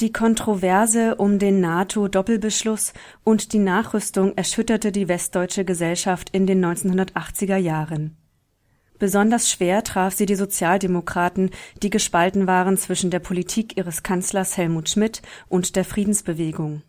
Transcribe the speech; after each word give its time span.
Die 0.00 0.12
Kontroverse 0.12 1.16
um 1.16 1.40
den 1.40 1.60
NATO-Doppelbeschluss 1.60 2.92
und 3.24 3.52
die 3.52 3.58
Nachrüstung 3.58 4.32
erschütterte 4.36 4.92
die 4.92 5.08
westdeutsche 5.08 5.64
Gesellschaft 5.64 6.30
in 6.30 6.46
den 6.46 6.64
1980er 6.64 7.56
Jahren. 7.56 8.16
Besonders 9.00 9.50
schwer 9.50 9.82
traf 9.82 10.14
sie 10.14 10.26
die 10.26 10.36
Sozialdemokraten, 10.36 11.50
die 11.82 11.90
gespalten 11.90 12.46
waren 12.46 12.76
zwischen 12.76 13.10
der 13.10 13.18
Politik 13.18 13.76
ihres 13.76 14.04
Kanzlers 14.04 14.56
Helmut 14.56 14.88
Schmidt 14.88 15.20
und 15.48 15.74
der 15.74 15.84
Friedensbewegung. 15.84 16.82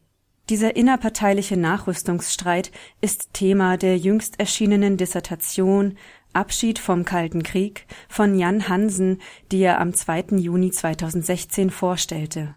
Dieser 0.50 0.76
innerparteiliche 0.76 1.58
Nachrüstungsstreit 1.58 2.72
ist 3.02 3.34
Thema 3.34 3.78
der 3.78 3.98
jüngst 3.98 4.40
erschienenen 4.40 4.98
Dissertation 4.98 5.98
Abschied 6.34 6.78
vom 6.78 7.06
Kalten 7.06 7.42
Krieg 7.42 7.88
von 8.08 8.38
Jan 8.38 8.70
Hansen, 8.70 9.20
die 9.52 9.62
er 9.62 9.82
am 9.82 9.96
2. 9.96 10.38
Juni 10.38 10.70
2016 10.70 11.72
vorstellte. 11.72 12.56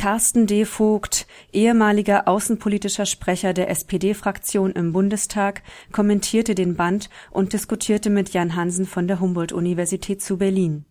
Carsten 0.00 0.46
D. 0.46 0.64
Vogt, 0.64 1.26
ehemaliger 1.52 2.26
außenpolitischer 2.26 3.04
Sprecher 3.04 3.52
der 3.52 3.68
SPD-Fraktion 3.68 4.72
im 4.72 4.94
Bundestag, 4.94 5.62
kommentierte 5.92 6.54
den 6.54 6.74
Band 6.74 7.10
und 7.30 7.52
diskutierte 7.52 8.08
mit 8.08 8.30
Jan 8.30 8.56
Hansen 8.56 8.86
von 8.86 9.06
der 9.06 9.20
Humboldt-Universität 9.20 10.22
zu 10.22 10.38
Berlin. 10.38 10.86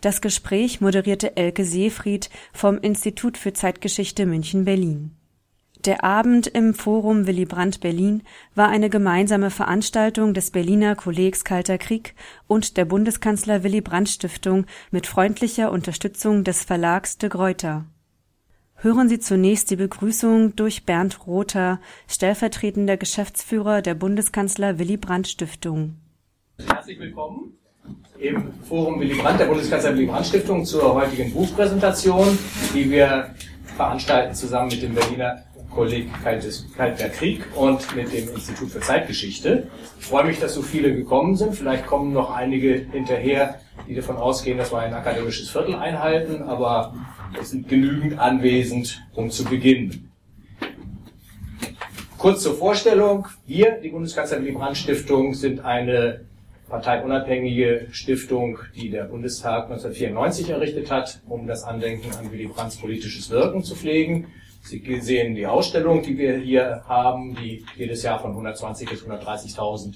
Das 0.00 0.22
Gespräch 0.22 0.80
moderierte 0.80 1.36
Elke 1.36 1.66
Seefried 1.66 2.30
vom 2.54 2.78
Institut 2.78 3.36
für 3.36 3.52
Zeitgeschichte 3.52 4.24
München-Berlin. 4.24 5.10
Der 5.84 6.02
Abend 6.02 6.46
im 6.46 6.72
Forum 6.72 7.26
Willy 7.26 7.44
Brandt 7.44 7.80
Berlin 7.80 8.22
war 8.54 8.70
eine 8.70 8.88
gemeinsame 8.88 9.50
Veranstaltung 9.50 10.32
des 10.32 10.52
Berliner 10.52 10.96
Kollegs 10.96 11.44
Kalter 11.44 11.76
Krieg 11.76 12.14
und 12.46 12.78
der 12.78 12.86
Bundeskanzler 12.86 13.62
Willy 13.62 13.82
Brandt 13.82 14.08
Stiftung 14.08 14.64
mit 14.90 15.06
freundlicher 15.06 15.70
Unterstützung 15.70 16.44
des 16.44 16.64
Verlags 16.64 17.18
de 17.18 17.28
Gruyter. 17.28 17.84
Hören 18.80 19.08
Sie 19.08 19.18
zunächst 19.18 19.72
die 19.72 19.76
Begrüßung 19.76 20.54
durch 20.54 20.86
Bernd 20.86 21.26
Rother, 21.26 21.80
stellvertretender 22.06 22.96
Geschäftsführer 22.96 23.82
der 23.82 23.94
Bundeskanzler 23.94 24.78
Willy 24.78 24.96
Brandt 24.96 25.26
Stiftung. 25.26 25.96
Herzlich 26.64 27.00
willkommen 27.00 27.58
im 28.20 28.52
Forum 28.68 29.00
Willy 29.00 29.14
Brandt, 29.14 29.40
der 29.40 29.46
Bundeskanzler 29.46 29.94
Willy 29.94 30.06
Brandt 30.06 30.26
Stiftung, 30.26 30.64
zur 30.64 30.94
heutigen 30.94 31.32
Buchpräsentation, 31.32 32.38
die 32.72 32.88
wir 32.88 33.34
veranstalten 33.76 34.32
zusammen 34.36 34.68
mit 34.68 34.80
dem 34.80 34.94
Berliner 34.94 35.42
Kolleg 35.74 36.08
Kalter 36.22 37.08
Krieg 37.08 37.44
und 37.56 37.96
mit 37.96 38.12
dem 38.12 38.28
Institut 38.28 38.70
für 38.70 38.80
Zeitgeschichte. 38.80 39.66
Ich 39.98 40.06
freue 40.06 40.24
mich, 40.24 40.38
dass 40.38 40.54
so 40.54 40.62
viele 40.62 40.94
gekommen 40.94 41.34
sind. 41.34 41.56
Vielleicht 41.56 41.84
kommen 41.84 42.12
noch 42.12 42.30
einige 42.30 42.86
hinterher, 42.92 43.56
die 43.88 43.96
davon 43.96 44.16
ausgehen, 44.16 44.56
dass 44.56 44.70
wir 44.70 44.78
ein 44.78 44.94
akademisches 44.94 45.50
Viertel 45.50 45.74
einhalten, 45.74 46.42
aber 46.44 46.94
es 47.40 47.50
sind 47.50 47.68
genügend 47.68 48.18
anwesend, 48.18 49.02
um 49.14 49.30
zu 49.30 49.44
beginnen. 49.44 50.10
Kurz 52.16 52.42
zur 52.42 52.54
Vorstellung. 52.54 53.28
Wir, 53.46 53.80
die 53.80 53.90
Bundeskanzler 53.90 54.40
Willy 54.40 54.52
Brandt 54.52 54.76
Stiftung, 54.76 55.34
sind 55.34 55.60
eine 55.60 56.24
parteiunabhängige 56.68 57.86
Stiftung, 57.92 58.58
die 58.74 58.90
der 58.90 59.04
Bundestag 59.04 59.64
1994 59.64 60.50
errichtet 60.50 60.90
hat, 60.90 61.20
um 61.28 61.46
das 61.46 61.64
Andenken 61.64 62.12
an 62.16 62.30
Willy 62.30 62.46
Brandts 62.46 62.76
politisches 62.76 63.30
Wirken 63.30 63.62
zu 63.62 63.74
pflegen. 63.74 64.26
Sie 64.62 64.82
sehen 65.00 65.34
die 65.34 65.46
Ausstellung, 65.46 66.02
die 66.02 66.18
wir 66.18 66.36
hier 66.36 66.82
haben, 66.86 67.36
die 67.36 67.64
jedes 67.76 68.02
Jahr 68.02 68.20
von 68.20 68.32
120 68.32 68.90
bis 68.90 69.04
130.000 69.04 69.94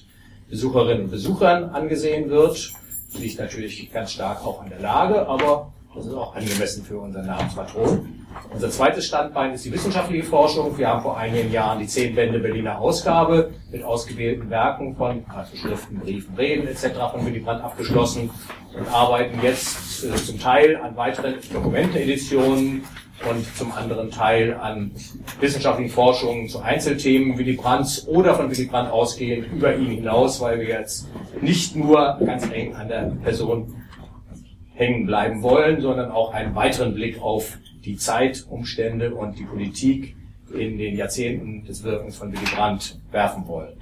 Besucherinnen 0.49 1.05
und 1.05 1.11
Besuchern 1.11 1.65
angesehen 1.71 2.31
wird. 2.31 2.73
Liegt 3.19 3.39
natürlich 3.39 3.93
ganz 3.93 4.13
stark 4.13 4.47
auch 4.47 4.63
an 4.63 4.71
der 4.71 4.81
Lage, 4.81 5.27
aber 5.27 5.73
das 5.95 6.07
ist 6.07 6.15
auch 6.15 6.35
angemessen 6.35 6.85
für 6.85 6.99
unseren 6.99 7.27
Namenspatron. 7.27 8.27
Unser 8.53 8.71
zweites 8.71 9.07
Standbein 9.07 9.53
ist 9.53 9.65
die 9.65 9.73
wissenschaftliche 9.73 10.25
Forschung. 10.25 10.77
Wir 10.79 10.89
haben 10.89 11.03
vor 11.03 11.19
einigen 11.19 11.53
Jahren 11.53 11.81
die 11.81 11.87
zehn 11.87 12.15
Bände 12.15 12.39
Berliner 12.39 12.79
Ausgabe 12.79 13.51
mit 13.71 13.85
ausgewählten 13.85 14.49
Werken 14.49 14.97
von 14.97 15.23
also 15.29 15.55
Schriften, 15.57 16.01
Briefen, 16.01 16.35
Reden 16.37 16.67
etc. 16.67 16.87
von 17.11 17.27
Willy 17.27 17.41
Brandt 17.41 17.63
abgeschlossen 17.63 18.31
und 18.75 18.89
arbeiten 18.93 19.39
jetzt 19.43 20.05
äh, 20.05 20.15
zum 20.15 20.41
Teil 20.41 20.77
an 20.77 20.97
weiteren 20.97 21.35
Dokumenteneditionen 21.53 22.85
und 23.31 23.57
zum 23.57 23.71
anderen 23.73 24.11
Teil 24.11 24.55
an 24.55 24.93
wissenschaftlichen 25.41 25.91
Forschungen 25.91 26.49
zu 26.49 26.61
Einzelthemen 26.61 27.37
Willy 27.37 27.53
Brandt 27.53 28.05
oder 28.07 28.35
von 28.35 28.51
Willy 28.51 28.65
Brandt 28.65 28.91
ausgehend 28.91 29.53
über 29.53 29.77
ihn 29.77 29.91
hinaus, 29.91 30.41
weil 30.41 30.59
wir 30.59 30.69
jetzt 30.69 31.07
nicht 31.43 31.77
nur 31.77 32.19
ganz 32.25 32.51
eng 32.51 32.75
an 32.75 32.89
der 32.89 33.13
Person 33.23 33.82
hängen 34.83 35.07
bleiben 35.07 35.43
wollen, 35.43 35.81
sondern 35.81 36.11
auch 36.11 36.35
einen 36.35 36.55
weiteren 36.55 36.95
Blick 36.95 37.21
auf 37.23 37.59
die 37.85 37.97
Zeitumstände 37.97 39.15
und 39.15 39.39
die 39.39 39.45
Politik 39.45 40.17
in 40.53 40.77
den 40.77 40.97
Jahrzehnten 40.97 41.65
des 41.65 41.83
Wirkens 41.83 42.17
von 42.17 42.33
Willy 42.33 42.45
Brandt 42.55 42.99
werfen 43.11 43.47
wollen. 43.47 43.73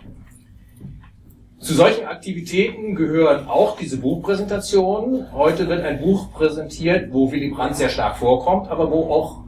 Zu 1.58 1.74
solchen 1.74 2.06
Aktivitäten 2.06 2.94
gehören 2.94 3.46
auch 3.46 3.76
diese 3.76 3.98
Buchpräsentationen. 3.98 5.30
Heute 5.32 5.68
wird 5.68 5.84
ein 5.84 6.00
Buch 6.00 6.32
präsentiert, 6.32 7.12
wo 7.12 7.30
Willy 7.30 7.48
Brandt 7.48 7.76
sehr 7.76 7.90
stark 7.90 8.16
vorkommt, 8.16 8.68
aber 8.68 8.90
wo 8.90 9.10
auch, 9.12 9.44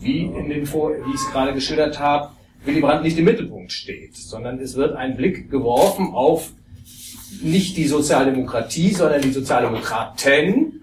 wie, 0.00 0.24
in 0.24 0.66
Vor 0.66 0.90
wie 0.90 1.10
ich 1.14 1.20
es 1.20 1.30
gerade 1.30 1.54
geschildert 1.54 1.98
habe, 1.98 2.30
Willy 2.64 2.80
Brandt 2.80 3.04
nicht 3.04 3.18
im 3.18 3.24
Mittelpunkt 3.24 3.72
steht, 3.72 4.16
sondern 4.16 4.58
es 4.58 4.76
wird 4.76 4.96
ein 4.96 5.16
Blick 5.16 5.50
geworfen 5.50 6.12
auf 6.12 6.52
nicht 7.42 7.76
die 7.76 7.86
Sozialdemokratie, 7.86 8.90
sondern 8.92 9.22
die 9.22 9.32
Sozialdemokraten, 9.32 10.75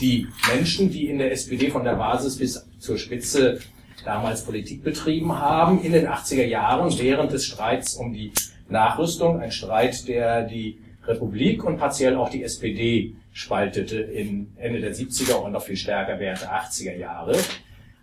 die 0.00 0.26
Menschen, 0.52 0.90
die 0.90 1.08
in 1.08 1.18
der 1.18 1.32
SPD 1.32 1.70
von 1.70 1.84
der 1.84 1.94
Basis 1.94 2.36
bis 2.38 2.68
zur 2.78 2.98
Spitze 2.98 3.60
damals 4.04 4.44
Politik 4.44 4.84
betrieben 4.84 5.38
haben, 5.38 5.82
in 5.82 5.92
den 5.92 6.06
80er 6.06 6.44
Jahren 6.44 6.96
während 6.98 7.32
des 7.32 7.46
Streits 7.46 7.94
um 7.94 8.12
die 8.12 8.32
Nachrüstung, 8.68 9.40
ein 9.40 9.50
Streit, 9.50 10.06
der 10.08 10.42
die 10.42 10.78
Republik 11.04 11.64
und 11.64 11.78
partiell 11.78 12.16
auch 12.16 12.28
die 12.28 12.42
SPD 12.42 13.14
spaltete 13.32 13.98
in 13.98 14.52
Ende 14.56 14.80
der 14.80 14.94
70er 14.94 15.34
und 15.34 15.52
noch 15.52 15.62
viel 15.62 15.76
stärker 15.76 16.18
während 16.18 16.42
der 16.42 16.52
80er 16.52 16.96
Jahre. 16.96 17.36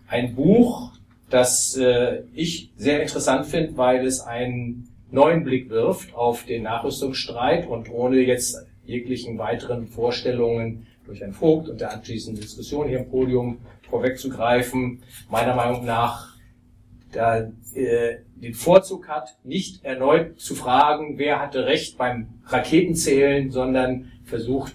Ein 0.07 0.35
Buch, 0.35 0.91
das 1.29 1.75
äh, 1.75 2.21
ich 2.33 2.71
sehr 2.77 3.01
interessant 3.01 3.47
finde, 3.47 3.75
weil 3.77 4.05
es 4.05 4.21
einen 4.21 4.89
neuen 5.11 5.43
Blick 5.43 5.69
wirft 5.69 6.13
auf 6.15 6.45
den 6.45 6.63
Nachrüstungsstreit 6.63 7.67
und 7.67 7.89
ohne 7.89 8.19
jetzt 8.19 8.57
jeglichen 8.85 9.37
weiteren 9.37 9.87
Vorstellungen 9.87 10.87
durch 11.05 11.21
Herrn 11.21 11.33
Vogt 11.33 11.69
und 11.69 11.81
der 11.81 11.91
anschließenden 11.91 12.41
Diskussion 12.41 12.87
hier 12.87 12.99
im 12.99 13.09
Podium 13.09 13.59
vorwegzugreifen, 13.89 15.01
meiner 15.29 15.55
Meinung 15.55 15.85
nach 15.85 16.33
da, 17.11 17.51
äh, 17.75 18.17
den 18.35 18.53
Vorzug 18.53 19.07
hat, 19.07 19.37
nicht 19.43 19.83
erneut 19.85 20.39
zu 20.39 20.55
fragen, 20.55 21.17
wer 21.17 21.39
hatte 21.39 21.65
Recht 21.65 21.97
beim 21.97 22.27
Raketenzählen, 22.45 23.51
sondern 23.51 24.11
versucht, 24.23 24.73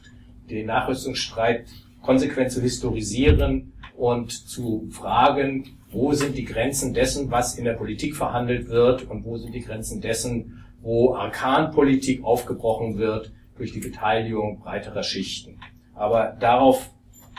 den 0.49 0.67
Nachrüstungsstreit 0.67 1.67
konsequent 2.00 2.53
zu 2.53 2.62
historisieren 2.62 3.72
und 3.97 4.31
zu 4.31 4.88
fragen, 4.91 5.77
wo 5.91 6.12
sind 6.12 6.37
die 6.37 6.44
Grenzen 6.44 6.94
dessen, 6.94 7.31
was 7.31 7.58
in 7.58 7.64
der 7.64 7.75
Politik 7.75 8.14
verhandelt 8.17 8.69
wird 8.69 9.11
und 9.11 9.25
wo 9.25 9.37
sind 9.37 9.55
die 9.55 9.61
Grenzen 9.61 10.00
dessen, 10.00 10.64
wo 10.81 11.14
Arkanpolitik 11.14 12.25
aufgebrochen 12.25 12.99
wird 12.99 13.32
durch 13.56 13.73
die 13.73 13.81
Beteiligung 13.81 14.61
breiterer 14.61 15.02
Schichten. 15.02 15.58
Aber 15.99 16.37
darauf 16.39 16.91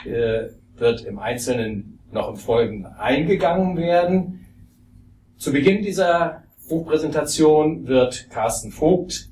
äh, 0.05 0.49
wird 0.75 1.05
im 1.05 1.19
Einzelnen 1.19 1.99
noch 2.11 2.29
im 2.29 2.35
Folgenden 2.35 2.85
eingegangen 2.85 3.77
werden. 3.77 4.45
Zu 5.37 5.51
Beginn 5.51 5.83
dieser 5.83 6.43
Buchpräsentation 6.67 7.87
wird 7.87 8.29
Carsten 8.29 8.71
Vogt 8.71 9.29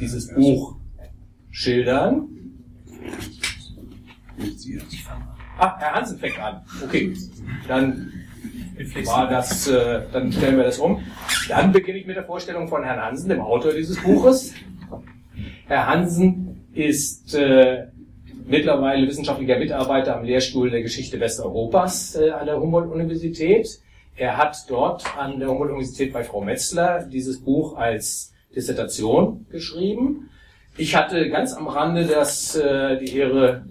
dieses 0.00 0.34
Buch 0.34 0.76
schildern. 1.50 2.28
Ah, 5.58 5.78
Herr 5.78 5.94
Hansen 5.94 6.18
fängt 6.18 6.38
an. 6.38 6.62
Okay, 6.84 7.16
dann 7.66 8.12
war 9.04 9.28
das, 9.28 9.66
äh, 9.68 10.02
dann 10.12 10.30
stellen 10.32 10.56
wir 10.56 10.64
das 10.64 10.78
um. 10.78 11.02
Dann 11.48 11.72
beginne 11.72 11.98
ich 11.98 12.06
mit 12.06 12.16
der 12.16 12.24
Vorstellung 12.24 12.68
von 12.68 12.84
Herrn 12.84 13.00
Hansen, 13.00 13.30
dem 13.30 13.40
Autor 13.40 13.72
dieses 13.72 14.02
Buches. 14.02 14.52
Herr 15.66 15.86
Hansen 15.86 16.66
ist 16.74 17.34
äh, 17.34 17.86
mittlerweile 18.46 19.06
wissenschaftlicher 19.06 19.58
Mitarbeiter 19.58 20.16
am 20.16 20.24
Lehrstuhl 20.24 20.70
der 20.70 20.82
Geschichte 20.82 21.20
Westeuropas 21.20 22.16
äh, 22.16 22.30
an 22.30 22.46
der 22.46 22.60
Humboldt-Universität. 22.60 23.80
Er 24.16 24.36
hat 24.36 24.56
dort 24.68 25.04
an 25.18 25.38
der 25.38 25.48
Humboldt-Universität 25.48 26.12
bei 26.12 26.24
Frau 26.24 26.40
Metzler 26.40 27.04
dieses 27.04 27.42
Buch 27.42 27.76
als 27.76 28.32
Dissertation 28.54 29.46
geschrieben. 29.50 30.30
Ich 30.78 30.96
hatte 30.96 31.28
ganz 31.28 31.52
am 31.52 31.68
Rande 31.68 32.06
das, 32.06 32.56
äh, 32.56 32.98
die 32.98 33.16
Ehre, 33.16 33.64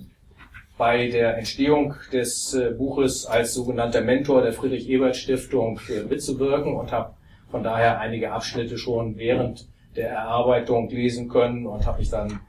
bei 0.78 1.08
der 1.08 1.38
Entstehung 1.38 1.96
des 2.12 2.54
äh, 2.54 2.72
Buches 2.72 3.26
als 3.26 3.54
sogenannter 3.54 4.02
Mentor 4.02 4.42
der 4.42 4.54
Friedrich-Ebert-Stiftung 4.54 5.80
äh, 5.90 6.04
mitzuwirken 6.04 6.76
und 6.76 6.92
habe 6.92 7.14
von 7.50 7.64
daher 7.64 8.00
einige 8.00 8.32
Abschnitte 8.32 8.78
schon 8.78 9.18
während 9.18 9.70
der 9.96 10.10
Erarbeitung 10.10 10.90
lesen 10.90 11.30
können 11.30 11.66
und 11.66 11.86
habe 11.86 12.00
mich 12.00 12.10
dann 12.10 12.42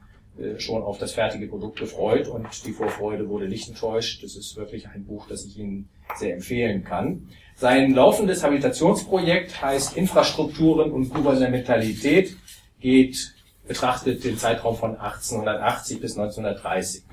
schon 0.57 0.83
auf 0.83 0.97
das 0.97 1.13
fertige 1.13 1.47
Produkt 1.47 1.79
gefreut 1.79 2.27
und 2.27 2.47
die 2.65 2.71
Vorfreude 2.71 3.27
wurde 3.29 3.47
nicht 3.47 3.67
enttäuscht. 3.67 4.23
Das 4.23 4.35
ist 4.35 4.55
wirklich 4.55 4.87
ein 4.87 5.05
Buch, 5.05 5.27
das 5.27 5.45
ich 5.45 5.57
Ihnen 5.57 5.89
sehr 6.15 6.33
empfehlen 6.33 6.83
kann. 6.83 7.29
Sein 7.55 7.93
laufendes 7.93 8.43
Habilitationsprojekt 8.43 9.61
heißt 9.61 9.97
Infrastrukturen 9.97 10.91
und 10.91 11.13
Gouvernementalität, 11.13 12.37
geht 12.79 13.33
betrachtet 13.67 14.23
den 14.23 14.37
Zeitraum 14.37 14.75
von 14.77 14.91
1880 14.91 15.99
bis 15.99 16.17
1930. 16.17 17.03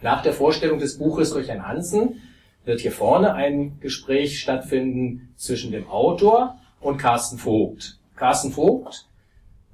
Nach 0.00 0.22
der 0.22 0.32
Vorstellung 0.32 0.78
des 0.78 0.98
Buches 0.98 1.32
durch 1.32 1.48
Herrn 1.48 1.66
Hansen 1.66 2.22
wird 2.64 2.80
hier 2.80 2.92
vorne 2.92 3.34
ein 3.34 3.78
Gespräch 3.80 4.40
stattfinden 4.40 5.34
zwischen 5.36 5.72
dem 5.72 5.88
Autor 5.88 6.58
und 6.80 6.98
Carsten 6.98 7.38
Vogt. 7.38 7.98
Carsten 8.16 8.52
Vogt 8.52 9.06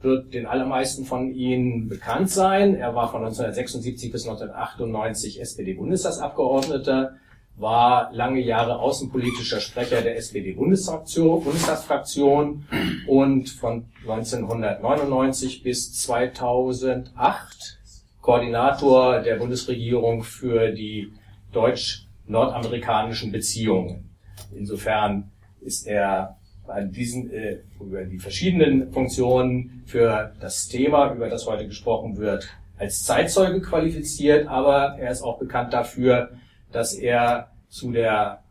wird 0.00 0.32
den 0.32 0.46
allermeisten 0.46 1.04
von 1.04 1.34
Ihnen 1.34 1.88
bekannt 1.88 2.30
sein. 2.30 2.76
Er 2.76 2.94
war 2.94 3.10
von 3.10 3.22
1976 3.22 4.12
bis 4.12 4.28
1998 4.28 5.40
SPD-Bundestagsabgeordneter, 5.40 7.16
war 7.56 8.12
lange 8.12 8.38
Jahre 8.40 8.78
außenpolitischer 8.78 9.58
Sprecher 9.60 10.02
der 10.02 10.16
SPD-Bundestagsfraktion 10.16 12.64
und 13.08 13.50
von 13.50 13.86
1999 14.02 15.64
bis 15.64 16.00
2008 16.00 17.80
Koordinator 18.20 19.18
der 19.20 19.34
Bundesregierung 19.36 20.22
für 20.22 20.70
die 20.70 21.12
deutsch-nordamerikanischen 21.52 23.32
Beziehungen. 23.32 24.10
Insofern 24.54 25.32
ist 25.60 25.86
er 25.86 26.37
an 26.68 26.92
diesen, 26.92 27.30
äh, 27.30 27.58
über 27.80 28.04
die 28.04 28.18
verschiedenen 28.18 28.92
Funktionen 28.92 29.82
für 29.86 30.34
das 30.40 30.68
Thema, 30.68 31.12
über 31.12 31.28
das 31.28 31.46
heute 31.46 31.66
gesprochen 31.66 32.16
wird, 32.16 32.48
als 32.78 33.02
Zeitzeuge 33.02 33.60
qualifiziert, 33.60 34.46
aber 34.46 34.96
er 34.98 35.10
ist 35.10 35.22
auch 35.22 35.38
bekannt 35.38 35.72
dafür, 35.72 36.30
dass 36.70 36.94
er 36.94 37.50
zu 37.68 37.92
der 37.92 38.42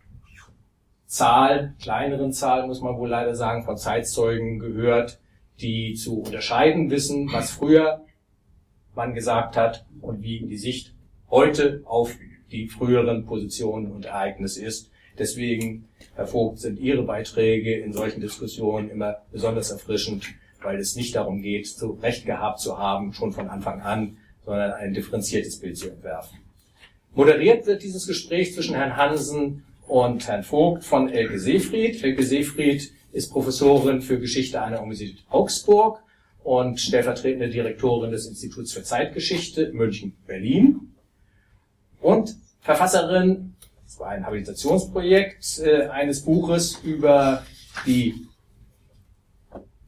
Zahl, 1.06 1.74
kleineren 1.82 2.34
Zahl, 2.34 2.68
muss 2.68 2.82
man 2.82 2.98
wohl 2.98 3.10
leider 3.10 3.36
sagen, 3.36 3.64
von 3.64 3.78
Zeitzeugen 3.78 4.60
gehört, 4.60 5.20
die 5.62 5.94
zu 5.94 6.22
unterscheiden 6.22 6.92
wissen, 6.92 7.32
was 7.32 7.52
früher 7.52 8.06
man 8.94 9.14
gesagt 9.14 9.56
hat 9.56 9.86
und 10.02 10.22
wie 10.22 10.46
die 10.46 10.58
Sicht 10.58 10.94
heute 11.30 11.82
auf 11.86 12.14
die 12.52 12.68
früheren 12.68 13.26
Positionen 13.26 13.92
und 13.92 14.06
Ereignisse 14.06 14.64
ist. 14.64 14.92
Deswegen, 15.20 15.88
Herr 16.16 16.28
Vogt, 16.28 16.60
sind 16.60 16.80
Ihre 16.80 17.04
Beiträge 17.04 17.76
in 17.76 17.94
solchen 17.94 18.22
Diskussionen 18.22 18.90
immer 18.90 19.18
besonders 19.32 19.72
erfrischend, 19.72 20.26
weil 20.62 20.80
es 20.80 20.96
nicht 20.96 21.16
darum 21.16 21.42
geht, 21.42 21.68
so 21.68 21.92
Recht 22.02 22.26
gehabt 22.26 22.60
zu 22.60 22.78
haben, 22.78 23.14
schon 23.14 23.32
von 23.32 23.48
Anfang 23.48 23.82
an, 23.82 24.18
sondern 24.46 24.72
ein 24.74 24.94
differenziertes 24.94 25.60
Bild 25.60 25.78
zu 25.78 25.90
entwerfen. 25.90 26.40
Moderiert 27.14 27.66
wird 27.66 27.84
dieses 27.84 28.08
Gespräch 28.08 28.54
zwischen 28.54 28.76
Herrn 28.76 28.96
Hansen 28.96 29.64
und 29.88 30.28
Herrn 30.28 30.44
Vogt 30.44 30.84
von 30.84 31.10
Elke 31.10 31.40
Seefried. 31.40 32.04
Elke 32.04 32.24
Seefried 32.24 32.92
ist 33.12 33.32
Professorin 33.32 34.02
für 34.02 34.20
Geschichte 34.20 34.62
an 34.62 34.72
der 34.72 34.82
Universität 34.82 35.24
Augsburg 35.30 36.00
und 36.44 36.80
stellvertretende 36.80 37.50
Direktorin 37.50 38.12
des 38.12 38.28
Instituts 38.28 38.72
für 38.72 38.84
Zeitgeschichte 38.84 39.72
München-Berlin 39.74 40.94
und 42.02 42.36
Verfasserin, 42.62 43.56
es 43.88 44.00
war 44.00 44.10
ein 44.10 44.26
Habilitationsprojekt 44.26 45.60
äh, 45.60 45.88
eines 45.88 46.26
Buches 46.26 46.80
über 46.84 47.44
die 47.86 48.28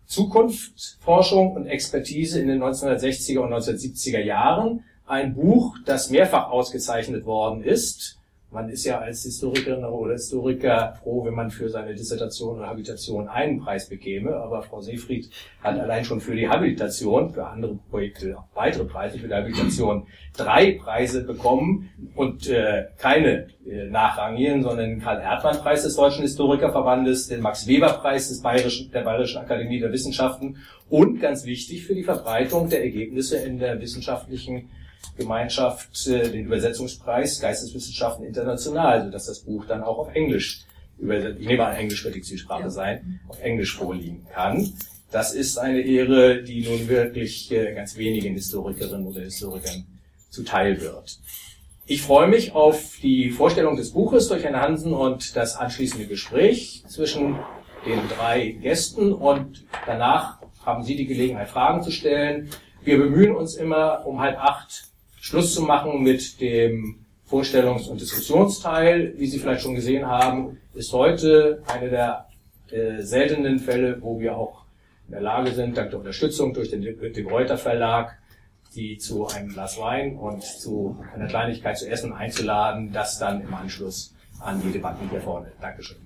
Zukunftsforschung 0.06 1.54
und 1.54 1.68
Expertise 1.68 2.40
in 2.40 2.48
den 2.48 2.64
1960er 2.64 3.40
und 3.40 3.54
1970er 3.54 4.24
Jahren. 4.24 4.86
Ein 5.06 5.36
Buch, 5.36 5.76
das 5.86 6.10
mehrfach 6.10 6.50
ausgezeichnet 6.50 7.26
worden 7.26 7.62
ist 7.62 8.19
man 8.52 8.70
ist 8.70 8.86
ja 8.86 9.00
als 9.00 9.24
Historikerin 9.24 9.84
oder 9.84 10.14
Historiker 10.14 10.96
froh, 11.04 11.24
wenn 11.26 11.36
man 11.36 11.52
für 11.52 11.70
seine 11.70 11.94
Dissertation 11.94 12.58
oder 12.58 12.68
Habilitation 12.68 13.28
einen 13.28 13.60
Preis 13.60 13.88
bekäme, 13.88 14.36
aber 14.36 14.64
Frau 14.64 14.82
Seefried 14.82 15.30
hat 15.62 15.80
allein 15.80 16.04
schon 16.04 16.20
für 16.20 16.36
die 16.36 16.50
Habilitation, 16.50 17.30
für 17.30 17.46
andere 17.46 17.78
Projekte 17.90 18.38
auch 18.38 18.46
weitere 18.56 18.86
Preise 18.86 19.20
für 19.20 19.28
die 19.28 19.34
Habilitation 19.34 20.08
drei 20.36 20.72
Preise 20.74 21.24
bekommen. 21.24 21.90
Und 22.16 22.50
äh, 22.50 22.88
keine 22.98 23.48
äh, 23.66 23.86
nachrangigen, 23.86 24.64
sondern 24.64 24.90
den 24.90 25.02
Karl-Erdmann-Preis 25.02 25.84
des 25.84 25.96
Deutschen 25.96 26.24
Historikerverbandes, 26.24 27.28
den 27.28 27.42
Max-Weber-Preis 27.42 28.30
des 28.30 28.42
Bayerischen, 28.42 28.92
der 28.92 29.02
Bayerischen 29.02 29.38
Akademie 29.38 29.80
der 29.80 29.92
Wissenschaften 29.92 30.58
und 30.90 31.20
ganz 31.20 31.46
wichtig 31.46 31.86
für 31.86 31.94
die 31.94 32.04
Verbreitung 32.04 32.70
der 32.70 32.84
Ergebnisse 32.84 33.38
in 33.38 33.60
der 33.60 33.80
wissenschaftlichen 33.80 34.70
Gemeinschaft 35.18 36.08
äh, 36.08 36.30
den 36.30 36.46
Übersetzungspreis 36.46 37.40
Geisteswissenschaften 37.40 38.26
international, 38.26 39.06
sodass 39.06 39.26
das 39.26 39.40
Buch 39.42 39.66
dann 39.66 39.84
auch 39.84 39.98
auf 39.98 40.16
Englisch, 40.16 40.66
ich 40.98 41.48
nehme 41.48 41.66
an, 41.66 41.76
Englisch 41.76 42.04
wird 42.04 42.16
die 42.16 42.22
Zielsprache 42.22 42.64
ja. 42.64 42.70
sein, 42.70 43.20
auf 43.28 43.42
Englisch 43.42 43.78
vorliegen 43.78 44.26
kann. 44.34 44.74
Das 45.12 45.34
ist 45.34 45.58
eine 45.58 45.82
Ehre, 45.82 46.44
die 46.44 46.68
nun 46.68 46.88
wirklich 46.88 47.52
äh, 47.52 47.74
ganz 47.74 47.98
wenigen 47.98 48.34
Historikerinnen 48.36 49.08
oder 49.08 49.22
Historikern 49.22 49.86
zuteil 50.30 50.80
wird. 50.82 51.20
Ich 51.86 52.04
freue 52.04 52.28
mich 52.28 52.52
auf 52.52 52.98
die 53.02 53.32
Vorstellung 53.32 53.76
des 53.76 53.94
Buches 53.94 54.28
durch 54.28 54.44
Herrn 54.44 54.62
Hansen 54.62 54.94
und 54.94 55.36
das 55.36 55.56
anschließende 55.56 56.06
Gespräch 56.06 56.84
zwischen 56.88 57.40
den 57.86 58.00
drei 58.16 58.50
Gästen 58.50 59.12
und 59.12 59.66
danach 59.88 60.40
haben 60.64 60.84
Sie 60.84 60.96
die 60.96 61.08
Gelegenheit, 61.08 61.50
Fragen 61.50 61.82
zu 61.82 61.92
stellen. 61.92 62.50
Wir 62.84 63.00
bemühen 63.00 63.36
uns 63.36 63.56
immer 63.56 64.06
um 64.06 64.20
halb 64.20 64.38
acht 64.38 64.89
Schluss 65.22 65.54
zu 65.54 65.62
machen 65.64 66.04
mit 66.04 66.40
dem 66.42 67.06
Vorstellungs- 67.30 67.88
und 67.88 68.02
Diskussionsteil. 68.02 69.14
Wie 69.18 69.28
Sie 69.28 69.40
vielleicht 69.40 69.62
schon 69.62 69.76
gesehen 69.76 70.08
haben, 70.08 70.58
ist 70.74 70.94
heute 70.94 71.62
eine 71.68 71.90
der 71.90 72.28
äh, 72.72 73.02
seltenen 73.02 73.60
Fälle, 73.60 74.02
wo 74.02 74.20
wir 74.20 74.36
auch 74.36 74.64
in 75.08 75.14
der 75.14 75.22
Lage 75.22 75.52
sind, 75.52 75.78
dank 75.78 75.90
der 75.90 76.00
Unterstützung 76.00 76.54
durch 76.54 76.70
den 76.70 76.82
De 76.82 77.24
Reuter 77.24 77.58
Verlag, 77.58 78.18
die 78.76 78.98
zu 78.98 79.28
einem 79.28 79.50
Glas 79.50 79.80
Wein 79.80 80.18
und 80.18 80.44
zu 80.44 80.98
einer 81.16 81.28
Kleinigkeit 81.28 81.78
zu 81.78 81.90
essen 81.90 82.14
einzuladen, 82.14 82.92
das 82.94 83.18
dann 83.18 83.42
im 83.42 83.54
Anschluss 83.54 84.14
an 84.40 84.62
die 84.62 84.72
Debatten 84.72 85.10
hier 85.10 85.22
vorne. 85.22 85.52
Dankeschön. 85.60 85.98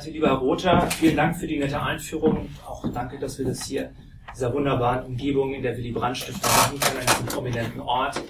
Also 0.00 0.12
lieber 0.12 0.28
Herr 0.28 0.36
Rother, 0.36 0.90
vielen 0.92 1.14
Dank 1.14 1.36
für 1.36 1.46
die 1.46 1.58
nette 1.58 1.78
Einführung. 1.78 2.48
Auch 2.66 2.90
danke, 2.90 3.18
dass 3.18 3.38
wir 3.38 3.44
das 3.44 3.66
hier 3.66 3.82
in 3.82 4.34
dieser 4.34 4.50
wunderbaren 4.54 5.04
Umgebung 5.04 5.52
in 5.52 5.62
der 5.62 5.76
Willy 5.76 5.92
Brandt 5.92 6.16
Stiftung 6.16 6.50
machen 6.50 6.80
können, 6.80 7.00
an 7.00 7.06
diesem 7.06 7.26
prominenten 7.26 7.80
Ort. 7.82 8.22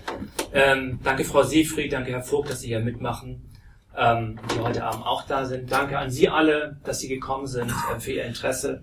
Ähm, 0.53 0.99
danke 1.05 1.23
Frau 1.23 1.45
Seefried, 1.45 1.93
danke 1.93 2.11
Herr 2.11 2.25
Vogt, 2.25 2.51
dass 2.51 2.63
Sie 2.63 2.67
hier 2.67 2.81
mitmachen, 2.81 3.49
ähm, 3.97 4.41
die 4.53 4.59
heute 4.59 4.83
Abend 4.83 5.07
auch 5.07 5.25
da 5.29 5.45
sind. 5.45 5.71
Danke 5.71 5.97
an 5.97 6.11
Sie 6.11 6.29
alle, 6.29 6.81
dass 6.83 6.99
Sie 6.99 7.07
gekommen 7.07 7.47
sind, 7.47 7.71
äh, 7.71 8.01
für 8.01 8.15
Ihr 8.15 8.25
Interesse. 8.25 8.83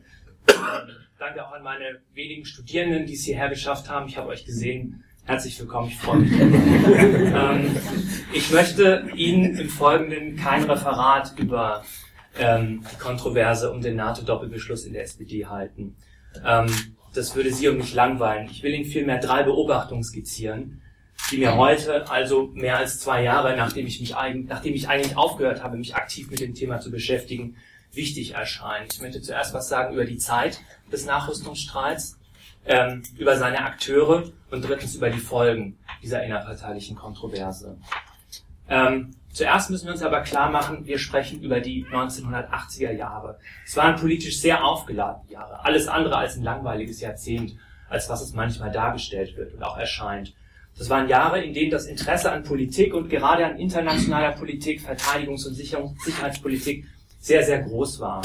Danke 1.20 1.46
auch 1.46 1.52
an 1.52 1.64
meine 1.64 2.00
wenigen 2.14 2.46
Studierenden, 2.46 3.06
die 3.06 3.16
es 3.16 3.26
hierher 3.26 3.50
geschafft 3.50 3.90
haben. 3.90 4.08
Ich 4.08 4.18
habe 4.18 4.30
euch 4.30 4.46
gesehen. 4.46 5.04
Herzlich 5.26 5.60
willkommen, 5.60 5.90
ich 5.90 5.98
freue 5.98 6.20
mich. 6.20 6.32
ähm, 6.40 7.76
ich 8.32 8.50
möchte 8.50 9.10
Ihnen 9.14 9.58
im 9.58 9.68
Folgenden 9.68 10.38
kein 10.38 10.64
Referat 10.64 11.34
über 11.38 11.84
ähm, 12.40 12.84
die 12.92 12.98
Kontroverse 12.98 13.72
um 13.72 13.82
den 13.82 13.96
NATO-Doppelbeschluss 13.96 14.86
in 14.86 14.94
der 14.94 15.04
SPD 15.04 15.46
halten. 15.46 15.96
Ähm, 16.46 16.68
das 17.14 17.36
würde 17.36 17.52
Sie 17.52 17.68
und 17.68 17.78
mich 17.78 17.94
langweilen. 17.94 18.50
Ich 18.50 18.64
will 18.64 18.74
Ihnen 18.74 18.86
vielmehr 18.86 19.20
drei 19.20 19.44
Beobachtungen 19.44 20.04
skizzieren, 20.04 20.82
die 21.32 21.38
mir 21.38 21.56
heute, 21.56 22.10
also 22.10 22.52
mehr 22.54 22.78
als 22.78 23.00
zwei 23.00 23.24
Jahre, 23.24 23.56
nachdem 23.58 23.88
ich 23.88 24.00
mich 24.00 24.16
eigentlich, 24.16 24.48
nachdem 24.48 24.74
ich 24.74 24.88
eigentlich 24.88 25.18
aufgehört 25.18 25.64
habe, 25.64 25.78
mich 25.78 25.96
aktiv 25.96 26.30
mit 26.30 26.40
dem 26.40 26.54
Thema 26.54 26.80
zu 26.80 26.92
beschäftigen, 26.92 27.58
wichtig 27.92 28.36
erscheint. 28.36 28.94
Ich 28.94 29.02
möchte 29.02 29.22
zuerst 29.22 29.54
was 29.54 29.68
sagen 29.68 29.94
über 29.94 30.06
die 30.06 30.18
Zeit 30.18 30.62
des 30.92 31.06
Nachrüstungsstreits, 31.06 32.20
ähm, 32.66 33.02
über 33.18 33.38
seine 33.38 33.64
Akteure 33.64 34.32
und 34.52 34.62
drittens 34.68 34.96
über 34.96 35.10
die 35.10 35.20
Folgen 35.20 35.78
dieser 36.04 36.24
innerparteilichen 36.24 36.96
Kontroverse. 36.96 37.78
Ähm, 38.70 39.16
zuerst 39.38 39.70
müssen 39.70 39.86
wir 39.86 39.94
uns 39.94 40.02
aber 40.02 40.22
klar 40.22 40.50
machen, 40.50 40.86
wir 40.86 40.98
sprechen 40.98 41.42
über 41.42 41.60
die 41.60 41.86
1980er 41.86 42.92
Jahre. 42.92 43.38
Es 43.66 43.78
waren 43.78 43.96
politisch 43.96 44.40
sehr 44.40 44.66
aufgeladene 44.66 45.32
Jahre. 45.32 45.64
Alles 45.64 45.88
andere 45.88 46.18
als 46.18 46.36
ein 46.36 46.44
langweiliges 46.44 47.00
Jahrzehnt, 47.02 47.56
als 47.88 48.10
was 48.10 48.22
es 48.22 48.34
manchmal 48.34 48.72
dargestellt 48.72 49.38
wird 49.38 49.54
und 49.54 49.64
auch 49.64 49.78
erscheint. 49.78 50.34
Das 50.78 50.90
waren 50.90 51.08
Jahre, 51.08 51.42
in 51.44 51.54
denen 51.54 51.72
das 51.72 51.86
Interesse 51.86 52.32
an 52.32 52.44
Politik 52.44 52.94
und 52.94 53.10
gerade 53.10 53.46
an 53.46 53.58
internationaler 53.58 54.32
Politik, 54.34 54.82
Verteidigungs- 54.82 55.48
und 55.48 55.54
Sicherheitspolitik 55.54 56.86
sehr, 57.20 57.44
sehr 57.44 57.62
groß 57.62 58.00
war. 58.00 58.22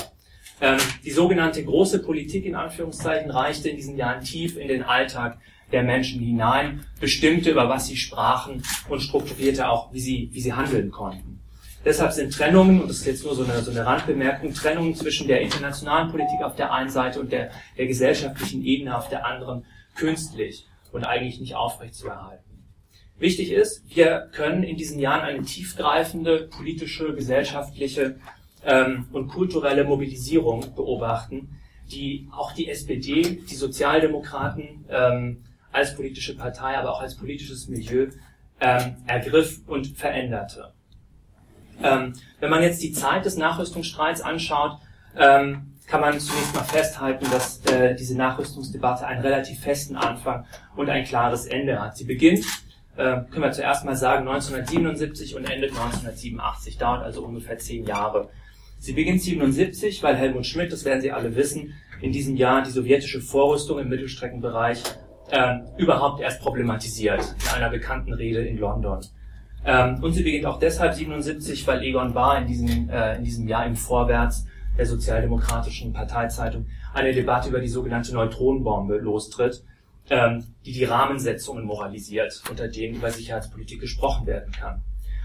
Ähm, 0.60 0.78
die 1.04 1.10
sogenannte 1.10 1.64
große 1.64 2.02
Politik 2.02 2.46
in 2.46 2.54
Anführungszeichen 2.54 3.30
reichte 3.30 3.68
in 3.68 3.76
diesen 3.76 3.96
Jahren 3.96 4.22
tief 4.22 4.56
in 4.56 4.68
den 4.68 4.82
Alltag 4.82 5.38
der 5.72 5.82
Menschen 5.82 6.20
hinein, 6.20 6.84
bestimmte, 7.00 7.50
über 7.50 7.68
was 7.68 7.86
sie 7.86 7.96
sprachen 7.96 8.62
und 8.88 9.00
strukturierte 9.00 9.68
auch, 9.68 9.92
wie 9.92 10.00
sie, 10.00 10.28
wie 10.32 10.40
sie 10.40 10.52
handeln 10.52 10.90
konnten. 10.90 11.40
Deshalb 11.84 12.12
sind 12.12 12.32
Trennungen, 12.32 12.80
und 12.80 12.88
das 12.88 12.98
ist 12.98 13.06
jetzt 13.06 13.24
nur 13.24 13.34
so 13.34 13.42
eine, 13.42 13.60
so 13.60 13.72
eine 13.72 13.84
Randbemerkung, 13.84 14.54
Trennungen 14.54 14.94
zwischen 14.94 15.26
der 15.26 15.40
internationalen 15.40 16.10
Politik 16.10 16.42
auf 16.42 16.54
der 16.54 16.72
einen 16.72 16.90
Seite 16.90 17.20
und 17.20 17.32
der, 17.32 17.50
der 17.76 17.86
gesellschaftlichen 17.86 18.64
Ebene 18.64 18.96
auf 18.96 19.08
der 19.08 19.26
anderen 19.26 19.64
künstlich 19.96 20.66
und 20.92 21.04
eigentlich 21.04 21.40
nicht 21.40 21.56
aufrechtzuerhalten. 21.56 22.52
Wichtig 23.18 23.52
ist, 23.52 23.82
wir 23.94 24.28
können 24.32 24.62
in 24.62 24.76
diesen 24.76 24.98
Jahren 24.98 25.20
eine 25.20 25.42
tiefgreifende 25.42 26.48
politische, 26.56 27.14
gesellschaftliche 27.14 28.16
ähm, 28.64 29.06
und 29.12 29.28
kulturelle 29.28 29.84
Mobilisierung 29.84 30.74
beobachten, 30.74 31.58
die 31.90 32.28
auch 32.32 32.52
die 32.52 32.68
SPD, 32.68 33.42
die 33.48 33.54
Sozialdemokraten 33.54 34.84
ähm, 34.88 35.44
als 35.72 35.94
politische 35.96 36.36
Partei, 36.36 36.76
aber 36.76 36.92
auch 36.92 37.00
als 37.00 37.16
politisches 37.16 37.68
Milieu 37.68 38.08
ähm, 38.60 38.96
ergriff 39.06 39.60
und 39.66 39.88
veränderte. 39.88 40.72
Ähm, 41.82 42.12
wenn 42.40 42.50
man 42.50 42.62
jetzt 42.62 42.82
die 42.82 42.92
Zeit 42.92 43.24
des 43.24 43.36
Nachrüstungsstreits 43.36 44.20
anschaut, 44.20 44.78
ähm, 45.16 45.72
kann 45.86 46.00
man 46.00 46.18
zunächst 46.20 46.54
mal 46.54 46.62
festhalten, 46.62 47.26
dass 47.30 47.64
äh, 47.66 47.94
diese 47.94 48.16
Nachrüstungsdebatte 48.16 49.06
einen 49.06 49.20
relativ 49.20 49.60
festen 49.60 49.96
Anfang 49.96 50.46
und 50.76 50.88
ein 50.88 51.04
klares 51.04 51.46
Ende 51.46 51.80
hat. 51.80 51.96
Sie 51.96 52.04
beginnt, 52.04 52.46
äh, 52.96 53.20
können 53.30 53.42
wir 53.42 53.52
zuerst 53.52 53.84
mal 53.84 53.96
sagen, 53.96 54.28
1977 54.28 55.34
und 55.34 55.44
endet 55.44 55.70
1987, 55.70 56.78
dauert 56.78 57.02
also 57.02 57.24
ungefähr 57.24 57.58
zehn 57.58 57.84
Jahre. 57.84 58.30
Sie 58.78 58.92
beginnt 58.92 59.22
77, 59.22 60.02
weil 60.02 60.16
Helmut 60.16 60.46
Schmidt, 60.46 60.72
das 60.72 60.84
werden 60.84 61.00
Sie 61.00 61.12
alle 61.12 61.36
wissen, 61.36 61.74
in 62.00 62.10
diesem 62.10 62.36
Jahr 62.36 62.62
die 62.62 62.70
sowjetische 62.70 63.20
Vorrüstung 63.20 63.78
im 63.78 63.88
Mittelstreckenbereich 63.88 64.82
äh, 65.32 65.60
überhaupt 65.78 66.20
erst 66.20 66.40
problematisiert 66.40 67.34
in 67.42 67.54
einer 67.56 67.70
bekannten 67.70 68.12
Rede 68.12 68.44
in 68.46 68.58
London. 68.58 69.00
Ähm, 69.64 70.02
und 70.02 70.12
sie 70.12 70.22
beginnt 70.22 70.44
auch 70.44 70.58
deshalb 70.58 70.92
77, 70.92 71.66
weil 71.66 71.82
Egon 71.82 72.12
Bahr 72.12 72.38
in 72.38 72.46
diesem, 72.46 72.90
äh, 72.90 73.16
in 73.16 73.24
diesem 73.24 73.48
Jahr 73.48 73.64
im 73.64 73.74
Vorwärts 73.74 74.46
der 74.76 74.86
Sozialdemokratischen 74.86 75.92
Parteizeitung 75.92 76.66
eine 76.92 77.12
Debatte 77.12 77.48
über 77.48 77.60
die 77.60 77.68
sogenannte 77.68 78.12
Neutronenbombe 78.12 78.98
lostritt, 78.98 79.64
ähm, 80.10 80.44
die 80.66 80.72
die 80.72 80.84
Rahmensetzungen 80.84 81.64
moralisiert, 81.64 82.42
unter 82.50 82.68
denen 82.68 82.96
über 82.96 83.10
Sicherheitspolitik 83.10 83.80
gesprochen 83.80 84.26
werden 84.26 84.52
kann. 84.52 84.82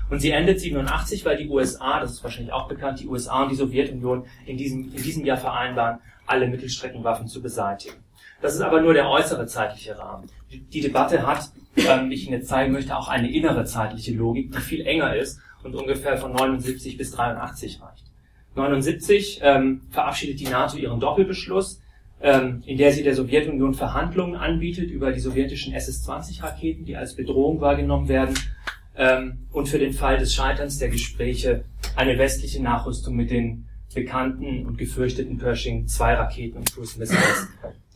Und 0.10 0.22
sie 0.22 0.32
endet 0.32 0.62
87, 0.62 1.26
weil 1.26 1.36
die 1.36 1.50
USA, 1.50 2.00
das 2.00 2.12
ist 2.12 2.24
wahrscheinlich 2.24 2.54
auch 2.54 2.70
bekannt, 2.70 3.02
die 3.02 3.08
USA 3.08 3.44
und 3.44 3.52
die 3.52 3.56
Sowjetunion 3.56 4.26
in 4.46 4.56
diesem, 4.56 4.94
in 4.94 5.04
diesem 5.04 5.26
Jahr 5.26 5.38
vereinbaren, 5.38 6.00
alle 6.26 6.48
Mittelstreckenwaffen 6.48 7.28
zu 7.28 7.42
beseitigen. 7.42 8.07
Das 8.42 8.54
ist 8.54 8.62
aber 8.62 8.82
nur 8.82 8.94
der 8.94 9.10
äußere 9.10 9.48
zeitliche 9.48 9.98
Rahmen. 9.98 10.30
Die 10.52 10.82
Debatte 10.82 11.26
hat, 11.26 11.50
ähm, 11.76 12.10
wie 12.10 12.16
ich 12.16 12.26
Ihnen 12.26 12.40
jetzt 12.40 12.48
zeigen 12.48 12.72
möchte, 12.72 12.96
auch 12.96 13.08
eine 13.08 13.32
innere 13.32 13.66
zeitliche 13.66 14.14
Logik, 14.14 14.52
die 14.52 14.62
viel 14.62 14.86
enger 14.86 15.16
ist 15.16 15.40
und 15.64 15.76
ungefähr 15.76 16.18
von 16.18 16.34
79 16.34 16.98
bis 16.98 17.12
83 17.12 17.82
reicht. 17.82 18.06
79 18.56 19.40
ähm, 19.44 19.82
verabschiedet 19.90 20.40
die 20.40 20.48
NATO 20.48 20.78
ihren 20.78 21.00
Doppelbeschluss, 21.00 21.82
ähm, 22.22 22.64
in 22.66 22.78
der 22.78 22.92
sie 22.92 23.04
der 23.04 23.16
Sowjetunion 23.16 23.74
Verhandlungen 23.74 24.36
anbietet 24.36 24.90
über 24.90 25.12
die 25.12 25.20
sowjetischen 25.20 25.74
SS-20-Raketen, 25.74 26.86
die 26.86 26.96
als 26.96 27.16
Bedrohung 27.16 27.62
wahrgenommen 27.62 28.08
werden 28.08 28.36
ähm, 28.96 29.48
und 29.52 29.70
für 29.70 29.78
den 29.78 29.94
Fall 29.94 30.18
des 30.18 30.34
Scheiterns 30.34 30.80
der 30.80 30.90
Gespräche 30.90 31.64
eine 31.96 32.18
westliche 32.18 32.62
Nachrüstung 32.62 33.16
mit 33.16 33.30
den 33.30 33.68
bekannten 33.94 34.66
und 34.66 34.78
gefürchteten 34.78 35.38
Pershing-2-Raketen 35.38 36.58
und 36.58 36.74
Cruise 36.74 37.00
Missiles 37.00 37.48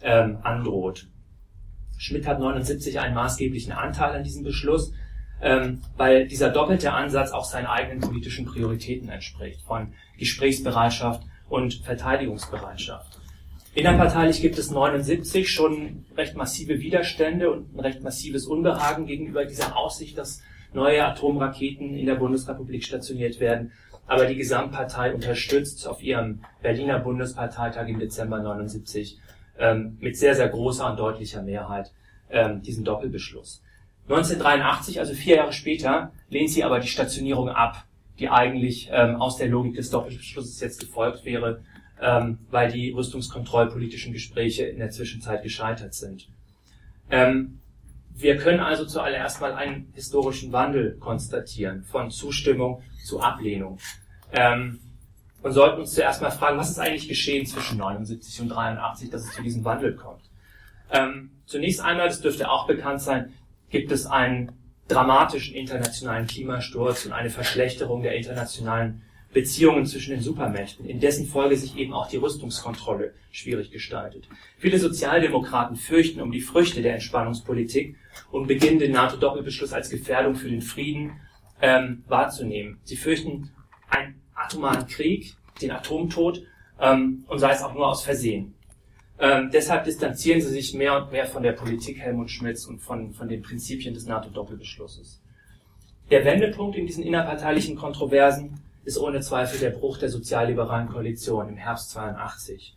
ähm, 0.04 0.38
androht. 0.44 1.08
Schmidt 1.98 2.26
hat 2.26 2.40
79 2.40 3.00
einen 3.00 3.14
maßgeblichen 3.14 3.74
Anteil 3.74 4.16
an 4.16 4.24
diesem 4.24 4.44
Beschluss, 4.44 4.94
ähm, 5.42 5.82
weil 5.98 6.28
dieser 6.28 6.50
doppelte 6.50 6.94
Ansatz 6.94 7.32
auch 7.32 7.46
seinen 7.46 7.68
eigenen 7.68 8.00
politischen 8.00 8.46
Prioritäten 8.46 9.10
entspricht, 9.10 9.62
von 9.62 9.94
Gesprächsbereitschaft 10.18 11.24
und 11.50 11.76
Verteidigungsbereitschaft. 11.84 13.20
Innerparteilich 13.74 14.42
gibt 14.42 14.58
es 14.58 14.70
79 14.70 15.50
schon 15.50 16.06
recht 16.18 16.36
massive 16.36 16.80
Widerstände 16.80 17.52
und 17.52 17.74
ein 17.74 17.80
recht 17.80 18.04
massives 18.04 18.46
Unbehagen 18.46 19.06
gegenüber 19.06 19.46
dieser 19.46 19.78
Aussicht, 19.78 20.18
dass 20.18 20.42
neue 20.74 21.06
Atomraketen 21.06 21.96
in 21.96 22.06
der 22.06 22.16
Bundesrepublik 22.16 22.84
stationiert 22.84 23.40
werden. 23.40 23.72
Aber 24.08 24.26
die 24.26 24.36
Gesamtpartei 24.36 25.14
unterstützt 25.14 25.88
auf 25.88 26.04
ihrem 26.04 26.42
Berliner 26.62 27.00
Bundesparteitag 27.00 27.88
im 27.88 28.00
Dezember 28.00 28.40
79 28.40 29.20
ähm, 29.62 29.98
mit 30.02 30.18
sehr, 30.18 30.36
sehr 30.36 30.50
großer 30.50 30.90
und 30.90 31.00
deutlicher 31.00 31.42
Mehrheit 31.42 31.92
ähm, 32.30 32.62
diesen 32.62 32.84
Doppelbeschluss. 32.84 33.62
1983, 34.10 35.00
also 35.00 35.14
vier 35.14 35.38
Jahre 35.38 35.54
später, 35.54 36.12
lehnt 36.30 36.50
sie 36.50 36.64
aber 36.64 36.80
die 36.80 36.88
Stationierung 36.88 37.50
ab, 37.50 37.86
die 38.20 38.28
eigentlich 38.28 38.90
ähm, 38.92 39.16
aus 39.16 39.38
der 39.38 39.48
Logik 39.48 39.76
des 39.76 39.90
Doppelbeschlusses 39.92 40.60
jetzt 40.60 40.80
gefolgt 40.80 41.24
wäre, 41.24 41.62
ähm, 42.02 42.40
weil 42.50 42.72
die 42.72 42.92
rüstungskontrollpolitischen 42.92 44.12
Gespräche 44.12 44.66
in 44.66 44.80
der 44.80 44.90
Zwischenzeit 44.90 45.44
gescheitert 45.44 45.94
sind. 45.94 46.28
Ähm, 47.10 47.60
wir 48.14 48.38
können 48.38 48.60
also 48.60 48.86
zuallererst 48.86 49.40
mal 49.40 49.54
einen 49.54 49.92
historischen 49.94 50.52
Wandel 50.52 50.98
konstatieren, 51.00 51.84
von 51.84 52.12
Zustimmung 52.12 52.82
zu 53.06 53.22
Ablehnung. 53.22 53.80
Ähm, 54.32 54.80
und 55.44 55.52
sollten 55.54 55.82
uns 55.82 55.94
zuerst 55.94 56.22
mal 56.22 56.32
fragen, 56.32 56.58
was 56.58 56.70
ist 56.70 56.80
eigentlich 56.80 57.08
geschehen 57.08 57.46
zwischen 57.46 57.78
79 57.78 58.42
und 58.42 58.50
83, 58.50 59.10
dass 59.10 59.24
es 59.24 59.34
zu 59.34 59.42
diesem 59.42 59.64
Wandel 59.64 59.96
kommt. 59.96 60.22
Ähm, 60.92 61.32
zunächst 61.46 61.82
einmal, 61.82 62.08
das 62.08 62.22
dürfte 62.22 62.50
auch 62.50 62.68
bekannt 62.68 63.02
sein, 63.02 63.34
gibt 63.70 63.92
es 63.92 64.06
einen 64.06 64.52
dramatischen 64.88 65.56
internationalen 65.56 66.28
Klimasturz 66.28 67.06
und 67.06 67.14
eine 67.14 67.30
Verschlechterung 67.30 68.04
der 68.04 68.16
internationalen 68.16 69.02
Beziehungen 69.34 69.86
zwischen 69.86 70.12
den 70.12 70.22
Supermächten, 70.22 70.86
in 70.86 71.00
dessen 71.00 71.26
Folge 71.26 71.56
sich 71.56 71.78
eben 71.78 71.94
auch 71.94 72.10
die 72.10 72.18
Rüstungskontrolle 72.18 73.14
schwierig 73.32 73.72
gestaltet. 73.72 74.28
Viele 74.58 74.78
Sozialdemokraten 74.78 75.78
fürchten 75.78 76.20
um 76.20 76.34
die 76.34 76.42
Früchte 76.42 76.82
der 76.82 76.96
Entspannungspolitik 76.96 77.96
und 78.32 78.48
beginnen 78.48 78.80
den 78.80 78.92
NATO-Doppelbeschluss 78.92 79.72
als 79.72 79.90
Gefährdung 79.90 80.36
für 80.36 80.50
den 80.50 80.62
Frieden 80.62 81.22
ähm, 81.62 82.04
wahrzunehmen. 82.08 82.80
Sie 82.84 82.98
fürchten 82.98 83.52
einen 83.90 84.21
atomaren 84.44 84.88
Krieg, 84.88 85.36
den 85.62 85.72
Atomtod 85.72 86.44
ähm, 86.80 87.24
und 87.28 87.40
sei 87.40 87.52
es 87.52 87.62
auch 87.62 87.74
nur 87.74 87.88
aus 87.88 88.04
Versehen. 88.04 88.54
Ähm, 89.20 89.52
deshalb 89.54 89.84
distanzieren 89.84 90.42
sie 90.42 90.50
sich 90.50 90.74
mehr 90.74 90.98
und 90.98 91.12
mehr 91.12 91.28
von 91.28 91.44
der 91.44 91.52
Politik 91.52 92.00
Helmut 92.00 92.32
Schmidts 92.32 92.66
und 92.66 92.80
von, 92.80 93.14
von 93.14 93.30
den 93.30 93.44
Prinzipien 93.44 93.94
des 93.94 94.08
NATO-Doppelbeschlusses. 94.08 95.22
Der 96.10 96.26
Wendepunkt 96.26 96.76
in 96.76 96.88
diesen 96.88 97.04
innerparteilichen 97.04 97.76
Kontroversen 97.76 98.60
ist 98.84 98.98
ohne 98.98 99.22
Zweifel 99.22 99.60
der 99.60 99.70
Bruch 99.70 100.00
der 100.00 100.10
sozialliberalen 100.10 100.90
Koalition 100.90 101.50
im 101.50 101.56
Herbst 101.56 101.92
82. 101.92 102.76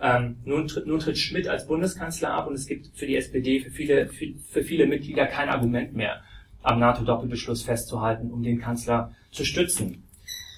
Ähm, 0.00 0.36
nun, 0.44 0.68
tritt, 0.68 0.86
nun 0.86 1.00
tritt 1.00 1.16
Schmidt 1.16 1.48
als 1.48 1.66
Bundeskanzler 1.66 2.34
ab 2.34 2.46
und 2.46 2.54
es 2.54 2.66
gibt 2.66 2.88
für 2.94 3.06
die 3.06 3.16
SPD, 3.16 3.60
für 3.60 3.70
viele, 3.70 4.08
für, 4.08 4.26
für 4.50 4.62
viele 4.62 4.86
Mitglieder 4.86 5.26
kein 5.26 5.48
Argument 5.48 5.94
mehr, 5.94 6.20
am 6.62 6.78
NATO-Doppelbeschluss 6.78 7.62
festzuhalten, 7.62 8.30
um 8.30 8.42
den 8.42 8.60
Kanzler 8.60 9.14
zu 9.30 9.46
stützen. 9.46 10.05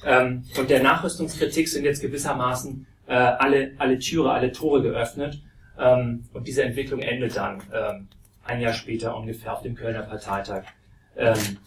Ähm, 0.05 0.45
und 0.59 0.71
der 0.71 0.83
Nachrüstungskritik 0.83 1.69
sind 1.69 1.85
jetzt 1.85 2.01
gewissermaßen 2.01 2.87
äh, 3.07 3.15
alle, 3.15 3.73
alle 3.79 3.99
Türe, 3.99 4.31
alle 4.31 4.53
Tore 4.53 4.83
geöffnet. 4.83 5.43
Ähm, 5.79 6.25
und 6.33 6.47
diese 6.47 6.63
Entwicklung 6.63 7.01
endet 7.01 7.37
dann 7.37 7.63
ähm, 7.73 8.09
ein 8.45 8.61
Jahr 8.61 8.73
später 8.73 9.17
ungefähr 9.17 9.53
auf 9.53 9.63
dem 9.63 9.75
Kölner 9.75 10.03
Parteitag 10.03 10.65
ähm, 11.17 11.59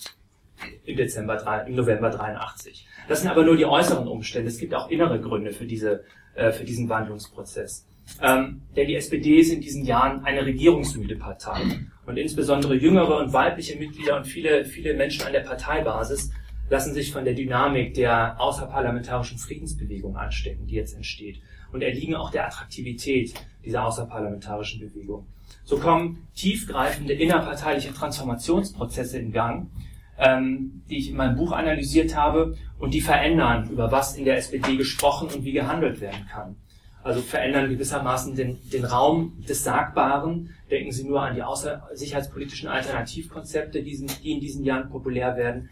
im 0.86 0.98
Dezember, 0.98 1.66
im 1.68 1.76
November 1.76 2.10
83. 2.10 2.88
Das 3.08 3.22
sind 3.22 3.30
aber 3.30 3.44
nur 3.44 3.58
die 3.58 3.66
äußeren 3.66 4.08
Umstände. 4.08 4.50
Es 4.50 4.60
gibt 4.60 4.74
auch 4.74 4.90
innere 4.90 5.20
Gründe 5.20 5.52
für, 5.52 5.66
diese, 5.66 6.04
äh, 6.36 6.52
für 6.52 6.64
diesen 6.64 6.90
Wandlungsprozess. 6.90 7.88
Ähm, 8.22 8.62
denn 8.76 8.88
die 8.88 8.96
SPD 8.96 9.40
ist 9.40 9.52
in 9.52 9.62
diesen 9.62 9.86
Jahren 9.86 10.24
eine 10.26 10.46
regierungsmüde 10.46 11.16
Partei. 11.16 11.62
Und 12.06 12.18
insbesondere 12.18 12.76
jüngere 12.76 13.18
und 13.18 13.32
weibliche 13.32 13.78
Mitglieder 13.78 14.18
und 14.18 14.26
viele, 14.26 14.66
viele 14.66 14.94
Menschen 14.96 15.26
an 15.26 15.34
der 15.34 15.42
Parteibasis 15.42 16.32
lassen 16.72 16.94
sich 16.94 17.12
von 17.12 17.26
der 17.26 17.34
Dynamik 17.34 17.96
der 17.96 18.40
außerparlamentarischen 18.40 19.38
Friedensbewegung 19.38 20.16
anstecken, 20.16 20.68
die 20.68 20.76
jetzt 20.76 20.96
entsteht. 20.96 21.42
Und 21.74 21.82
erliegen 21.82 22.16
auch 22.16 22.32
der 22.32 22.48
Attraktivität 22.48 23.34
dieser 23.66 23.86
außerparlamentarischen 23.86 24.80
Bewegung. 24.80 25.28
So 25.66 25.78
kommen 25.78 26.28
tiefgreifende 26.34 27.14
innerparteiliche 27.14 27.94
Transformationsprozesse 27.94 29.20
in 29.20 29.34
Gang, 29.34 29.70
ähm, 30.18 30.82
die 30.90 31.00
ich 31.00 31.10
in 31.10 31.18
meinem 31.18 31.36
Buch 31.36 31.52
analysiert 31.52 32.16
habe 32.16 32.56
und 32.80 32.94
die 32.94 33.02
verändern, 33.02 33.70
über 33.70 33.92
was 33.92 34.16
in 34.16 34.24
der 34.24 34.38
SPD 34.38 34.78
gesprochen 34.78 35.28
und 35.28 35.44
wie 35.44 35.52
gehandelt 35.52 36.00
werden 36.00 36.26
kann. 36.32 36.56
Also 37.04 37.20
verändern 37.20 37.70
gewissermaßen 37.70 38.34
den, 38.36 38.60
den 38.70 38.86
Raum 38.86 39.44
des 39.46 39.66
Sagbaren. 39.66 40.52
Denken 40.70 40.94
Sie 40.94 41.04
nur 41.04 41.22
an 41.22 41.36
die 41.36 41.44
außer 41.44 41.90
sicherheitspolitischen 41.96 42.70
Alternativkonzepte, 42.70 43.84
die, 43.84 44.06
die 44.24 44.32
in 44.32 44.40
diesen 44.40 44.64
Jahren 44.64 44.90
populär 44.90 45.36
werden, 45.36 45.70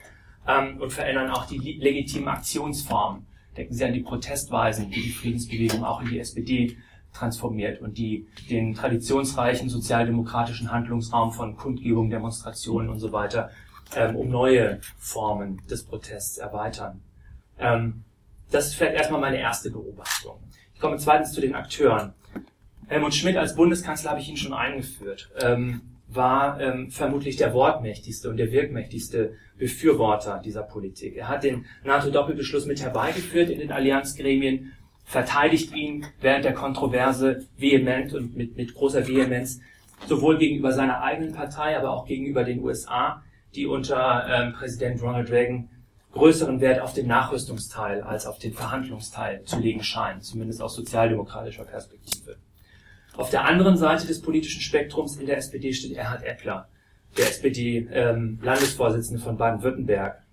ähm, 0.49 0.77
und 0.79 0.91
verändern 0.91 1.29
auch 1.29 1.45
die 1.45 1.57
legitimen 1.57 2.27
Aktionsformen. 2.27 3.27
Denken 3.55 3.73
Sie 3.73 3.85
an 3.85 3.93
die 3.93 4.01
Protestweisen, 4.01 4.89
die 4.89 5.01
die 5.01 5.11
Friedensbewegung 5.11 5.83
auch 5.83 6.01
in 6.01 6.09
die 6.09 6.19
SPD 6.19 6.77
transformiert 7.13 7.81
und 7.81 7.97
die 7.97 8.27
den 8.49 8.73
traditionsreichen 8.73 9.69
sozialdemokratischen 9.69 10.71
Handlungsraum 10.71 11.31
von 11.31 11.55
Kundgebungen, 11.55 12.09
Demonstrationen 12.09 12.89
und 12.89 12.99
so 12.99 13.11
weiter 13.11 13.49
ähm, 13.95 14.15
um 14.15 14.29
neue 14.29 14.79
Formen 14.97 15.61
des 15.67 15.83
Protests 15.83 16.37
erweitern. 16.37 17.01
Ähm, 17.57 18.03
das 18.51 18.67
ist 18.67 18.75
vielleicht 18.75 18.95
erstmal 18.95 19.21
meine 19.21 19.39
erste 19.39 19.71
Beobachtung. 19.71 20.39
Ich 20.73 20.79
komme 20.79 20.97
zweitens 20.97 21.33
zu 21.33 21.41
den 21.41 21.55
Akteuren. 21.55 22.13
Helmut 22.87 23.13
Schmidt 23.13 23.37
als 23.37 23.55
Bundeskanzler 23.55 24.11
habe 24.11 24.21
ich 24.21 24.27
Ihnen 24.27 24.37
schon 24.37 24.53
eingeführt, 24.53 25.29
ähm, 25.41 25.81
war 26.11 26.59
ähm, 26.59 26.89
vermutlich 26.89 27.37
der 27.37 27.53
wortmächtigste 27.53 28.29
und 28.29 28.37
der 28.37 28.51
wirkmächtigste 28.51 29.33
Befürworter 29.57 30.41
dieser 30.43 30.63
Politik. 30.63 31.15
Er 31.17 31.27
hat 31.27 31.43
den 31.43 31.65
NATO-Doppelbeschluss 31.83 32.65
mit 32.65 32.81
herbeigeführt 32.81 33.49
in 33.49 33.59
den 33.59 33.71
Allianzgremien, 33.71 34.73
verteidigt 35.05 35.73
ihn 35.75 36.05
während 36.21 36.45
der 36.45 36.53
Kontroverse 36.53 37.45
vehement 37.57 38.13
und 38.13 38.35
mit, 38.35 38.57
mit 38.57 38.73
großer 38.73 39.07
Vehemenz, 39.07 39.59
sowohl 40.07 40.37
gegenüber 40.37 40.71
seiner 40.71 41.01
eigenen 41.01 41.33
Partei, 41.33 41.77
aber 41.77 41.91
auch 41.91 42.05
gegenüber 42.05 42.43
den 42.43 42.63
USA, 42.63 43.23
die 43.55 43.65
unter 43.65 44.25
ähm, 44.29 44.53
Präsident 44.53 45.01
Ronald 45.01 45.29
Reagan 45.29 45.69
größeren 46.11 46.59
Wert 46.59 46.81
auf 46.81 46.93
den 46.93 47.07
Nachrüstungsteil 47.07 48.01
als 48.01 48.25
auf 48.25 48.39
den 48.39 48.53
Verhandlungsteil 48.53 49.43
zu 49.43 49.59
legen 49.59 49.83
scheinen, 49.83 50.21
zumindest 50.21 50.61
aus 50.61 50.75
sozialdemokratischer 50.75 51.65
Perspektive. 51.65 52.37
Auf 53.19 53.31
der 53.31 53.43
anderen 53.43 53.75
Seite 53.75 54.07
des 54.07 54.21
politischen 54.21 54.61
Spektrums 54.61 55.17
in 55.17 55.25
der 55.25 55.35
SPD 55.35 55.73
steht 55.73 55.97
Erhard 55.97 56.23
Eppler, 56.23 56.69
der 57.17 57.27
SPD-Landesvorsitzende 57.27 59.19
ähm, 59.19 59.25
von 59.25 59.35
Baden-Württemberg. 59.35 60.23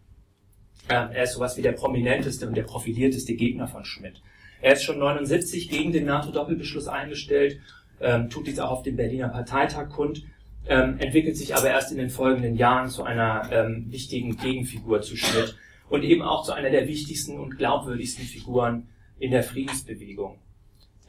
Ähm, 0.88 1.09
er 1.12 1.25
ist 1.25 1.33
sowas 1.33 1.57
wie 1.57 1.62
der 1.62 1.73
prominenteste 1.73 2.47
und 2.47 2.57
der 2.57 2.62
profilierteste 2.62 3.35
Gegner 3.35 3.66
von 3.66 3.85
Schmidt. 3.85 4.23
Er 4.62 4.75
ist 4.75 4.85
schon 4.85 5.00
79 5.00 5.69
gegen 5.69 5.90
den 5.90 6.05
NATO-Doppelbeschluss 6.05 6.87
eingestellt, 6.87 7.59
ähm, 8.00 8.31
tut 8.31 8.47
dies 8.47 8.61
auch 8.61 8.71
auf 8.71 8.83
dem 8.85 8.95
Berliner 8.95 9.31
Parteitag 9.31 9.88
kund 9.88 10.23
ähm, 10.69 11.00
entwickelt 11.00 11.37
sich 11.37 11.57
aber 11.57 11.71
erst 11.71 11.90
in 11.90 11.99
den 11.99 12.11
folgenden 12.11 12.55
Jahren 12.55 12.88
zu 12.88 13.02
einer 13.02 13.50
ähm, 13.50 13.87
wichtigen 13.90 14.37
Gegenfigur 14.37 15.02
zu 15.02 15.16
Schmidt 15.16 15.57
und 15.88 16.05
eben 16.05 16.23
auch 16.23 16.45
zu 16.45 16.52
einer 16.52 16.71
der 16.71 16.87
wichtigsten 16.87 17.40
und 17.40 17.59
glaubwürdigsten 17.59 18.26
Figuren 18.26 18.87
in 19.19 19.33
der 19.33 19.43
Friedensbewegung. 19.43 20.38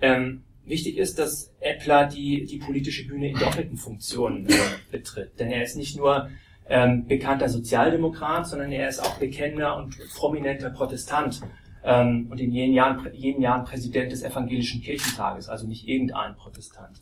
Ähm, 0.01 0.41
wichtig 0.67 0.97
ist, 0.97 1.19
dass 1.19 1.53
Eppler 1.59 2.05
die, 2.05 2.45
die 2.45 2.57
politische 2.57 3.07
Bühne 3.07 3.29
in 3.29 3.37
doppelten 3.37 3.77
Funktionen 3.77 4.47
äh, 4.47 4.53
betritt. 4.91 5.39
Denn 5.39 5.49
er 5.49 5.63
ist 5.63 5.75
nicht 5.75 5.97
nur 5.97 6.29
ähm, 6.69 7.07
bekannter 7.07 7.49
Sozialdemokrat, 7.49 8.47
sondern 8.47 8.71
er 8.71 8.89
ist 8.89 8.99
auch 8.99 9.17
bekennender 9.17 9.77
und 9.77 9.97
prominenter 10.15 10.69
Protestant 10.69 11.41
ähm, 11.83 12.27
und 12.29 12.39
in 12.39 12.51
jenen 12.51 12.73
Jahren, 12.73 13.13
jenen 13.13 13.41
Jahren 13.41 13.63
Präsident 13.63 14.11
des 14.11 14.23
Evangelischen 14.23 14.81
Kirchentages, 14.81 15.47
also 15.47 15.65
nicht 15.67 15.87
irgendein 15.87 16.35
Protestant. 16.35 17.01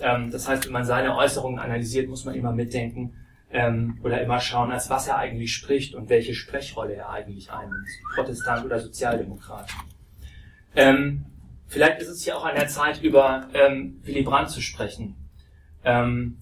Ähm, 0.00 0.30
das 0.30 0.48
heißt, 0.48 0.66
wenn 0.66 0.72
man 0.72 0.84
seine 0.84 1.16
Äußerungen 1.16 1.58
analysiert, 1.58 2.08
muss 2.08 2.24
man 2.24 2.34
immer 2.34 2.52
mitdenken 2.52 3.14
ähm, 3.52 3.98
oder 4.02 4.20
immer 4.20 4.40
schauen, 4.40 4.72
als 4.72 4.90
was 4.90 5.08
er 5.08 5.18
eigentlich 5.18 5.52
spricht 5.52 5.94
und 5.94 6.08
welche 6.08 6.34
Sprechrolle 6.34 6.94
er 6.94 7.10
eigentlich 7.10 7.50
einnimmt, 7.52 7.88
Protestant 8.14 8.64
oder 8.64 8.80
Sozialdemokrat. 8.80 9.68
Ähm, 10.74 11.24
vielleicht 11.68 12.00
ist 12.00 12.08
es 12.08 12.24
hier 12.24 12.36
auch 12.36 12.44
an 12.44 12.54
der 12.54 12.68
Zeit, 12.68 13.02
über 13.02 13.48
ähm, 13.54 14.00
Willy 14.02 14.22
Brandt 14.22 14.50
zu 14.50 14.60
sprechen 14.60 15.14
ähm, 15.84 16.38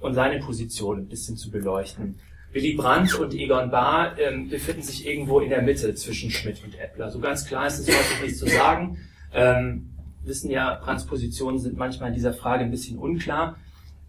und 0.00 0.14
seine 0.14 0.40
Position 0.40 0.98
ein 0.98 1.08
bisschen 1.08 1.36
zu 1.36 1.50
beleuchten. 1.50 2.18
Willy 2.52 2.74
Brandt 2.74 3.14
und 3.14 3.34
Egon 3.34 3.70
Bahr 3.70 4.18
ähm, 4.18 4.48
befinden 4.48 4.82
sich 4.82 5.06
irgendwo 5.06 5.40
in 5.40 5.50
der 5.50 5.62
Mitte 5.62 5.94
zwischen 5.94 6.30
Schmidt 6.30 6.64
und 6.64 6.78
Eppler. 6.78 7.10
So 7.10 7.20
ganz 7.20 7.46
klar 7.46 7.66
ist 7.66 7.80
es 7.80 7.88
häufig 7.88 8.22
nicht 8.22 8.38
zu 8.38 8.46
sagen. 8.46 8.98
Ähm, 9.32 9.90
wissen 10.24 10.50
ja, 10.50 10.76
Transpositionen 10.76 11.58
sind 11.58 11.76
manchmal 11.76 12.08
in 12.08 12.14
dieser 12.14 12.32
Frage 12.32 12.64
ein 12.64 12.70
bisschen 12.70 12.98
unklar. 12.98 13.56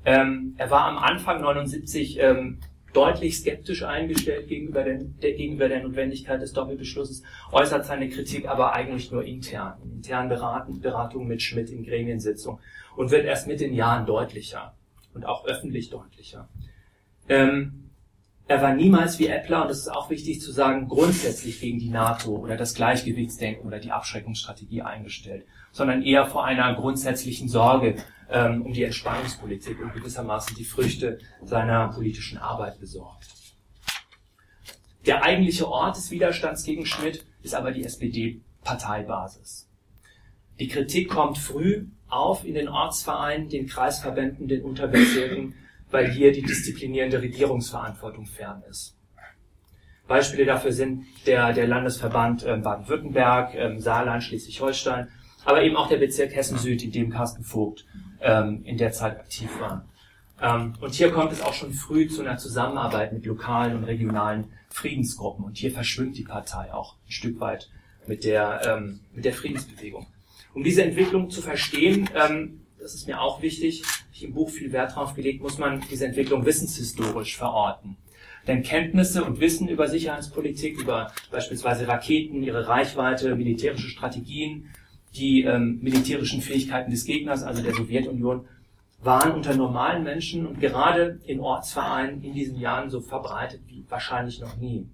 Ähm, 0.06 0.56
er 0.58 0.72
war 0.72 0.86
am 0.86 0.98
Anfang 0.98 1.42
79 1.42 2.20
ähm, 2.22 2.60
deutlich 2.94 3.38
skeptisch 3.38 3.84
eingestellt 3.84 4.48
gegenüber 4.48 4.84
der, 4.84 5.00
der, 5.00 5.34
gegenüber 5.34 5.68
der 5.68 5.84
Notwendigkeit 5.84 6.42
des 6.42 6.54
Doppelbeschlusses, 6.54 7.24
äußert 7.52 7.86
seine 7.86 8.10
Kritik 8.10 8.48
aber 8.48 8.74
eigentlich 8.74 9.12
nur 9.12 9.24
intern, 9.24 9.80
in 9.84 9.92
internen 9.98 10.30
Beraten, 10.30 10.80
Beratungen 10.80 11.28
mit 11.28 11.42
Schmidt 11.42 11.70
in 11.70 11.84
Gremiensitzung 11.84 12.60
und 12.96 13.12
wird 13.12 13.26
erst 13.26 13.48
mit 13.48 13.60
den 13.60 13.74
Jahren 13.74 14.06
deutlicher 14.06 14.76
und 15.14 15.26
auch 15.26 15.46
öffentlich 15.46 15.90
deutlicher. 15.90 16.50
Ähm, 17.30 17.88
er 18.50 18.62
war 18.62 18.74
niemals 18.74 19.20
wie 19.20 19.28
Eppler, 19.28 19.64
und 19.64 19.68
das 19.70 19.80
ist 19.80 19.90
auch 19.90 20.10
wichtig 20.10 20.40
zu 20.40 20.54
sagen, 20.54 20.88
grundsätzlich 20.88 21.60
gegen 21.60 21.80
die 21.80 21.90
NATO 21.90 22.38
oder 22.38 22.56
das 22.56 22.74
Gleichgewichtsdenken 22.76 23.68
oder 23.68 23.80
die 23.80 23.92
Abschreckungsstrategie 23.92 24.84
eingestellt, 24.84 25.46
sondern 25.72 26.02
eher 26.02 26.26
vor 26.26 26.46
einer 26.46 26.74
grundsätzlichen 26.76 27.50
Sorge 27.50 27.96
ähm, 28.30 28.62
um 28.62 28.74
die 28.74 28.84
Entspannungspolitik 28.84 29.80
und 29.82 29.94
gewissermaßen 29.94 30.56
die 30.56 30.66
Früchte 30.66 31.20
seiner 31.44 31.90
politischen 31.90 32.38
Arbeit 32.38 32.80
besorgt. 32.80 33.28
Der 35.06 35.24
eigentliche 35.24 35.68
Ort 35.68 35.96
des 35.96 36.12
Widerstands 36.12 36.64
gegen 36.64 36.86
Schmidt 36.86 37.26
ist 37.42 37.56
aber 37.56 37.72
die 37.72 37.84
SPD-Parteibasis. 37.84 39.70
Die 40.60 40.68
Kritik 40.68 41.10
kommt 41.10 41.38
früh 41.38 41.86
auf 42.10 42.46
in 42.46 42.56
den 42.56 42.68
Ortsvereinen, 42.68 43.48
den 43.48 43.68
Kreisverbänden, 43.68 44.48
den 44.48 44.64
Unterbezirken, 44.64 45.56
weil 45.92 46.12
hier 46.12 46.32
die 46.32 46.42
disziplinierende 46.42 47.22
Regierungsverantwortung 47.22 48.26
fern 48.26 48.64
ist. 48.70 48.98
Beispiele 50.08 50.46
dafür 50.46 50.72
sind 50.72 51.06
der, 51.26 51.54
der 51.54 51.68
Landesverband 51.68 52.44
äh, 52.44 52.58
Baden-Württemberg, 52.58 53.56
ähm, 53.56 53.80
Saarland, 53.80 54.24
Schleswig-Holstein, 54.24 55.10
aber 55.46 55.64
eben 55.64 55.76
auch 55.76 55.88
der 55.88 55.98
Bezirk 55.98 56.36
Hessen-Süd, 56.36 56.84
in 56.84 56.92
dem 56.92 57.10
Carsten 57.10 57.44
Vogt 57.44 57.86
ähm, 58.22 58.62
in 58.66 58.78
der 58.78 58.92
Zeit 58.92 59.20
aktiv 59.20 59.50
war. 59.60 59.86
Ähm, 60.42 60.74
und 60.82 60.94
hier 60.94 61.12
kommt 61.12 61.32
es 61.32 61.42
auch 61.42 61.54
schon 61.54 61.74
früh 61.74 62.08
zu 62.08 62.22
einer 62.22 62.38
Zusammenarbeit 62.38 63.14
mit 63.14 63.26
lokalen 63.26 63.76
und 63.76 63.84
regionalen 63.84 64.52
Friedensgruppen. 64.70 65.46
Und 65.46 65.58
hier 65.58 65.72
verschwimmt 65.72 66.18
die 66.18 66.24
Partei 66.24 66.74
auch 66.74 66.96
ein 67.08 67.12
Stück 67.12 67.40
weit 67.40 67.70
mit 68.06 68.24
der, 68.24 68.62
ähm, 68.66 69.00
mit 69.14 69.26
der 69.26 69.34
Friedensbewegung. 69.34 70.08
Um 70.54 70.64
diese 70.64 70.84
Entwicklung 70.84 71.30
zu 71.30 71.42
verstehen, 71.42 72.10
ähm, 72.16 72.62
das 72.80 72.94
ist 72.94 73.08
mir 73.08 73.20
auch 73.20 73.42
wichtig, 73.42 73.84
ich 74.14 74.24
im 74.24 74.34
Buch 74.34 74.50
viel 74.50 74.72
Wert 74.72 74.96
drauf 74.96 75.14
gelegt, 75.14 75.42
muss 75.42 75.58
man 75.58 75.84
diese 75.92 76.06
Entwicklung 76.06 76.46
wissenshistorisch 76.46 77.38
verorten. 77.38 77.98
Denn 78.48 78.64
Kenntnisse 78.64 79.26
und 79.26 79.42
Wissen 79.42 79.68
über 79.68 79.90
Sicherheitspolitik, 79.90 80.80
über 80.80 81.12
beispielsweise 81.32 81.88
Raketen, 81.88 82.44
ihre 82.44 82.68
Reichweite, 82.68 83.36
militärische 83.36 83.90
Strategien, 83.90 84.70
die 85.16 85.44
ähm, 85.44 85.80
militärischen 85.82 86.42
Fähigkeiten 86.42 86.92
des 86.92 87.06
Gegners, 87.06 87.44
also 87.44 87.62
der 87.62 87.74
Sowjetunion, 87.74 88.46
waren 89.02 89.32
unter 89.32 89.56
normalen 89.56 90.04
Menschen 90.04 90.46
und 90.46 90.60
gerade 90.60 91.20
in 91.26 91.40
Ortsvereinen 91.40 92.24
in 92.24 92.34
diesen 92.34 92.60
Jahren 92.60 92.90
so 92.90 93.00
verbreitet 93.02 93.62
wie 93.68 93.86
wahrscheinlich 93.90 94.40
noch 94.40 94.58
nie. 94.58 94.88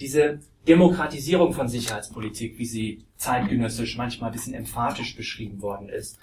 Diese 0.00 0.40
Demokratisierung 0.66 1.52
von 1.52 1.68
Sicherheitspolitik, 1.68 2.58
wie 2.58 2.66
sie 2.66 3.04
zeitgenössisch 3.16 3.96
manchmal 3.96 4.30
ein 4.30 4.32
bisschen 4.32 4.54
emphatisch 4.54 5.16
beschrieben 5.16 5.60
worden 5.60 5.88
ist, 5.88 6.18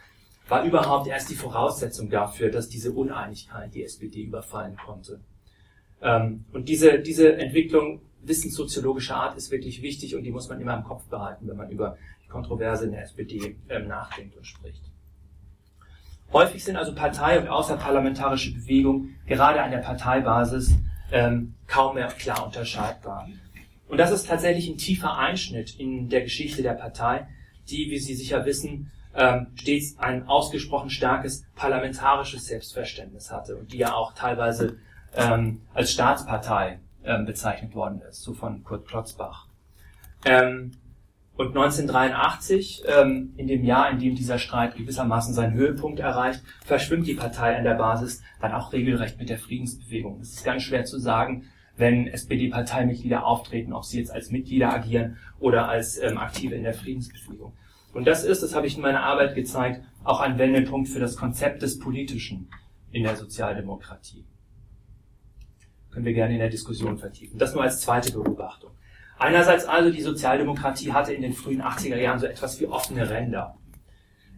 war 0.47 0.65
überhaupt 0.65 1.07
erst 1.07 1.29
die 1.29 1.35
Voraussetzung 1.35 2.09
dafür, 2.09 2.49
dass 2.49 2.67
diese 2.67 2.91
Uneinigkeit 2.91 3.73
die 3.73 3.83
SPD 3.83 4.23
überfallen 4.23 4.75
konnte. 4.75 5.21
Ähm, 6.01 6.45
und 6.51 6.67
diese, 6.67 6.99
diese 6.99 7.37
Entwicklung 7.37 8.01
wissenssoziologischer 8.23 9.15
Art 9.15 9.37
ist 9.37 9.51
wirklich 9.51 9.81
wichtig 9.81 10.15
und 10.15 10.23
die 10.23 10.31
muss 10.31 10.49
man 10.49 10.59
immer 10.59 10.75
im 10.75 10.83
Kopf 10.83 11.05
behalten, 11.05 11.47
wenn 11.47 11.57
man 11.57 11.69
über 11.69 11.97
Kontroverse 12.31 12.85
in 12.85 12.91
der 12.91 13.03
SPD 13.03 13.57
ähm, 13.69 13.87
nachdenkt 13.87 14.35
und 14.35 14.45
spricht. 14.45 14.81
Häufig 16.33 16.63
sind 16.63 16.77
also 16.77 16.95
Partei- 16.95 17.39
und 17.39 17.49
außerparlamentarische 17.49 18.53
Bewegungen 18.53 19.17
gerade 19.27 19.61
an 19.61 19.71
der 19.71 19.79
Parteibasis 19.79 20.73
ähm, 21.11 21.55
kaum 21.67 21.95
mehr 21.95 22.07
klar 22.07 22.45
unterscheidbar. 22.45 23.27
Und 23.89 23.97
das 23.97 24.11
ist 24.11 24.27
tatsächlich 24.27 24.69
ein 24.69 24.77
tiefer 24.77 25.17
Einschnitt 25.17 25.77
in 25.77 26.07
der 26.07 26.21
Geschichte 26.21 26.61
der 26.61 26.73
Partei, 26.73 27.27
die, 27.69 27.91
wie 27.91 27.99
Sie 27.99 28.15
sicher 28.15 28.45
wissen, 28.45 28.91
ähm, 29.13 29.47
stets 29.55 29.97
ein 29.99 30.27
ausgesprochen 30.27 30.89
starkes 30.89 31.43
parlamentarisches 31.55 32.45
Selbstverständnis 32.45 33.29
hatte 33.29 33.57
und 33.57 33.73
die 33.73 33.77
ja 33.79 33.93
auch 33.93 34.13
teilweise 34.13 34.77
ähm, 35.13 35.61
als 35.73 35.91
Staatspartei 35.91 36.79
ähm, 37.03 37.25
bezeichnet 37.25 37.75
worden 37.75 38.01
ist, 38.09 38.21
so 38.21 38.33
von 38.33 38.63
Kurt 38.63 38.87
Klotzbach. 38.87 39.47
Ähm, 40.23 40.71
und 41.37 41.55
1983, 41.55 42.83
ähm, 42.87 43.33
in 43.37 43.47
dem 43.47 43.63
Jahr, 43.63 43.89
in 43.89 43.99
dem 43.99 44.15
dieser 44.15 44.37
Streit 44.37 44.75
gewissermaßen 44.75 45.33
seinen 45.33 45.53
Höhepunkt 45.53 45.99
erreicht, 45.99 46.43
verschwimmt 46.65 47.07
die 47.07 47.13
Partei 47.13 47.57
an 47.57 47.63
der 47.63 47.75
Basis 47.75 48.21
dann 48.41 48.51
auch 48.51 48.73
regelrecht 48.73 49.17
mit 49.17 49.29
der 49.29 49.39
Friedensbewegung. 49.39 50.19
Es 50.19 50.33
ist 50.33 50.43
ganz 50.43 50.63
schwer 50.63 50.83
zu 50.85 50.99
sagen, 50.99 51.45
wenn 51.77 52.07
SPD-Parteimitglieder 52.07 53.25
auftreten, 53.25 53.73
ob 53.73 53.85
sie 53.85 53.99
jetzt 53.99 54.11
als 54.11 54.29
Mitglieder 54.29 54.71
agieren 54.71 55.17
oder 55.39 55.69
als 55.69 55.97
ähm, 55.97 56.17
Aktive 56.17 56.55
in 56.55 56.63
der 56.63 56.73
Friedensbewegung. 56.73 57.53
Und 57.93 58.05
das 58.05 58.23
ist, 58.23 58.43
das 58.43 58.53
habe 58.53 58.67
ich 58.67 58.75
in 58.75 58.81
meiner 58.81 59.03
Arbeit 59.03 59.35
gezeigt, 59.35 59.83
auch 60.03 60.19
ein 60.19 60.37
Wendepunkt 60.37 60.89
für 60.89 60.99
das 60.99 61.15
Konzept 61.15 61.61
des 61.61 61.79
Politischen 61.79 62.49
in 62.91 63.03
der 63.03 63.15
Sozialdemokratie. 63.15 64.25
Können 65.91 66.05
wir 66.05 66.13
gerne 66.13 66.33
in 66.33 66.39
der 66.39 66.49
Diskussion 66.49 66.97
vertiefen. 66.97 67.37
Das 67.37 67.53
nur 67.53 67.63
als 67.63 67.81
zweite 67.81 68.13
Beobachtung. 68.13 68.71
Einerseits 69.21 69.65
also, 69.65 69.91
die 69.91 70.01
Sozialdemokratie 70.01 70.93
hatte 70.93 71.13
in 71.13 71.21
den 71.21 71.33
frühen 71.33 71.61
80er 71.61 71.95
Jahren 71.95 72.17
so 72.17 72.25
etwas 72.25 72.59
wie 72.59 72.65
offene 72.65 73.07
Ränder. 73.07 73.55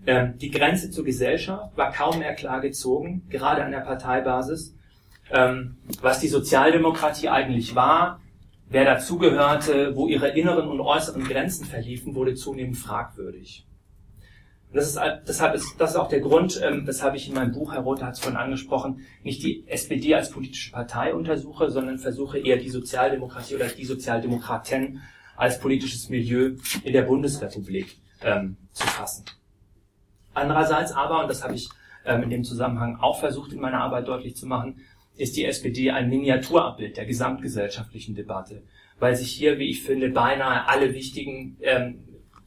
Ähm, 0.05 0.37
die 0.37 0.51
Grenze 0.51 0.91
zur 0.91 1.05
Gesellschaft 1.05 1.77
war 1.77 1.93
kaum 1.93 2.19
mehr 2.19 2.35
klar 2.35 2.59
gezogen, 2.59 3.25
gerade 3.29 3.63
an 3.63 3.71
der 3.71 3.79
Parteibasis. 3.79 4.75
Ähm, 5.31 5.77
was 6.01 6.19
die 6.19 6.27
Sozialdemokratie 6.27 7.29
eigentlich 7.29 7.75
war, 7.75 8.19
wer 8.67 8.83
dazugehörte, 8.83 9.95
wo 9.95 10.09
ihre 10.09 10.27
inneren 10.37 10.67
und 10.67 10.81
äußeren 10.81 11.23
Grenzen 11.23 11.65
verliefen, 11.65 12.13
wurde 12.13 12.35
zunehmend 12.35 12.75
fragwürdig. 12.75 13.65
Und 14.73 14.77
das 14.77 14.87
ist, 14.87 14.99
deshalb 15.27 15.53
ist, 15.53 15.75
das 15.77 15.91
ist 15.91 15.97
auch 15.97 16.07
der 16.07 16.19
Grund, 16.19 16.59
ähm, 16.63 16.87
weshalb 16.87 17.13
ich 17.13 17.29
in 17.29 17.35
meinem 17.35 17.51
Buch, 17.51 17.73
Herr 17.73 17.81
Rother 17.81 18.07
hat 18.07 18.15
es 18.15 18.21
vorhin 18.21 18.39
angesprochen, 18.39 19.01
nicht 19.21 19.43
die 19.43 19.63
SPD 19.67 20.15
als 20.15 20.31
politische 20.31 20.71
Partei 20.71 21.13
untersuche, 21.13 21.69
sondern 21.69 21.99
versuche 21.99 22.39
eher 22.39 22.57
die 22.57 22.69
Sozialdemokratie 22.69 23.53
oder 23.53 23.67
die 23.67 23.85
Sozialdemokraten 23.85 25.03
als 25.35 25.59
politisches 25.59 26.09
Milieu 26.09 26.55
in 26.83 26.91
der 26.91 27.03
Bundesrepublik 27.03 27.97
ähm, 28.23 28.57
zu 28.71 28.87
fassen. 28.87 29.25
Andererseits 30.33 30.91
aber, 30.91 31.21
und 31.21 31.29
das 31.29 31.43
habe 31.43 31.53
ich 31.53 31.69
ähm, 32.03 32.23
in 32.23 32.31
dem 32.31 32.43
Zusammenhang 32.43 32.97
auch 32.99 33.19
versucht 33.19 33.53
in 33.53 33.59
meiner 33.59 33.81
Arbeit 33.81 34.07
deutlich 34.07 34.35
zu 34.35 34.47
machen, 34.47 34.81
ist 35.17 35.37
die 35.37 35.45
SPD 35.45 35.91
ein 35.91 36.09
Miniaturabbild 36.09 36.97
der 36.97 37.05
gesamtgesellschaftlichen 37.05 38.15
Debatte, 38.15 38.63
weil 38.97 39.15
sich 39.15 39.29
hier, 39.29 39.59
wie 39.59 39.69
ich 39.69 39.83
finde, 39.83 40.09
beinahe 40.09 40.67
alle 40.67 40.95
wichtigen 40.95 41.57
ähm, 41.61 41.99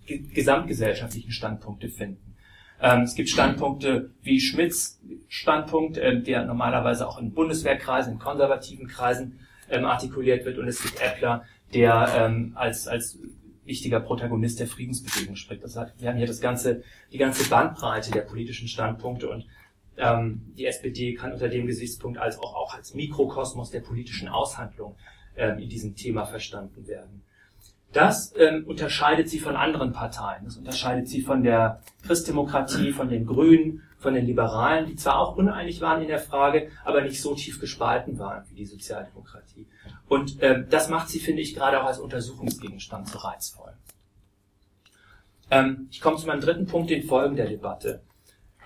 gesamtgesellschaftlichen 0.06 1.32
Standpunkte 1.32 1.88
finden. 1.88 2.36
Ähm, 2.80 3.02
es 3.02 3.14
gibt 3.14 3.28
Standpunkte 3.28 4.10
wie 4.22 4.40
Schmidts 4.40 5.00
Standpunkt, 5.28 5.98
ähm, 5.98 6.24
der 6.24 6.44
normalerweise 6.44 7.08
auch 7.08 7.18
in 7.18 7.32
Bundeswehrkreisen, 7.32 8.14
in 8.14 8.18
konservativen 8.18 8.86
Kreisen 8.86 9.40
ähm, 9.70 9.84
artikuliert 9.84 10.44
wird, 10.44 10.58
und 10.58 10.68
es 10.68 10.82
gibt 10.82 11.00
Eppler, 11.00 11.44
der 11.72 12.12
ähm, 12.16 12.52
als, 12.54 12.86
als 12.86 13.18
wichtiger 13.64 14.00
Protagonist 14.00 14.60
der 14.60 14.68
Friedensbewegung 14.68 15.36
spricht. 15.36 15.64
Das 15.64 15.76
heißt, 15.76 16.00
wir 16.00 16.08
haben 16.08 16.18
hier 16.18 16.26
das 16.26 16.40
ganze, 16.40 16.82
die 17.12 17.18
ganze 17.18 17.48
Bandbreite 17.48 18.12
der 18.12 18.22
politischen 18.22 18.68
Standpunkte 18.68 19.28
und 19.28 19.46
ähm, 19.96 20.42
die 20.56 20.66
SPD 20.66 21.14
kann 21.14 21.32
unter 21.32 21.48
dem 21.48 21.66
Gesichtspunkt 21.66 22.18
als 22.18 22.38
auch, 22.38 22.54
auch 22.54 22.74
als 22.74 22.94
Mikrokosmos 22.94 23.70
der 23.70 23.80
politischen 23.80 24.28
Aushandlung 24.28 24.94
ähm, 25.36 25.58
in 25.58 25.68
diesem 25.68 25.96
Thema 25.96 26.26
verstanden 26.26 26.86
werden. 26.86 27.22
Das 27.96 28.34
ähm, 28.36 28.64
unterscheidet 28.66 29.30
sie 29.30 29.38
von 29.38 29.56
anderen 29.56 29.92
Parteien. 29.92 30.44
Das 30.44 30.58
unterscheidet 30.58 31.08
sie 31.08 31.22
von 31.22 31.42
der 31.42 31.80
Christdemokratie, 32.06 32.92
von 32.92 33.08
den 33.08 33.24
Grünen, 33.24 33.84
von 33.96 34.12
den 34.12 34.26
Liberalen, 34.26 34.84
die 34.84 34.96
zwar 34.96 35.18
auch 35.18 35.36
uneinig 35.36 35.80
waren 35.80 36.02
in 36.02 36.08
der 36.08 36.18
Frage, 36.18 36.70
aber 36.84 37.00
nicht 37.00 37.22
so 37.22 37.34
tief 37.34 37.58
gespalten 37.58 38.18
waren 38.18 38.44
wie 38.50 38.54
die 38.54 38.66
Sozialdemokratie. 38.66 39.66
Und 40.08 40.36
ähm, 40.42 40.66
das 40.68 40.90
macht 40.90 41.08
sie, 41.08 41.20
finde 41.20 41.40
ich, 41.40 41.54
gerade 41.54 41.80
auch 41.80 41.86
als 41.86 41.98
Untersuchungsgegenstand 41.98 43.08
so 43.08 43.16
reizvoll. 43.16 43.72
Ähm, 45.50 45.88
ich 45.90 46.02
komme 46.02 46.18
zu 46.18 46.26
meinem 46.26 46.42
dritten 46.42 46.66
Punkt, 46.66 46.90
den 46.90 47.04
Folgen 47.04 47.34
der 47.34 47.48
Debatte. 47.48 48.02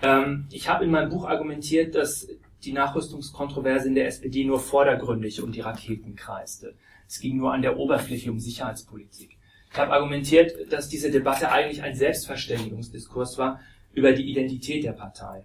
Ähm, 0.03 0.49
ich 0.51 0.69
habe 0.69 0.85
in 0.85 0.91
meinem 0.91 1.09
Buch 1.09 1.25
argumentiert, 1.29 1.95
dass 1.95 2.27
die 2.65 2.73
Nachrüstungskontroverse 2.73 3.87
in 3.87 3.95
der 3.95 4.09
SPD 4.09 4.45
nur 4.45 4.59
vordergründig 4.59 5.41
um 5.41 5.53
die 5.53 5.61
Raketen 5.61 6.17
kreiste. 6.17 6.75
Es 7.11 7.19
ging 7.19 7.39
nur 7.39 7.53
an 7.53 7.61
der 7.61 7.77
Oberfläche 7.77 8.31
um 8.31 8.39
Sicherheitspolitik. 8.39 9.37
Ich 9.73 9.77
habe 9.77 9.93
argumentiert, 9.93 10.73
dass 10.73 10.89
diese 10.89 11.11
Debatte 11.11 11.51
eigentlich 11.51 11.83
ein 11.83 11.97
Selbstverständigungsdiskurs 11.97 13.37
war 13.37 13.59
über 13.93 14.13
die 14.13 14.31
Identität 14.31 14.85
der 14.85 14.93
Partei 14.93 15.43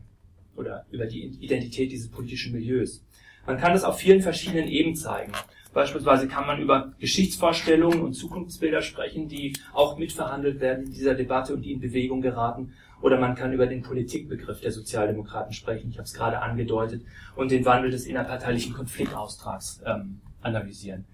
oder 0.55 0.85
über 0.91 1.07
die 1.07 1.23
Identität 1.23 1.91
dieses 1.91 2.11
politischen 2.11 2.53
Milieus. 2.53 3.03
Man 3.47 3.57
kann 3.57 3.73
das 3.73 3.83
auf 3.83 3.97
vielen 3.97 4.21
verschiedenen 4.21 4.67
Ebenen 4.67 4.95
zeigen. 4.95 5.31
Beispielsweise 5.73 6.27
kann 6.27 6.45
man 6.45 6.61
über 6.61 6.93
Geschichtsvorstellungen 6.99 8.01
und 8.01 8.13
Zukunftsbilder 8.13 8.83
sprechen, 8.83 9.27
die 9.27 9.53
auch 9.73 9.97
mitverhandelt 9.97 10.59
werden 10.59 10.85
in 10.85 10.93
dieser 10.93 11.15
Debatte 11.15 11.55
und 11.55 11.63
die 11.63 11.71
in 11.71 11.79
Bewegung 11.79 12.21
geraten. 12.21 12.73
Oder 13.01 13.19
man 13.19 13.33
kann 13.33 13.51
über 13.53 13.65
den 13.65 13.81
Politikbegriff 13.81 14.61
der 14.61 14.71
Sozialdemokraten 14.71 15.51
sprechen, 15.51 15.89
ich 15.89 15.97
habe 15.97 16.05
es 16.05 16.13
gerade 16.13 16.43
angedeutet, 16.43 17.01
und 17.35 17.49
den 17.49 17.65
Wandel 17.65 17.89
des 17.89 18.05
innerparteilichen 18.05 18.71
Konfliktaustrags 18.71 19.81
ähm, 19.83 20.21
analysieren. 20.43 21.05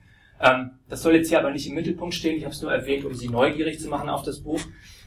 Ähm, 0.41 0.71
das 0.89 1.03
soll 1.03 1.15
jetzt 1.15 1.29
hier 1.29 1.39
aber 1.39 1.51
nicht 1.51 1.67
im 1.67 1.75
Mittelpunkt 1.75 2.15
stehen, 2.15 2.35
ich 2.35 2.43
habe 2.43 2.53
es 2.53 2.61
nur 2.61 2.71
erwähnt, 2.71 3.05
um 3.05 3.13
Sie 3.13 3.29
neugierig 3.29 3.79
zu 3.79 3.87
machen 3.87 4.09
auf 4.09 4.23
das 4.23 4.41
Buch. 4.41 4.59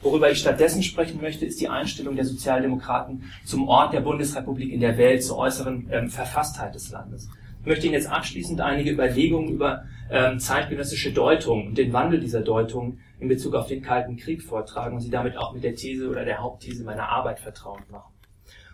Worüber 0.03 0.31
ich 0.31 0.39
stattdessen 0.39 0.83
sprechen 0.83 1.21
möchte, 1.21 1.45
ist 1.47 1.61
die 1.61 1.69
Einstellung 1.69 2.15
der 2.15 2.25
Sozialdemokraten 2.25 3.25
zum 3.45 3.69
Ort 3.69 3.93
der 3.93 4.01
Bundesrepublik 4.01 4.71
in 4.73 4.81
der 4.81 4.97
Welt, 4.99 5.25
zur 5.25 5.39
äußeren 5.39 5.89
ähm, 5.91 6.09
Verfasstheit 6.11 6.75
des 6.75 6.91
Landes. 6.91 7.29
Ich 7.61 7.67
möchte 7.67 7.87
Ihnen 7.87 7.95
jetzt 7.95 8.11
abschließend 8.11 8.61
einige 8.61 8.91
Überlegungen 8.91 9.49
über 9.49 9.85
ähm, 10.11 10.39
zeitgenössische 10.39 11.13
Deutung 11.13 11.69
und 11.69 11.79
den 11.79 11.93
Wandel 11.95 12.21
dieser 12.21 12.43
Deutung 12.43 12.99
in 13.19 13.29
Bezug 13.29 13.55
auf 13.55 13.67
den 13.67 13.83
Kalten 13.83 14.17
Krieg 14.17 14.43
vortragen 14.43 14.97
und 14.97 15.01
Sie 15.01 15.11
damit 15.11 15.39
auch 15.39 15.55
mit 15.55 15.65
der 15.65 15.75
These 15.75 16.11
oder 16.11 16.27
der 16.27 16.43
Hauptthese 16.43 16.85
meiner 16.85 17.09
Arbeit 17.09 17.41
vertraut 17.41 17.91
machen. 17.91 18.13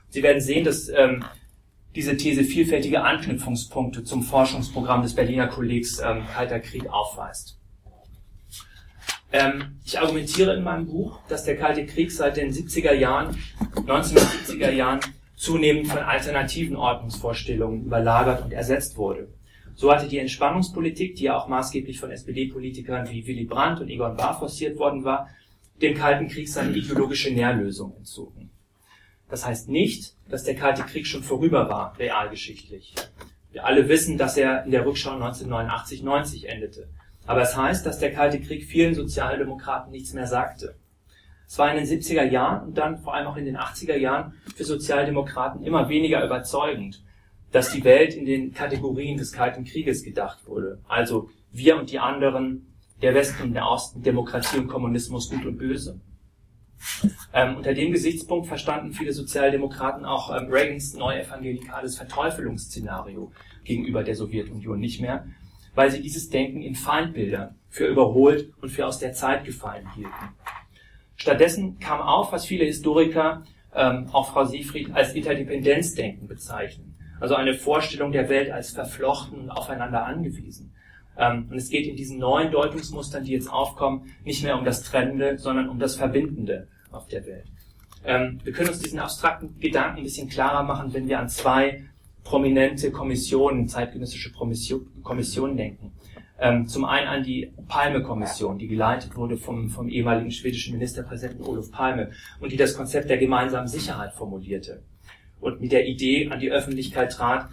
Sie 0.09 0.25
werden 0.25 0.41
sehen, 0.41 0.65
dass 0.65 0.89
ähm, 0.89 1.25
diese 1.95 2.17
These 2.17 2.45
vielfältige 2.45 3.03
Anknüpfungspunkte 3.03 4.05
zum 4.05 4.23
Forschungsprogramm 4.23 5.03
des 5.03 5.15
Berliner 5.15 5.49
Kollegs 5.49 6.01
ähm, 6.01 6.23
Kalter 6.33 6.61
Krieg 6.61 6.89
aufweist. 6.89 7.59
Ähm, 9.33 9.79
ich 9.85 9.99
argumentiere 9.99 10.55
in 10.55 10.65
meinem 10.65 10.87
Buch, 10.87 11.21
dass 11.29 11.45
der 11.45 11.57
Kalte 11.57 11.87
Krieg 11.87 12.11
seit 12.13 12.37
den 12.37 12.53
70er 12.53 12.95
Jahren, 12.95 13.37
1970er 13.75 14.71
Jahren 14.71 15.01
zunehmend 15.37 15.89
von 15.89 15.99
alternativen 15.99 16.77
Ordnungsvorstellungen 16.77 17.85
überlagert 17.85 18.45
und 18.45 18.53
ersetzt 18.53 18.97
wurde. 18.97 19.29
So 19.75 19.91
hatte 19.91 20.09
die 20.09 20.19
Entspannungspolitik, 20.19 21.17
die 21.17 21.25
ja 21.25 21.39
auch 21.39 21.49
maßgeblich 21.49 21.99
von 21.99 22.11
SPD-Politikern 22.11 23.09
wie 23.09 23.27
Willy 23.27 23.45
Brandt 23.45 23.81
und 23.81 23.89
Egon 23.89 24.17
Bahr 24.17 24.39
forciert 24.39 24.79
worden 24.79 25.05
war, 25.05 25.29
dem 25.81 25.97
Kalten 25.97 26.29
Krieg 26.29 26.49
seine 26.49 26.77
ideologische 26.77 27.33
Nährlösung 27.33 27.95
entzogen. 27.97 28.50
Das 29.31 29.47
heißt 29.47 29.69
nicht, 29.69 30.17
dass 30.29 30.45
der 30.45 30.57
Kalte 30.57 30.83
Krieg 30.83 31.07
schon 31.07 31.23
vorüber 31.23 31.69
war, 31.69 31.97
realgeschichtlich. 31.99 32.95
Wir 33.53 33.65
alle 33.65 33.89
wissen, 33.89 34.19
dass 34.19 34.37
er 34.37 34.65
in 34.65 34.73
der 34.73 34.85
Rückschau 34.85 35.13
1989-90 35.13 36.47
endete. 36.47 36.89
Aber 37.27 37.43
es 37.43 37.57
heißt, 37.57 37.87
dass 37.87 37.99
der 37.99 38.13
Kalte 38.13 38.41
Krieg 38.41 38.65
vielen 38.65 38.95
Sozialdemokraten 38.95 39.93
nichts 39.93 40.13
mehr 40.13 40.27
sagte. 40.27 40.75
Es 41.47 41.59
war 41.59 41.71
in 41.71 41.85
den 41.85 41.87
70er 41.87 42.25
Jahren 42.25 42.69
und 42.69 42.79
dann 42.79 42.99
vor 42.99 43.15
allem 43.15 43.27
auch 43.27 43.37
in 43.37 43.45
den 43.45 43.57
80er 43.57 43.97
Jahren 43.97 44.35
für 44.55 44.65
Sozialdemokraten 44.65 45.65
immer 45.65 45.89
weniger 45.89 46.25
überzeugend, 46.25 47.03
dass 47.53 47.73
die 47.73 47.83
Welt 47.85 48.15
in 48.15 48.25
den 48.25 48.53
Kategorien 48.53 49.19
des 49.19 49.33
Kalten 49.33 49.65
Krieges 49.65 50.05
gedacht 50.05 50.47
wurde. 50.47 50.81
Also 50.87 51.29
wir 51.53 51.77
und 51.77 51.91
die 51.91 51.99
anderen, 51.99 52.73
der 53.03 53.15
Westen 53.15 53.43
und 53.43 53.55
der 53.55 53.67
Osten, 53.67 54.03
Demokratie 54.03 54.59
und 54.59 54.69
Kommunismus, 54.69 55.31
gut 55.31 55.45
und 55.45 55.59
böse. 55.59 56.01
Ähm, 57.33 57.57
unter 57.57 57.75
dem 57.75 57.93
Gesichtspunkt 57.93 58.49
verstanden 58.49 58.93
viele 58.93 59.13
Sozialdemokraten 59.13 60.05
auch 60.05 60.35
ähm, 60.35 60.49
Reagans 60.51 60.95
neuevangelikales 60.95 61.97
Verteufelungsszenario 61.97 63.31
gegenüber 63.65 64.03
der 64.03 64.17
Sowjetunion 64.17 64.81
nicht 64.81 65.01
mehr, 65.01 65.27
weil 65.75 65.91
sie 65.91 66.03
dieses 66.03 66.29
Denken 66.29 66.63
in 66.63 66.75
Feindbilder 66.75 67.55
für 67.69 67.87
überholt 67.87 68.53
und 68.61 68.71
für 68.71 68.87
aus 68.87 68.99
der 68.99 69.13
Zeit 69.13 69.45
gefallen 69.45 69.87
hielten. 69.95 70.35
Stattdessen 71.17 71.79
kam 71.79 72.01
auf, 72.01 72.33
was 72.33 72.47
viele 72.47 72.65
Historiker, 72.65 73.45
ähm, 73.75 74.09
auch 74.13 74.33
Frau 74.33 74.45
Siefried, 74.45 74.93
als 74.93 75.15
Interdependenzdenken 75.15 76.27
bezeichnen. 76.27 76.97
Also 77.21 77.35
eine 77.35 77.55
Vorstellung 77.55 78.11
der 78.11 78.29
Welt 78.29 78.51
als 78.51 78.71
verflochten 78.71 79.39
und 79.39 79.51
aufeinander 79.51 80.07
angewiesen. 80.07 80.73
Ähm, 81.21 81.47
und 81.51 81.57
es 81.57 81.69
geht 81.69 81.87
in 81.87 81.97
diesen 81.97 82.19
neuen 82.19 82.51
Deutungsmustern, 82.51 83.25
die 83.25 83.33
jetzt 83.33 83.53
aufkommen, 83.53 84.11
nicht 84.25 84.43
mehr 84.43 84.59
um 84.59 84.65
das 84.65 84.83
Trennende, 84.83 85.39
sondern 85.39 85.69
um 85.69 85.79
das 85.79 85.97
Verbindende 85.97 86.67
auf 86.91 87.07
der 87.09 87.27
Welt. 87.27 87.45
Ähm, 88.05 88.41
wir 88.43 88.55
können 88.55 88.71
uns 88.71 88.81
diesen 88.81 88.99
abstrakten 88.99 89.61
Gedanken 89.61 89.99
ein 89.99 90.05
bisschen 90.05 90.31
klarer 90.31 90.63
machen, 90.63 90.95
wenn 90.95 91.07
wir 91.09 91.19
an 91.19 91.29
zwei 91.29 91.85
prominente 92.25 92.91
Kommissionen, 92.91 93.69
zeitgenössische 93.69 94.33
Kommissionen 94.33 95.57
denken. 95.57 95.93
Ähm, 96.39 96.67
zum 96.67 96.87
einen 96.87 97.07
an 97.07 97.23
die 97.23 97.53
Palme-Kommission, 97.69 98.59
die 98.59 98.67
geleitet 98.67 99.15
wurde 99.15 99.37
vom, 99.37 99.69
vom 99.69 99.91
ehemaligen 99.91 100.31
schwedischen 100.31 100.73
Ministerpräsidenten 100.73 101.45
Olof 101.45 101.71
Palme 101.71 102.13
und 102.41 102.51
die 102.51 102.57
das 102.57 102.75
Konzept 102.75 103.11
der 103.11 103.19
gemeinsamen 103.19 103.69
Sicherheit 103.69 104.15
formulierte 104.15 104.83
und 105.41 105.61
mit 105.61 105.73
der 105.73 105.87
Idee 105.87 106.31
an 106.31 106.41
die 106.41 106.51
Öffentlichkeit 106.51 107.13
trat, 107.13 107.49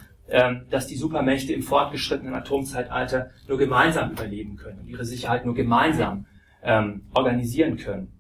dass 0.69 0.87
die 0.87 0.97
Supermächte 0.97 1.53
im 1.53 1.63
fortgeschrittenen 1.63 2.33
Atomzeitalter 2.33 3.29
nur 3.47 3.57
gemeinsam 3.57 4.11
überleben 4.11 4.57
können 4.57 4.79
und 4.79 4.87
ihre 4.87 5.05
Sicherheit 5.05 5.45
nur 5.45 5.55
gemeinsam 5.55 6.25
ähm, 6.63 7.03
organisieren 7.13 7.77
können. 7.77 8.11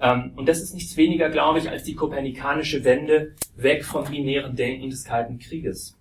Ähm, 0.00 0.32
und 0.34 0.48
das 0.48 0.60
ist 0.60 0.74
nichts 0.74 0.96
weniger, 0.96 1.30
glaube 1.30 1.60
ich, 1.60 1.70
als 1.70 1.84
die 1.84 1.94
kopernikanische 1.94 2.84
Wende 2.84 3.34
weg 3.56 3.84
vom 3.84 4.04
binären 4.04 4.56
Denken 4.56 4.90
des 4.90 5.04
Kalten 5.04 5.38
Krieges. 5.38 5.96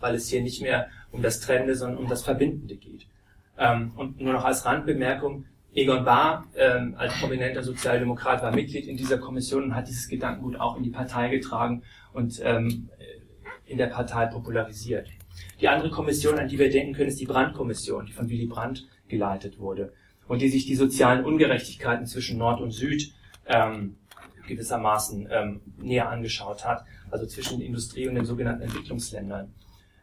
Weil 0.00 0.16
es 0.16 0.28
hier 0.28 0.42
nicht 0.42 0.60
mehr 0.60 0.88
um 1.12 1.22
das 1.22 1.40
Trennende, 1.40 1.76
sondern 1.76 1.98
um 1.98 2.08
das 2.08 2.24
Verbindende 2.24 2.74
geht. 2.76 3.06
Ähm, 3.56 3.92
und 3.96 4.20
nur 4.20 4.32
noch 4.32 4.44
als 4.44 4.66
Randbemerkung, 4.66 5.44
Egon 5.76 6.04
Bahr 6.04 6.46
ähm, 6.56 6.94
als 6.96 7.14
prominenter 7.18 7.62
Sozialdemokrat 7.62 8.42
war 8.42 8.52
Mitglied 8.52 8.86
in 8.86 8.96
dieser 8.96 9.18
Kommission 9.18 9.64
und 9.64 9.74
hat 9.74 9.88
dieses 9.88 10.08
Gedankengut 10.08 10.58
auch 10.58 10.76
in 10.76 10.84
die 10.84 10.90
Partei 10.90 11.28
getragen 11.28 11.82
und 12.12 12.40
ähm, 12.44 12.88
in 13.74 13.78
der 13.78 13.88
Partei 13.88 14.26
popularisiert. 14.26 15.08
Die 15.60 15.66
andere 15.66 15.90
Kommission, 15.90 16.38
an 16.38 16.46
die 16.46 16.60
wir 16.60 16.70
denken 16.70 16.94
können, 16.94 17.08
ist 17.08 17.20
die 17.20 17.26
Brandt-Kommission, 17.26 18.06
die 18.06 18.12
von 18.12 18.30
Willy 18.30 18.46
Brandt 18.46 18.86
geleitet 19.08 19.58
wurde 19.58 19.92
und 20.28 20.40
die 20.40 20.48
sich 20.48 20.64
die 20.64 20.76
sozialen 20.76 21.24
Ungerechtigkeiten 21.24 22.06
zwischen 22.06 22.38
Nord 22.38 22.60
und 22.60 22.70
Süd 22.70 23.12
ähm, 23.46 23.96
gewissermaßen 24.46 25.28
ähm, 25.28 25.60
näher 25.78 26.08
angeschaut 26.08 26.64
hat, 26.64 26.84
also 27.10 27.26
zwischen 27.26 27.60
Industrie 27.60 28.06
und 28.06 28.14
den 28.14 28.24
sogenannten 28.24 28.62
Entwicklungsländern. 28.62 29.52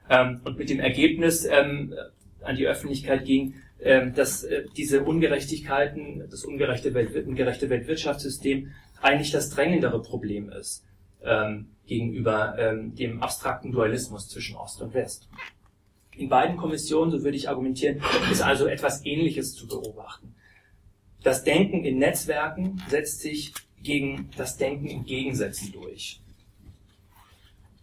Ähm, 0.10 0.42
und 0.44 0.58
mit 0.58 0.70
dem 0.70 0.82
Ergebnis 0.82 1.46
ähm, 1.46 1.94
an 2.42 2.58
die 2.58 2.68
Öffentlichkeit 2.68 3.24
ging, 3.24 3.56
ähm, 3.80 4.14
dass 4.14 4.44
äh, 4.44 4.66
diese 4.76 5.04
Ungerechtigkeiten, 5.04 6.28
das 6.30 6.44
ungerechte, 6.44 6.94
Welt, 6.94 7.26
ungerechte 7.26 7.70
Weltwirtschaftssystem 7.70 8.72
eigentlich 9.02 9.32
das 9.32 9.50
drängendere 9.50 10.02
Problem 10.02 10.50
ist 10.50 10.84
ähm, 11.24 11.68
gegenüber 11.86 12.58
ähm, 12.58 12.96
dem 12.96 13.22
abstrakten 13.22 13.72
Dualismus 13.72 14.30
zwischen 14.30 14.56
Ost 14.56 14.82
und 14.82 14.94
West. 14.94 15.28
In 16.16 16.30
beiden 16.30 16.58
Kommissionen, 16.58 17.12
so 17.12 17.24
würde 17.24 17.38
ich 17.38 17.50
argumentieren, 17.50 18.02
ist 18.32 18.42
also 18.42 18.68
etwas 18.68 19.06
Ähnliches 19.06 19.56
zu 19.56 19.68
beobachten. 19.68 20.36
Das 21.24 21.44
Denken 21.44 21.84
in 21.86 22.00
Netzwerken 22.00 22.82
setzt 22.90 23.22
sich 23.22 23.54
gegen 23.82 24.30
das 24.38 24.58
Denken 24.58 24.88
in 24.88 25.06
Gegensätzen 25.06 25.72
durch. 25.72 26.22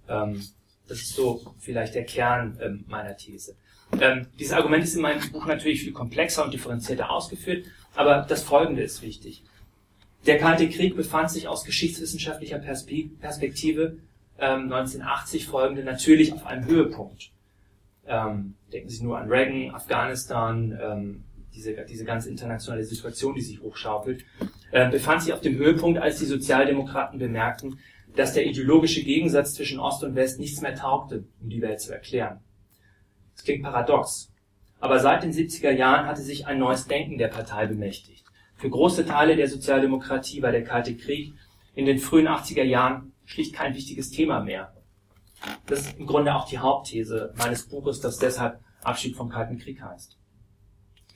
Ähm, 0.09 0.42
das 0.87 0.98
ist 0.98 1.14
so 1.14 1.55
vielleicht 1.59 1.94
der 1.94 2.05
Kern 2.05 2.59
ähm, 2.61 2.85
meiner 2.88 3.16
These. 3.16 3.57
Ähm, 4.01 4.27
dieses 4.38 4.53
Argument 4.53 4.85
ist 4.85 4.94
in 4.94 5.03
meinem 5.03 5.20
Buch 5.33 5.46
natürlich 5.46 5.83
viel 5.83 5.92
komplexer 5.92 6.44
und 6.44 6.53
differenzierter 6.53 7.11
ausgeführt, 7.11 7.66
aber 7.94 8.27
das 8.29 8.42
Folgende 8.42 8.83
ist 8.83 9.03
wichtig. 9.03 9.44
Der 10.29 10.37
Kalte 10.37 10.69
Krieg 10.69 10.95
befand 10.95 11.31
sich 11.31 11.49
aus 11.49 11.64
geschichtswissenschaftlicher 11.64 12.59
Perspektive 12.59 13.97
ähm, 14.38 14.71
1980 14.71 15.47
folgende 15.47 15.83
natürlich 15.83 16.35
auf 16.35 16.45
einem 16.45 16.67
Höhepunkt. 16.67 17.31
Ähm, 18.07 18.55
denken 18.71 18.91
Sie 18.91 19.03
nur 19.03 19.17
an 19.17 19.31
Reagan, 19.31 19.75
Afghanistan, 19.75 20.79
ähm, 20.83 21.25
diese, 21.55 21.75
diese 21.87 22.05
ganze 22.05 22.29
internationale 22.29 22.85
Situation, 22.85 23.37
die 23.37 23.41
sich 23.41 23.62
hochschaukelt, 23.62 24.27
äh, 24.71 24.91
befand 24.91 25.23
sich 25.23 25.33
auf 25.33 25.41
dem 25.41 25.57
Höhepunkt, 25.57 25.99
als 25.99 26.19
die 26.19 26.27
Sozialdemokraten 26.27 27.19
bemerkten, 27.19 27.79
dass 28.14 28.35
der 28.35 28.45
ideologische 28.45 29.03
Gegensatz 29.03 29.55
zwischen 29.55 29.81
Ost 29.81 30.05
und 30.05 30.14
West 30.14 30.38
nichts 30.38 30.61
mehr 30.61 30.75
taugte, 30.75 31.25
um 31.41 31.49
die 31.49 31.62
Welt 31.62 31.81
zu 31.81 31.95
erklären. 31.95 32.41
Das 33.35 33.45
klingt 33.45 33.62
paradox. 33.62 34.31
Aber 34.79 34.99
seit 34.99 35.23
den 35.23 35.33
70er 35.33 35.71
Jahren 35.71 36.05
hatte 36.05 36.21
sich 36.21 36.47
ein 36.47 36.59
neues 36.59 36.87
Denken 36.87 37.17
der 37.17 37.29
Partei 37.29 37.67
bemächtigt. 37.67 38.18
Für 38.59 38.71
große 38.71 39.07
Teile 39.07 39.37
der 39.37 39.49
Sozialdemokratie 39.49 40.42
war 40.42 40.51
der 40.51 40.64
Kalte 40.64 40.97
Krieg 40.97 41.33
in 41.77 41.87
den 41.87 41.99
frühen 41.99 42.27
80er 42.27 42.64
Jahren 42.64 43.12
schlicht 43.25 43.55
kein 43.55 43.73
wichtiges 43.77 44.11
Thema 44.11 44.40
mehr. 44.40 44.75
Das 45.66 45.83
ist 45.83 45.97
im 45.97 46.07
Grunde 46.07 46.35
auch 46.35 46.49
die 46.49 46.59
Hauptthese 46.59 47.33
meines 47.38 47.68
Buches, 47.68 48.01
das 48.01 48.18
deshalb 48.18 48.59
Abschied 48.83 49.14
vom 49.14 49.29
Kalten 49.29 49.59
Krieg 49.59 49.81
heißt. 49.81 50.18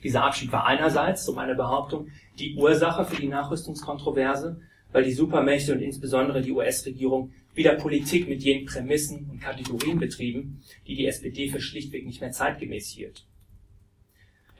Dieser 0.03 0.23
Abschied 0.23 0.53
war 0.53 0.65
einerseits, 0.65 1.25
so 1.25 1.33
meine 1.33 1.55
Behauptung, 1.55 2.07
die 2.39 2.55
Ursache 2.55 3.03
für 3.03 3.21
die 3.21 3.27
Nachrüstungskontroverse, 3.27 4.61
weil 4.93 5.03
die 5.03 5.11
Supermächte 5.11 5.73
und 5.73 5.81
insbesondere 5.81 6.41
die 6.41 6.51
US-Regierung 6.53 7.33
wieder 7.53 7.75
Politik 7.75 8.29
mit 8.29 8.41
jenen 8.41 8.65
Prämissen 8.65 9.29
und 9.29 9.41
Kategorien 9.41 9.99
betrieben, 9.99 10.61
die 10.87 10.95
die 10.95 11.07
SPD 11.07 11.49
für 11.49 11.59
schlichtweg 11.59 12.05
nicht 12.05 12.21
mehr 12.21 12.31
zeitgemäß 12.31 12.87
hielt. 12.87 13.25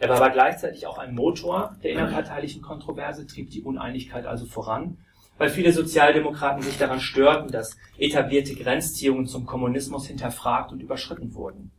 Er 0.04 0.10
war 0.10 0.18
aber 0.18 0.32
gleichzeitig 0.32 0.86
auch 0.86 0.98
ein 0.98 1.16
Motor 1.16 1.78
der 1.82 1.92
innerparteilichen 1.92 2.62
Kontroverse, 2.62 3.26
trieb 3.26 3.52
die 3.52 3.62
Uneinigkeit 3.62 4.26
also 4.26 4.46
voran, 4.46 4.98
weil 5.38 5.50
viele 5.50 5.72
Sozialdemokraten 5.72 6.62
sich 6.62 6.78
daran 6.78 7.00
störten, 7.00 7.50
dass 7.50 7.78
etablierte 7.98 8.54
Grenzziehungen 8.54 9.28
zum 9.28 9.46
Kommunismus 9.46 10.06
hinterfragt 10.06 10.74
und 10.74 10.82
überschritten 10.82 11.34
wurden. 11.36 11.72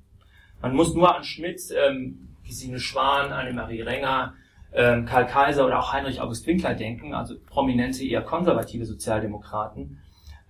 Man 0.62 0.74
muss 0.74 0.94
nur 0.94 1.14
an 1.14 1.22
Schmidt, 1.22 1.60
ähm, 1.76 2.30
Gesine 2.46 2.80
Schwan, 2.80 3.30
Annemarie 3.30 3.82
Renger, 3.82 4.32
ähm, 4.72 5.04
Karl 5.04 5.26
Kaiser 5.26 5.66
oder 5.66 5.80
auch 5.80 5.92
Heinrich 5.92 6.22
August 6.22 6.46
Winkler 6.46 6.72
denken, 6.72 7.12
also 7.12 7.34
prominente, 7.38 8.06
eher 8.06 8.22
konservative 8.22 8.87
Sozialdemokraten, 8.87 10.00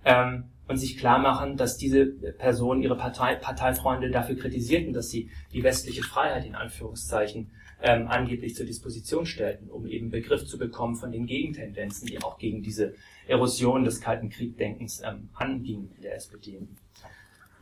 ähm, 0.05 0.45
und 0.67 0.77
sich 0.77 0.97
klar 0.97 1.19
machen, 1.19 1.57
dass 1.57 1.77
diese 1.77 2.05
Personen 2.05 2.81
ihre 2.81 2.97
Partei, 2.97 3.35
Parteifreunde 3.35 4.09
dafür 4.09 4.37
kritisierten, 4.37 4.93
dass 4.93 5.09
sie 5.09 5.29
die 5.53 5.63
westliche 5.63 6.03
Freiheit 6.03 6.45
in 6.45 6.55
Anführungszeichen 6.55 7.51
ähm, 7.85 8.07
angeblich 8.07 8.55
zur 8.55 8.65
Disposition 8.65 9.27
stellten, 9.27 9.69
um 9.69 9.85
eben 9.85 10.09
Begriff 10.09 10.45
zu 10.45 10.57
bekommen 10.57 10.95
von 10.95 11.11
den 11.11 11.27
Gegentendenzen, 11.27 12.07
die 12.07 12.21
auch 12.23 12.39
gegen 12.39 12.63
diese 12.63 12.95
Erosion 13.27 13.83
des 13.83 14.01
Kalten 14.01 14.29
Kriegdenkens 14.29 15.03
ähm, 15.05 15.29
angingen 15.35 15.91
in 15.95 16.01
der 16.01 16.15
SPD. 16.15 16.67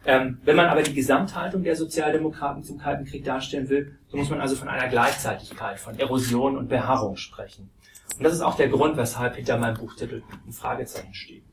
Ähm, 0.05 0.39
wenn 0.45 0.55
man 0.55 0.67
aber 0.67 0.81
die 0.81 0.93
Gesamthaltung 0.93 1.63
der 1.63 1.75
Sozialdemokraten 1.75 2.63
zum 2.63 2.77
Kalten 2.77 3.03
Krieg 3.03 3.25
darstellen 3.25 3.67
will, 3.67 3.97
so 4.07 4.15
muss 4.15 4.29
man 4.29 4.39
also 4.39 4.55
von 4.55 4.69
einer 4.69 4.87
Gleichzeitigkeit, 4.87 5.77
von 5.77 5.99
Erosion 5.99 6.57
und 6.57 6.69
Beharrung 6.69 7.17
sprechen. 7.17 7.69
Und 8.17 8.23
das 8.23 8.33
ist 8.33 8.41
auch 8.41 8.55
der 8.55 8.69
Grund, 8.69 8.95
weshalb 8.95 9.35
hinter 9.35 9.57
meinem 9.57 9.75
Buchtitel 9.75 10.23
ein 10.47 10.53
Fragezeichen 10.53 11.13
steht. 11.13 11.43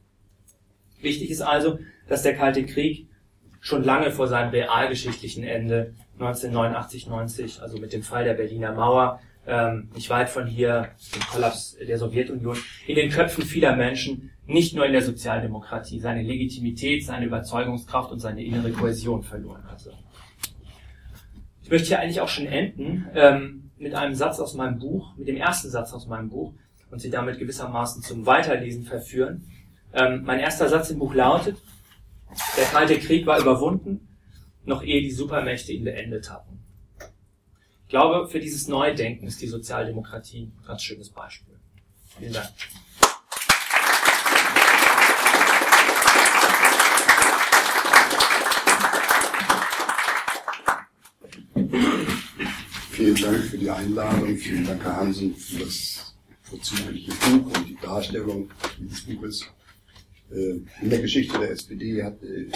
Wichtig 1.00 1.30
ist 1.30 1.40
also, 1.40 1.80
dass 2.09 2.22
der 2.22 2.37
Kalte 2.37 2.64
Krieg 2.66 3.09
schon 3.61 3.83
lange 3.83 4.12
vor 4.12 4.28
seinem 4.28 4.50
realgeschichtlichen 4.50 5.42
Ende 5.42 5.94
1989, 6.20 7.06
90, 7.06 7.62
also 7.62 7.78
mit 7.78 7.92
dem 7.92 8.02
Fall 8.02 8.24
der 8.24 8.35
Berliner 8.35 8.72
Mauer, 8.72 9.20
ähm, 9.46 9.88
nicht 9.94 10.11
weit 10.11 10.28
von 10.28 10.46
hier, 10.46 10.90
dem 11.14 11.22
Kollaps 11.22 11.76
der 11.76 11.98
Sowjetunion, 11.98 12.56
in 12.87 12.96
den 12.96 13.11
Köpfen 13.11 13.44
vieler 13.44 13.74
Menschen, 13.74 14.30
nicht 14.46 14.74
nur 14.74 14.85
in 14.85 14.92
der 14.92 15.02
Sozialdemokratie, 15.02 15.98
seine 15.98 16.22
Legitimität, 16.22 17.04
seine 17.04 17.26
Überzeugungskraft 17.26 18.12
und 18.12 18.18
seine 18.18 18.44
innere 18.44 18.70
Kohäsion 18.70 19.22
verloren 19.22 19.64
hatte. 19.70 19.92
Ich 21.62 21.70
möchte 21.70 21.88
hier 21.88 22.00
eigentlich 22.00 22.20
auch 22.20 22.28
schon 22.28 22.46
enden 22.46 23.06
ähm, 23.14 23.70
mit 23.78 23.94
einem 23.94 24.14
Satz 24.14 24.40
aus 24.40 24.54
meinem 24.54 24.78
Buch, 24.78 25.16
mit 25.16 25.28
dem 25.28 25.37
ersten 25.37 25.70
Satz 25.70 25.92
aus 25.92 26.06
meinem 26.06 26.28
Buch 26.28 26.52
und 26.90 27.00
Sie 27.00 27.11
damit 27.11 27.38
gewissermaßen 27.38 28.02
zum 28.02 28.26
Weiterlesen 28.26 28.85
verführen. 28.85 29.46
Ähm, 29.94 30.22
mein 30.24 30.40
erster 30.40 30.68
Satz 30.68 30.90
im 30.90 30.98
Buch 30.98 31.14
lautet, 31.14 31.56
der 32.56 32.64
Kalte 32.66 32.98
Krieg 32.98 33.26
war 33.26 33.40
überwunden, 33.40 34.09
noch 34.70 34.83
ehe 34.83 35.02
die 35.02 35.11
Supermächte 35.11 35.72
ihn 35.72 35.85
beendet 35.85 36.30
hatten. 36.30 36.59
Ich 37.83 37.88
glaube, 37.90 38.28
für 38.28 38.38
dieses 38.38 38.68
neue 38.68 38.94
Denken 38.94 39.26
ist 39.26 39.42
die 39.42 39.48
Sozialdemokratie 39.48 40.44
ein 40.44 40.64
ganz 40.64 40.83
schönes 40.83 41.11
Beispiel. 41.11 41.56
Vielen 42.16 42.33
Dank. 42.33 42.48
Vielen 52.92 53.16
Dank 53.16 53.37
für 53.44 53.59
die 53.59 53.70
Einladung. 53.70 54.37
Vielen 54.37 54.66
Dank, 54.66 54.85
Herr 54.85 54.96
Hansen, 54.98 55.35
für 55.35 55.64
das 55.64 56.14
vorzügliche 56.42 57.11
Buch 57.11 57.59
und 57.59 57.68
die 57.68 57.78
Darstellung 57.83 58.50
dieses 58.78 59.00
Buches. 59.02 59.46
Äh, 60.30 60.61
in 60.80 60.90
der 60.90 61.00
Geschichte 61.00 61.37
der 61.40 61.50
SPD 61.50 62.04
hat 62.04 62.22
äh, 62.22 62.46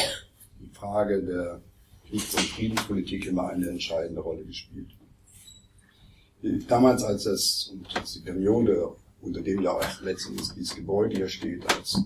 die 0.61 0.71
Frage 0.73 1.21
der 1.25 1.61
Kriegs- 2.09 2.35
und 2.35 2.45
Friedenspolitik 2.45 3.27
immer 3.27 3.49
eine 3.49 3.69
entscheidende 3.69 4.21
Rolle 4.21 4.45
gespielt. 4.45 4.91
Damals, 6.69 7.03
als 7.03 7.27
es, 7.27 7.71
und 7.73 7.97
als 7.97 8.13
die 8.13 8.21
Periode, 8.21 8.95
unter 9.23 9.41
dem 9.41 9.63
ja 9.63 9.73
auch 9.73 10.03
letztendlich 10.03 10.49
dieses 10.51 10.75
Gebäude 10.75 11.17
hier 11.17 11.29
steht, 11.29 11.67
als 11.75 12.03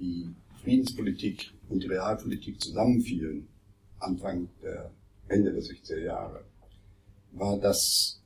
die 0.00 0.28
Friedenspolitik 0.62 1.52
und 1.68 1.82
die 1.82 1.86
Realpolitik 1.86 2.60
zusammenfielen, 2.60 3.46
Anfang 4.00 4.48
der 4.62 4.90
Ende 5.28 5.52
der 5.52 5.62
60er 5.62 6.00
Jahre, 6.00 6.44
war 7.32 7.58
das 7.58 8.20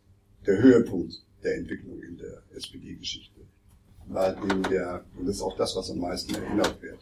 der 0.46 0.62
Höhepunkt 0.62 1.22
der 1.42 1.56
Entwicklung 1.56 2.02
in 2.02 2.16
der 2.16 2.42
SPD-Geschichte 2.54 3.40
war 4.11 4.37
eben 4.42 4.62
der, 4.64 5.04
und 5.16 5.26
das 5.26 5.37
ist 5.37 5.42
auch 5.42 5.56
das, 5.56 5.76
was 5.76 5.90
am 5.90 5.98
meisten 5.98 6.35
erinnert 6.35 6.80
wird, 6.83 6.98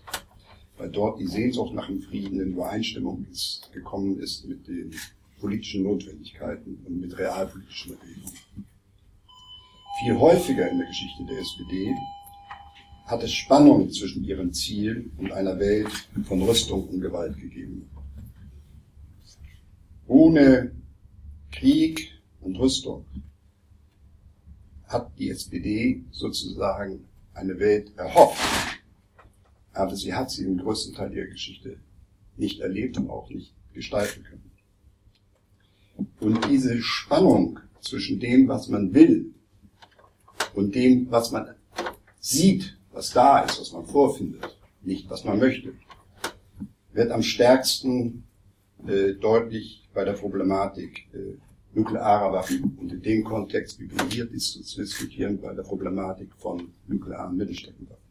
weil 0.79 0.91
dort 0.91 1.21
die 1.21 1.27
Sehnsucht 1.27 1.75
nach 1.75 1.89
dem 1.89 2.01
Frieden 2.01 2.41
in 2.41 2.53
Übereinstimmung 2.53 3.27
ist, 3.31 3.71
gekommen 3.73 4.19
ist 4.21 4.47
mit 4.47 4.67
den 4.67 4.95
politischen 5.41 5.83
Notwendigkeiten 5.83 6.79
und 6.87 7.01
mit 7.01 7.19
realpolitischen 7.19 7.95
Regelungen. 7.95 8.67
Viel 10.01 10.19
häufiger 10.19 10.71
in 10.71 10.79
der 10.79 10.87
Geschichte 10.87 11.25
der 11.29 11.39
SPD 11.39 11.95
hat 13.07 13.23
es 13.23 13.33
Spannung 13.33 13.91
zwischen 13.91 14.23
ihrem 14.23 14.53
Ziel 14.53 15.11
und 15.17 15.33
einer 15.33 15.59
Welt 15.59 15.89
von 16.25 16.43
Rüstung 16.43 16.89
und 16.89 17.01
Gewalt 17.01 17.37
gegeben. 17.37 17.91
Ohne 20.07 20.73
Krieg 21.51 22.13
und 22.41 22.57
Rüstung 22.57 23.05
hat 24.87 25.11
die 25.19 25.31
SPD 25.31 26.05
sozusagen 26.13 27.05
eine 27.35 27.59
Welt 27.59 27.93
erhofft, 27.97 28.78
aber 29.79 29.95
sie 29.95 30.13
hat 30.13 30.31
sie 30.31 30.45
im 30.45 30.59
größten 30.59 30.95
Teil 30.95 31.13
ihrer 31.13 31.27
Geschichte 31.27 31.79
nicht 32.37 32.61
erlebt 32.61 32.99
und 32.99 33.11
auch 33.11 33.31
nicht 33.31 33.55
gestalten 33.73 34.25
können. 34.25 34.51
Und 36.21 36.49
diese 36.49 36.83
Spannung 36.83 37.61
zwischen 37.81 38.19
dem, 38.19 38.49
was 38.49 38.69
man 38.69 38.93
will 38.93 39.35
und 40.55 40.75
dem, 40.75 41.11
was 41.11 41.31
man 41.31 41.55
sieht, 42.19 42.77
was 42.93 43.13
da 43.13 43.45
ist, 43.45 43.61
was 43.61 43.73
man 43.73 43.87
vorfindet, 43.87 44.59
nicht 44.83 45.09
was 45.11 45.25
man 45.25 45.39
möchte, 45.39 45.73
wird 46.93 47.13
am 47.13 47.23
stärksten 47.23 48.25
äh, 48.87 49.13
deutlich 49.15 49.89
bei 49.95 50.05
der 50.05 50.15
Problematik 50.15 51.09
äh, 51.13 51.39
nuklearer 51.73 52.33
Waffen 52.33 52.77
und 52.81 52.93
in 52.93 53.03
dem 53.03 53.23
Kontext, 53.23 53.79
wie 53.79 53.91
wir 53.91 54.05
hier 54.09 54.27
diskutieren, 54.27 55.41
bei 55.41 55.55
der 55.55 55.63
Problematik 55.63 56.31
von 56.37 56.73
nuklearen 56.89 57.37
Mittelstreckenwaffen. 57.37 58.08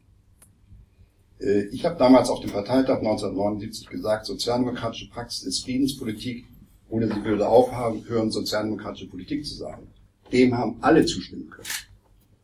Äh, 1.40 1.66
ich 1.66 1.84
habe 1.84 1.98
damals 1.98 2.28
auf 2.28 2.40
dem 2.40 2.50
Parteitag 2.50 2.98
1979 2.98 3.88
gesagt, 3.88 4.26
sozialdemokratische 4.26 5.08
Praxis 5.10 5.44
ist 5.44 5.64
Friedenspolitik 5.64 6.46
oder 6.88 7.08
sie 7.08 7.24
würde 7.24 7.48
aufhören, 7.48 8.30
sozialdemokratische 8.30 9.08
Politik 9.08 9.44
zu 9.46 9.54
sagen. 9.54 9.88
Dem 10.32 10.56
haben 10.56 10.76
alle 10.80 11.04
zustimmen 11.04 11.50
können. 11.50 11.68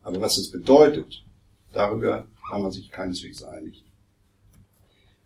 Aber 0.03 0.21
was 0.21 0.37
es 0.37 0.51
bedeutet, 0.51 1.23
darüber 1.73 2.27
kann 2.49 2.61
man 2.61 2.71
sich 2.71 2.91
keineswegs 2.91 3.43
einig. 3.43 3.83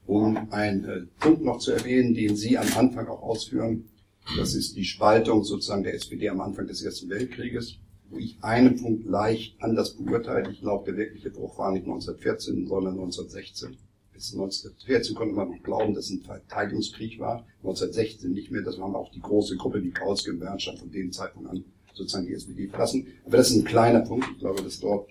Um 0.05 0.51
einen 0.51 0.85
äh, 0.85 1.01
Punkt 1.19 1.43
noch 1.43 1.59
zu 1.59 1.71
erwähnen, 1.71 2.15
den 2.15 2.35
Sie 2.35 2.57
am 2.57 2.67
Anfang 2.75 3.07
auch 3.07 3.21
ausführen, 3.21 3.89
das 4.37 4.53
ist 4.53 4.75
die 4.75 4.85
Spaltung 4.85 5.43
sozusagen 5.43 5.83
der 5.83 5.95
SPD 5.95 6.29
am 6.29 6.41
Anfang 6.41 6.67
des 6.67 6.81
Ersten 6.81 7.09
Weltkrieges, 7.09 7.77
ich 8.17 8.37
einen 8.41 8.81
Punkt 8.81 9.05
leicht 9.05 9.61
anders 9.61 9.95
beurteile. 9.95 10.51
Ich 10.51 10.61
glaube, 10.61 10.85
der 10.85 10.97
wirkliche 10.97 11.29
Bruch 11.29 11.57
war 11.57 11.71
nicht 11.71 11.83
1914, 11.83 12.67
sondern 12.67 12.93
1916. 12.93 13.77
Bis 14.13 14.33
1914 14.33 15.15
konnte 15.15 15.35
man 15.35 15.49
noch 15.49 15.63
glauben, 15.63 15.93
dass 15.93 16.05
es 16.05 16.11
ein 16.11 16.21
Verteidigungskrieg 16.21 17.19
war. 17.19 17.45
1916 17.63 18.31
nicht 18.31 18.51
mehr. 18.51 18.61
Das 18.61 18.77
haben 18.77 18.95
auch 18.95 19.11
die 19.11 19.21
große 19.21 19.57
Gruppe 19.57 19.83
wie 19.83 19.91
Kautsky 19.91 20.31
und 20.31 20.39
Bernstein 20.39 20.77
von 20.77 20.91
dem 20.91 21.11
Zeitpunkt 21.11 21.49
an 21.49 21.63
sozusagen 21.93 22.27
die 22.27 22.33
SPD 22.33 22.67
verlassen. 22.67 23.07
Aber 23.25 23.37
das 23.37 23.51
ist 23.51 23.57
ein 23.57 23.65
kleiner 23.65 23.99
Punkt. 24.01 24.25
Ich 24.31 24.39
glaube, 24.39 24.63
dass 24.63 24.79
dort 24.79 25.09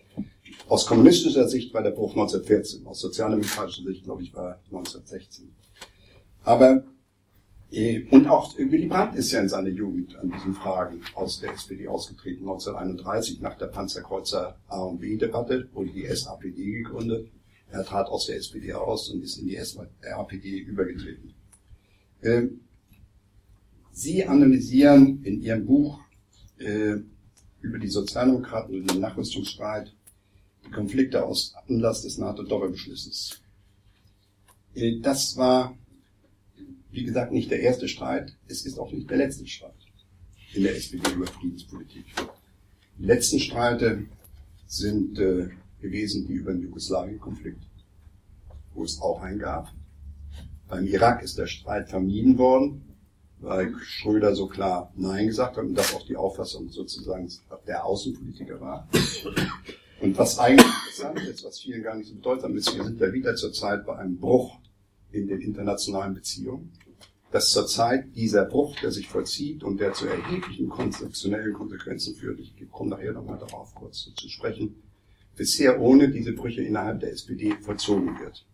aus 0.69 0.87
kommunistischer 0.87 1.49
Sicht 1.49 1.73
war 1.75 1.83
der 1.83 1.91
Bruch 1.91 2.11
1914. 2.11 2.87
Aus 2.87 3.01
sozialdemokratischer 3.01 3.85
Sicht, 3.85 4.05
glaube 4.05 4.23
ich, 4.23 4.35
war 4.35 4.59
1916. 4.67 5.51
Aber 6.45 6.85
und 7.71 8.27
auch 8.29 8.57
Willy 8.57 8.87
Brandt 8.87 9.15
ist 9.17 9.31
ja 9.31 9.41
in 9.41 9.49
seiner 9.49 9.69
Jugend 9.69 10.17
an 10.17 10.31
diesen 10.31 10.55
Fragen 10.55 11.03
aus 11.15 11.41
der 11.41 11.53
SPD 11.53 11.87
ausgetreten. 11.87 12.41
1931 12.41 13.41
nach 13.41 13.59
der 13.59 13.67
Panzerkreuzer 13.67 14.57
A 14.69 14.81
und 14.81 15.01
B-Debatte 15.01 15.69
wurde 15.75 15.91
die 15.91 16.07
SAPD 16.07 16.83
gegründet. 16.83 17.29
Er 17.71 17.85
trat 17.85 18.09
aus 18.09 18.27
der 18.27 18.37
SPD 18.37 18.73
aus 18.73 19.11
und 19.11 19.23
ist 19.23 19.37
in 19.37 19.49
die 19.49 19.57
SAPD 19.57 20.61
übergetreten. 20.61 21.35
Ähm, 22.23 22.61
Sie 23.93 24.25
analysieren 24.25 25.23
in 25.25 25.43
Ihrem 25.43 25.67
Buch 25.67 26.01
äh, 26.59 26.97
über 27.61 27.79
die 27.79 27.89
Sozialdemokraten 27.89 28.81
und 28.81 28.91
den 28.91 29.01
Nachrüstungsstreit 29.01 29.93
die 30.65 30.71
Konflikte 30.71 31.25
aus 31.25 31.55
Anlass 31.69 32.03
des 32.03 32.17
NATO-Doppelbeschlusses. 32.17 33.43
Äh, 34.75 35.01
das 35.01 35.37
war 35.37 35.77
wie 36.99 37.05
gesagt, 37.05 37.31
nicht 37.33 37.51
der 37.51 37.61
erste 37.61 37.87
Streit, 37.87 38.37
es 38.49 38.67
ist 38.67 38.79
auch 38.79 38.91
nicht 38.91 39.09
der 39.09 39.19
letzte 39.19 39.47
Streit 39.47 39.75
in 40.53 40.65
der 40.65 40.75
SPD 40.75 41.13
über 41.13 41.27
Friedenspolitik. 41.27 42.05
Die 42.99 43.05
letzten 43.05 43.39
Streite 43.39 44.07
sind 44.67 45.17
äh, 45.21 45.49
gewesen 45.81 46.27
die 46.27 46.33
über 46.33 46.53
den 46.53 46.63
Jugoslawien-Konflikt, 46.63 47.63
wo 48.75 48.83
es 48.83 49.01
auch 49.01 49.23
einen 49.23 49.39
gab. 49.39 49.73
Beim 50.67 50.87
Irak 50.87 51.23
ist 51.23 51.39
der 51.39 51.47
Streit 51.47 51.89
vermieden 51.89 52.37
worden, 52.37 52.83
weil 53.39 53.73
Schröder 53.79 54.35
so 54.35 54.49
klar 54.49 54.93
Nein 54.97 55.29
gesagt 55.29 55.57
hat 55.57 55.65
und 55.65 55.77
das 55.77 55.95
auch 55.95 56.05
die 56.05 56.17
Auffassung 56.17 56.69
sozusagen 56.69 57.31
der 57.69 57.85
Außenpolitiker 57.85 58.61
war. 58.61 58.89
Und 60.01 60.19
was 60.19 60.37
eigentlich 60.39 60.67
interessant 60.67 61.21
ist, 61.29 61.45
was 61.45 61.61
vielen 61.61 61.85
gar 61.85 61.95
nicht 61.95 62.09
so 62.09 62.17
bedeutsam 62.17 62.57
ist, 62.57 62.75
wir 62.77 62.83
sind 62.83 63.01
ja 63.01 63.13
wieder 63.13 63.37
zurzeit 63.37 63.87
bei 63.87 63.97
einem 63.97 64.19
Bruch 64.19 64.59
in 65.13 65.29
den 65.29 65.41
internationalen 65.41 66.15
Beziehungen, 66.15 66.73
dass 67.31 67.51
zurzeit 67.51 68.15
dieser 68.17 68.45
Bruch, 68.45 68.77
der 68.81 68.91
sich 68.91 69.09
vollzieht 69.09 69.63
und 69.63 69.79
der 69.79 69.93
zu 69.93 70.07
erheblichen 70.07 70.69
konzeptionellen 70.69 71.53
Konsequenzen 71.53 72.15
führt, 72.17 72.41
ich 72.41 72.55
komme 72.71 72.91
nachher 72.91 73.13
nochmal 73.13 73.39
darauf 73.39 73.75
kurz 73.75 74.11
zu 74.15 74.29
sprechen, 74.29 74.83
bisher 75.37 75.81
ohne 75.81 76.09
diese 76.09 76.33
Brüche 76.33 76.63
innerhalb 76.63 77.01
der 77.01 77.13
SPD 77.13 77.55
vollzogen 77.61 78.19
wird. 78.19 78.47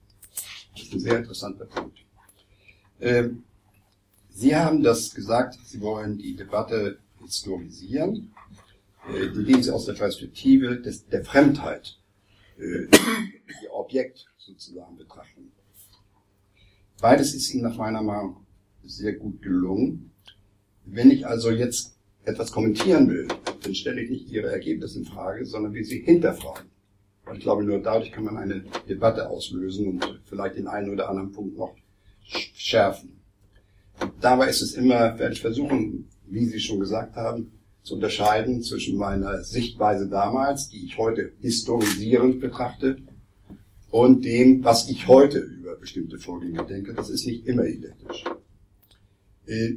Das 0.72 0.82
ist 0.82 0.92
ein 0.92 1.00
sehr 1.00 1.18
interessanter 1.18 1.66
Punkt. 1.66 1.98
Ähm, 3.00 3.44
Sie 4.30 4.56
haben 4.56 4.82
das 4.82 5.14
gesagt, 5.14 5.56
Sie 5.64 5.80
wollen 5.80 6.18
die 6.18 6.34
Debatte 6.34 6.98
historisieren, 7.22 8.34
äh, 9.08 9.26
indem 9.26 9.62
Sie 9.62 9.70
aus 9.70 9.86
der 9.86 9.92
Perspektive 9.92 10.80
des, 10.80 11.06
der 11.06 11.24
Fremdheit 11.24 12.00
äh, 12.58 12.86
Ihr 13.62 13.72
Objekt 13.72 14.26
sozusagen 14.36 14.96
betrachten. 14.96 15.52
Beides 17.00 17.34
ist 17.34 17.54
Ihnen 17.54 17.64
nach 17.64 17.76
meiner 17.76 18.02
Meinung 18.02 18.43
sehr 18.86 19.14
gut 19.14 19.42
gelungen. 19.42 20.10
Wenn 20.84 21.10
ich 21.10 21.26
also 21.26 21.50
jetzt 21.50 21.96
etwas 22.24 22.52
kommentieren 22.52 23.08
will, 23.08 23.28
dann 23.62 23.74
stelle 23.74 24.02
ich 24.02 24.10
nicht 24.10 24.30
Ihre 24.30 24.48
Ergebnisse 24.48 24.98
in 24.98 25.04
Frage, 25.04 25.44
sondern 25.44 25.74
will 25.74 25.84
sie 25.84 26.00
hinterfragen. 26.00 26.70
Weil 27.24 27.36
ich 27.38 27.42
glaube, 27.42 27.64
nur 27.64 27.78
dadurch 27.78 28.12
kann 28.12 28.24
man 28.24 28.36
eine 28.36 28.64
Debatte 28.88 29.28
auslösen 29.28 29.88
und 29.88 30.20
vielleicht 30.24 30.56
den 30.56 30.68
einen 30.68 30.90
oder 30.90 31.08
anderen 31.08 31.32
Punkt 31.32 31.56
noch 31.56 31.74
schärfen. 32.22 33.20
Und 34.00 34.12
dabei 34.20 34.48
ist 34.48 34.62
es 34.62 34.74
immer, 34.74 35.18
werde 35.18 35.32
ich 35.32 35.40
versuchen, 35.40 36.08
wie 36.26 36.46
Sie 36.46 36.60
schon 36.60 36.80
gesagt 36.80 37.16
haben, 37.16 37.52
zu 37.82 37.94
unterscheiden 37.94 38.62
zwischen 38.62 38.96
meiner 38.96 39.42
Sichtweise 39.44 40.08
damals, 40.08 40.68
die 40.68 40.84
ich 40.84 40.98
heute 40.98 41.32
historisierend 41.40 42.40
betrachte, 42.40 42.96
und 43.94 44.24
dem, 44.24 44.64
was 44.64 44.88
ich 44.90 45.06
heute 45.06 45.38
über 45.38 45.76
bestimmte 45.76 46.18
Vorgänge 46.18 46.66
denke. 46.66 46.94
Das 46.94 47.10
ist 47.10 47.28
nicht 47.28 47.46
immer 47.46 47.64
identisch. 47.64 48.24
Äh, 49.46 49.74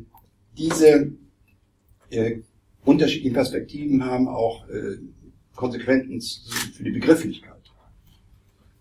diese 0.58 1.12
äh, 2.10 2.38
unterschiedlichen 2.86 3.34
Perspektiven 3.34 4.04
haben 4.06 4.28
auch 4.28 4.68
äh, 4.70 4.98
Konsequenzen 5.56 6.22
für 6.74 6.84
die 6.84 6.92
Begrifflichkeit. 6.92 7.58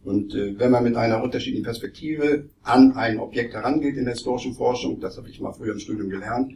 Und 0.05 0.35
äh, 0.37 0.57
wenn 0.57 0.70
man 0.70 0.85
mit 0.85 0.94
einer 0.94 1.20
unterschiedlichen 1.20 1.64
Perspektive 1.64 2.49
an 2.62 2.92
ein 2.92 3.18
Objekt 3.18 3.55
herangeht 3.55 3.96
in 3.96 4.05
der 4.05 4.14
historischen 4.14 4.55
Forschung, 4.55 5.01
das 5.01 5.16
habe 5.16 5.29
ich 5.29 5.40
mal 5.40 5.53
früher 5.53 5.72
im 5.72 5.81
Studium 5.81 6.09
gelernt, 6.09 6.55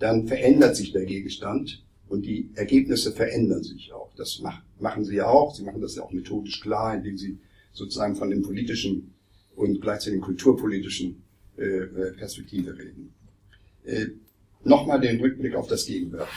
dann 0.00 0.26
verändert 0.26 0.74
sich 0.74 0.90
der 0.92 1.04
Gegenstand 1.04 1.84
und 2.08 2.26
die 2.26 2.50
Ergebnisse 2.54 3.12
verändern 3.12 3.62
sich 3.62 3.92
auch. 3.92 4.12
Das 4.16 4.42
machen 4.80 5.04
sie 5.04 5.14
ja 5.14 5.26
auch. 5.26 5.54
Sie 5.54 5.62
machen 5.62 5.80
das 5.80 5.94
ja 5.94 6.02
auch 6.02 6.10
methodisch 6.10 6.60
klar, 6.60 6.96
indem 6.96 7.16
sie 7.16 7.38
sozusagen 7.72 8.16
von 8.16 8.30
dem 8.30 8.42
politischen 8.42 9.14
und 9.54 9.80
gleichzeitig 9.80 10.20
kulturpolitischen 10.20 11.22
äh, 11.56 11.62
äh, 11.62 12.12
Perspektive 12.16 12.76
reden. 12.76 13.14
Äh, 13.84 14.06
Nochmal 14.64 15.00
den 15.00 15.20
Rückblick 15.20 15.54
auf 15.54 15.68
das 15.68 15.86
Gegenwärtige. 15.86 16.36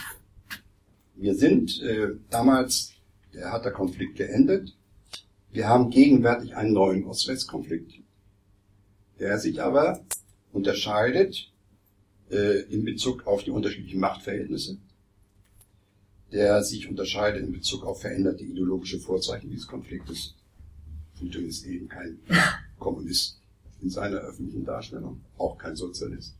Wir 1.16 1.34
sind 1.34 1.82
äh, 1.82 2.12
damals, 2.30 2.92
der 3.34 3.52
hat 3.52 3.64
der 3.64 3.72
Konflikt 3.72 4.16
geendet. 4.16 4.76
Wir 5.50 5.68
haben 5.68 5.90
gegenwärtig 5.90 6.56
einen 6.56 6.72
neuen 6.72 7.04
Ost-West-Konflikt, 7.04 8.00
der 9.18 9.38
sich 9.38 9.60
aber 9.60 10.04
unterscheidet 10.52 11.52
äh, 12.30 12.62
in 12.72 12.84
Bezug 12.84 13.26
auf 13.26 13.42
die 13.42 13.50
unterschiedlichen 13.50 14.00
Machtverhältnisse, 14.00 14.78
der 16.32 16.62
sich 16.62 16.88
unterscheidet 16.88 17.42
in 17.42 17.52
Bezug 17.52 17.84
auf 17.84 18.00
veränderte 18.00 18.44
ideologische 18.44 19.00
Vorzeichen 19.00 19.50
dieses 19.50 19.66
Konfliktes 19.66 20.36
Putin 21.22 21.48
ist 21.48 21.66
eben 21.66 21.88
kein 21.88 22.18
Kommunist 22.78 23.40
in 23.80 23.90
seiner 23.90 24.18
öffentlichen 24.18 24.64
Darstellung, 24.64 25.20
auch 25.38 25.56
kein 25.56 25.76
Sozialist. 25.76 26.34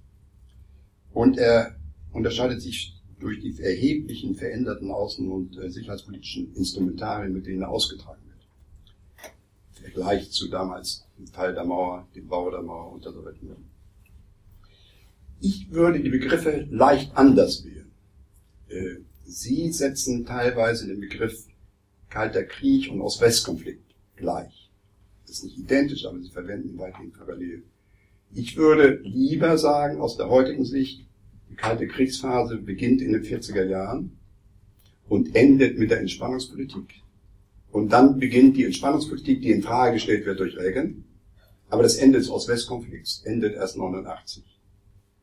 Und 1.13 1.39
er 1.39 1.77
unterscheidet 2.13 2.61
sich 2.63 3.01
durch 3.19 3.41
die 3.41 3.61
erheblichen 3.63 4.35
veränderten 4.35 4.91
außen- 4.91 5.29
und 5.29 5.57
äh, 5.59 5.71
sicherheitspolitischen 5.71 6.55
Instrumentarien, 6.55 7.33
mit 7.33 7.47
denen 7.47 7.63
er 7.63 7.69
ausgetragen 7.69 8.23
wird. 8.27 9.31
Vergleich 9.73 10.31
zu 10.31 10.49
damals 10.49 11.05
dem 11.19 11.27
Fall 11.29 11.55
der 11.55 11.65
Mauer, 11.65 12.09
dem 12.15 12.27
Bau 12.27 12.51
der 12.51 12.63
Mauer 12.63 12.93
und 12.93 13.05
der 13.05 13.13
Sowjetunion. 13.13 13.65
Ich 15.41 15.71
würde 15.71 16.01
die 16.01 16.11
Begriffe 16.11 16.67
leicht 16.71 17.17
anders 17.17 17.65
wählen. 17.65 17.91
Äh, 18.69 19.03
Sie 19.25 19.73
setzen 19.73 20.27
teilweise 20.27 20.89
den 20.89 21.01
Begriff 21.01 21.47
Kalter 22.11 22.45
Krieg 22.45 22.91
und 22.91 23.01
Ost-West-Konflikt 23.01 23.95
gleich 24.17 24.63
ist 25.33 25.45
nicht 25.45 25.59
identisch, 25.59 26.05
aber 26.05 26.21
sie 26.21 26.31
verwenden 26.31 26.79
weiterhin 26.79 27.13
parallel. 27.13 27.63
Ich 28.35 28.57
würde 28.57 29.01
lieber 29.05 29.59
sagen, 29.59 30.01
aus 30.01 30.17
der 30.17 30.29
heutigen 30.29 30.65
Sicht, 30.65 31.07
die 31.51 31.55
kalte 31.55 31.87
Kriegsphase 31.87 32.57
beginnt 32.57 33.03
in 33.03 33.13
den 33.13 33.23
40er 33.23 33.65
Jahren 33.65 34.17
und 35.09 35.37
endet 35.37 35.79
mit 35.79 35.91
der 35.91 36.01
Entspannungspolitik. 36.01 37.03
Und 37.71 37.93
dann 37.93 38.19
beginnt 38.19 38.57
die 38.57 38.65
Entspannungspolitik, 38.65 39.43
die 39.43 39.51
in 39.51 39.63
Frage 39.63 39.95
gestellt 39.95 40.25
wird 40.25 40.41
durch 40.41 40.57
Reagan. 40.57 41.05
Aber 41.69 41.83
das 41.83 41.97
Ende 41.97 42.19
des 42.19 42.31
Ost-West-Konflikts 42.31 43.23
endet 43.25 43.55
erst 43.55 43.77
89. 43.77 44.45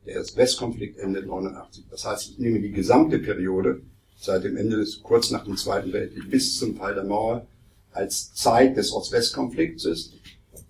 Der 0.06 0.24
Westkonflikt 0.34 0.98
endet 0.98 1.26
89. 1.26 1.84
Das 1.90 2.04
heißt, 2.04 2.30
ich 2.30 2.38
nehme 2.38 2.60
die 2.60 2.72
gesamte 2.72 3.18
Periode 3.18 3.82
seit 4.16 4.44
dem 4.44 4.56
Ende 4.56 4.76
des, 4.76 5.02
kurz 5.02 5.30
nach 5.30 5.44
dem 5.44 5.56
Zweiten 5.56 5.92
Weltkrieg 5.92 6.30
bis 6.30 6.58
zum 6.58 6.76
Fall 6.76 6.94
der 6.94 7.04
Mauer 7.04 7.46
als 7.92 8.32
Zeit 8.34 8.76
des 8.76 8.92
Ost-West-Konfliktes. 8.92 10.14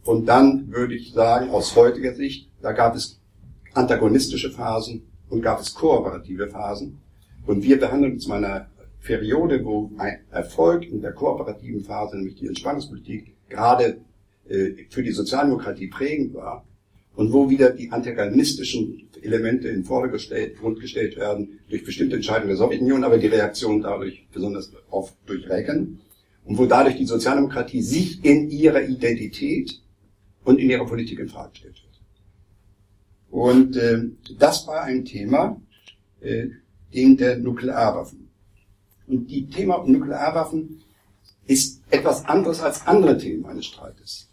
Und 0.04 0.26
dann 0.26 0.70
würde 0.72 0.94
ich 0.94 1.12
sagen, 1.12 1.50
aus 1.50 1.76
heutiger 1.76 2.14
Sicht, 2.14 2.50
da 2.62 2.72
gab 2.72 2.94
es 2.94 3.20
antagonistische 3.74 4.50
Phasen 4.50 5.02
und 5.28 5.42
gab 5.42 5.60
es 5.60 5.74
kooperative 5.74 6.48
Phasen. 6.48 7.00
Und 7.46 7.62
wir 7.62 7.78
behandeln 7.78 8.14
uns 8.14 8.26
meiner 8.26 8.68
Periode, 9.02 9.64
wo 9.64 9.90
ein 9.98 10.20
Erfolg 10.30 10.86
in 10.86 11.00
der 11.00 11.12
kooperativen 11.12 11.82
Phase, 11.82 12.16
nämlich 12.16 12.36
die 12.36 12.48
Entspannungspolitik, 12.48 13.34
gerade 13.48 14.00
äh, 14.48 14.72
für 14.88 15.02
die 15.02 15.12
Sozialdemokratie 15.12 15.88
prägend 15.88 16.34
war 16.34 16.64
und 17.16 17.32
wo 17.32 17.48
wieder 17.48 17.70
die 17.70 17.90
antagonistischen 17.90 19.08
Elemente 19.22 19.68
in 19.68 19.84
Vordergrund 19.84 20.80
gestellt 20.80 21.16
werden 21.16 21.60
durch 21.68 21.84
bestimmte 21.84 22.16
Entscheidungen 22.16 22.48
der 22.48 22.56
Sowjetunion, 22.56 23.04
aber 23.04 23.18
die 23.18 23.26
Reaktion 23.26 23.82
dadurch 23.82 24.26
besonders 24.32 24.72
oft 24.90 25.14
durch 25.26 25.48
Reagan 25.48 26.00
und 26.44 26.58
wo 26.58 26.66
dadurch 26.66 26.96
die 26.96 27.06
Sozialdemokratie 27.06 27.82
sich 27.82 28.24
in 28.24 28.50
ihrer 28.50 28.82
Identität 28.82 29.80
und 30.44 30.58
in 30.58 30.70
ihrer 30.70 30.86
Politik 30.86 31.18
in 31.18 31.28
Frage 31.28 31.50
gestellt 31.50 31.82
wird. 31.82 31.90
Und 33.30 33.76
äh, 33.76 34.02
das 34.38 34.66
war 34.66 34.82
ein 34.82 35.04
Thema, 35.04 35.60
äh, 36.20 36.48
den 36.92 37.16
der 37.16 37.38
Nuklearwaffen. 37.38 38.30
Und 39.06 39.26
die 39.28 39.48
Thema 39.48 39.84
Nuklearwaffen 39.86 40.82
ist 41.46 41.82
etwas 41.90 42.24
anderes 42.24 42.60
als 42.60 42.86
andere 42.86 43.18
Themen 43.18 43.46
eines 43.46 43.66
Streites. 43.66 44.28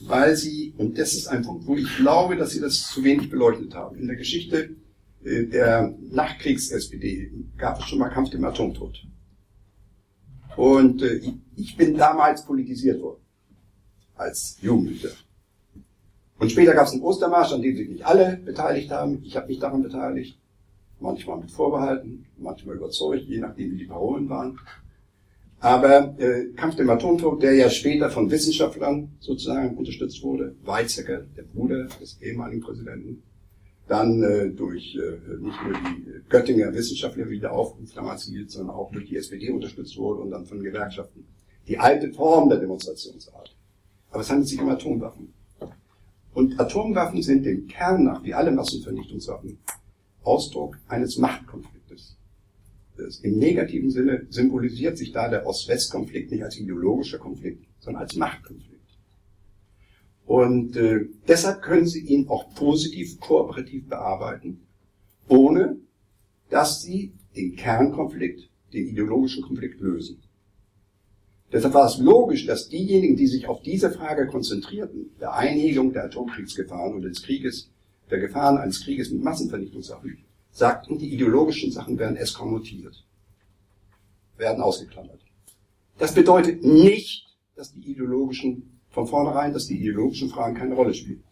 Weil 0.00 0.36
sie, 0.36 0.74
und 0.76 0.98
das 0.98 1.14
ist 1.14 1.28
ein 1.28 1.42
Punkt, 1.42 1.66
wo 1.66 1.76
ich 1.76 1.96
glaube, 1.96 2.36
dass 2.36 2.50
sie 2.50 2.60
das 2.60 2.90
zu 2.90 3.02
wenig 3.02 3.30
beleuchtet 3.30 3.74
haben. 3.74 3.96
In 3.96 4.06
der 4.06 4.16
Geschichte 4.16 4.76
äh, 5.24 5.44
der 5.44 5.94
Nachkriegs-SPD 6.10 7.32
gab 7.56 7.80
es 7.80 7.86
schon 7.86 7.98
mal 7.98 8.10
Kampf 8.10 8.30
dem 8.30 8.44
Atomtod. 8.44 9.06
Und 10.56 11.02
äh, 11.02 11.20
ich 11.56 11.76
bin 11.76 11.96
damals 11.96 12.44
politisiert 12.44 13.00
worden. 13.00 13.22
Als 14.14 14.56
Jugendlicher. 14.60 15.10
Und 16.38 16.50
später 16.50 16.74
gab 16.74 16.86
es 16.86 16.92
einen 16.92 17.02
Ostermarsch, 17.02 17.52
an 17.52 17.62
dem 17.62 17.76
sich 17.76 17.88
nicht 17.88 18.04
alle 18.06 18.36
beteiligt 18.44 18.90
haben. 18.90 19.22
Ich 19.24 19.36
habe 19.36 19.48
mich 19.48 19.58
daran 19.58 19.82
beteiligt 19.82 20.38
manchmal 21.00 21.38
mit 21.38 21.50
Vorbehalten, 21.50 22.26
manchmal 22.38 22.76
überzeugt, 22.76 23.24
je 23.24 23.38
nachdem 23.38 23.72
wie 23.72 23.78
die 23.78 23.84
Parolen 23.86 24.28
waren. 24.28 24.58
Aber 25.60 26.14
äh, 26.18 26.52
Kampf 26.54 26.76
dem 26.76 26.90
Atomtod, 26.90 27.42
der 27.42 27.54
ja 27.54 27.70
später 27.70 28.10
von 28.10 28.30
Wissenschaftlern 28.30 29.10
sozusagen 29.20 29.76
unterstützt 29.76 30.22
wurde, 30.22 30.54
Weizsäcker, 30.64 31.22
der 31.36 31.42
Bruder 31.42 31.86
des 32.00 32.20
ehemaligen 32.20 32.60
Präsidenten, 32.60 33.22
dann 33.88 34.22
äh, 34.22 34.50
durch 34.50 34.96
äh, 34.96 35.36
nicht 35.38 35.58
nur 35.64 35.72
die 35.72 36.28
Göttinger 36.28 36.74
Wissenschaftler 36.74 37.28
wieder 37.30 37.52
hielt, 38.26 38.50
sondern 38.50 38.76
auch 38.76 38.90
durch 38.92 39.06
die 39.06 39.16
SPD 39.16 39.50
unterstützt 39.50 39.96
wurde 39.96 40.20
und 40.20 40.30
dann 40.30 40.44
von 40.44 40.62
Gewerkschaften. 40.62 41.24
Die 41.68 41.78
alte 41.78 42.12
Form 42.12 42.48
der 42.48 42.58
Demonstrationsart. 42.58 43.54
Aber 44.10 44.20
es 44.20 44.30
handelt 44.30 44.48
sich 44.48 44.60
um 44.60 44.68
Atomwaffen. 44.68 45.32
Und 46.36 46.60
Atomwaffen 46.60 47.22
sind 47.22 47.46
dem 47.46 47.66
Kern 47.66 48.04
nach, 48.04 48.22
wie 48.22 48.34
alle 48.34 48.52
Massenvernichtungswaffen, 48.52 49.56
Ausdruck 50.22 50.76
eines 50.86 51.16
Machtkonfliktes. 51.16 52.18
Das 52.94 53.20
Im 53.20 53.38
negativen 53.38 53.90
Sinne 53.90 54.26
symbolisiert 54.28 54.98
sich 54.98 55.12
da 55.12 55.30
der 55.30 55.46
Ost-West-Konflikt 55.46 56.30
nicht 56.30 56.44
als 56.44 56.58
ideologischer 56.58 57.16
Konflikt, 57.16 57.64
sondern 57.78 58.02
als 58.02 58.16
Machtkonflikt. 58.16 58.98
Und 60.26 60.76
äh, 60.76 61.06
deshalb 61.26 61.62
können 61.62 61.86
Sie 61.86 62.00
ihn 62.00 62.28
auch 62.28 62.54
positiv, 62.54 63.18
kooperativ 63.18 63.88
bearbeiten, 63.88 64.60
ohne 65.28 65.78
dass 66.50 66.82
Sie 66.82 67.14
den 67.34 67.56
Kernkonflikt, 67.56 68.50
den 68.74 68.88
ideologischen 68.88 69.42
Konflikt 69.42 69.80
lösen. 69.80 70.22
Deshalb 71.56 71.72
war 71.72 71.86
es 71.86 71.96
logisch, 71.96 72.44
dass 72.44 72.68
diejenigen, 72.68 73.16
die 73.16 73.26
sich 73.26 73.48
auf 73.48 73.62
diese 73.62 73.90
Frage 73.90 74.26
konzentrierten, 74.26 75.12
der 75.18 75.32
Einhegung 75.32 75.90
der 75.90 76.04
Atomkriegsgefahren 76.04 76.92
und 76.92 77.00
des 77.00 77.22
Krieges 77.22 77.70
der 78.10 78.18
Gefahren 78.18 78.58
eines 78.58 78.84
Krieges 78.84 79.10
mit 79.10 79.24
Massenvernichtungswaffen, 79.24 80.18
sagten, 80.50 80.98
die 80.98 81.14
ideologischen 81.14 81.72
Sachen 81.72 81.98
werden 81.98 82.18
eskormutiert, 82.18 83.06
werden 84.36 84.60
ausgeklammert. 84.60 85.18
Das 85.96 86.12
bedeutet 86.12 86.62
nicht, 86.62 87.24
dass 87.54 87.72
die 87.72 87.90
ideologischen, 87.90 88.78
von 88.90 89.06
vornherein, 89.06 89.54
dass 89.54 89.66
die 89.66 89.78
ideologischen 89.78 90.28
Fragen 90.28 90.56
keine 90.56 90.74
Rolle 90.74 90.92
spielen. 90.92 91.24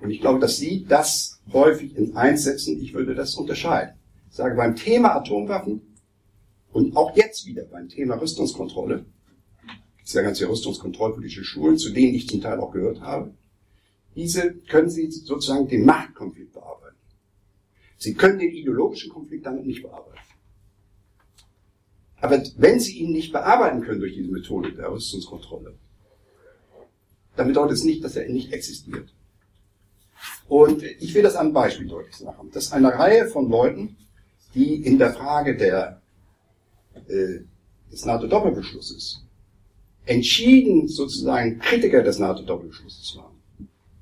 Und 0.00 0.10
ich 0.10 0.20
glaube, 0.20 0.38
dass 0.38 0.58
Sie 0.58 0.84
das 0.88 1.40
häufig 1.52 1.96
in 1.96 2.16
eins 2.16 2.44
setzen, 2.44 2.80
ich 2.80 2.94
würde 2.94 3.16
das 3.16 3.34
unterscheiden. 3.34 3.96
Ich 4.30 4.36
sage, 4.36 4.54
beim 4.54 4.76
Thema 4.76 5.16
Atomwaffen 5.16 5.82
und 6.72 6.96
auch 6.96 7.16
jetzt 7.16 7.46
wieder 7.46 7.64
beim 7.64 7.88
Thema 7.88 8.14
Rüstungskontrolle, 8.14 9.06
ja 10.12 10.22
ganze 10.22 10.48
rüstungskontrollpolitische 10.48 11.44
Schulen, 11.44 11.78
zu 11.78 11.90
denen 11.90 12.14
ich 12.14 12.28
zum 12.28 12.40
Teil 12.40 12.60
auch 12.60 12.72
gehört 12.72 13.00
habe, 13.00 13.32
diese 14.14 14.54
können 14.54 14.90
Sie 14.90 15.10
sozusagen 15.10 15.66
den 15.66 15.84
Machtkonflikt 15.84 16.52
bearbeiten. 16.52 16.96
Sie 17.96 18.14
können 18.14 18.38
den 18.38 18.52
ideologischen 18.52 19.10
Konflikt 19.10 19.46
damit 19.46 19.66
nicht 19.66 19.82
bearbeiten. 19.82 20.18
Aber 22.20 22.42
wenn 22.56 22.80
Sie 22.80 22.98
ihn 22.98 23.12
nicht 23.12 23.32
bearbeiten 23.32 23.82
können 23.82 24.00
durch 24.00 24.14
diese 24.14 24.30
Methode 24.30 24.72
der 24.72 24.90
Rüstungskontrolle, 24.92 25.74
dann 27.36 27.48
bedeutet 27.48 27.78
es 27.78 27.84
nicht, 27.84 28.04
dass 28.04 28.16
er 28.16 28.28
nicht 28.28 28.52
existiert. 28.52 29.12
Und 30.48 30.82
ich 30.82 31.14
will 31.14 31.22
das 31.22 31.36
einem 31.36 31.52
Beispiel 31.52 31.88
deutlich 31.88 32.20
machen. 32.20 32.50
Das 32.52 32.66
ist 32.66 32.72
eine 32.72 32.94
Reihe 32.94 33.26
von 33.26 33.48
Leuten, 33.50 33.96
die 34.54 34.84
in 34.84 34.98
der 34.98 35.12
Frage 35.12 35.56
der, 35.56 36.00
äh, 37.08 37.40
des 37.90 38.04
NATO-Doppelbeschlusses 38.04 39.23
entschieden 40.06 40.88
sozusagen 40.88 41.58
Kritiker 41.58 42.02
des 42.02 42.18
NATO-Doppelbeschlusses 42.18 43.16
waren. 43.16 43.34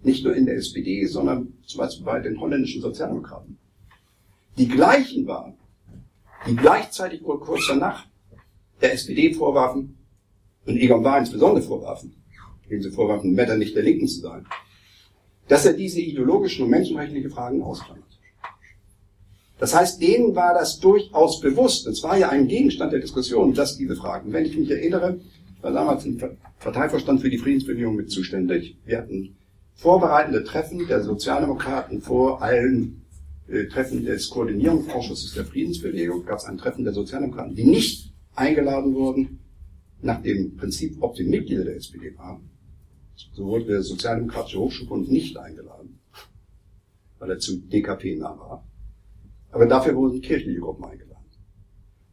Nicht 0.03 0.25
nur 0.25 0.35
in 0.35 0.47
der 0.47 0.57
SPD, 0.57 1.07
sondern 1.07 1.55
zum 1.65 1.79
Beispiel 1.79 2.05
bei 2.05 2.21
den 2.21 2.41
holländischen 2.41 2.83
Sozialdemokraten. 2.83 3.57
Die 4.59 4.69
gleichen 4.69 5.27
waren, 5.27 5.55
die 6.47 6.57
gleichzeitig 6.57 7.23
wohl 7.23 7.39
kurz 7.39 7.67
danach 7.69 8.07
der 8.81 8.93
SPD 8.95 9.33
vorwarfen 9.33 9.97
und 10.67 10.77
Egon 10.77 11.03
Bahr 11.03 11.21
insbesondere 11.21 11.63
vorwarfen, 11.63 12.15
dem 12.69 12.83
sie 12.83 12.91
vorwarfen, 12.91 13.33
Metternich 13.33 13.73
der 13.73 13.85
Linken 13.85 14.09
zu 14.09 14.21
sein, 14.21 14.45
dass 15.47 15.67
er 15.67 15.73
diese 15.73 16.01
ideologischen 16.01 16.65
und 16.65 16.71
menschenrechtlichen 16.71 17.31
Fragen 17.31 17.63
ausklammert. 17.63 18.05
Das 19.59 19.75
heißt, 19.75 20.03
denen 20.03 20.35
war 20.35 20.55
das 20.55 20.81
durchaus 20.81 21.41
bewusst. 21.41 21.87
Es 21.87 22.03
war 22.03 22.19
ja 22.19 22.31
ein 22.31 22.49
Gegenstand 22.49 22.93
der 22.93 22.99
Diskussion, 22.99 23.55
dass 23.55 23.77
diese 23.77 23.95
Fragen, 23.95 24.33
wenn 24.33 24.45
ich 24.45 24.57
mich 24.57 24.69
erinnere, 24.69 25.21
war 25.63 25.73
damals 25.73 26.05
im 26.05 26.21
Parteivorstand 26.59 27.21
für 27.21 27.31
die 27.31 27.39
Friedensbewegung 27.39 27.97
mit 27.97 28.11
zuständig. 28.11 28.77
Wir 28.85 28.99
hatten 28.99 29.37
vorbereitende 29.75 30.45
Treffen 30.45 30.87
der 30.89 31.03
Sozialdemokraten 31.03 32.03
vor 32.03 32.43
allen 32.43 33.03
äh, 33.49 33.67
Treffen 33.67 34.05
des 34.05 34.29
Koordinierungsausschusses 34.29 35.35
der 35.35 35.45
Friedensbewegung. 35.45 36.25
Gab 36.25 36.39
es 36.39 36.45
ein 36.45 36.59
Treffen 36.59 36.85
der 36.85 36.93
Sozialdemokraten, 36.93 37.55
die 37.55 37.65
nicht 37.65 38.13
eingeladen 38.35 38.95
wurden, 38.95 39.39
nach 40.01 40.21
dem 40.21 40.57
Prinzip, 40.57 40.97
ob 41.01 41.17
sie 41.17 41.25
Mitglieder 41.25 41.65
der 41.65 41.77
SPD 41.77 42.17
waren. 42.19 42.51
So 43.15 43.47
wurde 43.47 43.67
der 43.67 43.83
Sozialdemokratische 43.83 44.59
Hochschulbund 44.59 45.11
nicht 45.11 45.37
eingeladen, 45.37 46.01
weil 47.19 47.31
er 47.31 47.39
zu 47.39 47.61
DKP 47.61 48.17
nah 48.17 48.37
war. 48.37 48.67
Aber 49.53 49.67
dafür 49.67 49.95
wurden 49.95 50.21
kirchliche 50.21 50.59
Gruppen 50.59 50.85
eingeladen. 50.85 51.13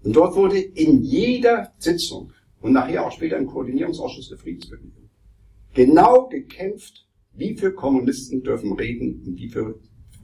Und 0.04 0.16
dort 0.16 0.36
wurde 0.36 0.60
in 0.60 1.04
jeder 1.04 1.74
Sitzung 1.80 2.32
und 2.62 2.74
nachher 2.74 3.06
auch 3.06 3.12
später 3.12 3.38
im 3.38 3.48
Koordinierungsausschuss 3.48 4.30
der 4.30 4.38
Friedensbewegung 4.38 5.10
genau 5.74 6.28
gekämpft 6.28 7.06
wie 7.34 7.56
viele 7.56 7.72
Kommunisten 7.74 8.44
dürfen 8.44 8.74
reden 8.74 9.24
und 9.26 9.38
wie 9.38 9.50
viel 9.50 9.76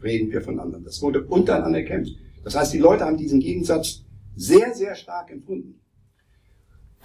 reden 0.03 0.31
wir 0.31 0.41
von 0.41 0.59
anderen? 0.59 0.83
Das 0.83 1.01
wurde 1.01 1.23
untereinander 1.23 1.81
gekämpft. 1.81 2.13
Das 2.43 2.55
heißt, 2.55 2.73
die 2.73 2.79
Leute 2.79 3.05
haben 3.05 3.17
diesen 3.17 3.39
Gegensatz 3.39 4.03
sehr, 4.35 4.73
sehr 4.73 4.95
stark 4.95 5.31
empfunden. 5.31 5.79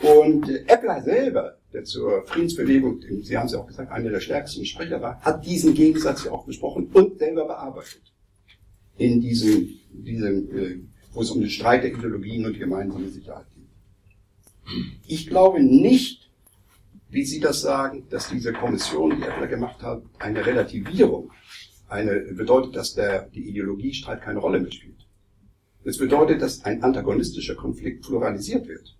Und 0.02 0.48
Eppler 0.66 1.02
selber, 1.02 1.58
der 1.72 1.84
zur 1.84 2.24
Friedensbewegung, 2.24 3.00
Sie 3.22 3.36
haben 3.36 3.46
es 3.46 3.52
ja 3.52 3.60
auch 3.60 3.66
gesagt, 3.66 3.92
einer 3.92 4.10
der 4.10 4.20
stärksten 4.20 4.64
Sprecher 4.64 5.00
war, 5.00 5.20
hat 5.20 5.46
diesen 5.46 5.74
Gegensatz 5.74 6.24
ja 6.24 6.32
auch 6.32 6.44
besprochen 6.44 6.88
und 6.92 7.18
selber 7.18 7.46
bearbeitet. 7.46 8.02
In 8.96 9.20
diesem, 9.20 9.68
diesem 9.92 10.58
äh, 10.58 10.80
wo 11.12 11.22
es 11.22 11.30
um 11.30 11.40
den 11.40 11.50
Streit 11.50 11.84
der 11.84 11.92
Ideologien 11.92 12.46
und 12.46 12.54
die 12.54 12.58
gemeinsame 12.58 13.08
Sicherheit 13.08 13.46
geht. 13.54 13.59
Ich 15.06 15.26
glaube 15.26 15.62
nicht, 15.62 16.30
wie 17.10 17.24
Sie 17.24 17.40
das 17.40 17.60
sagen, 17.60 18.06
dass 18.10 18.28
diese 18.28 18.52
Kommission, 18.52 19.16
die 19.16 19.22
Eppler 19.22 19.48
gemacht 19.48 19.82
hat, 19.82 20.02
eine 20.18 20.44
Relativierung, 20.44 21.30
eine, 21.88 22.20
bedeutet, 22.32 22.76
dass 22.76 22.94
der, 22.94 23.28
die 23.28 23.48
Ideologiestreit 23.48 24.22
keine 24.22 24.38
Rolle 24.38 24.60
mehr 24.60 24.70
spielt. 24.70 25.06
Das 25.84 25.98
bedeutet, 25.98 26.40
dass 26.42 26.64
ein 26.64 26.82
antagonistischer 26.82 27.56
Konflikt 27.56 28.04
pluralisiert 28.04 28.68
wird. 28.68 28.96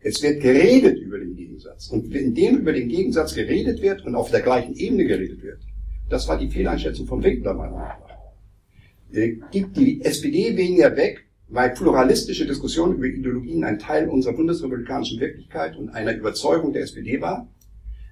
Es 0.00 0.22
wird 0.22 0.40
geredet 0.40 0.98
über 0.98 1.18
den 1.18 1.34
Gegensatz. 1.34 1.88
Und 1.88 2.14
indem 2.14 2.58
über 2.58 2.72
den 2.72 2.88
Gegensatz 2.88 3.34
geredet 3.34 3.82
wird 3.82 4.04
und 4.04 4.14
auf 4.14 4.30
der 4.30 4.42
gleichen 4.42 4.76
Ebene 4.76 5.04
geredet 5.06 5.42
wird, 5.42 5.60
das 6.08 6.28
war 6.28 6.38
die 6.38 6.48
Fehleinschätzung 6.48 7.06
von 7.06 7.22
Winkler 7.22 7.54
meiner 7.54 7.72
Meinung 7.72 7.88
nach. 7.88 9.50
gibt 9.50 9.76
die 9.76 10.04
SPD 10.04 10.56
weniger 10.56 10.96
weg, 10.96 11.25
weil 11.48 11.70
pluralistische 11.70 12.46
Diskussion 12.46 12.94
über 12.94 13.06
Ideologien 13.06 13.64
ein 13.64 13.78
Teil 13.78 14.08
unserer 14.08 14.34
bundesrepublikanischen 14.34 15.20
Wirklichkeit 15.20 15.76
und 15.76 15.90
einer 15.90 16.16
Überzeugung 16.16 16.72
der 16.72 16.82
SPD 16.82 17.20
war. 17.20 17.48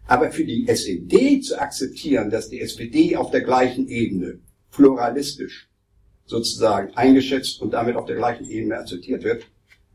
Aber 0.07 0.31
für 0.31 0.45
die 0.45 0.69
SED 0.69 1.43
zu 1.43 1.59
akzeptieren, 1.59 2.31
dass 2.31 2.49
die 2.49 2.61
SPD 2.61 3.17
auf 3.17 3.31
der 3.31 3.41
gleichen 3.41 3.89
Ebene 3.89 4.41
pluralistisch 4.71 5.71
sozusagen 6.27 6.95
eingeschätzt 6.95 7.61
und 7.61 7.73
damit 7.73 7.97
auf 7.97 8.07
der 8.07 8.17
gleichen 8.17 8.49
Ebene 8.49 8.77
akzeptiert 8.77 9.25
wird, 9.25 9.47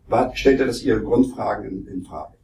war, 0.08 0.36
stellte 0.36 0.66
das 0.66 0.84
ihre 0.84 1.02
Grundfragen 1.02 1.66
in, 1.70 1.88
in 1.88 2.04
Frage. 2.04 2.38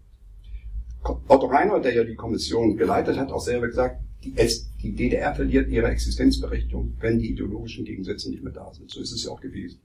Otto 1.27 1.47
Reinhold, 1.47 1.85
der 1.85 1.93
ja 1.93 2.03
die 2.03 2.15
Kommission 2.15 2.77
geleitet 2.77 3.17
hat, 3.17 3.31
auch 3.31 3.41
selber 3.41 3.67
gesagt, 3.67 4.01
die, 4.23 4.33
die 4.81 4.95
DDR 4.95 5.35
verliert 5.35 5.69
ihre 5.69 5.87
Existenzberechtigung, 5.87 6.95
wenn 6.99 7.19
die 7.19 7.31
ideologischen 7.31 7.85
Gegensätze 7.85 8.29
nicht 8.31 8.43
mehr 8.43 8.53
da 8.53 8.73
sind. 8.73 8.89
So 8.89 9.01
ist 9.01 9.11
es 9.11 9.23
ja 9.23 9.31
auch 9.31 9.41
gewesen. 9.41 9.79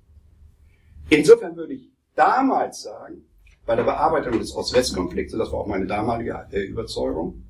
Insofern 1.11 1.57
würde 1.57 1.75
ich 1.75 1.91
damals 2.15 2.83
sagen, 2.83 3.25
bei 3.67 3.75
der 3.75 3.83
Bearbeitung 3.83 4.39
des 4.39 4.55
Ost-West-Konflikts, 4.55 5.33
das 5.33 5.53
war 5.53 5.61
auch 5.61 5.67
meine 5.67 5.87
damalige 5.87 6.47
äh, 6.53 6.63
Überzeugung, 6.63 7.43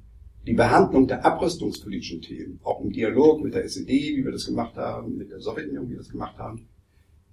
die 0.46 0.54
Behandlung 0.54 1.06
der 1.06 1.24
abrüstungspolitischen 1.24 2.22
Themen, 2.22 2.58
auch 2.64 2.80
im 2.80 2.90
Dialog 2.90 3.42
mit 3.42 3.54
der 3.54 3.64
SED, 3.64 4.16
wie 4.16 4.24
wir 4.24 4.32
das 4.32 4.46
gemacht 4.46 4.76
haben, 4.76 5.16
mit 5.16 5.30
der 5.30 5.40
Sowjetunion, 5.40 5.86
wie 5.86 5.90
wir 5.90 5.98
das 5.98 6.08
gemacht 6.08 6.38
haben, 6.38 6.68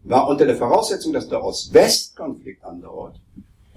war 0.04 0.28
unter 0.28 0.46
der 0.46 0.58
Voraussetzung, 0.58 1.14
dass 1.14 1.30
der 1.30 1.44
Ost-West-Konflikt 1.44 2.64
andauert 2.64 3.22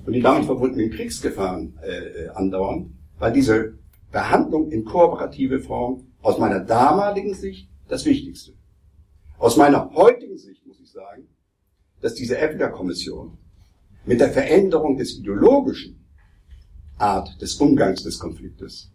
und 0.05 0.13
die 0.13 0.21
damit 0.21 0.45
verbundenen 0.45 0.91
Kriegsgefahren 0.91 1.79
äh, 1.83 2.29
andauern, 2.31 2.99
war 3.19 3.31
diese 3.31 3.75
Behandlung 4.11 4.73
in 4.73 4.85
kooperative 4.85 5.61
Form 5.61 6.05
aus 6.23 6.39
meiner 6.39 6.61
damaligen 6.61 7.35
Sicht 7.35 7.69
das 7.89 8.05
Wichtigste. 8.05 8.53
Aus 9.39 9.57
meiner 9.57 9.93
heutigen 9.95 10.37
Sicht 10.37 10.67
muss 10.67 10.81
ich 10.81 10.91
sagen, 10.91 11.29
dass 12.01 12.15
diese 12.15 12.39
Eppler-Kommission 12.39 13.37
mit 14.07 14.21
der 14.21 14.31
Veränderung 14.31 14.97
des 14.97 15.19
ideologischen 15.19 16.05
Art 16.99 17.41
des 17.41 17.55
Umgangs 17.57 18.03
des 18.03 18.19
Konfliktes 18.19 18.91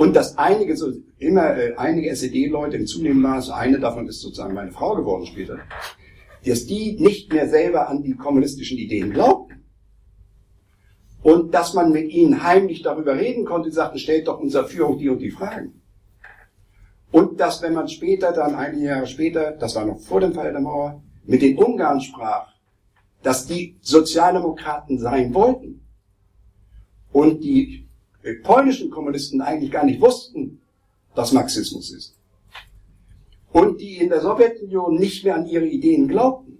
und 0.00 0.16
dass 0.16 0.38
einige 0.38 0.78
so 0.78 0.92
immer 1.18 1.56
äh, 1.58 1.74
einige 1.76 2.08
SED-Leute 2.08 2.78
im 2.78 2.86
zunehmenden 2.86 3.20
Maße, 3.20 3.54
eine 3.54 3.78
davon 3.78 4.08
ist 4.08 4.22
sozusagen 4.22 4.54
meine 4.54 4.72
Frau 4.72 4.96
geworden 4.96 5.26
später, 5.26 5.58
dass 6.46 6.64
die 6.64 6.96
nicht 6.98 7.30
mehr 7.30 7.48
selber 7.50 7.86
an 7.86 8.02
die 8.02 8.16
kommunistischen 8.16 8.78
Ideen 8.78 9.12
glaubten. 9.12 9.62
Und 11.22 11.52
dass 11.52 11.74
man 11.74 11.92
mit 11.92 12.10
ihnen 12.10 12.42
heimlich 12.42 12.80
darüber 12.80 13.16
reden 13.16 13.44
konnte, 13.44 13.68
die 13.68 13.74
sagten, 13.74 13.98
stellt 13.98 14.26
doch 14.26 14.40
unserer 14.40 14.64
Führung 14.64 14.96
die 14.96 15.10
und 15.10 15.18
die 15.18 15.30
Fragen. 15.30 15.82
Und 17.12 17.38
dass, 17.38 17.60
wenn 17.60 17.74
man 17.74 17.86
später, 17.88 18.32
dann 18.32 18.54
einige 18.54 18.86
Jahre 18.86 19.06
später, 19.06 19.50
das 19.50 19.76
war 19.76 19.84
noch 19.84 20.00
vor 20.00 20.20
dem 20.20 20.32
Fall 20.32 20.50
der 20.50 20.62
Mauer, 20.62 21.02
mit 21.30 21.42
den 21.42 21.56
Ungarn 21.56 22.00
sprach, 22.00 22.52
dass 23.22 23.46
die 23.46 23.76
Sozialdemokraten 23.80 24.98
sein 24.98 25.32
wollten. 25.34 25.80
Und 27.12 27.42
die 27.42 27.88
polnischen 28.42 28.90
Kommunisten 28.90 29.40
eigentlich 29.40 29.70
gar 29.70 29.84
nicht 29.84 30.00
wussten, 30.00 30.60
was 31.14 31.32
Marxismus 31.32 31.90
ist 31.90 32.16
und 33.52 33.80
die 33.80 33.96
in 33.98 34.08
der 34.08 34.20
Sowjetunion 34.20 34.96
nicht 34.96 35.24
mehr 35.24 35.34
an 35.34 35.46
ihre 35.46 35.66
Ideen 35.66 36.08
glaubten, 36.08 36.50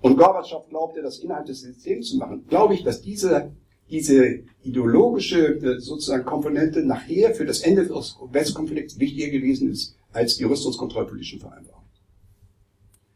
und 0.00 0.16
Gorbatschow 0.16 0.68
glaubte, 0.68 1.02
das 1.02 1.18
innerhalb 1.18 1.46
des 1.46 1.62
Systems 1.62 2.10
zu 2.10 2.18
machen, 2.18 2.46
glaube 2.48 2.74
ich, 2.74 2.84
dass 2.84 3.02
diese, 3.02 3.50
diese 3.90 4.44
ideologische 4.62 5.56
äh, 5.56 5.80
sozusagen 5.80 6.24
Komponente 6.24 6.84
nachher 6.84 7.34
für 7.34 7.44
das 7.44 7.62
Ende 7.62 7.84
des 7.84 8.16
Westkonflikts 8.30 9.00
wichtiger 9.00 9.28
gewesen 9.30 9.68
ist 9.72 9.96
als 10.12 10.36
die 10.36 10.44
rüstungskontrollpolitischen 10.44 11.40
Vereinbarungen. 11.40 11.77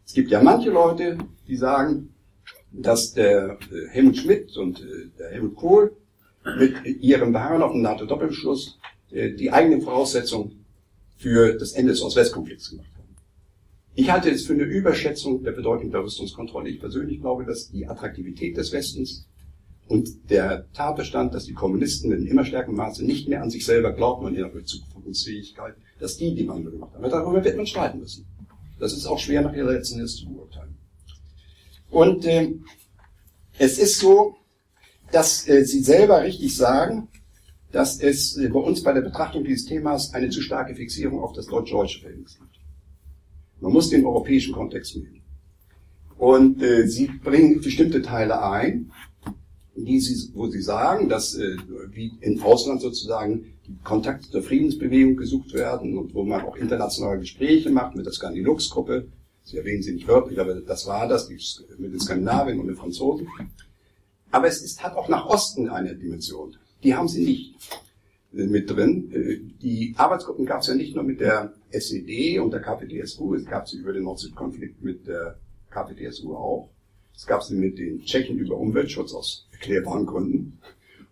Es 0.05 0.14
gibt 0.14 0.30
ja 0.30 0.42
manche 0.42 0.70
Leute, 0.70 1.18
die 1.46 1.57
sagen, 1.57 2.14
dass 2.70 3.12
der 3.12 3.59
äh, 3.70 3.88
Helmut 3.90 4.16
Schmidt 4.16 4.57
und 4.57 4.80
äh, 4.80 5.09
der 5.18 5.30
Helmut 5.30 5.57
Kohl 5.57 5.96
mit 6.59 6.84
ihrem 6.84 7.32
Beharren 7.32 7.62
auf 7.62 7.72
dem 7.72 7.82
NATO-Doppelbeschluss 7.82 8.78
die 9.11 9.53
eigenen 9.53 9.82
Voraussetzungen 9.82 10.64
für 11.18 11.57
das 11.57 11.72
Ende 11.72 11.92
des 11.92 12.03
Ost-West-Konflikts 12.03 12.70
gemacht 12.70 12.88
haben. 12.96 13.14
Ich 13.94 14.11
halte 14.11 14.30
es 14.30 14.46
für 14.46 14.55
eine 14.55 14.64
Überschätzung 14.64 15.44
der 15.44 15.53
Bedeutung 15.53 15.90
der 15.90 16.03
Rüstungskontrolle. 16.03 16.70
Ich 16.70 16.80
persönlich 16.80 17.20
glaube, 17.20 17.44
dass 17.44 17.70
die 17.70 17.86
Attraktivität 17.86 18.57
des 18.57 18.72
Westens 18.72 19.28
und 19.86 20.30
der 20.30 20.66
Tatbestand, 20.72 21.34
dass 21.34 21.44
die 21.44 21.53
Kommunisten 21.53 22.11
in 22.11 22.26
immer 22.26 22.44
stärkerem 22.44 22.76
Maße 22.76 23.05
nicht 23.05 23.28
mehr 23.28 23.42
an 23.42 23.50
sich 23.50 23.66
selber 23.66 23.92
glauben 23.92 24.24
und 24.24 24.34
ihre 24.34 24.64
Zukunftsfähigkeit, 24.64 25.74
dass 26.00 26.16
die 26.16 26.34
die 26.34 26.48
Wandel 26.48 26.72
gemacht 26.72 26.94
haben. 26.94 27.09
Darüber 27.09 27.44
wird 27.44 27.57
man 27.57 27.66
streiten 27.66 27.98
müssen. 27.98 28.26
Das 28.83 28.93
ist 28.93 29.07
auch 29.07 29.20
schwer 29.20 29.43
nach 29.43 29.55
ihrer 29.55 29.74
letzten 29.74 30.01
Endes 30.01 30.16
zu 30.16 30.28
beurteilen. 30.28 30.76
Und 31.89 32.24
äh, 32.24 32.53
es 33.57 33.78
ist 33.78 34.01
so, 34.01 34.35
dass 35.12 35.47
äh, 35.47 35.64
Sie 35.64 35.85
selber 35.85 36.24
richtig 36.24 36.57
sagen, 36.57 37.07
dass 37.70 38.01
es 38.01 38.37
äh, 38.37 38.49
bei 38.49 38.59
uns 38.59 38.83
bei 38.83 38.93
der 38.93 39.03
Betrachtung 39.03 39.45
dieses 39.45 39.66
Themas 39.66 40.12
eine 40.14 40.30
zu 40.30 40.43
starke 40.43 40.74
Fixierung 40.74 41.20
auf 41.20 41.33
das 41.33 41.47
deutsch-deutsche 41.47 42.01
Verhältnis 42.01 42.37
gibt. 42.37 42.59
Man 43.61 43.72
muss 43.72 43.89
den 43.89 44.05
europäischen 44.05 44.53
Kontext 44.53 44.97
nehmen. 44.97 45.22
Und 46.18 46.61
äh, 46.61 46.89
sie 46.89 47.07
bringen 47.07 47.61
bestimmte 47.61 48.03
Teile 48.03 48.43
ein, 48.43 48.91
die 49.76 50.01
sie, 50.01 50.35
wo 50.35 50.49
sie 50.49 50.61
sagen, 50.61 51.09
dass 51.09 51.37
äh, 51.37 51.57
wie 51.93 52.14
im 52.20 52.43
Ausland 52.43 52.80
sozusagen 52.80 53.45
Kontakte 53.85 54.31
zur 54.31 54.43
Friedensbewegung 54.43 55.17
gesucht 55.17 55.55
werden 55.55 55.97
und 55.97 56.15
wo 56.15 56.25
man 56.25 56.43
auch 56.43 56.57
internationale 56.57 57.21
Gespräche 57.21 57.71
macht 57.71 57.95
mit 57.95 58.07
der 58.07 58.13
Skandilux-Gruppe. 58.13 59.09
Sie 59.45 59.57
erwähnen 59.57 59.83
sie 59.83 59.93
nicht 59.93 60.09
wörtlich, 60.09 60.39
aber 60.41 60.55
das 60.55 60.87
war 60.87 61.09
das, 61.09 61.29
mit 61.29 61.93
den 61.93 62.01
Skandinavien 62.01 62.61
und 62.61 62.67
den 62.67 62.77
Franzosen. 62.77 63.29
Aber 64.31 64.47
es 64.47 64.63
ist, 64.63 64.83
hat 64.83 64.97
auch 64.97 65.09
nach 65.09 65.27
Osten 65.27 65.69
eine 65.69 65.95
Dimension 65.95 66.57
die 66.83 66.95
haben 66.95 67.09
sie 67.09 67.25
nicht 67.25 67.55
mit 68.33 68.71
drin. 68.71 69.11
Äh, 69.13 69.41
die 69.63 69.95
Arbeitsgruppen 69.97 70.47
gab 70.47 70.63
es 70.63 70.69
ja 70.69 70.75
nicht 70.75 70.95
nur 70.95 71.05
mit 71.05 71.21
der 71.21 71.53
SED 71.71 72.39
und 72.39 72.51
der 72.51 72.61
KPDSU, 72.61 73.35
es 73.35 73.45
gab 73.47 73.69
sie 73.69 73.79
über 73.79 73.93
den 73.93 74.05
Nord-Süd-Konflikt 74.05 74.83
mit 74.83 75.07
der 75.07 75.39
KPDSU 75.71 76.35
auch. 76.35 76.71
Es 77.15 77.27
gab 77.27 77.43
sie 77.43 77.55
mit 77.55 77.79
den 77.79 78.03
Tschechen 78.05 78.39
über 78.39 78.57
Umweltschutz 78.57 79.13
aus 79.13 79.47
erklärbaren 79.53 80.07
Gründen 80.07 80.59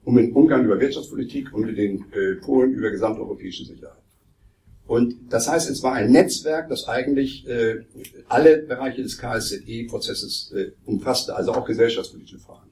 und 0.04 0.14
mit 0.14 0.34
Ungarn 0.34 0.64
über 0.64 0.80
Wirtschaftspolitik 0.80 1.52
und 1.52 1.66
mit 1.66 1.76
den 1.76 2.04
äh, 2.12 2.36
Polen 2.36 2.72
über 2.72 2.90
gesamteuropäische 2.90 3.64
Sicherheit. 3.64 3.96
Und 4.86 5.32
das 5.32 5.48
heißt, 5.48 5.70
es 5.70 5.82
war 5.84 5.92
ein 5.92 6.10
Netzwerk, 6.10 6.68
das 6.68 6.88
eigentlich 6.88 7.46
äh, 7.46 7.84
alle 8.28 8.62
Bereiche 8.62 9.02
des 9.02 9.18
KSZE-Prozesses 9.18 10.52
äh, 10.52 10.72
umfasste, 10.84 11.36
also 11.36 11.52
auch 11.52 11.64
gesellschaftspolitische 11.64 12.40
Fragen. 12.40 12.70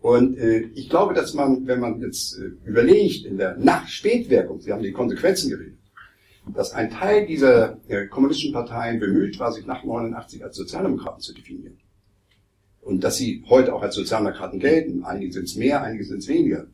Und 0.00 0.38
äh, 0.38 0.68
ich 0.74 0.88
glaube, 0.88 1.14
dass 1.14 1.34
man, 1.34 1.66
wenn 1.66 1.80
man 1.80 2.00
jetzt 2.00 2.38
äh, 2.38 2.68
überlegt, 2.68 3.24
in 3.24 3.38
der 3.38 3.56
Nach-Spätwirkung, 3.56 4.60
Sie 4.60 4.72
haben 4.72 4.82
die 4.82 4.92
Konsequenzen 4.92 5.50
geredet, 5.50 5.78
dass 6.54 6.72
ein 6.72 6.90
Teil 6.90 7.26
dieser 7.26 7.78
äh, 7.88 8.06
kommunistischen 8.06 8.52
Parteien 8.52 8.98
bemüht 8.98 9.38
war, 9.38 9.52
sich 9.52 9.66
nach 9.66 9.84
89 9.84 10.44
als 10.44 10.56
Sozialdemokraten 10.56 11.20
zu 11.20 11.32
definieren. 11.34 11.78
Und 12.82 13.02
dass 13.04 13.16
sie 13.16 13.44
heute 13.48 13.74
auch 13.74 13.82
als 13.82 13.94
Sozialdemokraten 13.94 14.60
gelten. 14.60 15.04
Einige 15.04 15.32
sind 15.32 15.44
es 15.44 15.56
mehr, 15.56 15.82
einige 15.82 16.04
sind 16.04 16.18
es 16.18 16.28
weniger. 16.28 16.66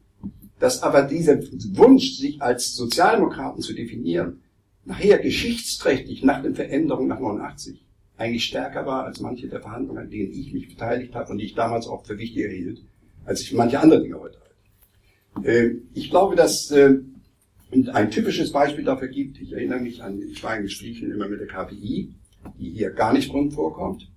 Dass 0.59 0.82
aber 0.82 1.02
dieser 1.02 1.38
Wunsch, 1.76 2.16
sich 2.16 2.42
als 2.42 2.74
Sozialdemokraten 2.74 3.62
zu 3.62 3.74
definieren, 3.74 4.40
nachher 4.84 5.18
geschichtsträchtig 5.18 6.24
nach 6.24 6.42
den 6.42 6.54
Veränderungen 6.54 7.09
nach 7.09 7.20
89 7.20 7.84
eigentlich 8.18 8.44
stärker 8.44 8.84
war 8.84 9.04
als 9.04 9.20
manche 9.20 9.48
der 9.48 9.61
Verhandlungen, 9.61 10.02
an 10.02 10.11
denen 10.11 10.32
ich 10.32 10.52
mich 10.52 10.68
beteiligt 10.68 11.14
habe 11.14 11.30
und 11.30 11.38
die 11.38 11.44
ich 11.44 11.54
damals 11.54 11.86
auch 11.86 12.04
für 12.04 12.18
wichtig 12.18 12.42
erhielt, 12.44 12.82
als 13.24 13.40
ich 13.42 13.52
manche 13.52 13.78
andere 13.78 14.02
Dinge 14.02 14.18
heute 14.18 14.38
halte. 14.40 15.48
Äh, 15.48 15.76
ich 15.94 16.11
glaube, 16.11 16.34
dass 16.34 16.70
äh, 16.72 16.96
ein 17.70 18.11
typisches 18.11 18.50
Beispiel 18.50 18.84
dafür 18.84 19.09
gibt, 19.09 19.40
ich 19.40 19.52
erinnere 19.52 19.80
mich 19.80 20.02
an, 20.02 20.20
ich 20.20 20.42
war 20.42 20.56
in 20.56 20.64
Gesprächen 20.64 21.12
immer 21.12 21.28
mit 21.28 21.40
der 21.40 21.46
KPI, 21.46 22.12
die 22.59 22.70
hier 22.70 22.90
gar 22.90 23.12
nicht 23.12 23.32
drin 23.32 23.52
vorkommt. 23.52 24.11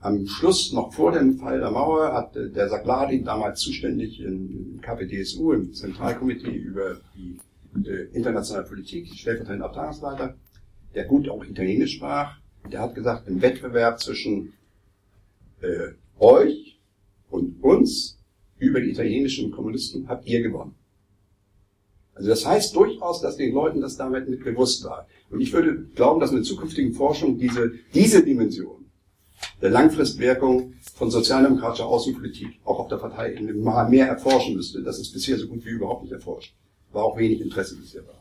Am 0.00 0.26
Schluss, 0.26 0.72
noch 0.72 0.92
vor 0.92 1.10
dem 1.10 1.38
Fall 1.38 1.58
der 1.58 1.72
Mauer, 1.72 2.12
hat 2.12 2.36
äh, 2.36 2.50
der 2.50 2.68
Sagladi, 2.68 3.22
damals 3.22 3.60
zuständig 3.60 4.20
im 4.20 4.80
KPDSU, 4.80 5.52
im 5.52 5.72
Zentralkomitee 5.72 6.54
über 6.54 7.00
die 7.16 7.38
internationale 8.12 8.66
Politik, 8.66 9.08
stellvertretender 9.14 9.66
Abteilungsleiter, 9.66 10.36
der 10.94 11.04
gut 11.04 11.28
auch 11.28 11.44
Italienisch 11.44 11.96
sprach, 11.96 12.38
der 12.70 12.80
hat 12.80 12.94
gesagt, 12.94 13.28
im 13.28 13.40
Wettbewerb 13.42 14.00
zwischen 14.00 14.52
äh, 15.60 15.92
euch 16.18 16.78
und 17.30 17.62
uns 17.62 18.18
über 18.58 18.80
die 18.80 18.90
italienischen 18.90 19.50
Kommunisten 19.50 20.08
habt 20.08 20.26
ihr 20.26 20.42
gewonnen. 20.42 20.74
Also 22.14 22.30
das 22.30 22.44
heißt 22.44 22.74
durchaus, 22.74 23.20
dass 23.20 23.36
den 23.36 23.54
Leuten 23.54 23.80
das 23.80 23.96
damit 23.96 24.28
mit 24.28 24.42
bewusst 24.42 24.84
war. 24.84 25.06
Und 25.30 25.40
ich 25.40 25.52
würde 25.52 25.84
glauben, 25.94 26.20
dass 26.20 26.30
in 26.30 26.36
der 26.36 26.44
zukünftigen 26.44 26.92
Forschung 26.92 27.38
diese, 27.38 27.72
diese 27.94 28.24
Dimension 28.24 28.77
der 29.60 29.70
Langfristwirkung 29.70 30.74
von 30.94 31.10
sozialdemokratischer 31.10 31.86
Außenpolitik 31.86 32.60
auch 32.64 32.78
auf 32.78 32.88
der 32.88 32.96
Parteiebene 32.96 33.52
mal 33.54 33.88
mehr 33.88 34.06
erforschen 34.06 34.54
müsste. 34.54 34.82
Das 34.82 34.98
ist 34.98 35.12
bisher 35.12 35.38
so 35.38 35.48
gut 35.48 35.64
wie 35.64 35.70
überhaupt 35.70 36.02
nicht 36.02 36.12
erforscht. 36.12 36.54
War 36.92 37.04
auch 37.04 37.18
wenig 37.18 37.40
Interesse 37.40 37.76
bisher 37.76 38.02
daran. 38.02 38.20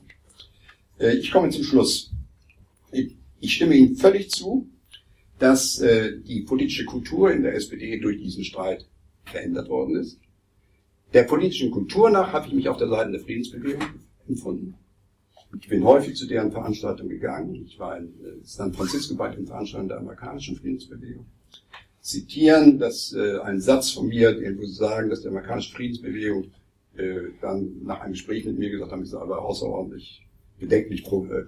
Äh, 0.99 1.17
ich 1.17 1.31
komme 1.31 1.49
zum 1.49 1.63
Schluss. 1.63 2.11
Ich 3.39 3.53
stimme 3.53 3.75
Ihnen 3.75 3.95
völlig 3.95 4.31
zu, 4.31 4.67
dass 5.39 5.79
äh, 5.79 6.19
die 6.19 6.41
politische 6.41 6.85
Kultur 6.85 7.31
in 7.31 7.43
der 7.43 7.55
SPD 7.55 7.99
durch 7.99 8.17
diesen 8.17 8.43
Streit 8.43 8.87
verändert 9.25 9.69
worden 9.69 9.97
ist. 9.97 10.19
Der 11.13 11.23
politischen 11.23 11.71
Kultur 11.71 12.09
nach 12.09 12.33
habe 12.33 12.47
ich 12.47 12.53
mich 12.53 12.67
auf 12.67 12.77
der 12.77 12.89
Seite 12.89 13.11
der 13.11 13.21
Friedensbewegung 13.21 13.83
empfunden. 14.27 14.75
Ich 15.59 15.69
bin 15.69 15.83
häufig 15.83 16.15
zu 16.15 16.27
deren 16.27 16.51
Veranstaltungen 16.51 17.09
gegangen. 17.09 17.55
Ich 17.65 17.79
war 17.79 17.97
in 17.97 18.05
äh, 18.05 18.33
San 18.43 18.73
Francisco 18.73 19.15
bei 19.15 19.29
den 19.29 19.47
Veranstaltungen 19.47 19.89
der 19.89 19.99
amerikanischen 19.99 20.57
Friedensbewegung. 20.57 21.25
Zitieren, 22.01 22.79
dass 22.79 23.13
äh, 23.13 23.39
ein 23.39 23.59
Satz 23.59 23.91
von 23.91 24.07
mir, 24.07 24.33
den 24.33 24.59
sie 24.59 24.73
sagen, 24.73 25.09
dass 25.09 25.21
die 25.21 25.27
amerikanische 25.27 25.73
Friedensbewegung 25.73 26.51
äh, 26.95 27.31
dann 27.41 27.83
nach 27.83 28.01
einem 28.01 28.13
Gespräch 28.13 28.45
mit 28.45 28.57
mir 28.57 28.69
gesagt 28.69 28.91
haben, 28.91 29.03
ich 29.03 29.09
sei 29.09 29.19
aber 29.19 29.41
außerordentlich 29.43 30.25
bedenklich 30.59 31.03
pro, 31.03 31.25
äh, 31.25 31.43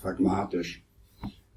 pragmatisch. 0.00 0.82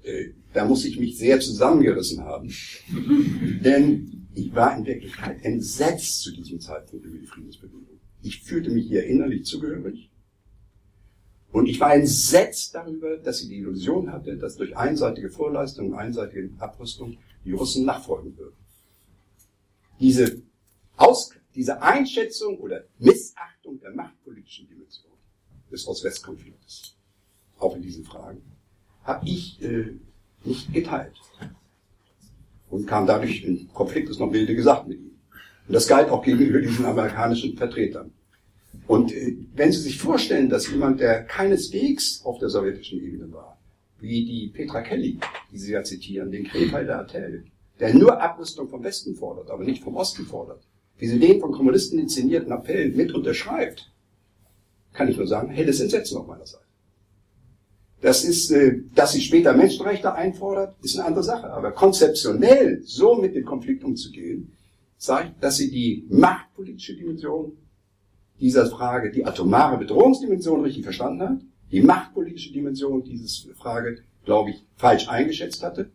Äh, 0.02 0.30
da 0.52 0.64
muss 0.64 0.84
ich 0.84 0.98
mich 0.98 1.18
sehr 1.18 1.40
zusammengerissen 1.40 2.24
haben. 2.24 2.52
Denn 3.64 4.28
ich 4.34 4.54
war 4.54 4.76
in 4.76 4.84
Wirklichkeit 4.84 5.42
entsetzt 5.42 6.22
zu 6.22 6.32
diesem 6.32 6.60
Zeitpunkt 6.60 7.04
über 7.04 7.18
die 7.18 7.26
Friedensbewegung. 7.26 7.86
Ich 8.22 8.42
fühlte 8.42 8.70
mich 8.70 8.86
hier 8.88 9.04
innerlich 9.04 9.44
zugehörig. 9.44 10.10
Und 11.56 11.70
ich 11.70 11.80
war 11.80 11.94
entsetzt 11.94 12.74
darüber, 12.74 13.16
dass 13.16 13.38
sie 13.38 13.48
die 13.48 13.56
Illusion 13.56 14.12
hatte, 14.12 14.36
dass 14.36 14.56
durch 14.56 14.76
einseitige 14.76 15.30
Vorleistung 15.30 15.92
und 15.92 15.94
einseitige 15.94 16.50
Abrüstung 16.58 17.16
die 17.46 17.52
Russen 17.52 17.86
nachfolgen 17.86 18.36
würden. 18.36 18.58
Diese, 19.98 20.42
Aus 20.98 21.30
diese 21.54 21.80
Einschätzung 21.80 22.58
oder 22.58 22.84
Missachtung 22.98 23.80
der 23.80 23.92
machtpolitischen 23.92 24.68
Dimension 24.68 25.14
des 25.72 25.88
Ost-West-Konfliktes, 25.88 26.94
auch 27.58 27.74
in 27.74 27.80
diesen 27.80 28.04
Fragen, 28.04 28.42
habe 29.04 29.26
ich 29.26 29.58
äh, 29.62 29.94
nicht 30.44 30.74
geteilt. 30.74 31.16
Und 32.68 32.86
kam 32.86 33.06
dadurch 33.06 33.44
in 33.44 33.72
Konflikt, 33.72 34.10
ist 34.10 34.20
noch 34.20 34.30
wilde 34.30 34.54
gesagt 34.54 34.88
mit 34.88 34.98
ihm. 35.00 35.18
Und 35.66 35.72
das 35.72 35.88
galt 35.88 36.10
auch 36.10 36.22
gegenüber 36.22 36.60
diesen 36.60 36.84
amerikanischen 36.84 37.56
Vertretern. 37.56 38.12
Und 38.86 39.12
äh, 39.12 39.36
wenn 39.54 39.72
Sie 39.72 39.80
sich 39.80 39.98
vorstellen, 39.98 40.48
dass 40.48 40.70
jemand, 40.70 41.00
der 41.00 41.24
keineswegs 41.24 42.22
auf 42.24 42.38
der 42.38 42.48
sowjetischen 42.48 43.02
Ebene 43.02 43.32
war, 43.32 43.58
wie 44.00 44.24
die 44.24 44.48
Petra 44.48 44.82
Kelly, 44.82 45.18
die 45.52 45.58
Sie 45.58 45.72
ja 45.72 45.82
zitieren, 45.82 46.30
den 46.30 46.44
Krefelder 46.44 47.00
Attell, 47.00 47.44
der 47.80 47.94
nur 47.94 48.20
Abrüstung 48.20 48.68
vom 48.68 48.82
Westen 48.82 49.14
fordert, 49.14 49.50
aber 49.50 49.64
nicht 49.64 49.82
vom 49.82 49.96
Osten 49.96 50.24
fordert, 50.26 50.62
wie 50.98 51.08
sie 51.08 51.18
den 51.18 51.40
von 51.40 51.52
Kommunisten 51.52 51.98
inszenierten 51.98 52.52
Appell 52.52 52.90
mit 52.90 53.12
unterschreibt, 53.12 53.92
kann 54.92 55.08
ich 55.08 55.16
nur 55.16 55.26
sagen, 55.26 55.50
helles 55.50 55.80
Entsetzen 55.80 56.16
auf 56.16 56.26
meiner 56.26 56.46
Seite. 56.46 56.64
Das 58.00 58.24
ist, 58.24 58.50
äh, 58.50 58.80
dass 58.94 59.12
sie 59.12 59.20
später 59.20 59.52
Menschenrechte 59.54 60.14
einfordert, 60.14 60.76
ist 60.82 60.98
eine 60.98 61.08
andere 61.08 61.24
Sache. 61.24 61.50
Aber 61.50 61.72
konzeptionell 61.72 62.82
so 62.84 63.16
mit 63.16 63.34
dem 63.34 63.44
Konflikt 63.44 63.84
umzugehen, 63.84 64.52
zeigt, 64.98 65.42
dass 65.42 65.56
sie 65.56 65.70
die 65.70 66.06
machtpolitische 66.08 66.96
Dimension 66.96 67.52
dieser 68.40 68.66
Frage, 68.66 69.10
die 69.10 69.24
atomare 69.24 69.78
Bedrohungsdimension 69.78 70.62
richtig 70.62 70.84
verstanden 70.84 71.22
hat, 71.22 71.40
die 71.72 71.80
machtpolitische 71.80 72.52
Dimension 72.52 73.02
dieser 73.02 73.54
Frage, 73.54 73.98
glaube 74.24 74.50
ich, 74.50 74.64
falsch 74.76 75.08
eingeschätzt 75.08 75.62
hatte, 75.62 75.90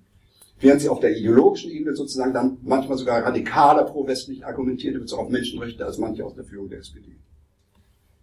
während 0.59 0.81
sie 0.81 0.89
auf 0.89 0.99
der 0.99 1.17
ideologischen 1.17 1.71
Ebene 1.71 1.95
sozusagen 1.95 2.33
dann 2.33 2.57
manchmal 2.63 2.97
sogar 2.97 3.23
radikaler 3.23 3.83
pro-westlich 3.83 4.45
argumentierte, 4.45 4.99
bezogen 4.99 5.23
auf 5.23 5.29
Menschenrechte, 5.29 5.85
als 5.85 5.97
manche 5.97 6.25
aus 6.25 6.35
der 6.35 6.43
Führung 6.43 6.69
der 6.69 6.79
SPD. 6.79 7.15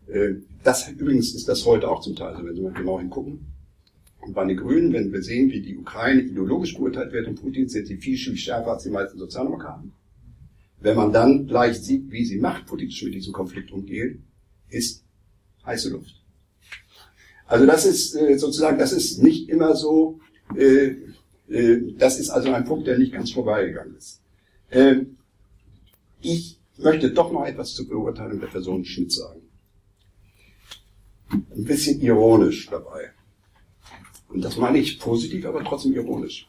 Äh, 0.09 0.37
das 0.63 0.89
übrigens 0.89 1.35
ist 1.35 1.49
das 1.49 1.65
heute 1.67 1.89
auch 1.91 2.01
zum 2.01 2.17
Teil, 2.17 2.35
also 2.35 2.47
wenn 2.47 2.55
Sie 2.55 2.63
mal 2.63 2.73
genau 2.73 2.99
hingucken. 2.99 3.47
Und 4.21 4.35
bei 4.35 4.45
den 4.45 4.57
Grünen, 4.57 4.93
wenn 4.93 5.13
wir 5.13 5.23
sehen, 5.23 5.51
wie 5.51 5.63
die 5.63 5.77
Ukraine 5.77 6.23
ideologisch 6.23 6.77
beurteilt 6.77 7.13
wird 7.13 7.29
und 7.29 7.41
Putin, 7.41 7.69
sind 7.69 7.87
sie 7.87 7.97
viel, 7.97 8.19
viel 8.19 8.37
schärfer 8.37 8.73
als 8.73 8.83
die 8.83 8.91
meisten 8.91 9.19
Sozialdemokraten. 9.19 9.93
Wenn 10.81 10.97
man 10.97 11.13
dann 11.13 11.47
gleich 11.47 11.81
sieht, 11.81 12.11
wie 12.11 12.25
sie 12.25 12.39
machtpolitisch 12.39 13.03
mit 13.03 13.15
diesem 13.15 13.33
Konflikt 13.33 13.73
umgehen, 13.73 14.25
ist 14.69 15.05
heiße 15.65 15.91
Luft. 15.91 16.15
Also 17.47 17.67
das 17.67 17.85
ist 17.87 18.15
äh, 18.15 18.39
sozusagen, 18.39 18.79
das 18.79 18.93
ist 18.93 19.23
nicht 19.23 19.49
immer 19.49 19.75
so, 19.75 20.21
äh, 20.57 20.95
äh, 21.49 21.95
das 21.97 22.19
ist 22.21 22.31
also 22.31 22.53
ein 22.53 22.65
Punkt, 22.65 22.87
der 22.87 22.99
nicht 22.99 23.13
ganz 23.13 23.33
vorbeigegangen 23.33 23.97
ist. 23.97 24.21
Äh, 24.71 25.07
ich 26.21 26.61
möchte 26.77 27.11
doch 27.11 27.33
noch 27.33 27.47
etwas 27.47 27.75
zur 27.75 27.89
Beurteilung 27.89 28.41
der 28.41 28.49
Person 28.49 28.85
Schmidt 28.85 29.13
sagen. 29.13 29.41
Ein 31.31 31.65
bisschen 31.65 32.01
ironisch 32.01 32.69
dabei. 32.71 33.13
Und 34.29 34.43
das 34.43 34.57
meine 34.57 34.79
ich 34.79 34.99
positiv, 35.01 35.47
aber 35.47 35.65
trotzdem 35.65 35.95
ironisch. 35.95 36.49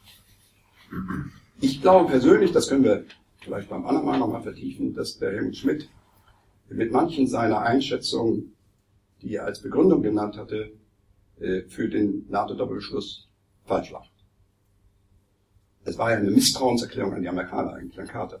Ich 1.60 1.80
glaube 1.80 2.10
persönlich, 2.10 2.52
das 2.52 2.68
können 2.68 2.84
wir 2.84 3.04
vielleicht 3.40 3.68
beim 3.68 3.86
anderen 3.86 4.06
Mal 4.06 4.18
nochmal 4.18 4.42
vertiefen, 4.42 4.94
dass 4.94 5.18
der 5.18 5.32
Helmut 5.32 5.56
Schmidt 5.56 5.88
mit 6.68 6.92
manchen 6.92 7.26
seiner 7.26 7.60
Einschätzungen, 7.60 8.54
die 9.22 9.34
er 9.34 9.44
als 9.44 9.60
Begründung 9.60 10.02
genannt 10.02 10.36
hatte, 10.36 10.72
äh, 11.40 11.62
für 11.62 11.88
den 11.88 12.26
NATO-Doppelbeschluss 12.28 13.28
falsch 13.64 13.90
lag. 13.90 14.06
Es 15.84 15.98
war 15.98 16.10
ja 16.10 16.18
eine 16.18 16.30
Misstrauenserklärung 16.30 17.14
an 17.14 17.22
die 17.22 17.28
Amerikaner 17.28 17.72
eigentlich, 17.72 17.98
an 17.98 18.06
Carter. 18.06 18.40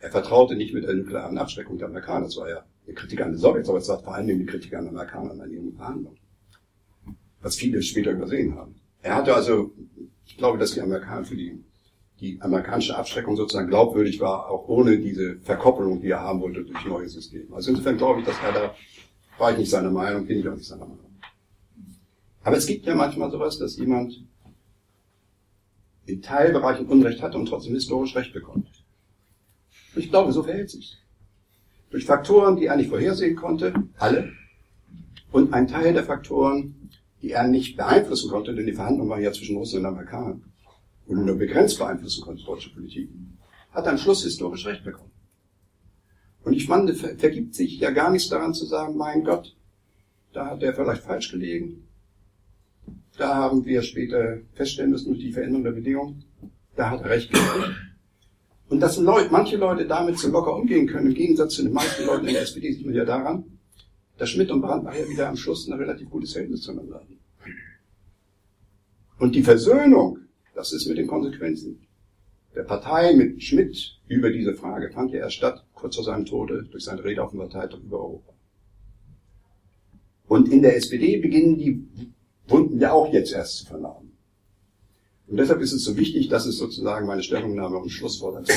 Er 0.00 0.10
vertraute 0.10 0.56
nicht 0.56 0.72
mit 0.72 0.84
der 0.84 0.94
nuklearen 0.94 1.36
Abschreckung 1.36 1.76
der 1.76 1.88
Amerikaner. 1.88 2.26
Es 2.26 2.36
war 2.38 2.48
ja 2.48 2.64
eine 2.86 2.94
Kritik 2.94 3.20
an 3.20 3.32
die 3.32 3.38
Sowjets, 3.38 3.68
aber 3.68 3.78
es 3.78 3.88
war 3.88 4.02
vor 4.02 4.14
allem 4.14 4.30
eine 4.30 4.46
Kritik 4.46 4.74
an 4.74 4.84
die 4.84 4.90
Amerikaner 4.90 5.42
an 5.42 5.50
ihren 5.50 5.74
Verhandlungen. 5.74 6.18
Was 7.42 7.56
viele 7.56 7.82
später 7.82 8.12
übersehen 8.12 8.54
haben. 8.56 8.76
Er 9.02 9.16
hatte 9.16 9.34
also, 9.34 9.72
ich 10.26 10.38
glaube, 10.38 10.58
dass 10.58 10.72
die 10.72 10.80
Amerikaner 10.80 11.24
für 11.24 11.36
die 11.36 11.62
die 12.20 12.40
amerikanische 12.40 12.96
Abschreckung 12.96 13.36
sozusagen 13.36 13.68
glaubwürdig 13.68 14.20
war, 14.20 14.50
auch 14.50 14.68
ohne 14.68 14.98
diese 14.98 15.36
Verkoppelung, 15.40 16.00
die 16.00 16.10
er 16.10 16.20
haben 16.20 16.40
wollte 16.40 16.64
durch 16.64 16.84
neue 16.84 17.08
Systeme. 17.08 17.54
Also 17.54 17.70
insofern 17.70 17.96
glaube 17.96 18.20
ich, 18.20 18.26
dass 18.26 18.36
er 18.44 18.52
da, 18.52 18.74
war 19.38 19.52
ich 19.52 19.58
nicht 19.58 19.70
seiner 19.70 19.90
Meinung, 19.90 20.26
bin 20.26 20.40
ich 20.40 20.48
auch 20.48 20.54
nicht 20.54 20.68
seiner 20.68 20.86
Meinung. 20.86 21.10
Aber 22.42 22.56
es 22.56 22.66
gibt 22.66 22.86
ja 22.86 22.94
manchmal 22.94 23.30
sowas, 23.30 23.58
dass 23.58 23.76
jemand 23.76 24.22
in 26.06 26.20
Teilbereichen 26.20 26.86
Unrecht 26.86 27.22
hat 27.22 27.34
und 27.34 27.46
trotzdem 27.46 27.74
historisch 27.74 28.14
Recht 28.16 28.32
bekommt. 28.32 28.68
Ich 29.96 30.10
glaube, 30.10 30.32
so 30.32 30.42
verhält 30.42 30.70
sich. 30.70 30.98
Durch 31.90 32.04
Faktoren, 32.04 32.56
die 32.56 32.66
er 32.66 32.76
nicht 32.76 32.90
vorhersehen 32.90 33.34
konnte, 33.34 33.72
alle, 33.98 34.32
und 35.32 35.52
ein 35.52 35.68
Teil 35.68 35.92
der 35.92 36.04
Faktoren, 36.04 36.90
die 37.22 37.30
er 37.30 37.46
nicht 37.46 37.76
beeinflussen 37.76 38.30
konnte, 38.30 38.54
denn 38.54 38.66
die 38.66 38.72
Verhandlungen 38.72 39.10
waren 39.10 39.22
ja 39.22 39.32
zwischen 39.32 39.56
Russland 39.56 39.84
und 39.84 39.92
Amerikanern 39.92 40.49
und 41.06 41.24
nur 41.24 41.36
begrenzt 41.36 41.78
beeinflussen 41.78 42.22
konnte, 42.22 42.44
deutsche 42.44 42.70
Politik, 42.70 43.10
hat 43.72 43.86
am 43.86 43.98
Schluss 43.98 44.22
historisch 44.24 44.66
Recht 44.66 44.84
bekommen. 44.84 45.10
Und 46.42 46.54
ich 46.54 46.66
fand, 46.66 46.90
vergibt 46.90 47.54
sich 47.54 47.78
ja 47.78 47.90
gar 47.90 48.10
nichts 48.10 48.28
daran 48.28 48.54
zu 48.54 48.64
sagen, 48.66 48.96
mein 48.96 49.24
Gott, 49.24 49.56
da 50.32 50.46
hat 50.46 50.62
er 50.62 50.72
vielleicht 50.72 51.02
falsch 51.02 51.30
gelegen. 51.30 51.86
Da 53.18 53.34
haben 53.34 53.64
wir 53.64 53.82
später 53.82 54.38
feststellen 54.54 54.90
müssen 54.90 55.08
durch 55.08 55.20
die 55.20 55.32
Veränderung 55.32 55.64
der 55.64 55.72
Bedingungen, 55.72 56.24
da 56.76 56.90
hat 56.90 57.02
er 57.02 57.10
recht 57.10 57.30
gekriegt. 57.30 57.76
Und 58.68 58.80
dass 58.80 58.96
Leute, 58.98 59.30
manche 59.30 59.56
Leute 59.56 59.86
damit 59.86 60.18
so 60.18 60.30
locker 60.30 60.54
umgehen 60.54 60.86
können, 60.86 61.08
im 61.08 61.14
Gegensatz 61.14 61.54
zu 61.54 61.62
den 61.62 61.72
meisten 61.72 62.06
Leuten 62.06 62.26
in 62.28 62.34
der 62.34 62.42
SPD, 62.42 62.72
sieht 62.72 62.86
man 62.86 62.94
ja 62.94 63.04
daran, 63.04 63.44
dass 64.16 64.30
Schmidt 64.30 64.50
und 64.50 64.60
Brandt 64.60 64.84
nachher 64.84 65.08
wieder 65.08 65.28
am 65.28 65.36
Schluss 65.36 65.66
ein 65.66 65.72
relativ 65.72 66.08
gutes 66.08 66.32
Verhältnis 66.32 66.62
zueinander 66.62 66.96
hatten. 66.96 67.18
Und 69.18 69.34
die 69.34 69.42
Versöhnung 69.42 70.18
das 70.60 70.72
ist 70.72 70.86
mit 70.86 70.98
den 70.98 71.06
Konsequenzen 71.06 71.86
der 72.54 72.62
Partei 72.64 73.14
mit 73.14 73.42
Schmidt 73.42 73.98
über 74.08 74.30
diese 74.30 74.54
Frage 74.54 74.90
fand 74.90 75.12
ja 75.12 75.20
erst 75.20 75.36
statt, 75.36 75.64
kurz 75.74 75.96
vor 75.96 76.04
seinem 76.04 76.26
Tode, 76.26 76.64
durch 76.70 76.84
seine 76.84 77.04
Rede 77.04 77.22
auf 77.22 77.30
dem 77.30 77.40
Parteitag 77.40 77.78
über 77.78 78.00
Europa. 78.00 78.32
Und 80.26 80.48
in 80.48 80.62
der 80.62 80.76
SPD 80.76 81.18
beginnen 81.18 81.58
die 81.58 81.86
Wunden 82.48 82.80
ja 82.80 82.92
auch 82.92 83.12
jetzt 83.12 83.32
erst 83.32 83.58
zu 83.58 83.66
vernarben. 83.66 84.12
Und 85.28 85.36
deshalb 85.36 85.60
ist 85.60 85.72
es 85.72 85.84
so 85.84 85.96
wichtig, 85.96 86.28
dass 86.28 86.46
es 86.46 86.58
sozusagen 86.58 87.06
meine 87.06 87.22
Stellungnahme 87.22 87.76
und 87.76 87.90
Schlusswort 87.90 88.36
als 88.36 88.48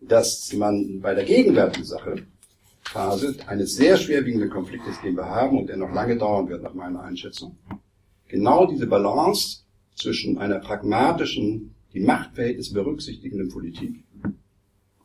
dass 0.00 0.52
man 0.52 1.00
bei 1.00 1.14
der 1.14 1.24
gegenwärtigen 1.24 1.84
Sache 1.84 2.26
Phase 2.82 3.36
eines 3.46 3.74
sehr 3.74 3.96
schwerwiegenden 3.96 4.48
Konfliktes, 4.48 4.94
den 5.02 5.16
wir 5.16 5.26
haben 5.26 5.58
und 5.58 5.68
der 5.68 5.76
noch 5.76 5.92
lange 5.92 6.16
dauern 6.16 6.48
wird, 6.48 6.62
nach 6.62 6.74
meiner 6.74 7.02
Einschätzung, 7.02 7.58
genau 8.28 8.66
diese 8.66 8.86
Balance 8.86 9.65
zwischen 9.96 10.38
einer 10.38 10.60
pragmatischen, 10.60 11.74
die 11.92 12.00
Machtverhältnisse 12.00 12.74
berücksichtigenden 12.74 13.48
Politik 13.48 14.04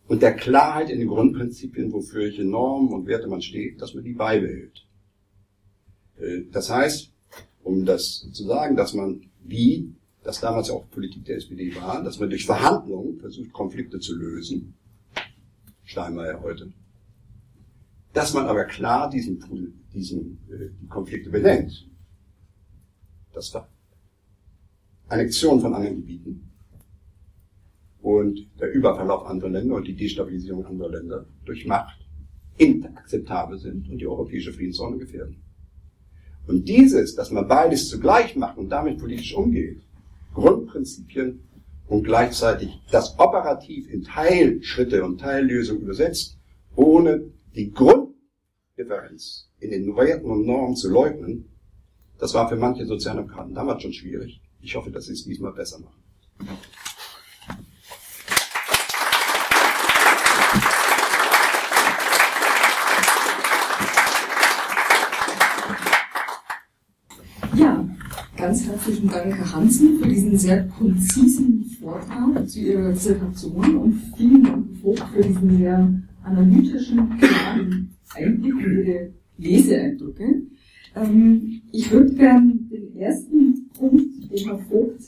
und 0.07 0.21
der 0.21 0.35
Klarheit 0.35 0.89
in 0.89 0.99
den 0.99 1.07
Grundprinzipien, 1.07 1.91
wofür 1.93 2.23
welche 2.23 2.43
Normen 2.43 2.91
und 2.91 3.07
Werte 3.07 3.27
man 3.27 3.41
steht, 3.41 3.81
dass 3.81 3.93
man 3.93 4.03
die 4.03 4.13
beibehält. 4.13 4.85
Äh, 6.17 6.41
das 6.51 6.69
heißt, 6.69 7.11
um 7.63 7.85
das 7.85 8.27
zu 8.33 8.43
sagen, 8.43 8.75
dass 8.75 8.93
man, 8.93 9.21
wie 9.43 9.95
das 10.23 10.41
damals 10.41 10.69
auch 10.69 10.89
Politik 10.91 11.25
der 11.25 11.37
SPD 11.37 11.73
war, 11.75 12.03
dass 12.03 12.19
man 12.19 12.29
durch 12.29 12.45
Verhandlungen 12.45 13.19
versucht, 13.19 13.53
Konflikte 13.53 13.99
zu 13.99 14.15
lösen, 14.15 14.73
Steinmeier 15.85 16.41
heute, 16.41 16.71
dass 18.13 18.33
man 18.33 18.47
aber 18.47 18.65
klar 18.65 19.09
diesen, 19.09 19.73
diesen 19.93 20.39
äh, 20.49 20.69
die 20.81 20.87
Konflikte 20.87 21.29
benennt. 21.29 21.87
Das 23.33 23.51
Annexion 25.12 25.59
von 25.59 25.74
anderen 25.74 25.97
Gebieten 25.97 26.51
und 28.01 28.47
der 28.59 28.72
Überfall 28.72 29.12
auf 29.12 29.26
andere 29.26 29.49
Länder 29.49 29.76
und 29.76 29.88
die 29.88 29.95
Destabilisierung 29.95 30.66
anderer 30.66 30.89
Länder 30.89 31.26
durch 31.45 31.66
Macht 31.66 31.99
inakzeptabel 32.57 33.57
sind 33.57 33.89
und 33.89 33.97
die 33.97 34.07
europäische 34.07 34.53
Friedensordnung 34.53 34.99
gefährden. 34.99 35.43
Und 36.47 36.68
dieses, 36.68 37.16
dass 37.16 37.32
man 37.32 37.47
beides 37.47 37.89
zugleich 37.89 38.36
macht 38.36 38.57
und 38.57 38.70
damit 38.70 38.99
politisch 38.99 39.36
umgeht, 39.36 39.82
Grundprinzipien 40.34 41.41
und 41.88 42.03
gleichzeitig 42.03 42.82
das 42.91 43.20
operativ 43.20 43.89
in 43.89 44.03
Teilschritte 44.03 45.03
und 45.03 45.20
Teillösungen 45.20 45.84
übersetzt, 45.84 46.38
ohne 46.76 47.26
die 47.55 47.72
Grunddifferenz 47.72 49.49
in 49.59 49.72
den 49.72 49.95
Werten 49.95 50.26
und 50.26 50.45
Normen 50.45 50.76
zu 50.76 50.89
leugnen, 50.89 51.49
das 52.18 52.34
war 52.34 52.47
für 52.47 52.55
manche 52.55 52.86
Sozialdemokraten 52.86 53.53
damals 53.53 53.84
schon 53.84 53.93
schwierig. 53.93 54.40
Ich 54.62 54.76
hoffe, 54.76 54.91
dass 54.91 55.05
sie 55.05 55.14
es 55.14 55.24
diesmal 55.24 55.53
besser 55.53 55.80
machen. 55.80 56.01
ganz 68.51 68.68
herzlichen 68.68 69.07
Dank, 69.07 69.38
Herr 69.38 69.53
Hansen, 69.53 69.97
für 69.97 70.09
diesen 70.09 70.38
sehr 70.38 70.68
konzisen 70.68 71.64
Vortrag 71.80 72.49
zu 72.49 72.59
Ihrer 72.59 72.91
Dissertation 72.91 73.78
und 73.78 73.93
vielen 74.18 74.43
Dank, 74.43 74.66
für 75.14 75.22
diesen 75.22 75.57
sehr 75.57 76.01
analytischen, 76.24 77.18
klaren 77.18 77.95
Einblick 78.14 78.53
in 78.66 78.78
Ihre 78.80 79.14
Leseeindrücke. 79.38 80.41
Ähm, 80.95 81.61
ich 81.71 81.91
würde 81.91 82.13
gerne 82.13 82.53
den 82.69 82.95
ersten 82.97 83.69
Punkt, 83.77 84.31
den 84.31 84.47
Herr 84.47 84.59
Vogt 84.59 85.01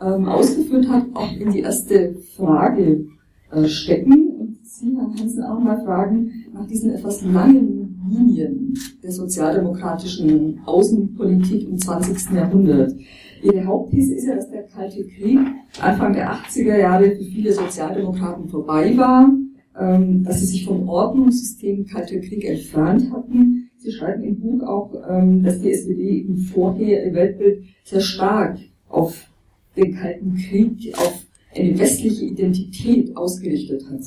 ähm, 0.00 0.26
ausgeführt 0.26 0.88
hat, 0.88 1.06
auch 1.14 1.32
in 1.32 1.52
die 1.52 1.60
erste 1.60 2.14
Frage 2.36 3.06
äh, 3.50 3.64
stecken 3.66 4.28
und 4.38 4.58
Sie, 4.62 4.96
Herr 4.96 5.08
Hansen, 5.18 5.42
auch 5.42 5.58
mal 5.58 5.82
fragen 5.84 6.46
nach 6.52 6.66
diesen 6.66 6.92
etwas 6.92 7.22
langen 7.24 8.00
Linien 8.08 8.74
der 9.02 9.12
sozialdemokratischen 9.12 10.60
Außenpolitik 10.64 11.68
im 11.68 11.78
20. 11.78 12.34
Jahrhundert. 12.34 12.94
Ihre 13.42 13.64
Hauptthese 13.64 14.14
ist 14.14 14.26
ja, 14.26 14.34
dass 14.34 14.50
der 14.50 14.64
Kalte 14.64 15.04
Krieg 15.04 15.38
Anfang 15.80 16.12
der 16.12 16.32
80er 16.32 16.76
Jahre 16.76 17.10
für 17.10 17.24
viele 17.24 17.52
Sozialdemokraten 17.52 18.48
vorbei 18.48 18.96
war, 18.96 19.30
ähm, 19.78 20.24
dass 20.24 20.40
sie 20.40 20.46
sich 20.46 20.66
vom 20.66 20.88
Ordnungssystem 20.88 21.86
Kalter 21.86 22.18
Krieg 22.18 22.44
entfernt 22.44 23.10
hatten. 23.12 23.67
Sie 23.78 23.92
schreiben 23.92 24.24
im 24.24 24.40
Buch 24.40 24.62
auch, 24.64 24.92
ähm, 25.08 25.42
dass 25.42 25.60
die 25.60 25.72
SPD 25.72 26.20
im 26.20 26.36
Vorher 26.36 27.04
im 27.04 27.14
Weltbild 27.14 27.64
sehr 27.84 28.00
stark 28.00 28.58
auf 28.88 29.28
den 29.76 29.94
Kalten 29.94 30.36
Krieg, 30.36 30.92
auf 30.96 31.24
eine 31.54 31.78
westliche 31.78 32.24
Identität 32.24 33.16
ausgerichtet 33.16 33.84
hat. 33.88 34.00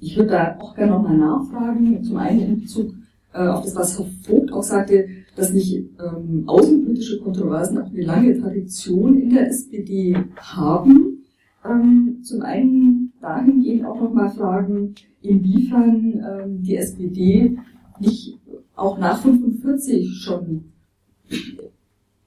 Ich 0.00 0.16
würde 0.16 0.30
da 0.30 0.56
auch 0.60 0.74
gerne 0.74 0.92
nochmal 0.92 1.16
nachfragen, 1.16 2.02
zum 2.02 2.16
einen 2.16 2.40
in 2.40 2.60
Bezug 2.60 2.94
äh, 3.32 3.46
auf 3.46 3.64
das, 3.64 3.76
was 3.76 3.98
Herr 3.98 4.06
Vogt 4.22 4.52
auch 4.52 4.62
sagte, 4.62 5.08
dass 5.36 5.52
nicht 5.52 5.76
ähm, 5.76 6.44
außenpolitische 6.46 7.20
Kontroversen 7.20 7.78
auch 7.78 7.90
eine 7.90 8.02
lange 8.02 8.40
Tradition 8.40 9.20
in 9.20 9.30
der 9.30 9.48
SPD 9.48 10.16
haben. 10.36 11.24
Ähm, 11.64 12.18
zum 12.22 12.42
einen 12.42 13.12
dahingehend 13.20 13.84
auch 13.84 14.00
nochmal 14.00 14.30
fragen, 14.30 14.94
inwiefern 15.22 16.24
ähm, 16.24 16.62
die 16.62 16.76
SPD 16.76 17.56
nicht 18.00 18.37
auch 18.78 18.98
nach 18.98 19.20
45 19.22 20.16
schon 20.16 20.72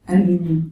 ein, 0.05 0.71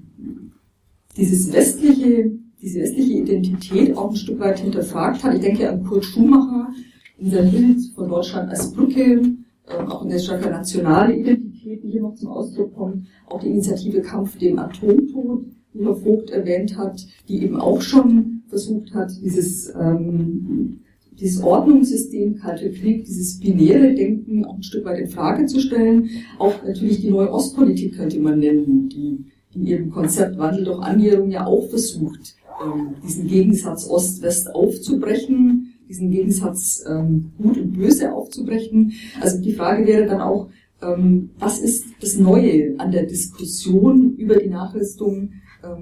dieses 1.16 1.52
westliche, 1.54 2.32
diese 2.62 2.82
westliche 2.82 3.14
Identität 3.14 3.98
auch 3.98 4.10
ein 4.10 4.16
Stück 4.16 4.40
weit 4.40 4.60
hinterfragt 4.60 5.24
hat. 5.24 5.36
Ich 5.36 5.42
denke 5.42 5.70
an 5.70 5.84
Kurt 5.84 6.04
Schumacher, 6.04 6.70
in 7.18 7.32
der 7.32 7.44
Bild 7.44 7.80
von 7.96 8.10
Deutschland 8.10 8.50
als 8.50 8.72
Brücke, 8.74 9.22
äh, 9.68 9.74
auch 9.88 10.04
in 10.04 10.10
der 10.10 10.20
stärker 10.20 10.50
nationale 10.50 11.16
Identität, 11.16 11.84
die 11.84 11.92
hier 11.92 12.02
noch 12.02 12.16
zum 12.16 12.30
Ausdruck 12.30 12.76
kommt, 12.76 13.08
auch 13.28 13.40
die 13.40 13.50
Initiative 13.50 14.02
Kampf 14.02 14.38
dem 14.38 14.60
Atomtod, 14.60 15.46
die 15.74 15.84
Herr 15.84 15.96
Vogt 15.96 16.30
erwähnt 16.30 16.78
hat, 16.78 17.06
die 17.28 17.44
eben 17.44 17.60
auch 17.60 17.82
schon 17.82 18.44
versucht 18.48 18.94
hat, 18.94 19.12
dieses, 19.22 19.74
ähm, 19.76 20.80
dieses 21.20 21.42
Ordnungssystem, 21.44 22.38
Kalte 22.38 22.72
Krieg, 22.72 23.06
dieses 23.06 23.40
binäre 23.40 23.94
Denken 23.94 24.46
auch 24.46 24.56
ein 24.56 24.64
Stück 24.64 24.86
weit 24.86 25.00
in 25.00 25.10
Frage 25.10 25.46
zu 25.46 25.60
stellen. 25.60 26.10
Auch 26.38 26.64
natürlich 26.64 27.02
die 27.02 27.10
neue 27.10 27.32
Ostpolitik 27.32 27.96
könnte 27.96 28.20
man 28.20 28.40
nennen, 28.40 28.90
die 28.90 29.26
in 29.54 29.66
ihrem 29.66 29.90
Konzept 29.90 30.38
Wandel 30.38 30.66
durch 30.66 30.82
Annäherung 30.82 31.32
ja 31.32 31.46
auch 31.46 31.70
versucht, 31.70 32.36
ähm, 32.64 32.96
diesen 33.04 33.28
Gegensatz 33.28 33.88
Ost-West 33.88 34.54
aufzubrechen, 34.54 35.74
diesen 35.88 36.12
Gegensatz 36.12 36.84
ähm, 36.88 37.32
Gut 37.38 37.58
und 37.58 37.74
Böse 37.74 38.14
aufzubrechen. 38.14 38.94
Also 39.20 39.42
die 39.42 39.54
Frage 39.54 39.88
wäre 39.88 40.06
dann 40.06 40.22
auch, 40.22 40.50
ähm, 40.82 41.32
was 41.40 41.60
ist 41.60 41.86
das 42.00 42.18
Neue 42.18 42.76
an 42.80 42.92
der 42.92 43.04
Diskussion 43.06 44.16
über 44.16 44.36
die 44.36 44.50
Nachrüstung 44.50 45.34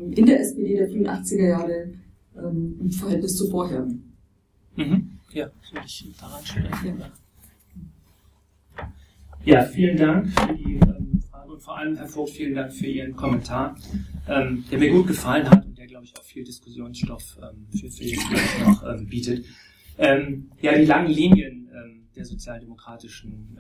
in 0.09 0.25
der 0.25 0.39
SPD 0.39 0.75
der 0.75 0.89
frühen 0.89 1.07
80er 1.07 1.47
Jahre 1.49 1.89
im 2.33 2.89
Verhältnis 2.89 3.35
zu 3.35 3.47
vorher? 3.47 3.87
Mhm. 4.75 5.16
Ja, 5.37 5.51
soll 5.61 5.81
ich 5.85 6.15
daran 6.19 6.43
stellen? 6.43 7.03
Ja. 8.75 8.91
ja, 9.45 9.65
vielen 9.65 9.95
Dank 9.95 10.27
für 10.33 10.55
die 10.55 10.77
ähm, 10.77 11.21
Frage 11.29 11.51
und 11.51 11.61
vor 11.61 11.77
allem, 11.77 11.95
Herr 11.95 12.07
Vogt, 12.07 12.31
vielen 12.31 12.55
Dank 12.55 12.73
für 12.73 12.87
Ihren 12.87 13.15
Kommentar, 13.15 13.75
ähm, 14.27 14.65
der 14.71 14.79
mir 14.79 14.89
gut 14.89 15.05
gefallen 15.05 15.47
hat 15.47 15.63
und 15.63 15.77
der, 15.77 15.85
glaube 15.85 16.05
ich, 16.05 16.17
auch 16.17 16.23
viel 16.23 16.43
Diskussionsstoff 16.43 17.37
ähm, 17.39 17.67
für, 17.69 17.91
für 17.91 18.03
jetzt 18.03 18.25
noch 18.65 18.83
ähm, 18.83 19.05
bietet 19.05 19.45
ähm, 19.99 20.49
ja, 20.59 20.75
die 20.75 20.85
langen 20.85 21.11
Linien 21.11 21.69
der 22.15 22.25
sozialdemokratischen 22.25 23.59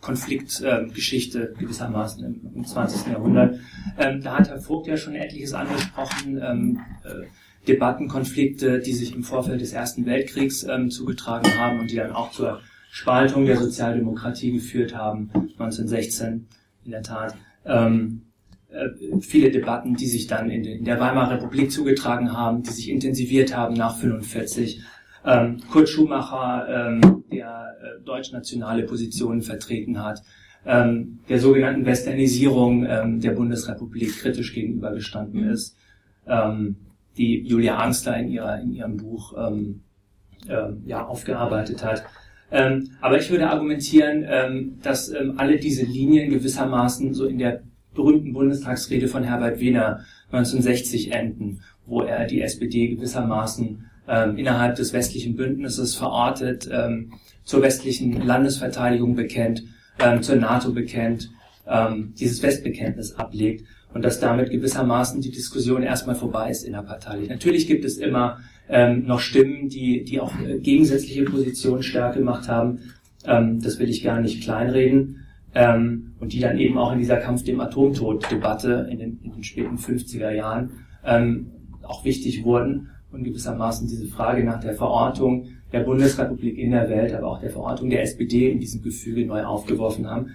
Konfliktgeschichte 0.00 1.54
gewissermaßen 1.56 2.24
im, 2.24 2.52
im 2.52 2.64
20. 2.64 3.12
Jahrhundert. 3.12 3.60
Da 3.96 4.38
hat 4.38 4.48
Herr 4.48 4.58
Vogt 4.58 4.88
ja 4.88 4.96
schon 4.96 5.14
etliches 5.14 5.52
angesprochen. 5.52 6.38
Äh, 6.38 7.26
Debatten, 7.68 8.08
Konflikte, 8.08 8.80
die 8.80 8.92
sich 8.92 9.14
im 9.14 9.22
Vorfeld 9.22 9.60
des 9.60 9.72
Ersten 9.72 10.06
Weltkriegs 10.06 10.64
ähm, 10.64 10.90
zugetragen 10.90 11.58
haben 11.58 11.80
und 11.80 11.90
die 11.90 11.96
dann 11.96 12.12
auch 12.12 12.30
zur 12.32 12.60
Spaltung 12.90 13.46
der 13.46 13.58
Sozialdemokratie 13.58 14.52
geführt 14.52 14.94
haben, 14.94 15.30
1916 15.34 16.48
in 16.84 16.90
der 16.90 17.02
Tat. 17.02 17.36
Ähm, 17.64 18.22
äh, 18.70 19.20
viele 19.20 19.50
Debatten, 19.50 19.94
die 19.94 20.06
sich 20.06 20.26
dann 20.26 20.50
in, 20.50 20.64
in 20.64 20.84
der 20.84 20.98
Weimarer 20.98 21.34
Republik 21.34 21.70
zugetragen 21.70 22.32
haben, 22.32 22.62
die 22.62 22.70
sich 22.70 22.88
intensiviert 22.88 23.54
haben 23.56 23.74
nach 23.74 23.98
45 23.98 24.82
ähm, 25.24 25.58
Kurt 25.70 25.88
Schumacher, 25.88 26.66
ähm, 26.68 27.24
der 27.30 27.76
äh, 27.82 28.04
deutschnationale 28.04 28.84
Positionen 28.84 29.42
vertreten 29.42 30.02
hat, 30.02 30.22
ähm, 30.64 31.20
der 31.28 31.38
sogenannten 31.38 31.86
Westernisierung 31.86 32.86
ähm, 32.86 33.20
der 33.20 33.32
Bundesrepublik 33.32 34.18
kritisch 34.18 34.54
gegenübergestanden 34.54 35.44
mhm. 35.44 35.50
ist, 35.50 35.76
ähm, 36.26 36.76
die 37.20 37.46
Julia 37.46 37.76
Angster 37.76 38.16
in, 38.16 38.30
ihrer, 38.30 38.60
in 38.60 38.72
ihrem 38.72 38.96
Buch 38.96 39.34
ähm, 39.36 39.82
äh, 40.48 40.72
ja, 40.86 41.06
aufgearbeitet 41.06 41.84
hat. 41.84 42.02
Ähm, 42.50 42.92
aber 43.02 43.18
ich 43.18 43.30
würde 43.30 43.50
argumentieren, 43.50 44.24
ähm, 44.26 44.78
dass 44.82 45.10
ähm, 45.10 45.34
alle 45.36 45.58
diese 45.58 45.84
Linien 45.84 46.30
gewissermaßen 46.30 47.12
so 47.12 47.26
in 47.26 47.38
der 47.38 47.62
berühmten 47.94 48.32
Bundestagsrede 48.32 49.06
von 49.06 49.22
Herbert 49.22 49.60
Wehner 49.60 50.00
1960 50.32 51.12
enden, 51.12 51.60
wo 51.86 52.02
er 52.02 52.26
die 52.26 52.40
SPD 52.40 52.88
gewissermaßen 52.88 53.84
ähm, 54.08 54.38
innerhalb 54.38 54.76
des 54.76 54.94
westlichen 54.94 55.36
Bündnisses 55.36 55.94
verortet, 55.94 56.68
ähm, 56.72 57.12
zur 57.44 57.60
westlichen 57.62 58.26
Landesverteidigung 58.26 59.14
bekennt, 59.14 59.64
ähm, 59.98 60.22
zur 60.22 60.36
NATO 60.36 60.72
bekennt, 60.72 61.30
dieses 62.18 62.42
Westbekenntnis 62.42 63.14
ablegt 63.14 63.64
und 63.94 64.04
dass 64.04 64.20
damit 64.20 64.50
gewissermaßen 64.50 65.20
die 65.20 65.30
Diskussion 65.30 65.82
erstmal 65.82 66.14
vorbei 66.14 66.50
ist 66.50 66.64
innerparteilich. 66.64 67.28
Natürlich 67.28 67.66
gibt 67.66 67.84
es 67.84 67.98
immer 67.98 68.38
ähm, 68.68 69.06
noch 69.06 69.20
Stimmen, 69.20 69.68
die, 69.68 70.04
die 70.04 70.20
auch 70.20 70.32
äh, 70.40 70.58
gegensätzliche 70.58 71.24
Positionen 71.24 71.82
stark 71.82 72.14
gemacht 72.14 72.48
haben. 72.48 72.80
Ähm, 73.24 73.60
das 73.60 73.78
will 73.78 73.88
ich 73.88 74.02
gar 74.04 74.20
nicht 74.20 74.42
kleinreden. 74.42 75.26
Ähm, 75.52 76.12
und 76.20 76.32
die 76.32 76.38
dann 76.38 76.58
eben 76.58 76.78
auch 76.78 76.92
in 76.92 76.98
dieser 76.98 77.16
Kampf 77.16 77.42
dem 77.42 77.60
Atomtod-Debatte 77.60 78.88
in 78.88 78.98
den, 79.00 79.20
in 79.24 79.32
den 79.32 79.42
späten 79.42 79.76
50er 79.76 80.30
Jahren 80.30 80.70
ähm, 81.04 81.50
auch 81.82 82.04
wichtig 82.04 82.44
wurden 82.44 82.90
und 83.10 83.24
gewissermaßen 83.24 83.88
diese 83.88 84.06
Frage 84.06 84.44
nach 84.44 84.60
der 84.60 84.74
Verortung 84.74 85.48
der 85.72 85.80
Bundesrepublik 85.80 86.56
in 86.56 86.70
der 86.70 86.88
Welt, 86.88 87.12
aber 87.14 87.26
auch 87.26 87.40
der 87.40 87.50
Verortung 87.50 87.90
der 87.90 88.02
SPD 88.02 88.50
in 88.50 88.60
diesem 88.60 88.82
Gefüge 88.82 89.26
neu 89.26 89.42
aufgeworfen 89.44 90.08
haben. 90.08 90.28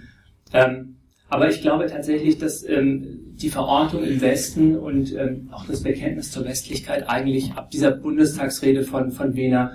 Ähm, 0.53 0.94
aber 1.29 1.49
ich 1.49 1.61
glaube 1.61 1.87
tatsächlich, 1.87 2.37
dass 2.37 2.67
ähm, 2.67 3.33
die 3.35 3.49
Verortung 3.49 4.03
im 4.03 4.21
Westen 4.21 4.77
und 4.77 5.13
ähm, 5.13 5.49
auch 5.51 5.65
das 5.65 5.83
Bekenntnis 5.83 6.31
zur 6.31 6.45
Westlichkeit 6.45 7.09
eigentlich 7.09 7.53
ab 7.53 7.71
dieser 7.71 7.91
Bundestagsrede 7.91 8.83
von, 8.83 9.11
von 9.11 9.35
Wiener 9.35 9.73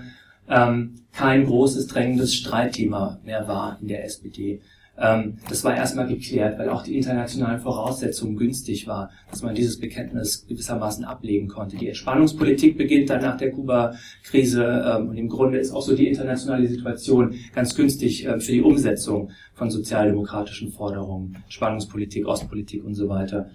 ähm, 0.49 0.95
kein 1.13 1.47
großes, 1.47 1.89
drängendes 1.89 2.35
Streitthema 2.35 3.21
mehr 3.25 3.49
war 3.49 3.79
in 3.81 3.89
der 3.89 4.05
SPD. 4.05 4.61
Ähm, 5.01 5.39
das 5.49 5.65
war 5.65 5.75
erstmal 5.75 6.07
geklärt, 6.07 6.59
weil 6.59 6.69
auch 6.69 6.83
die 6.83 6.97
internationalen 6.97 7.59
Voraussetzungen 7.59 8.37
günstig 8.37 8.87
war, 8.87 9.11
dass 9.31 9.43
man 9.43 9.55
dieses 9.55 9.81
Bekenntnis 9.81 10.47
gewissermaßen 10.47 11.05
ablegen 11.05 11.49
konnte. 11.49 11.77
Die 11.77 11.89
Entspannungspolitik 11.89 12.77
beginnt 12.77 13.09
dann 13.09 13.23
nach 13.23 13.39
der 13.39 13.51
Kuba-Krise 13.51 14.99
ähm, 14.99 15.09
und 15.09 15.17
im 15.17 15.29
Grunde 15.29 15.59
ist 15.59 15.73
auch 15.73 15.83
so 15.83 15.97
die 15.97 16.07
internationale 16.07 16.69
Situation 16.69 17.35
ganz 17.55 17.75
günstig 17.75 18.27
äh, 18.27 18.39
für 18.41 18.53
die 18.53 18.63
Umsetzung 18.63 19.31
von 19.55 19.71
sozialdemokratischen 19.71 20.71
Forderungen, 20.71 21.39
Spannungspolitik, 21.49 22.27
Ostpolitik 22.27 22.85
und 22.85 22.95
so 22.95 23.09
weiter. 23.09 23.51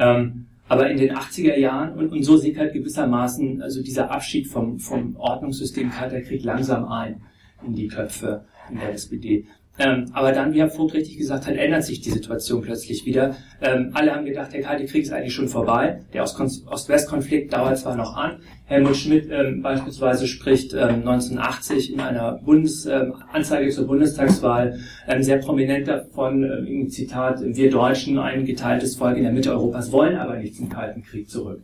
Ähm, 0.00 0.46
aber 0.68 0.90
in 0.90 0.98
den 0.98 1.14
80er 1.14 1.56
Jahren, 1.56 1.96
und, 1.96 2.12
und 2.12 2.24
so 2.24 2.36
sieht 2.36 2.58
halt 2.58 2.74
gewissermaßen 2.74 3.62
also 3.62 3.82
dieser 3.82 4.10
Abschied 4.10 4.48
vom, 4.48 4.78
vom 4.78 5.16
Ordnungssystem 5.16 5.90
Kalter 5.90 6.20
Krieg 6.20 6.44
langsam 6.44 6.86
ein 6.86 7.22
in 7.66 7.74
die 7.74 7.88
Köpfe 7.88 8.44
in 8.70 8.78
der 8.78 8.92
SPD. 8.92 9.46
Ähm, 9.78 10.06
aber 10.12 10.32
dann, 10.32 10.52
wie 10.52 10.60
Herr 10.60 10.70
Vogt 10.70 10.94
richtig 10.94 11.18
gesagt 11.18 11.46
hat, 11.46 11.54
ändert 11.54 11.84
sich 11.84 12.00
die 12.00 12.10
Situation 12.10 12.62
plötzlich 12.62 13.06
wieder. 13.06 13.36
Ähm, 13.60 13.90
alle 13.94 14.14
haben 14.14 14.24
gedacht, 14.24 14.52
der 14.52 14.62
Kalte 14.62 14.86
Krieg 14.86 15.04
ist 15.04 15.12
eigentlich 15.12 15.34
schon 15.34 15.48
vorbei. 15.48 16.00
Der 16.12 16.24
Ost-West-Konflikt 16.24 17.52
dauert 17.52 17.78
zwar 17.78 17.96
noch 17.96 18.16
an. 18.16 18.40
Helmut 18.64 18.96
Schmidt 18.96 19.28
ähm, 19.30 19.62
beispielsweise 19.62 20.26
spricht 20.26 20.74
1980 20.74 21.90
ähm, 21.90 21.94
in 21.94 22.00
einer 22.00 22.32
Bundes 22.44 22.86
ähm, 22.86 23.14
Anzeige 23.32 23.70
zur 23.70 23.86
Bundestagswahl 23.86 24.78
ähm, 25.06 25.22
sehr 25.22 25.38
prominent 25.38 25.86
davon, 25.88 26.42
im 26.42 26.90
Zitat, 26.90 27.40
wir 27.42 27.70
Deutschen, 27.70 28.18
ein 28.18 28.44
geteiltes 28.44 28.96
Volk 28.96 29.16
in 29.16 29.22
der 29.22 29.32
Mitte 29.32 29.52
Europas, 29.52 29.92
wollen 29.92 30.16
aber 30.16 30.36
nicht 30.36 30.56
zum 30.56 30.68
Kalten 30.68 31.02
Krieg 31.02 31.30
zurück. 31.30 31.62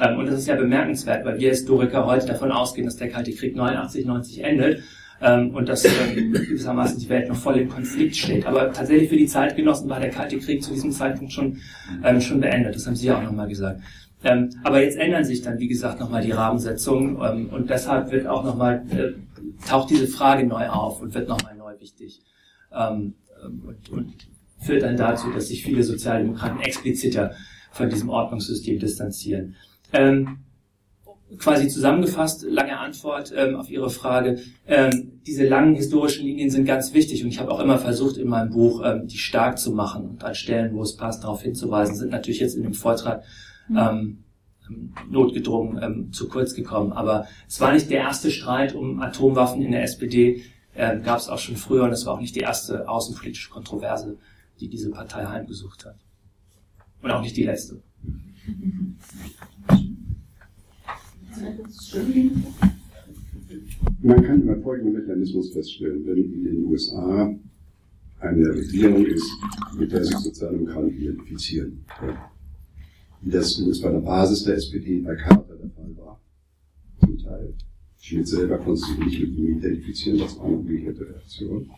und 0.00 0.26
das 0.26 0.40
ist 0.40 0.48
ja 0.48 0.54
bemerkenswert, 0.54 1.24
weil 1.24 1.38
wir 1.38 1.50
Historiker 1.50 2.06
heute 2.06 2.26
davon 2.26 2.52
ausgehen, 2.52 2.86
dass 2.86 2.96
der 2.96 3.08
Kalte 3.08 3.32
Krieg 3.32 3.56
89, 3.56 4.06
90 4.06 4.44
endet 4.44 4.82
ähm, 5.20 5.50
und 5.54 5.68
dass 5.68 5.84
ähm, 5.84 6.32
gewissermaßen 6.32 6.98
die 6.98 7.08
Welt 7.08 7.28
noch 7.28 7.36
voll 7.36 7.56
im 7.56 7.68
Konflikt 7.68 8.16
steht. 8.16 8.46
Aber 8.46 8.72
tatsächlich 8.72 9.08
für 9.08 9.16
die 9.16 9.26
Zeitgenossen 9.26 9.88
war 9.88 10.00
der 10.00 10.10
Kalte 10.10 10.38
Krieg 10.38 10.62
zu 10.62 10.72
diesem 10.72 10.92
Zeitpunkt 10.92 11.32
schon, 11.32 11.58
ähm, 12.04 12.20
schon 12.20 12.40
beendet. 12.40 12.74
Das 12.74 12.86
haben 12.86 12.96
Sie 12.96 13.06
ja 13.06 13.18
auch 13.18 13.22
nochmal 13.22 13.48
gesagt. 13.48 13.80
Ähm, 14.24 14.50
aber 14.64 14.82
jetzt 14.82 14.96
ändern 14.96 15.24
sich 15.24 15.42
dann, 15.42 15.58
wie 15.58 15.68
gesagt, 15.68 16.00
nochmal 16.00 16.22
die 16.22 16.32
Rahmensetzungen 16.32 17.18
ähm, 17.22 17.48
und 17.50 17.70
deshalb 17.70 18.10
wird 18.10 18.26
auch 18.26 18.44
nochmal, 18.44 18.84
äh, 18.90 19.12
taucht 19.66 19.90
diese 19.90 20.08
Frage 20.08 20.46
neu 20.46 20.68
auf 20.68 21.00
und 21.00 21.14
wird 21.14 21.28
nochmal 21.28 21.54
neu 21.56 21.78
wichtig. 21.78 22.22
Ähm, 22.72 23.14
und, 23.44 23.90
und 23.90 24.14
führt 24.60 24.82
dann 24.82 24.96
dazu, 24.96 25.30
dass 25.30 25.48
sich 25.48 25.62
viele 25.62 25.84
Sozialdemokraten 25.84 26.60
expliziter 26.60 27.32
von 27.70 27.88
diesem 27.88 28.08
Ordnungssystem 28.08 28.80
distanzieren. 28.80 29.54
Ähm, 29.92 30.40
quasi 31.36 31.68
zusammengefasst, 31.68 32.44
lange 32.48 32.78
Antwort 32.78 33.32
ähm, 33.36 33.56
auf 33.56 33.68
Ihre 33.68 33.90
Frage. 33.90 34.40
Ähm, 34.66 35.20
diese 35.26 35.46
langen 35.46 35.74
historischen 35.74 36.24
Linien 36.24 36.50
sind 36.50 36.64
ganz 36.64 36.94
wichtig 36.94 37.22
und 37.22 37.28
ich 37.28 37.38
habe 37.38 37.50
auch 37.50 37.60
immer 37.60 37.78
versucht 37.78 38.16
in 38.16 38.28
meinem 38.28 38.50
Buch, 38.50 38.82
ähm, 38.84 39.06
die 39.06 39.18
stark 39.18 39.58
zu 39.58 39.72
machen 39.72 40.08
und 40.08 40.24
an 40.24 40.34
Stellen, 40.34 40.74
wo 40.74 40.82
es 40.82 40.96
passt, 40.96 41.24
darauf 41.24 41.42
hinzuweisen, 41.42 41.96
sind 41.96 42.10
natürlich 42.10 42.40
jetzt 42.40 42.56
in 42.56 42.62
dem 42.62 42.72
Vortrag 42.72 43.24
mhm. 43.68 43.76
ähm, 43.76 44.24
notgedrungen 45.10 45.82
ähm, 45.82 46.12
zu 46.12 46.28
kurz 46.28 46.54
gekommen. 46.54 46.92
Aber 46.92 47.26
es 47.46 47.60
war 47.60 47.72
nicht 47.72 47.90
der 47.90 48.00
erste 48.00 48.30
Streit 48.30 48.74
um 48.74 49.00
Atomwaffen 49.00 49.60
in 49.62 49.72
der 49.72 49.82
SPD, 49.82 50.42
äh, 50.74 50.98
gab 51.00 51.18
es 51.18 51.28
auch 51.28 51.38
schon 51.38 51.56
früher 51.56 51.84
und 51.84 51.92
es 51.92 52.06
war 52.06 52.14
auch 52.14 52.20
nicht 52.20 52.36
die 52.36 52.40
erste 52.40 52.88
außenpolitische 52.88 53.50
Kontroverse, 53.50 54.16
die 54.60 54.68
diese 54.68 54.90
Partei 54.90 55.26
heimgesucht 55.26 55.84
hat. 55.84 55.96
Und 57.02 57.10
auch 57.10 57.20
nicht 57.20 57.36
die 57.36 57.44
letzte. 57.44 57.82
Man 64.02 64.22
kann 64.22 64.42
über 64.42 64.56
folgenden 64.60 65.00
Mechanismus 65.00 65.52
feststellen, 65.52 66.04
wenn 66.06 66.16
in 66.16 66.44
den 66.44 66.64
USA 66.64 67.34
eine 68.20 68.48
Regierung 68.48 69.04
ist, 69.06 69.30
mit 69.78 69.92
der 69.92 70.04
sich 70.04 70.16
Sozialdemokraten 70.16 70.90
identifizieren. 70.90 71.84
Wie 73.20 73.30
das 73.30 73.58
übrigens 73.58 73.80
bei 73.80 73.90
der 73.90 74.00
Basis 74.00 74.44
der 74.44 74.56
SPD 74.56 75.00
bei 75.00 75.14
Carter 75.16 75.56
der 75.56 75.70
Fall 75.70 75.96
war, 75.96 76.20
zum 77.00 77.18
Teil. 77.18 77.54
Schmidt 78.00 78.28
selber 78.28 78.58
konnte 78.58 78.80
sich 78.80 78.98
nicht 78.98 79.20
mit 79.20 79.36
ihm 79.36 79.58
identifizieren, 79.58 80.18
das 80.18 80.38
war 80.38 80.46
eine 80.46 80.56
umgekehrte 80.56 81.08
Reaktion. 81.08 81.70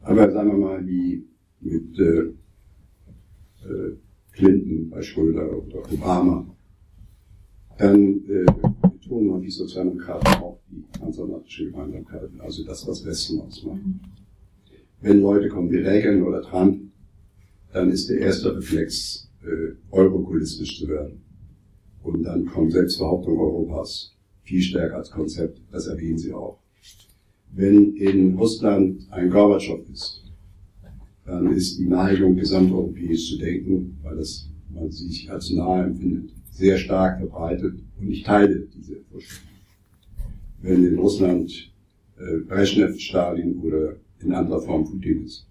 Aber 0.00 0.30
sagen 0.30 0.50
wir 0.52 0.58
mal, 0.58 0.86
wie 0.86 1.26
mit 1.60 1.98
äh, 1.98 2.20
äh, 3.64 3.96
Clinton 4.32 4.88
bei 4.90 5.02
Schröder 5.02 5.62
oder 5.62 5.92
Obama 5.92 6.55
dann 7.78 8.22
äh, 8.28 8.46
betonen 8.82 9.28
wir 9.28 9.40
die 9.40 9.50
Sozialdemokraten 9.50 10.42
auch 10.42 10.58
die 10.70 10.84
transatlantische 10.98 11.66
Gemeinsamkeiten, 11.70 12.40
also 12.40 12.64
das, 12.64 12.86
was 12.86 13.04
Westen 13.04 13.40
ausmacht. 13.40 13.80
Wenn 15.00 15.20
Leute 15.20 15.48
kommen 15.48 15.70
wie 15.70 15.76
Reagan 15.76 16.22
oder 16.22 16.42
Trump, 16.42 16.80
dann 17.72 17.90
ist 17.90 18.08
der 18.08 18.18
erste 18.18 18.56
Reflex, 18.56 19.30
äh, 19.42 19.74
eurokulistisch 19.90 20.78
zu 20.78 20.88
werden. 20.88 21.22
Und 22.02 22.22
dann 22.22 22.46
kommt 22.46 22.72
Selbstbehauptung 22.72 23.38
Europas 23.38 24.16
viel 24.42 24.62
stärker 24.62 24.96
als 24.96 25.10
Konzept, 25.10 25.60
das 25.70 25.86
erwähnen 25.86 26.18
sie 26.18 26.32
auch. 26.32 26.58
Wenn 27.52 27.96
in 27.96 28.34
Russland 28.36 29.06
ein 29.10 29.30
Gorbatschow 29.30 29.80
ist, 29.92 30.24
dann 31.24 31.52
ist 31.52 31.78
die 31.78 31.86
Neigung, 31.86 32.36
gesamteuropäisch 32.36 33.30
zu 33.30 33.38
denken, 33.38 33.98
weil 34.02 34.16
das 34.16 34.48
man 34.72 34.90
sich 34.90 35.30
als 35.30 35.50
nahe 35.50 35.84
empfindet, 35.84 36.32
sehr 36.56 36.78
stark 36.78 37.18
verbreitet 37.18 37.74
und 38.00 38.10
ich 38.10 38.22
teile 38.22 38.66
diese 38.74 38.96
Vorstellung. 39.10 39.52
Wenn 40.62 40.84
in 40.84 40.98
Russland 40.98 41.70
äh, 42.18 42.38
Brezhnev, 42.38 42.98
Stalin 42.98 43.58
oder 43.60 43.96
in 44.20 44.32
anderer 44.32 44.62
Form 44.62 44.84
Putin 44.84 45.24
ist, 45.24 45.46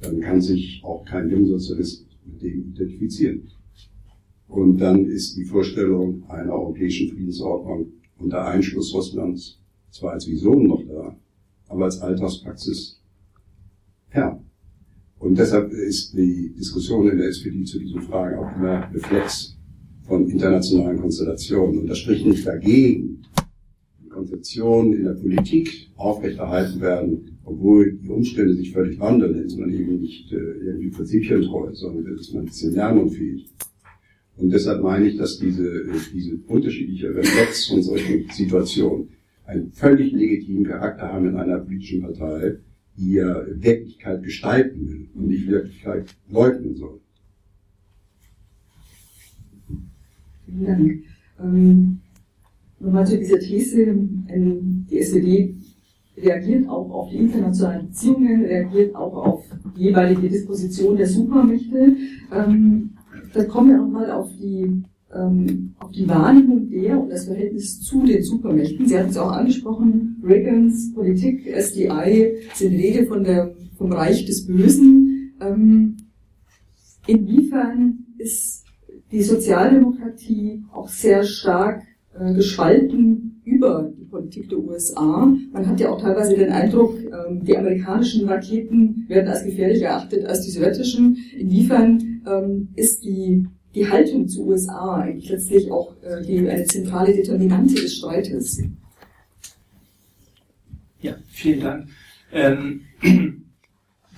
dann 0.00 0.20
kann 0.20 0.40
sich 0.40 0.82
auch 0.82 1.04
kein 1.04 1.30
Jungsozialist 1.30 2.06
mit 2.24 2.42
dem 2.42 2.70
identifizieren. 2.70 3.48
Und 4.48 4.78
dann 4.78 5.06
ist 5.06 5.36
die 5.36 5.44
Vorstellung 5.44 6.28
einer 6.28 6.52
europäischen 6.52 7.10
Friedensordnung 7.10 7.92
unter 8.18 8.44
Einschluss 8.44 8.92
Russlands 8.94 9.60
zwar 9.90 10.14
als 10.14 10.26
Vision 10.26 10.66
noch 10.66 10.82
da, 10.84 11.16
aber 11.68 11.84
als 11.84 12.00
Alltagspraxis 12.00 13.00
fern. 14.08 14.44
Und 15.18 15.38
deshalb 15.38 15.70
ist 15.72 16.12
die 16.16 16.52
Diskussion 16.54 17.08
in 17.08 17.18
der 17.18 17.28
SPD 17.28 17.62
zu 17.64 17.78
diesen 17.78 18.02
Fragen 18.02 18.38
auch 18.38 18.56
immer 18.56 18.92
Reflex 18.92 19.57
von 20.08 20.28
internationalen 20.28 20.98
Konstellationen. 20.98 21.80
Und 21.80 21.86
das 21.86 21.98
spricht 21.98 22.26
nicht 22.26 22.46
dagegen, 22.46 23.22
die 24.02 24.08
Konzeptionen 24.08 24.94
in 24.94 25.04
der 25.04 25.12
Politik 25.12 25.90
aufrechterhalten 25.96 26.80
werden, 26.80 27.38
obwohl 27.44 27.92
die 27.92 28.08
Umstände 28.08 28.54
sich 28.54 28.72
völlig 28.72 28.98
wandeln. 28.98 29.34
Dann 29.34 29.44
ist 29.44 29.58
man 29.58 29.70
eben 29.70 30.00
nicht 30.00 30.32
äh, 30.32 30.36
irgendwie 30.36 30.90
prinzipientreu, 30.90 31.74
sondern 31.74 32.14
ist 32.14 32.32
man 32.32 32.44
ein 32.44 32.46
bisschen 32.46 32.74
lernunfähig. 32.74 33.50
Und 34.38 34.50
deshalb 34.50 34.82
meine 34.82 35.08
ich, 35.08 35.16
dass 35.18 35.38
diese, 35.38 35.68
äh, 35.68 35.98
diese 36.12 36.36
unterschiedliche 36.46 37.14
Reflex 37.14 37.66
von 37.66 37.82
solchen 37.82 38.30
Situationen 38.30 39.10
einen 39.44 39.72
völlig 39.72 40.12
legitimen 40.12 40.64
Charakter 40.64 41.12
haben 41.12 41.28
in 41.28 41.36
einer 41.36 41.58
politischen 41.58 42.02
Partei, 42.02 42.56
die 42.96 43.12
ja 43.12 43.44
Wirklichkeit 43.46 44.22
gestalten 44.22 44.88
will 44.88 45.08
und 45.14 45.28
nicht 45.28 45.48
Wirklichkeit 45.48 46.14
leugnen 46.30 46.74
soll. 46.76 47.00
Vielen 50.48 50.66
Dank. 50.66 50.92
Ähm, 51.40 52.00
nochmal 52.80 53.06
zu 53.06 53.18
dieser 53.18 53.38
These, 53.38 53.82
ähm, 53.82 54.86
die 54.90 54.98
SPD 54.98 55.54
reagiert 56.16 56.68
auch 56.68 56.90
auf 56.90 57.10
die 57.10 57.18
internationalen 57.18 57.88
Beziehungen, 57.88 58.44
reagiert 58.44 58.94
auch 58.94 59.14
auf 59.14 59.44
die 59.76 59.84
jeweilige 59.84 60.28
Disposition 60.28 60.96
der 60.96 61.06
Supermächte. 61.06 61.96
Ähm, 62.32 62.90
da 63.34 63.44
kommen 63.44 63.70
wir 63.70 63.76
nochmal 63.78 64.10
auf 64.10 64.30
die, 64.36 64.82
ähm, 65.14 65.74
auf 65.78 65.92
die 65.92 66.08
Wahrnehmung 66.08 66.68
der 66.70 67.00
und 67.00 67.10
das 67.10 67.26
Verhältnis 67.26 67.80
zu 67.80 68.04
den 68.04 68.22
Supermächten. 68.22 68.86
Sie 68.86 68.98
hatten 68.98 69.10
es 69.10 69.16
auch 69.16 69.32
angesprochen, 69.32 70.16
Reagans 70.24 70.92
Politik, 70.94 71.46
SDI, 71.46 72.38
sind 72.54 72.72
Rede 72.72 73.06
von 73.06 73.22
der, 73.22 73.54
vom 73.76 73.92
Reich 73.92 74.24
des 74.24 74.46
Bösen. 74.46 75.34
Ähm, 75.40 75.96
inwiefern 77.06 78.06
ist 78.18 78.67
die 79.10 79.22
Sozialdemokratie 79.22 80.64
auch 80.72 80.88
sehr 80.88 81.24
stark 81.24 81.82
äh, 82.18 82.34
gespalten 82.34 83.40
über 83.44 83.90
die 83.98 84.04
Politik 84.04 84.48
der 84.50 84.58
USA. 84.58 85.26
Man 85.52 85.66
hat 85.66 85.80
ja 85.80 85.90
auch 85.90 86.00
teilweise 86.00 86.36
den 86.36 86.50
Eindruck, 86.50 86.98
ähm, 86.98 87.44
die 87.44 87.56
amerikanischen 87.56 88.28
Raketen 88.28 89.06
werden 89.08 89.28
als 89.28 89.44
gefährlicher 89.44 89.86
erachtet 89.86 90.26
als 90.26 90.42
die 90.42 90.50
sowjetischen. 90.50 91.16
Inwiefern 91.36 92.22
ähm, 92.26 92.68
ist 92.76 93.04
die, 93.04 93.46
die 93.74 93.88
Haltung 93.88 94.28
zu 94.28 94.46
USA 94.46 94.96
eigentlich 94.96 95.30
letztlich 95.30 95.70
auch 95.70 95.94
äh, 96.02 96.22
die, 96.22 96.48
eine 96.48 96.64
zentrale 96.64 97.14
Determinante 97.14 97.74
des 97.74 97.96
Streites? 97.96 98.62
Ja, 101.00 101.14
vielen 101.28 101.60
Dank. 101.60 101.88
Ähm, 102.32 102.82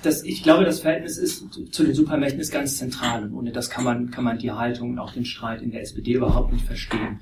das, 0.03 0.25
ich 0.25 0.43
glaube, 0.43 0.65
das 0.65 0.81
Verhältnis 0.81 1.19
ist, 1.19 1.73
zu 1.73 1.85
den 1.85 1.95
Supermächten 1.95 2.41
ist 2.41 2.53
ganz 2.53 2.79
zentral 2.79 3.25
und 3.25 3.35
ohne 3.35 3.53
das 3.53 3.71
kann 3.71 3.85
man, 3.85 4.11
kann 4.11 4.25
man 4.25 4.39
die 4.39 4.51
Haltung 4.51 4.91
und 4.91 4.99
auch 4.99 5.13
den 5.13 5.25
Streit 5.25 5.63
in 5.63 5.71
der 5.71 5.83
SPD 5.83 6.13
überhaupt 6.13 6.53
nicht 6.53 6.65
verstehen. 6.65 7.21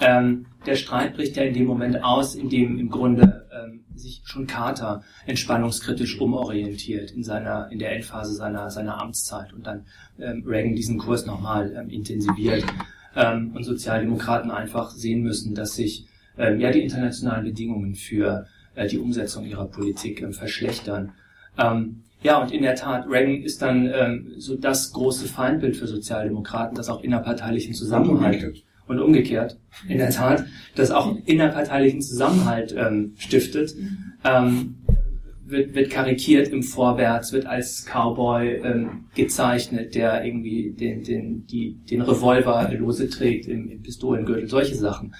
Ähm, 0.00 0.46
der 0.66 0.76
Streit 0.76 1.14
bricht 1.14 1.36
ja 1.36 1.44
in 1.44 1.54
dem 1.54 1.66
Moment 1.66 2.02
aus, 2.02 2.34
in 2.34 2.48
dem 2.48 2.78
im 2.78 2.90
Grunde 2.90 3.48
ähm, 3.52 3.84
sich 3.94 4.22
schon 4.24 4.46
Carter 4.46 5.02
entspannungskritisch 5.26 6.20
umorientiert 6.20 7.10
in 7.12 7.22
seiner 7.22 7.70
in 7.70 7.78
der 7.78 7.92
Endphase 7.92 8.34
seiner 8.34 8.70
seiner 8.70 9.00
Amtszeit 9.00 9.52
und 9.52 9.66
dann 9.66 9.86
ähm, 10.18 10.42
Reagan 10.46 10.74
diesen 10.74 10.98
Kurs 10.98 11.26
nochmal 11.26 11.72
ähm, 11.76 11.90
intensiviert 11.90 12.64
ähm, 13.14 13.52
und 13.54 13.64
Sozialdemokraten 13.64 14.50
einfach 14.50 14.90
sehen 14.90 15.22
müssen, 15.22 15.54
dass 15.54 15.74
sich 15.74 16.06
ähm, 16.38 16.60
ja 16.60 16.70
die 16.70 16.82
internationalen 16.82 17.44
Bedingungen 17.44 17.94
für 17.94 18.46
äh, 18.74 18.88
die 18.88 18.98
Umsetzung 18.98 19.44
ihrer 19.44 19.66
Politik 19.66 20.26
verschlechtern. 20.32 21.12
Ähm, 21.58 22.02
ja, 22.22 22.40
und 22.40 22.52
in 22.52 22.62
der 22.62 22.74
Tat, 22.74 23.06
Reagan 23.08 23.42
ist 23.42 23.60
dann 23.60 23.86
ähm, 23.94 24.32
so 24.38 24.56
das 24.56 24.92
große 24.92 25.28
Feindbild 25.28 25.76
für 25.76 25.86
Sozialdemokraten, 25.86 26.74
das 26.74 26.88
auch 26.88 27.02
innerparteilichen 27.02 27.74
Zusammenhalt 27.74 28.64
und 28.86 28.98
umgekehrt, 28.98 29.58
in 29.88 29.98
der 29.98 30.10
Tat, 30.10 30.44
das 30.74 30.90
auch 30.90 31.16
innerparteilichen 31.26 32.00
Zusammenhalt 32.00 32.74
ähm, 32.76 33.12
stiftet, 33.18 33.74
ähm, 34.24 34.76
wird, 35.46 35.74
wird 35.74 35.90
karikiert 35.90 36.48
im 36.48 36.62
Vorwärts, 36.62 37.32
wird 37.32 37.46
als 37.46 37.84
Cowboy 37.84 38.56
ähm, 38.64 39.04
gezeichnet, 39.14 39.94
der 39.94 40.24
irgendwie 40.24 40.70
den, 40.72 41.02
den, 41.02 41.46
die, 41.46 41.78
den 41.90 42.00
Revolver 42.00 42.72
lose 42.78 43.08
trägt 43.08 43.46
im, 43.46 43.68
im 43.68 43.82
Pistolengürtel, 43.82 44.48
solche 44.48 44.74
Sachen. 44.74 45.14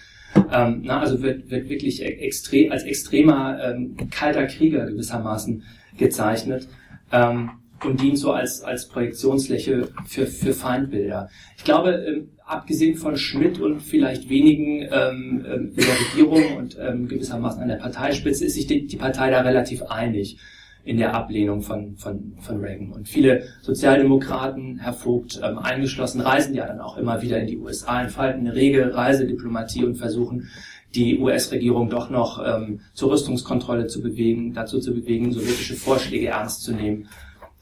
Ähm, 0.51 0.82
na, 0.85 1.01
also 1.01 1.22
wird, 1.22 1.51
wird 1.51 1.68
wirklich 1.68 2.03
extrem, 2.03 2.72
als 2.72 2.82
extremer 2.85 3.59
ähm, 3.62 3.97
kalter 4.11 4.47
Krieger 4.47 4.87
gewissermaßen 4.87 5.62
gezeichnet 5.97 6.69
ähm, 7.13 7.51
und 7.85 8.01
dient 8.01 8.19
so 8.19 8.33
als, 8.33 8.63
als 8.63 8.89
Projektionsfläche 8.89 9.89
für, 10.07 10.27
für 10.27 10.53
Feindbilder. 10.53 11.29
Ich 11.57 11.65
glaube, 11.65 11.93
ähm, 12.07 12.31
abgesehen 12.47 12.97
von 12.97 13.17
Schmidt 13.17 13.61
und 13.61 13.81
vielleicht 13.81 14.29
wenigen 14.29 14.83
ähm, 14.83 15.47
ähm, 15.47 15.73
in 15.75 15.85
der 15.85 16.01
Regierung 16.01 16.57
und 16.59 16.79
ähm, 16.79 17.09
gewissermaßen 17.09 17.63
an 17.63 17.69
der 17.69 17.77
Parteispitze 17.77 18.45
ist 18.45 18.55
sich 18.55 18.67
die, 18.67 18.87
die 18.87 18.97
Partei 18.97 19.31
da 19.31 19.41
relativ 19.41 19.83
einig 19.83 20.39
in 20.85 20.99
der 20.99 21.15
Ablehnung 21.15 21.63
von, 21.63 21.97
von, 21.97 22.35
von 22.41 22.61
Reagan. 22.61 22.93
Und 22.93 23.09
viele 23.09 23.45
Sozialdemokraten, 23.63 24.79
Herr 24.79 24.93
Vogt 24.93 25.41
ähm, 25.43 25.59
eingeschlossen, 25.59 26.21
reisen 26.21 26.55
ja 26.55 26.67
dann 26.67 26.81
auch 26.81 26.99
immer 26.99 27.23
wieder 27.23 27.39
in 27.39 27.47
die 27.47 27.57
USA, 27.57 28.03
entfalten 28.03 28.41
eine 28.41 28.55
rege 28.55 28.95
Reisediplomatie 28.95 29.85
und 29.85 29.97
versuchen, 29.97 30.51
die 30.95 31.19
US-Regierung 31.19 31.91
doch 31.91 32.11
noch 32.11 32.43
ähm, 32.45 32.81
zur 32.93 33.11
Rüstungskontrolle 33.13 33.87
zu 33.87 34.03
bewegen, 34.03 34.53
dazu 34.53 34.79
zu 34.81 34.95
bewegen, 34.95 35.33
sowjetische 35.33 35.75
Vorschläge 35.75 36.29
ernst 36.29 36.63
zu 36.63 36.73
nehmen 36.73 37.09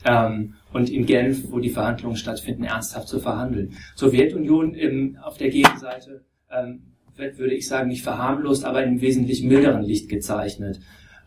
ähm, 0.05 0.55
und 0.73 0.91
in 0.91 1.07
Genf, 1.07 1.51
wo 1.51 1.59
die 1.59 1.71
Verhandlungen 1.71 2.17
stattfinden, 2.17 2.65
ernsthaft 2.65 3.09
zu 3.09 3.21
verhandeln. 3.21 3.75
Sowjetunion 3.95 4.75
im, 4.75 5.17
auf 5.23 5.39
der 5.39 5.51
Gegenseite 5.51 6.25
ähm, 6.51 6.83
wird, 7.17 7.39
würde 7.39 7.55
ich 7.55 7.69
sagen, 7.69 7.89
nicht 7.89 8.03
verharmlost, 8.03 8.65
aber 8.65 8.83
in 8.83 8.91
einem 8.91 9.01
wesentlich 9.01 9.43
milderen 9.43 9.83
Licht 9.83 10.09
gezeichnet. 10.09 10.81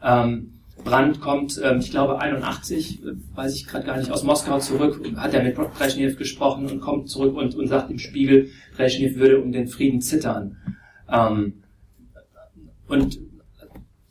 Ähm, 0.04 0.52
Brandt 0.84 1.22
kommt, 1.22 1.60
ähm, 1.64 1.80
ich 1.80 1.90
glaube 1.90 2.20
81, 2.20 3.02
äh, 3.02 3.08
weiß 3.34 3.56
ich 3.56 3.66
gerade 3.66 3.86
gar 3.86 3.98
nicht, 3.98 4.12
aus 4.12 4.24
Moskau 4.24 4.60
zurück, 4.60 5.02
hat 5.16 5.34
er 5.34 5.44
mit 5.44 5.56
Brezhnev 5.56 6.18
gesprochen 6.18 6.70
und 6.70 6.82
kommt 6.82 7.10
zurück 7.10 7.36
und, 7.36 7.56
und 7.56 7.68
sagt 7.68 7.90
im 7.90 8.00
Spiegel, 8.00 8.50
Brezhnev 8.76 9.16
würde 9.16 9.42
um 9.42 9.52
den 9.52 9.68
Frieden 9.68 10.02
zittern. 10.02 10.58
Ähm, 11.10 11.64
und 12.88 13.20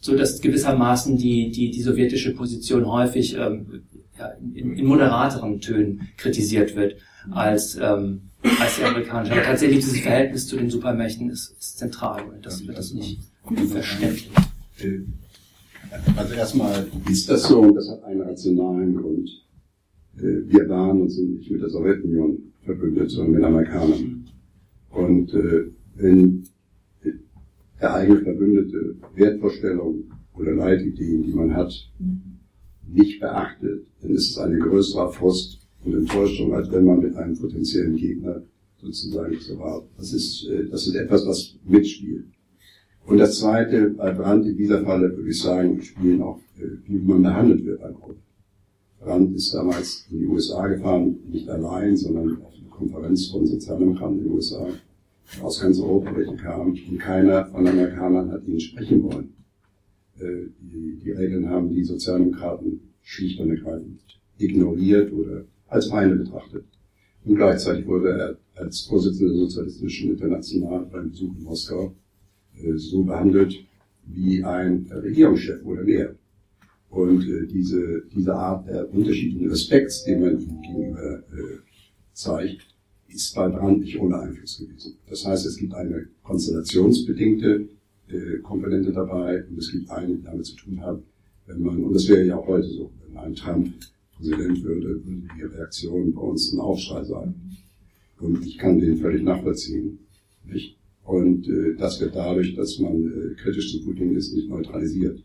so 0.05 0.17
dass 0.17 0.41
gewissermaßen 0.41 1.17
die, 1.17 1.51
die, 1.51 1.71
die 1.71 1.83
sowjetische 1.83 2.35
Position 2.35 2.87
häufig 2.87 3.37
ähm, 3.39 3.85
ja, 4.19 4.29
in, 4.55 4.77
in 4.77 4.85
moderateren 4.85 5.61
Tönen 5.61 6.09
kritisiert 6.19 6.77
wird 6.77 6.97
als, 7.31 7.79
ähm, 7.81 8.21
als 8.61 8.77
die 8.77 8.85
amerikanische. 8.85 9.33
Aber 9.33 9.43
tatsächlich 9.43 9.79
dieses 9.79 10.01
Verhältnis 10.01 10.47
zu 10.47 10.57
den 10.57 10.69
Supermächten 10.69 11.31
ist, 11.31 11.57
ist 11.59 11.79
zentral 11.79 12.23
und 12.23 12.45
das 12.45 12.67
wird 12.67 12.77
das 12.77 12.93
nicht 12.93 13.21
verständlich. 13.71 14.31
Also 16.17 16.35
erstmal 16.35 16.87
ist 17.11 17.31
das 17.31 17.45
so 17.45 17.61
und 17.61 17.75
das 17.75 17.89
hat 17.89 18.05
einen 18.05 18.21
rationalen 18.21 18.97
Grund. 18.97 19.31
Äh, 20.19 20.53
wir 20.53 20.69
waren 20.69 21.01
und 21.01 21.09
sind 21.09 21.39
nicht 21.39 21.51
mit 21.51 21.63
der 21.63 21.71
Sowjetunion 21.71 22.39
verbündet, 22.63 23.11
sondern 23.11 23.33
mit 23.33 23.45
Amerikanern. 23.45 24.27
Und 24.91 25.33
äh, 25.33 25.71
wenn 25.95 26.45
eigene 27.81 28.21
Verbündete 28.21 28.97
Wertvorstellungen 29.15 30.11
oder 30.35 30.53
Leitideen, 30.53 31.23
die 31.23 31.33
man 31.33 31.55
hat, 31.55 31.73
nicht 32.87 33.21
beachtet, 33.21 33.87
dann 34.01 34.11
ist 34.11 34.31
es 34.31 34.39
eine 34.39 34.59
größere 34.59 35.13
Frust 35.13 35.61
und 35.85 35.95
Enttäuschung, 35.95 36.55
als 36.55 36.71
wenn 36.71 36.85
man 36.85 37.01
mit 37.01 37.17
einem 37.17 37.37
potenziellen 37.37 37.97
Gegner 37.97 38.43
sozusagen 38.81 39.37
so 39.41 39.59
war. 39.59 39.83
Das 39.97 40.13
ist, 40.13 40.47
äh, 40.49 40.69
das 40.69 40.87
ist 40.87 40.95
etwas, 40.95 41.27
was 41.27 41.57
mitspielt. 41.65 42.27
Und 43.07 43.19
das 43.19 43.39
Zweite, 43.39 43.91
bei 43.91 44.13
Brandt 44.13 44.47
in 44.47 44.57
dieser 44.57 44.83
Falle 44.83 45.15
würde 45.15 45.29
ich 45.29 45.41
sagen, 45.41 45.81
spielen 45.83 46.23
auch, 46.23 46.39
äh, 46.59 46.65
wie 46.87 46.99
man 46.99 47.23
behandelt 47.23 47.65
wird 47.65 47.83
ein 47.83 47.95
Gruppe. 47.95 48.17
Brandt 49.01 49.35
ist 49.35 49.53
damals 49.53 50.07
in 50.11 50.21
die 50.21 50.27
USA 50.27 50.67
gefahren, 50.67 51.17
nicht 51.31 51.49
allein, 51.49 51.97
sondern 51.97 52.41
auf 52.43 52.55
eine 52.59 52.69
Konferenz 52.71 53.27
von 53.27 53.47
Sozialdemokraten 53.47 54.19
in 54.19 54.25
den 54.25 54.33
USA, 54.33 54.69
aus 55.43 55.61
ganz 55.61 55.79
Europa 55.81 56.15
welche 56.17 56.37
kamen, 56.37 56.79
und 56.89 56.99
keiner 56.99 57.47
von 57.47 57.67
Amerikanern 57.67 58.31
hat 58.31 58.45
ihn 58.47 58.61
sprechen 58.61 59.03
wollen. 59.03 59.35
Äh, 60.19 60.49
die, 60.61 60.99
die 61.03 61.11
Regeln 61.11 61.49
haben 61.49 61.75
die 61.75 61.85
Sozialdemokraten 61.85 62.81
schlicht 63.03 63.41
und 63.41 63.51
ergreifend 63.51 64.01
ignoriert 64.39 65.13
oder 65.13 65.45
als 65.69 65.87
Feinde 65.87 66.17
betrachtet. 66.17 66.65
Und 67.25 67.37
gleichzeitig 67.37 67.87
wurde 67.87 68.11
er 68.11 68.63
als 68.63 68.83
Vorsitzender 68.83 69.33
der 69.33 69.43
Sozialistischen 69.43 70.11
Internationalen 70.11 70.91
beim 70.91 71.11
Besuch 71.11 71.35
in 71.37 71.45
Moskau 71.45 71.95
äh, 72.63 72.77
so 72.77 73.03
behandelt 73.03 73.65
wie 74.07 74.45
ein 74.45 74.87
Regierungschef 74.91 75.65
oder 75.65 75.83
mehr. 75.83 76.15
Und 76.91 77.27
äh, 77.27 77.47
diese, 77.47 78.03
diese 78.15 78.35
Art 78.35 78.69
der 78.69 78.93
unterschiedlichen 78.93 79.49
Respekts, 79.49 80.05
den 80.05 80.21
man 80.21 80.39
ihm 80.39 80.61
gegenüber 80.61 81.19
äh, 81.19 81.59
zeigt, 82.13 82.74
ist 83.09 83.35
bei 83.35 83.49
Brandt 83.49 83.81
nicht 83.81 83.99
ohne 83.99 84.19
Einfluss 84.19 84.59
gewesen. 84.59 84.97
Das 85.09 85.25
heißt, 85.25 85.47
es 85.47 85.57
gibt 85.57 85.75
eine 85.75 86.09
konstellationsbedingte 86.23 87.69
äh, 88.09 88.39
Komponente 88.43 88.93
dabei 88.93 89.45
und 89.45 89.59
es 89.59 89.71
gibt 89.71 89.91
eine, 89.91 90.17
die 90.17 90.23
damit 90.23 90.47
zu 90.47 90.57
tun 90.57 90.81
hat, 90.81 91.03
wenn 91.47 91.63
man, 91.63 91.85
und 91.85 91.95
das 91.95 92.09
wäre 92.09 92.25
ja 92.25 92.37
auch 92.37 92.47
heute 92.47 92.69
so, 92.69 92.91
wenn 93.07 93.17
ein 93.19 93.35
Trump 93.35 93.73
Präsident 94.17 94.63
würde, 94.63 95.05
würde 95.05 95.29
die 95.37 95.43
Reaktion 95.43 96.15
bei 96.15 96.21
uns 96.21 96.53
ein 96.53 96.61
Aufschrei 96.61 97.05
sein. 97.05 97.35
Und 98.21 98.47
ich 98.47 98.59
kann 98.59 98.79
den 98.79 98.97
völlig 98.99 99.23
nachvollziehen. 99.23 99.99
Nicht? 100.45 100.77
Und 101.05 101.49
äh, 101.49 101.75
das 101.77 102.01
wird 102.01 102.15
dadurch, 102.15 102.55
dass 102.55 102.79
man 102.79 103.05
äh, 103.07 103.35
kritisch 103.35 103.73
zu 103.73 103.85
Putin 103.85 104.15
ist, 104.15 104.33
nicht 104.35 104.49
neutralisiert. 104.49 105.23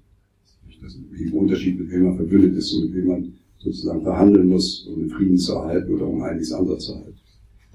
Das 0.82 0.94
ist 0.94 1.00
im 1.20 1.34
Unterschied, 1.34 1.80
mit 1.80 1.92
wem 1.92 2.06
man 2.06 2.16
verbündet 2.16 2.56
ist 2.56 2.74
und 2.74 2.86
mit 2.86 2.96
wem 2.96 3.08
man 3.08 3.34
sozusagen 3.58 4.02
verhandeln 4.02 4.48
muss, 4.48 4.86
um 4.88 5.00
den 5.00 5.10
Frieden 5.10 5.38
zu 5.38 5.54
erhalten 5.54 5.94
oder 5.94 6.08
um 6.08 6.22
einiges 6.22 6.52
andere 6.54 6.78
zu 6.78 6.94
erhalten. 6.94 7.19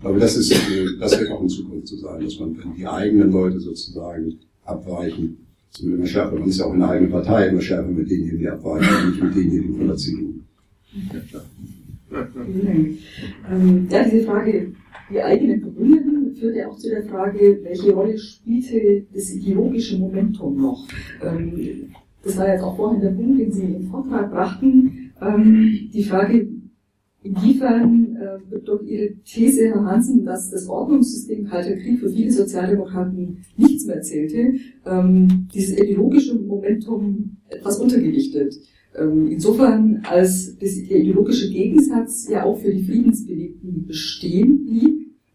Aber 0.05 0.19
das 0.19 0.37
ist, 0.37 0.53
das 1.01 1.19
wird 1.19 1.31
auch 1.31 1.43
in 1.43 1.49
Zukunft 1.49 1.89
so 1.89 1.97
sein, 1.97 2.23
dass 2.23 2.39
man, 2.39 2.57
wenn 2.59 2.75
die 2.75 2.87
eigenen 2.87 3.33
Leute 3.33 3.59
sozusagen 3.59 4.39
abweichen, 4.65 5.39
so 5.71 5.89
immer 5.89 6.07
schärfer, 6.07 6.39
man 6.39 6.49
ist 6.49 6.59
ja 6.59 6.67
auch 6.67 6.75
in 6.75 6.81
der 6.81 6.91
eigenen 6.91 7.11
Partei 7.11 7.49
immer 7.49 7.61
schärfer 7.61 7.89
mit 7.89 8.11
denjenigen, 8.11 8.39
die 8.39 8.49
abweichen, 8.49 9.11
nicht 9.11 9.23
mit 9.23 9.35
denjenigen 9.35 9.77
von 9.77 9.87
der 9.89 9.97
CDU. 9.97 10.35
Ähm, 13.51 13.89
ja, 13.91 14.05
diese 14.05 14.25
Frage, 14.25 14.73
die 15.11 15.21
eigenen 15.21 15.61
Verbündeten, 15.61 16.15
führt 16.35 16.57
ja 16.57 16.69
auch 16.69 16.77
zu 16.77 16.91
der 16.91 17.05
Frage, 17.05 17.61
welche 17.63 17.93
Rolle 17.93 18.19
spielte 18.19 19.05
das 19.13 19.31
ideologische 19.35 19.99
Momentum 19.99 20.61
noch? 20.61 20.87
Ähm, 21.23 21.91
das 22.23 22.37
war 22.37 22.49
jetzt 22.49 22.63
auch 22.63 22.77
vorhin 22.77 23.01
der 23.01 23.11
Punkt, 23.11 23.41
den 23.41 23.53
Sie 23.53 23.63
im 23.63 23.87
Vortrag 23.89 24.31
brachten. 24.31 25.13
Ähm, 25.21 25.91
die 25.93 26.05
Frage, 26.05 26.49
inwiefern 27.23 28.14
wird 28.49 28.69
durch 28.69 28.83
Ihre 28.85 29.15
These, 29.25 29.69
Herr 29.69 29.85
Hansen, 29.85 30.25
dass 30.25 30.51
das 30.51 30.69
Ordnungssystem 30.69 31.47
Kalter 31.47 31.77
Krieg 31.77 32.01
für 32.01 32.11
viele 32.11 32.31
Sozialdemokraten 32.31 33.39
nichts 33.57 33.87
mehr 33.87 34.03
zählte, 34.03 34.55
ähm, 34.87 35.49
dieses 35.55 35.79
ideologische 35.79 36.35
Momentum 36.37 37.37
etwas 37.49 37.79
untergewichtet. 37.79 38.55
Ähm, 38.97 39.29
insofern, 39.31 40.03
als 40.09 40.57
der 40.59 40.99
ideologische 40.99 41.51
Gegensatz 41.51 42.29
ja 42.29 42.45
auch 42.45 42.59
für 42.59 42.73
die 42.73 42.85
Friedensbewegten 42.85 43.87
bestehen 43.87 44.65
blieb, 44.65 44.95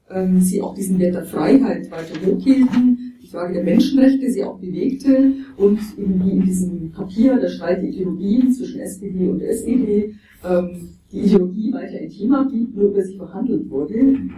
ähm, 0.09 0.39
sie 0.39 0.61
auch 0.61 0.73
diesen 0.73 0.99
Wert 0.99 1.15
der 1.15 1.25
Freiheit 1.25 1.91
weiter 1.91 2.15
hochhielten, 2.25 3.13
die 3.21 3.27
Frage 3.27 3.53
der 3.53 3.63
Menschenrechte 3.63 4.31
sie 4.31 4.43
auch 4.43 4.59
bewegte 4.59 5.33
und 5.57 5.79
wie 5.97 6.31
in 6.31 6.43
diesem 6.45 6.91
Papier 6.91 7.37
der 7.37 7.49
Streit 7.49 7.81
der 7.81 7.89
Ideologien 7.89 8.51
zwischen 8.51 8.79
SPD 8.79 9.27
und 9.27 9.41
SED 9.41 10.15
ähm, 10.43 10.89
die 11.11 11.19
Ideologie 11.21 11.73
weiter 11.73 11.97
ein 11.97 12.09
Thema 12.09 12.43
blieb, 12.43 12.75
nur 12.75 12.89
über 12.91 13.03
sie 13.03 13.17
verhandelt 13.17 13.69
wurde, 13.69 13.95
ähm, 13.95 14.31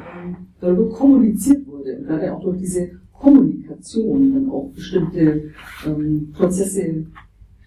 darüber 0.59 0.89
kommuniziert 0.89 1.67
wurde 1.67 1.97
und 1.97 2.05
gerade 2.05 2.33
auch 2.33 2.41
durch 2.41 2.59
diese 2.59 2.91
Kommunikation 3.13 4.33
dann 4.33 4.49
auch 4.49 4.71
bestimmte 4.73 5.51
ähm, 5.85 6.31
Prozesse 6.33 6.81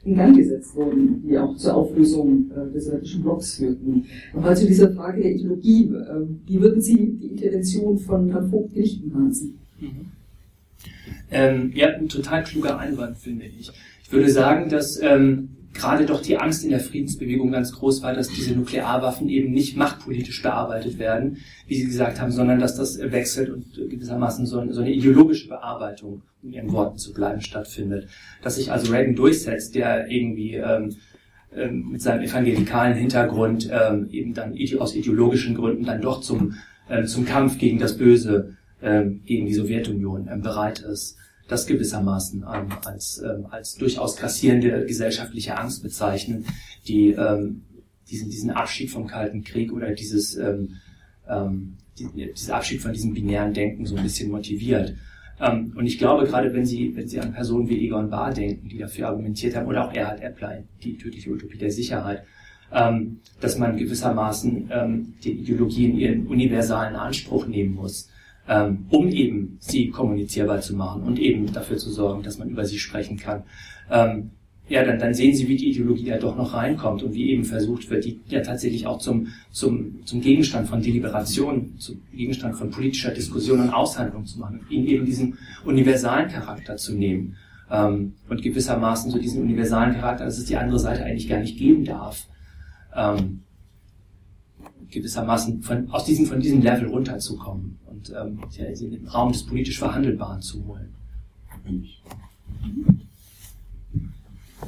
in 0.04 0.16
Gang 0.16 0.36
gesetzt 0.36 0.74
wurden, 0.74 1.22
die 1.22 1.38
auch 1.38 1.56
zur 1.56 1.74
Auflösung 1.74 2.50
äh, 2.50 2.72
des 2.72 2.86
sowjetischen 2.86 3.22
Blocks 3.22 3.54
führten. 3.54 4.04
Nochmal 4.34 4.56
zu 4.56 4.66
dieser 4.66 4.92
Frage 4.92 5.22
der 5.22 5.34
Ideologie. 5.34 5.84
Äh, 5.84 6.26
wie 6.46 6.60
würden 6.60 6.80
Sie 6.80 7.12
die 7.12 7.28
Intervention 7.28 7.98
von 7.98 8.30
Herrn 8.30 8.50
Vogt 8.50 8.74
richten, 8.74 9.14
Hansen? 9.14 9.58
Mhm. 9.80 9.88
Ähm, 11.30 11.72
ja, 11.74 11.88
ein 11.88 12.08
total 12.08 12.44
kluger 12.44 12.78
Einwand, 12.78 13.16
finde 13.16 13.46
ich. 13.46 13.70
Ich 14.02 14.12
würde 14.12 14.30
sagen, 14.30 14.68
dass 14.68 15.00
ähm, 15.02 15.48
gerade 15.74 16.06
doch 16.06 16.22
die 16.22 16.38
Angst 16.38 16.64
in 16.64 16.70
der 16.70 16.80
Friedensbewegung 16.80 17.50
ganz 17.50 17.72
groß 17.72 18.02
war, 18.02 18.14
dass 18.14 18.28
diese 18.28 18.54
Nuklearwaffen 18.54 19.28
eben 19.28 19.52
nicht 19.52 19.76
machtpolitisch 19.76 20.42
bearbeitet 20.42 20.98
werden, 20.98 21.38
wie 21.66 21.74
Sie 21.74 21.86
gesagt 21.86 22.20
haben, 22.20 22.30
sondern 22.30 22.60
dass 22.60 22.76
das 22.76 22.98
wechselt 22.98 23.50
und 23.50 23.74
gewissermaßen 23.74 24.46
so, 24.46 24.60
eine 24.60 24.92
ideologische 24.92 25.48
Bearbeitung, 25.48 26.22
um 26.42 26.52
Ihren 26.52 26.72
Worten 26.72 26.96
zu 26.96 27.12
bleiben, 27.12 27.40
stattfindet. 27.40 28.08
Dass 28.42 28.56
sich 28.56 28.70
also 28.70 28.92
Reagan 28.92 29.16
durchsetzt, 29.16 29.74
der 29.74 30.08
irgendwie 30.08 30.54
ähm, 30.54 30.96
ähm, 31.54 31.90
mit 31.90 32.00
seinem 32.00 32.22
evangelikalen 32.22 32.96
Hintergrund 32.96 33.68
ähm, 33.70 34.08
eben 34.10 34.32
dann 34.32 34.56
aus 34.78 34.94
ideologischen 34.94 35.54
Gründen 35.56 35.84
dann 35.84 36.00
doch 36.00 36.20
zum, 36.20 36.54
ähm, 36.88 37.06
zum 37.06 37.24
Kampf 37.24 37.58
gegen 37.58 37.78
das 37.78 37.98
Böse, 37.98 38.56
ähm, 38.80 39.22
gegen 39.26 39.46
die 39.46 39.54
Sowjetunion 39.54 40.28
bereit 40.40 40.80
ist 40.80 41.18
das 41.48 41.66
gewissermaßen 41.66 42.42
ähm, 42.42 42.68
als, 42.84 43.22
ähm, 43.22 43.46
als 43.50 43.74
durchaus 43.74 44.16
grassierende 44.16 44.86
gesellschaftliche 44.86 45.58
Angst 45.58 45.82
bezeichnen, 45.82 46.46
die 46.86 47.10
ähm, 47.10 47.62
diesen, 48.10 48.30
diesen 48.30 48.50
Abschied 48.50 48.90
vom 48.90 49.06
Kalten 49.06 49.44
Krieg 49.44 49.72
oder 49.72 49.92
dieses, 49.92 50.36
ähm, 50.36 50.76
ähm, 51.28 51.76
die, 51.98 52.32
dieser 52.32 52.56
Abschied 52.56 52.80
von 52.80 52.92
diesem 52.92 53.14
binären 53.14 53.52
Denken 53.52 53.86
so 53.86 53.96
ein 53.96 54.02
bisschen 54.02 54.30
motiviert. 54.30 54.94
Ähm, 55.40 55.72
und 55.76 55.86
ich 55.86 55.98
glaube, 55.98 56.24
gerade 56.24 56.52
wenn 56.54 56.64
Sie, 56.64 56.94
wenn 56.96 57.08
Sie 57.08 57.20
an 57.20 57.32
Personen 57.32 57.68
wie 57.68 57.84
Egon 57.84 58.10
Bahr 58.10 58.32
denken, 58.32 58.68
die 58.68 58.78
dafür 58.78 59.08
argumentiert 59.08 59.56
haben, 59.56 59.66
oder 59.66 59.88
auch 59.88 59.94
Erhard 59.94 60.22
Eplein, 60.22 60.68
die 60.82 60.96
tödliche 60.96 61.30
Utopie 61.30 61.58
der 61.58 61.70
Sicherheit, 61.70 62.24
ähm, 62.72 63.20
dass 63.40 63.58
man 63.58 63.76
gewissermaßen 63.76 64.70
ähm, 64.72 65.14
die 65.22 65.32
Ideologie 65.32 65.86
in 65.86 65.98
ihren 65.98 66.26
universalen 66.26 66.96
Anspruch 66.96 67.46
nehmen 67.46 67.74
muss 67.74 68.08
ähm, 68.48 68.86
um 68.90 69.08
eben 69.08 69.56
sie 69.60 69.88
kommunizierbar 69.88 70.60
zu 70.60 70.74
machen 70.74 71.02
und 71.02 71.18
eben 71.18 71.52
dafür 71.52 71.76
zu 71.76 71.90
sorgen, 71.90 72.22
dass 72.22 72.38
man 72.38 72.48
über 72.48 72.64
sie 72.64 72.78
sprechen 72.78 73.16
kann. 73.16 73.42
Ähm, 73.90 74.30
ja, 74.66 74.82
dann, 74.82 74.98
dann 74.98 75.12
sehen 75.12 75.34
Sie, 75.34 75.46
wie 75.46 75.56
die 75.56 75.70
Ideologie 75.70 76.06
da 76.06 76.16
doch 76.16 76.36
noch 76.36 76.54
reinkommt 76.54 77.02
und 77.02 77.12
wie 77.12 77.30
eben 77.30 77.44
versucht 77.44 77.90
wird, 77.90 78.06
die 78.06 78.20
ja 78.28 78.40
tatsächlich 78.40 78.86
auch 78.86 78.98
zum, 78.98 79.28
zum, 79.50 80.00
zum 80.06 80.22
Gegenstand 80.22 80.68
von 80.68 80.80
Deliberation, 80.80 81.74
zum 81.78 82.00
Gegenstand 82.14 82.56
von 82.56 82.70
politischer 82.70 83.10
Diskussion 83.10 83.60
und 83.60 83.70
Aushandlung 83.70 84.24
zu 84.24 84.38
machen, 84.38 84.60
ihnen 84.70 84.86
eben 84.86 85.04
diesen 85.04 85.36
universalen 85.66 86.30
Charakter 86.30 86.76
zu 86.76 86.94
nehmen 86.94 87.36
ähm, 87.70 88.14
und 88.30 88.40
gewissermaßen 88.40 89.10
so 89.10 89.18
diesen 89.18 89.42
universalen 89.42 89.94
Charakter, 89.94 90.24
dass 90.24 90.38
es 90.38 90.46
die 90.46 90.56
andere 90.56 90.78
Seite 90.78 91.04
eigentlich 91.04 91.28
gar 91.28 91.40
nicht 91.40 91.58
geben 91.58 91.84
darf, 91.84 92.26
ähm, 92.96 93.42
gewissermaßen 94.90 95.62
von, 95.62 95.88
aus 95.90 96.04
diesem, 96.04 96.26
von 96.26 96.40
diesem 96.40 96.62
Level 96.62 96.88
runterzukommen 96.88 97.78
und 97.86 98.12
ähm, 98.18 98.38
in 98.56 98.90
den 98.90 99.08
Raum 99.08 99.32
des 99.32 99.44
politisch 99.44 99.78
Verhandelbaren 99.78 100.40
zu 100.40 100.64
holen. 100.66 100.88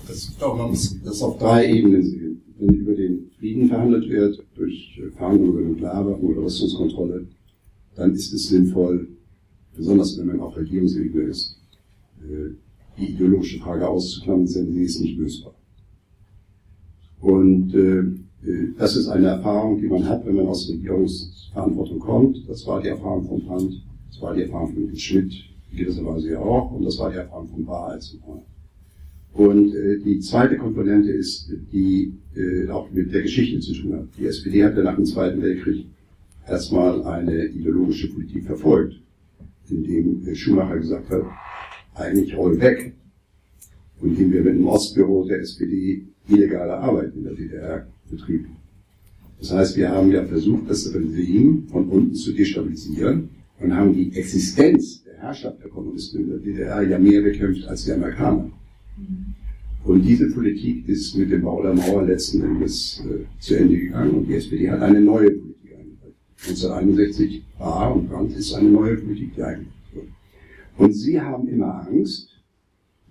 Das, 0.07 0.37
doch, 0.39 0.57
man 0.57 0.71
muss 0.71 0.97
das 1.03 1.23
auf 1.23 1.39
drei 1.39 1.73
Ebenen 1.73 2.03
sehen. 2.03 2.43
Wenn 2.59 2.75
über 2.75 2.95
den 2.95 3.31
Frieden 3.39 3.69
verhandelt 3.69 4.09
wird, 4.09 4.43
durch 4.55 5.01
Verhandlungen 5.17 5.53
über 5.53 5.69
Nuklearwaffen 5.69 6.25
oder 6.25 6.43
Rüstungskontrolle, 6.43 7.27
dann 7.95 8.13
ist 8.13 8.33
es 8.33 8.49
sinnvoll, 8.49 9.09
besonders 9.77 10.19
wenn 10.19 10.27
man 10.27 10.41
auf 10.41 10.57
Regierungsebene 10.57 11.25
ist, 11.25 11.59
äh, 12.23 12.55
die 12.99 13.13
ideologische 13.13 13.59
Frage 13.59 13.87
auszuklammern, 13.87 14.47
denn 14.47 14.73
sie 14.73 14.83
ist 14.83 15.01
nicht 15.01 15.19
lösbar. 15.19 15.55
Und 17.21 17.75
äh, 17.75 18.05
das 18.79 18.97
ist 18.97 19.09
eine 19.09 19.27
Erfahrung, 19.29 19.81
die 19.81 19.89
man 19.89 20.09
hat, 20.09 20.25
wenn 20.25 20.37
man 20.37 20.47
aus 20.47 20.69
Regierungsverantwortung 20.69 21.99
kommt. 21.99 22.49
Das 22.49 22.67
war 22.67 22.81
die 22.81 22.89
Erfahrung 22.89 23.27
von 23.27 23.45
Brandt, 23.45 23.83
das 24.09 24.21
war 24.21 24.35
die 24.35 24.43
Erfahrung 24.43 24.73
von 24.73 24.97
Schmidt, 24.97 25.33
in 25.73 25.79
gewisser 25.79 26.05
Weise 26.05 26.33
ja 26.33 26.39
auch, 26.39 26.71
und 26.73 26.85
das 26.85 26.99
war 26.99 27.11
die 27.11 27.17
Erfahrung 27.17 27.49
von 27.49 27.65
Bahr 27.65 27.89
als 27.89 28.17
Und 29.33 29.75
äh, 29.75 29.99
die 29.99 30.21
zweite 30.21 30.57
Komponente 30.57 31.11
ist, 31.11 31.51
die 31.73 32.13
äh, 32.37 32.69
auch 32.69 32.91
mit 32.91 33.13
der 33.13 33.23
Geschichte 33.23 33.61
zu 33.61 33.75
tun 33.75 33.95
hat. 33.95 34.09
Die 34.19 34.27
SPD 34.27 34.65
hat 34.65 34.77
ja 34.77 34.83
nach 34.83 34.97
dem 34.97 35.07
Zweiten 35.07 35.43
Weltkrieg 35.43 35.87
erstmal 36.47 37.03
eine 37.05 37.47
ideologische 37.47 38.09
Politik 38.13 38.45
verfolgt, 38.45 39.01
indem 39.69 40.27
äh, 40.27 40.35
Schumacher 40.35 40.79
gesagt 40.79 41.11
hat, 41.11 41.25
eigentlich 41.95 42.37
roll 42.37 42.61
weg. 42.61 42.95
Und 44.01 44.11
indem 44.11 44.33
wir 44.33 44.43
mit 44.43 44.55
dem 44.55 44.69
Ostbüro 44.69 45.27
der 45.27 45.41
SPD 45.41 46.07
illegale 46.29 46.77
Arbeit 46.77 47.15
in 47.15 47.25
der 47.25 47.35
DDR 47.35 47.87
betrieben. 48.11 48.57
Das 49.39 49.53
heißt, 49.53 49.77
wir 49.77 49.91
haben 49.91 50.11
ja 50.11 50.25
versucht, 50.25 50.71
das 50.71 50.93
Regime 50.95 51.63
von 51.69 51.89
unten 51.89 52.15
zu 52.15 52.33
destabilisieren 52.33 53.29
und 53.61 53.75
haben 53.75 53.93
die 53.93 54.17
Existenz 54.17 55.05
der 55.05 55.19
Herrschaft 55.19 55.63
der 55.63 55.71
Kommunisten 55.71 56.23
in 56.23 56.31
der 56.31 56.39
DDR 56.39 56.83
ja 56.83 56.99
mehr 56.99 57.23
bekämpft 57.23 57.67
als 57.67 57.85
die 57.85 57.93
Amerikaner. 57.93 58.51
Und 59.85 60.03
diese 60.03 60.31
Politik 60.31 60.89
ist 60.89 61.17
mit 61.17 61.31
dem 61.31 61.43
Bau 61.43 61.63
der 61.63 61.75
Mauer 61.75 62.05
letzten 62.05 62.43
Endes 62.43 63.05
äh, 63.09 63.25
zu 63.39 63.57
Ende 63.57 63.79
gegangen 63.79 64.11
und 64.13 64.27
die 64.27 64.35
SPD 64.35 64.69
hat 64.71 64.83
eine 64.83 65.01
neue 65.01 65.31
Politik 65.31 65.73
eingeführt. 65.79 66.15
1961 66.49 67.43
war 67.59 67.95
und 67.95 68.09
Brandt 68.09 68.37
ist 68.37 68.53
eine 68.55 68.69
neue 68.69 68.97
Politik, 68.97 69.35
die 69.37 69.43
eingeführt 69.43 69.73
wurde. 69.95 70.09
Und 70.79 70.93
sie 70.93 71.21
haben 71.21 71.47
immer 71.49 71.87
Angst, 71.87 72.31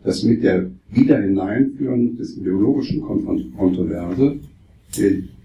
dass 0.03 0.23
mit 0.23 0.43
der 0.43 0.69
Wiederhineinführung 0.91 2.17
des 2.17 2.37
ideologischen 2.37 3.01
Kontroverse 3.01 4.39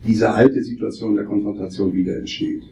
diese 0.07 0.31
alte 0.31 0.63
Situation 0.63 1.17
der 1.17 1.25
Konfrontation 1.25 1.93
wieder 1.93 2.17
entsteht. 2.17 2.63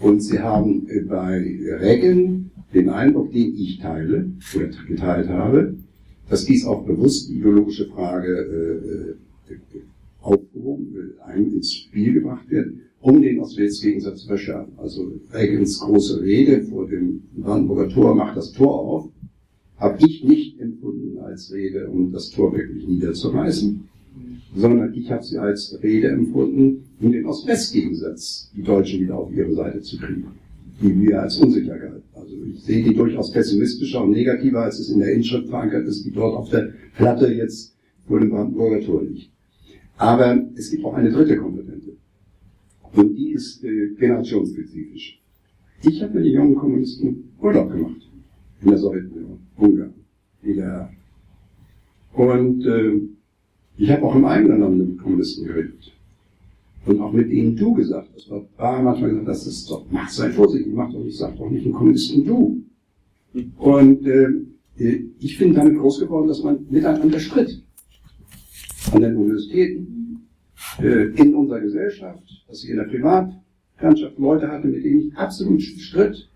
Und 0.00 0.20
sie 0.20 0.38
haben 0.38 0.86
äh, 0.88 1.00
bei 1.00 1.38
Reagan 1.80 2.50
den 2.74 2.90
Eindruck, 2.90 3.32
den 3.32 3.54
ich 3.56 3.78
teile 3.78 4.30
oder 4.40 4.70
geteilt 4.86 5.28
habe, 5.28 5.76
dass 6.28 6.44
dies 6.44 6.66
auch 6.66 6.84
bewusst 6.84 7.28
die 7.28 7.38
ideologische 7.38 7.86
Frage 7.86 9.16
äh, 9.48 9.52
äh 9.52 9.80
aufgehoben, 10.20 11.14
äh, 11.28 11.38
ins 11.40 11.72
Spiel 11.72 12.14
gebracht 12.14 12.50
wird, 12.50 12.74
um 13.00 13.22
den 13.22 13.38
Ost-West-Gegensatz 13.38 14.22
zu 14.22 14.26
verschärfen. 14.26 14.72
Also 14.76 15.12
Reagans 15.32 15.78
große 15.78 16.20
Rede 16.20 16.62
vor 16.64 16.88
dem 16.88 17.22
Brandenburger 17.36 17.88
Tor 17.88 18.14
macht 18.16 18.36
das 18.36 18.52
Tor 18.52 18.80
auf, 18.80 19.08
habe 19.78 19.98
ich 20.04 20.24
nicht 20.24 20.58
empfunden 20.60 21.18
als 21.18 21.52
Rede, 21.52 21.88
um 21.88 22.10
das 22.10 22.30
Tor 22.30 22.52
wirklich 22.52 22.86
niederzureißen, 22.88 23.88
sondern 24.56 24.94
ich 24.94 25.10
habe 25.10 25.22
sie 25.22 25.38
als 25.38 25.78
Rede 25.82 26.08
empfunden, 26.08 26.84
um 27.00 27.12
den 27.12 27.26
Ost-West-Gegensatz 27.26 28.50
die 28.56 28.62
Deutschen 28.62 29.00
wieder 29.00 29.18
auf 29.18 29.30
ihre 29.32 29.54
Seite 29.54 29.82
zu 29.82 29.98
kriegen, 29.98 30.24
die 30.80 30.88
mir 30.88 31.20
als 31.20 31.36
unsicher 31.36 31.78
galt. 31.78 32.02
Also 32.14 32.34
ich 32.50 32.62
sehe 32.62 32.82
die 32.82 32.94
durchaus 32.94 33.30
pessimistischer 33.32 34.02
und 34.02 34.12
negativer, 34.12 34.62
als 34.62 34.78
es 34.78 34.88
in 34.88 35.00
der 35.00 35.12
Inschrift 35.12 35.48
verankert 35.48 35.86
ist, 35.86 36.04
die 36.06 36.10
dort 36.10 36.36
auf 36.36 36.48
der 36.48 36.70
Platte 36.96 37.32
jetzt 37.32 37.76
vor 38.08 38.18
dem 38.18 38.30
Brandenburger 38.30 38.80
Tor 38.80 39.02
liegt. 39.02 39.30
Aber 39.98 40.42
es 40.56 40.70
gibt 40.70 40.84
auch 40.84 40.94
eine 40.94 41.10
dritte 41.10 41.36
Komponente. 41.36 41.92
Und 42.94 43.14
die 43.14 43.32
ist 43.32 43.62
äh, 43.62 43.90
generationsspezifisch. 43.98 45.20
Ich 45.82 46.02
habe 46.02 46.14
mit 46.14 46.24
den 46.24 46.32
jungen 46.32 46.54
Kommunisten 46.54 47.30
Urlaub 47.40 47.70
gemacht 47.70 48.08
in 48.62 48.68
der 48.68 48.78
Sowjetunion, 48.78 49.38
Ungarn, 49.58 49.94
DDR. 50.42 50.90
Und 52.14 52.64
äh, 52.64 53.00
ich 53.78 53.90
habe 53.90 54.02
auch 54.04 54.14
im 54.14 54.24
eigenen 54.24 54.60
Land 54.60 54.78
mit 54.78 54.98
Kommunisten 54.98 55.46
geredet. 55.46 55.92
Und 56.86 57.00
auch 57.00 57.12
mit 57.12 57.30
ihnen 57.30 57.56
du 57.56 57.74
gesagt. 57.74 58.08
Das 58.14 58.30
war, 58.30 58.42
war 58.56 58.82
manchmal 58.82 59.10
gesagt, 59.10 59.28
das 59.28 59.46
ist 59.46 59.70
doch, 59.70 59.84
mach 59.90 60.08
sei 60.08 60.30
vorsichtig, 60.30 60.72
mach 60.72 60.92
doch 60.92 61.04
nicht, 61.04 61.18
sag 61.18 61.36
doch 61.36 61.50
nicht 61.50 61.64
einen 61.64 61.74
Kommunisten 61.74 62.24
du. 62.24 62.62
Und 63.58 64.06
äh, 64.06 64.28
ich 65.18 65.38
bin 65.38 65.54
damit 65.54 65.76
groß 65.78 66.00
geworden, 66.00 66.28
dass 66.28 66.42
man 66.42 66.64
miteinander 66.70 67.18
stritt. 67.18 67.62
An 68.92 69.02
den 69.02 69.16
Universitäten, 69.16 70.28
äh, 70.80 71.08
in 71.20 71.34
unserer 71.34 71.60
Gesellschaft, 71.60 72.22
dass 72.48 72.62
ich 72.62 72.70
in 72.70 72.76
der 72.76 72.84
Privatlandschaft 72.84 74.18
Leute 74.18 74.48
hatte, 74.48 74.68
mit 74.68 74.84
denen 74.84 75.08
ich 75.08 75.16
absolut 75.16 75.60
stritt. 75.60 76.28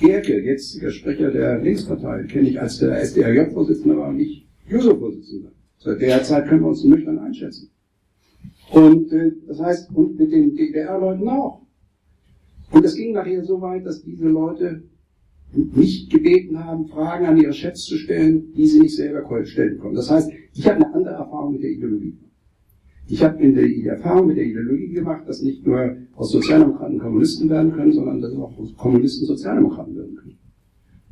Gerke, 0.00 0.40
jetziger 0.42 0.90
Sprecher 0.90 1.30
der 1.30 1.58
Linkspartei, 1.58 2.22
kenne 2.24 2.48
ich 2.48 2.60
als 2.60 2.78
der 2.78 3.00
SDRJ-Vorsitzende, 3.02 3.96
aber 3.96 4.12
nicht 4.12 4.46
Juso-Vorsitzender. 4.68 5.50
Zu 5.78 5.94
der 5.96 6.22
Zeit 6.22 6.48
können 6.48 6.62
wir 6.62 6.68
uns 6.68 6.84
nüchtern 6.84 7.18
einschätzen. 7.18 7.70
Und 8.72 9.12
äh, 9.12 9.32
das 9.46 9.60
heißt, 9.60 9.94
und 9.94 10.18
mit 10.18 10.32
den 10.32 10.54
DDR-Leuten 10.54 11.28
auch. 11.28 11.62
Und 12.70 12.84
es 12.84 12.94
ging 12.94 13.12
nachher 13.12 13.44
so 13.44 13.60
weit, 13.60 13.86
dass 13.86 14.02
diese 14.02 14.28
Leute 14.28 14.82
mich 15.52 16.10
gebeten 16.10 16.62
haben, 16.62 16.86
Fragen 16.86 17.26
an 17.26 17.38
ihre 17.38 17.54
Chefs 17.54 17.84
zu 17.84 17.96
stellen, 17.96 18.52
die 18.54 18.66
sie 18.66 18.80
nicht 18.80 18.96
selber 18.96 19.24
stellen 19.46 19.78
konnten. 19.78 19.96
Das 19.96 20.10
heißt, 20.10 20.30
ich 20.52 20.66
habe 20.68 20.76
eine 20.76 20.94
andere 20.94 21.14
Erfahrung 21.14 21.52
mit 21.52 21.62
der 21.62 21.70
Ideologie. 21.70 22.18
Ich 23.10 23.22
habe 23.24 23.42
in 23.42 23.54
der 23.54 23.66
Erfahrung 23.96 24.26
mit 24.26 24.36
der 24.36 24.44
Ideologie 24.44 24.88
gemacht, 24.88 25.26
dass 25.26 25.40
nicht 25.40 25.66
nur 25.66 25.96
aus 26.14 26.30
Sozialdemokraten 26.30 26.98
Kommunisten 26.98 27.48
werden 27.48 27.72
können, 27.72 27.92
sondern 27.92 28.20
dass 28.20 28.34
auch 28.34 28.58
aus 28.58 28.74
Kommunisten 28.76 29.26
Sozialdemokraten 29.26 29.96
werden 29.96 30.14
können. 30.14 30.38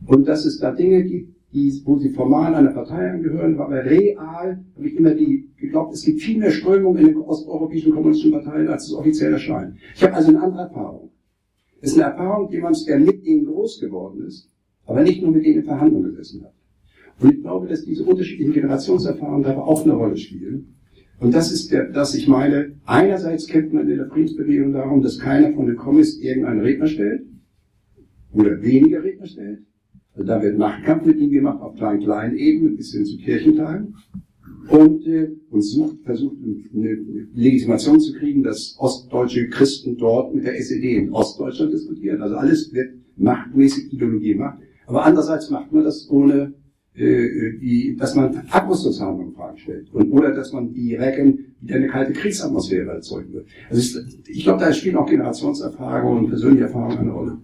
Und 0.06 0.28
dass 0.28 0.44
es 0.44 0.58
da 0.58 0.72
Dinge 0.72 1.04
gibt, 1.04 1.35
die, 1.52 1.80
wo 1.84 1.96
sie 1.96 2.10
formal 2.10 2.54
einer 2.54 2.72
Partei 2.72 3.10
angehören, 3.10 3.58
aber 3.58 3.84
real 3.84 4.58
habe 4.76 4.88
ich 4.88 4.96
immer 4.96 5.14
die 5.14 5.48
geglaubt, 5.56 5.94
es 5.94 6.04
gibt 6.04 6.20
viel 6.20 6.38
mehr 6.38 6.50
Strömungen 6.50 6.98
in 6.98 7.06
den 7.06 7.16
osteuropäischen 7.16 7.92
kommunistischen 7.92 8.32
Parteien, 8.32 8.68
als 8.68 8.86
es 8.86 8.92
offiziell 8.92 9.32
erscheint. 9.32 9.76
Ich 9.94 10.02
habe 10.02 10.14
also 10.14 10.28
eine 10.28 10.42
andere 10.42 10.62
Erfahrung. 10.62 11.10
Es 11.80 11.92
ist 11.92 12.00
eine 12.00 12.12
Erfahrung 12.12 12.50
jemand, 12.50 12.86
der 12.86 12.98
mit 12.98 13.24
ihnen 13.24 13.46
groß 13.46 13.80
geworden 13.80 14.26
ist, 14.26 14.50
aber 14.86 15.02
nicht 15.02 15.22
nur 15.22 15.30
mit 15.30 15.44
denen 15.44 15.60
in 15.60 15.64
Verhandlungen 15.64 16.10
gesessen 16.10 16.44
hat. 16.44 16.52
Und 17.20 17.32
ich 17.32 17.40
glaube, 17.40 17.66
dass 17.68 17.84
diese 17.84 18.04
unterschiedlichen 18.04 18.52
Generationserfahrungen 18.52 19.42
dabei 19.42 19.62
auch 19.62 19.82
eine 19.84 19.94
Rolle 19.94 20.16
spielen. 20.16 20.74
Und 21.18 21.34
das 21.34 21.50
ist 21.50 21.72
der, 21.72 21.90
dass 21.90 22.14
ich 22.14 22.28
meine, 22.28 22.74
einerseits 22.84 23.46
kämpft 23.46 23.72
man 23.72 23.88
in 23.88 23.96
der 23.96 24.08
Friedensbewegung 24.08 24.72
darum, 24.72 25.02
dass 25.02 25.18
keiner 25.18 25.52
von 25.54 25.66
den 25.66 25.76
Kommis 25.76 26.18
irgendeinen 26.18 26.60
Redner 26.60 26.86
stellt 26.86 27.22
oder 28.32 28.60
weniger 28.62 29.02
Redner 29.02 29.26
stellt. 29.26 29.60
Also 30.16 30.26
da 30.26 30.42
wird 30.42 30.56
Machtkampf 30.56 31.04
mit 31.04 31.18
ihm 31.18 31.30
gemacht 31.30 31.60
auf 31.60 31.76
kleinen, 31.76 32.00
kleinen 32.00 32.36
Ebenen 32.36 32.76
bis 32.76 32.92
hin 32.92 33.04
zu 33.04 33.18
Kirchentagen. 33.18 33.94
Und, 34.70 35.06
äh, 35.06 35.30
und 35.50 35.60
sucht, 35.60 35.98
versucht 36.04 36.36
eine 36.74 36.98
Legitimation 37.34 38.00
zu 38.00 38.14
kriegen, 38.14 38.42
dass 38.42 38.74
ostdeutsche 38.78 39.48
Christen 39.48 39.96
dort 39.96 40.34
mit 40.34 40.44
der 40.44 40.58
SED 40.58 40.96
in 40.96 41.12
Ostdeutschland 41.12 41.72
diskutieren. 41.72 42.20
Also 42.20 42.36
alles 42.36 42.72
wird 42.72 42.94
machtmäßig 43.16 43.92
Ideologie 43.92 44.32
gemacht. 44.32 44.58
Aber 44.86 45.04
andererseits 45.04 45.50
macht 45.50 45.70
man 45.72 45.84
das 45.84 46.08
ohne 46.10 46.54
äh, 46.94 47.58
die, 47.60 47.94
dass 47.98 48.14
man 48.14 48.42
Abrüstungshandlungen 48.50 49.28
in 49.28 49.34
Frage 49.34 49.58
stellt 49.58 49.92
und 49.92 50.10
oder 50.10 50.34
dass 50.34 50.52
man 50.52 50.72
die 50.72 50.94
Recken 50.94 51.54
wieder 51.60 51.76
eine 51.76 51.88
kalte 51.88 52.12
Kriegsatmosphäre 52.14 52.90
erzeugen 52.90 53.34
wird. 53.34 53.46
Also 53.68 54.00
ich, 54.00 54.28
ich 54.28 54.44
glaube, 54.44 54.60
da 54.60 54.72
spielen 54.72 54.96
auch 54.96 55.08
Generationserfahrungen 55.08 56.24
und 56.24 56.28
persönliche 56.30 56.64
Erfahrungen 56.64 56.98
eine 56.98 57.12
Rolle. 57.12 57.38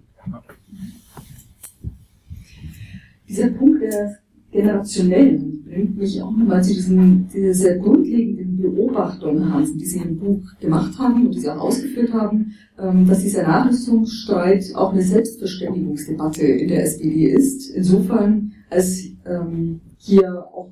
Dieser 3.33 3.49
Punkt 3.49 3.81
der 3.81 4.19
generationellen 4.51 5.65
bringt 5.65 5.97
mich 5.97 6.21
auch 6.21 6.33
nochmal 6.33 6.63
zu 6.63 6.75
diesen, 6.75 7.29
dieser 7.33 7.55
sehr 7.55 7.79
grundlegenden 7.79 8.59
Beobachtung, 8.59 9.51
Hansen, 9.51 9.79
die 9.79 9.87
Sie 9.87 10.01
im 10.01 10.19
Buch 10.19 10.43
gemacht 10.61 10.99
haben 10.99 11.25
und 11.25 11.35
die 11.35 11.41
Sie 11.41 11.49
auch 11.49 11.61
ausgeführt 11.61 12.13
haben, 12.13 12.53
ähm, 12.79 13.07
dass 13.07 13.23
dieser 13.23 13.45
Nachrüstungsstreit 13.45 14.75
auch 14.75 14.93
eine 14.93 15.01
Selbstverständigungsdebatte 15.01 16.43
in 16.43 16.69
der 16.69 16.83
SPD 16.83 17.31
ist. 17.31 17.71
Insofern, 17.71 18.53
als 18.69 19.03
ähm, 19.25 19.81
hier 19.97 20.45
auch 20.53 20.71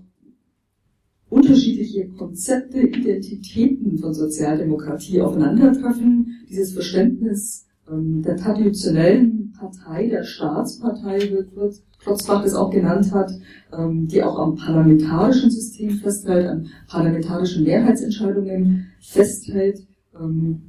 unterschiedliche 1.30 2.08
Konzepte, 2.08 2.80
Identitäten 2.80 3.96
von 3.96 4.12
Sozialdemokratie 4.12 5.22
aufeinandertreffen, 5.22 6.42
dieses 6.46 6.74
Verständnis 6.74 7.66
ähm, 7.90 8.20
der 8.20 8.36
traditionellen 8.36 9.54
Partei, 9.58 10.08
der 10.08 10.24
Staatspartei 10.24 11.30
wird, 11.30 11.56
wird 11.56 11.82
Klotzbach 12.00 12.44
es 12.44 12.54
auch 12.54 12.70
genannt 12.70 13.12
hat, 13.12 13.30
ähm, 13.76 14.08
die 14.08 14.22
auch 14.22 14.38
am 14.38 14.56
parlamentarischen 14.56 15.50
System 15.50 15.90
festhält, 15.90 16.46
an 16.46 16.68
parlamentarischen 16.88 17.64
Mehrheitsentscheidungen 17.64 18.86
festhält. 19.00 19.86
Ähm, 20.18 20.62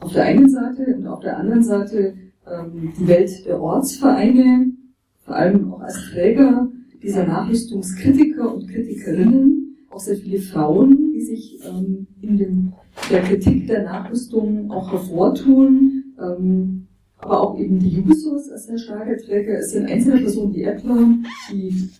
auf 0.00 0.12
der 0.12 0.24
einen 0.24 0.48
Seite 0.50 0.96
und 0.96 1.06
auf 1.06 1.20
der 1.20 1.38
anderen 1.38 1.64
Seite 1.64 2.14
ähm, 2.46 2.92
die 2.98 3.08
Welt 3.08 3.46
der 3.46 3.60
Ortsvereine, 3.60 4.72
vor 5.24 5.34
allem 5.34 5.72
auch 5.72 5.80
als 5.80 6.10
Träger 6.10 6.68
dieser 7.02 7.26
Nachrüstungskritiker 7.26 8.54
und 8.54 8.68
Kritikerinnen, 8.68 9.76
auch 9.90 10.00
sehr 10.00 10.16
viele 10.16 10.38
Frauen, 10.38 11.12
die 11.14 11.22
sich 11.22 11.58
in 12.20 12.72
der 13.10 13.22
Kritik 13.22 13.66
der 13.66 13.84
Nachrüstung 13.84 14.70
auch 14.70 14.92
hervortun, 14.92 16.04
aber 17.26 17.40
auch 17.40 17.58
eben 17.58 17.80
die 17.80 18.00
Jusos 18.00 18.48
als 18.50 18.66
sehr 18.66 18.78
starke 18.78 19.16
Träger. 19.16 19.58
Es 19.58 19.72
sind 19.72 19.90
einzelne 19.90 20.20
Personen 20.20 20.54
wie 20.54 20.62
Eppler, 20.62 21.08
die 21.50 21.90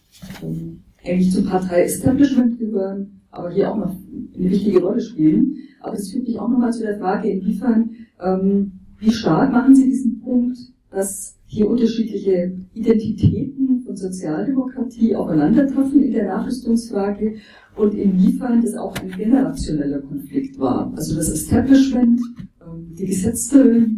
ähm, 0.42 0.80
eigentlich 1.04 1.32
zum 1.32 1.46
Partei-Establishment 1.46 2.58
gehören, 2.60 3.20
aber 3.32 3.50
hier 3.50 3.72
auch 3.72 3.76
noch 3.76 3.90
eine 3.90 4.50
wichtige 4.50 4.80
Rolle 4.80 5.00
spielen. 5.00 5.56
Aber 5.80 5.96
das 5.96 6.10
führt 6.10 6.28
mich 6.28 6.38
auch 6.38 6.48
nochmal 6.48 6.72
zu 6.72 6.82
der 6.82 6.98
Frage, 6.98 7.28
inwiefern, 7.28 7.90
ähm, 8.20 8.72
wie 8.98 9.10
stark 9.10 9.50
machen 9.50 9.74
Sie 9.74 9.86
diesen 9.86 10.20
Punkt, 10.20 10.58
dass 10.90 11.36
hier 11.46 11.68
unterschiedliche 11.68 12.56
Identitäten 12.74 13.82
von 13.84 13.96
Sozialdemokratie 13.96 15.16
aufeinandertreffen 15.16 16.04
in 16.04 16.12
der 16.12 16.26
Nachrüstungsfrage 16.26 17.34
und 17.74 17.94
inwiefern 17.94 18.62
das 18.62 18.76
auch 18.76 18.94
ein 18.96 19.10
generationeller 19.10 20.00
Konflikt 20.02 20.58
war. 20.58 20.92
Also 20.94 21.16
das 21.16 21.30
Establishment, 21.30 22.20
ähm, 22.64 22.94
die 22.96 23.06
gesetzte 23.06 23.88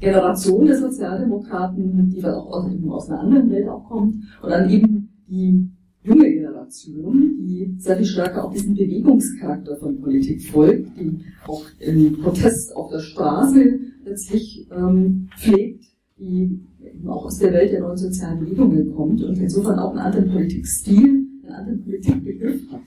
Generation 0.00 0.66
der 0.66 0.78
Sozialdemokraten, 0.78 2.10
die 2.10 2.24
auch 2.24 2.46
aus, 2.46 2.70
aus 2.88 3.10
einer 3.10 3.20
anderen 3.20 3.50
Welt 3.50 3.68
auch 3.68 3.84
kommt, 3.84 4.16
und 4.42 4.50
dann 4.50 4.68
eben 4.70 5.08
die 5.28 5.70
junge 6.02 6.30
Generation, 6.30 7.36
die 7.38 7.74
sehr 7.78 7.96
viel 7.96 8.06
stärker 8.06 8.44
auch 8.44 8.52
diesen 8.52 8.74
Bewegungscharakter 8.74 9.76
von 9.76 10.00
Politik 10.00 10.42
folgt, 10.42 10.98
die 10.98 11.20
auch 11.46 11.64
im 11.78 12.18
Protest 12.20 12.74
auf 12.74 12.90
der 12.90 13.00
Straße 13.00 13.78
letztlich 14.04 14.66
ähm, 14.70 15.28
pflegt, 15.38 15.84
die 16.18 16.60
eben 16.82 17.08
auch 17.08 17.26
aus 17.26 17.38
der 17.38 17.52
Welt 17.52 17.72
der 17.72 17.80
neuen 17.80 17.98
sozialen 17.98 18.40
Bewegungen 18.40 18.94
kommt 18.94 19.22
und 19.22 19.38
insofern 19.38 19.78
auch 19.78 19.90
einen 19.90 19.98
anderen 19.98 20.30
Politikstil, 20.30 21.26
einen 21.44 21.52
anderen 21.52 21.84
Politikbegriff 21.84 22.60
hat. 22.72 22.80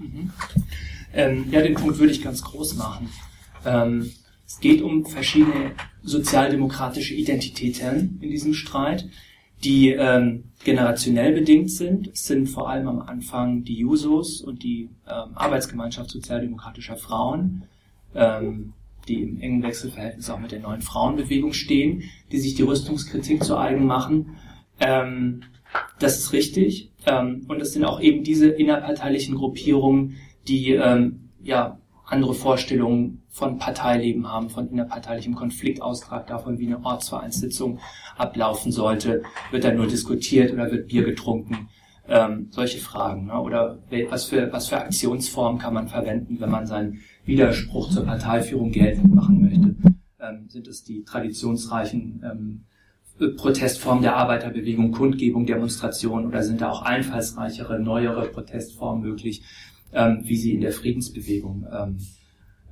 Mhm. 0.00 0.30
Ähm, 1.14 1.44
ja, 1.50 1.60
den 1.60 1.74
Punkt 1.74 1.98
würde 1.98 2.12
ich 2.12 2.22
ganz 2.22 2.42
groß 2.42 2.76
machen. 2.76 3.08
Ähm, 3.66 4.10
es 4.52 4.60
geht 4.60 4.82
um 4.82 5.06
verschiedene 5.06 5.72
sozialdemokratische 6.02 7.14
Identitäten 7.14 8.18
in 8.20 8.28
diesem 8.28 8.52
Streit, 8.52 9.08
die 9.64 9.92
ähm, 9.92 10.44
generationell 10.62 11.32
bedingt 11.32 11.70
sind. 11.70 12.08
Es 12.08 12.26
sind 12.26 12.48
vor 12.48 12.68
allem 12.68 12.86
am 12.86 13.00
Anfang 13.00 13.64
die 13.64 13.78
Jusos 13.78 14.42
und 14.42 14.62
die 14.62 14.90
ähm, 15.08 15.30
Arbeitsgemeinschaft 15.34 16.10
sozialdemokratischer 16.10 16.96
Frauen, 16.96 17.64
ähm, 18.14 18.74
die 19.08 19.22
im 19.22 19.40
engen 19.40 19.62
Wechselverhältnis 19.62 20.28
auch 20.28 20.38
mit 20.38 20.52
der 20.52 20.60
neuen 20.60 20.82
Frauenbewegung 20.82 21.54
stehen, 21.54 22.02
die 22.30 22.38
sich 22.38 22.54
die 22.54 22.62
Rüstungskritik 22.62 23.44
zu 23.44 23.56
eigen 23.56 23.86
machen. 23.86 24.36
Ähm, 24.80 25.44
das 25.98 26.18
ist 26.18 26.34
richtig. 26.34 26.90
Ähm, 27.06 27.46
und 27.48 27.62
es 27.62 27.72
sind 27.72 27.86
auch 27.86 28.02
eben 28.02 28.22
diese 28.22 28.48
innerparteilichen 28.48 29.34
Gruppierungen, 29.34 30.16
die 30.46 30.72
ähm, 30.72 31.30
ja 31.42 31.78
andere 32.04 32.34
Vorstellungen 32.34 33.21
von 33.32 33.56
Parteileben 33.58 34.30
haben, 34.30 34.50
von 34.50 34.68
innerparteilichem 34.68 35.34
Konfliktaustrag, 35.34 36.26
davon, 36.26 36.58
wie 36.58 36.66
eine 36.66 36.84
Ortsvereinssitzung 36.84 37.80
ablaufen 38.18 38.70
sollte. 38.70 39.22
Wird 39.50 39.64
da 39.64 39.72
nur 39.72 39.86
diskutiert 39.86 40.52
oder 40.52 40.70
wird 40.70 40.88
Bier 40.88 41.02
getrunken? 41.02 41.70
Ähm, 42.06 42.48
solche 42.50 42.78
Fragen. 42.78 43.26
Ne? 43.26 43.40
Oder 43.40 43.78
was 44.10 44.26
für, 44.26 44.52
was 44.52 44.68
für 44.68 44.76
Aktionsformen 44.76 45.58
kann 45.58 45.72
man 45.72 45.88
verwenden, 45.88 46.40
wenn 46.40 46.50
man 46.50 46.66
seinen 46.66 47.00
Widerspruch 47.24 47.88
zur 47.90 48.04
Parteiführung 48.04 48.70
geltend 48.70 49.14
machen 49.14 49.40
möchte? 49.40 49.76
Ähm, 50.20 50.48
sind 50.48 50.68
es 50.68 50.84
die 50.84 51.02
traditionsreichen 51.02 52.22
ähm, 52.24 52.64
Protestformen 53.36 54.02
der 54.02 54.16
Arbeiterbewegung, 54.16 54.92
Kundgebung, 54.92 55.46
Demonstration 55.46 56.26
oder 56.26 56.42
sind 56.42 56.60
da 56.60 56.70
auch 56.70 56.82
einfallsreichere, 56.82 57.78
neuere 57.78 58.28
Protestformen 58.28 59.02
möglich, 59.02 59.42
ähm, 59.94 60.20
wie 60.24 60.36
sie 60.36 60.52
in 60.54 60.60
der 60.60 60.72
Friedensbewegung 60.72 61.66
ähm, 61.72 61.98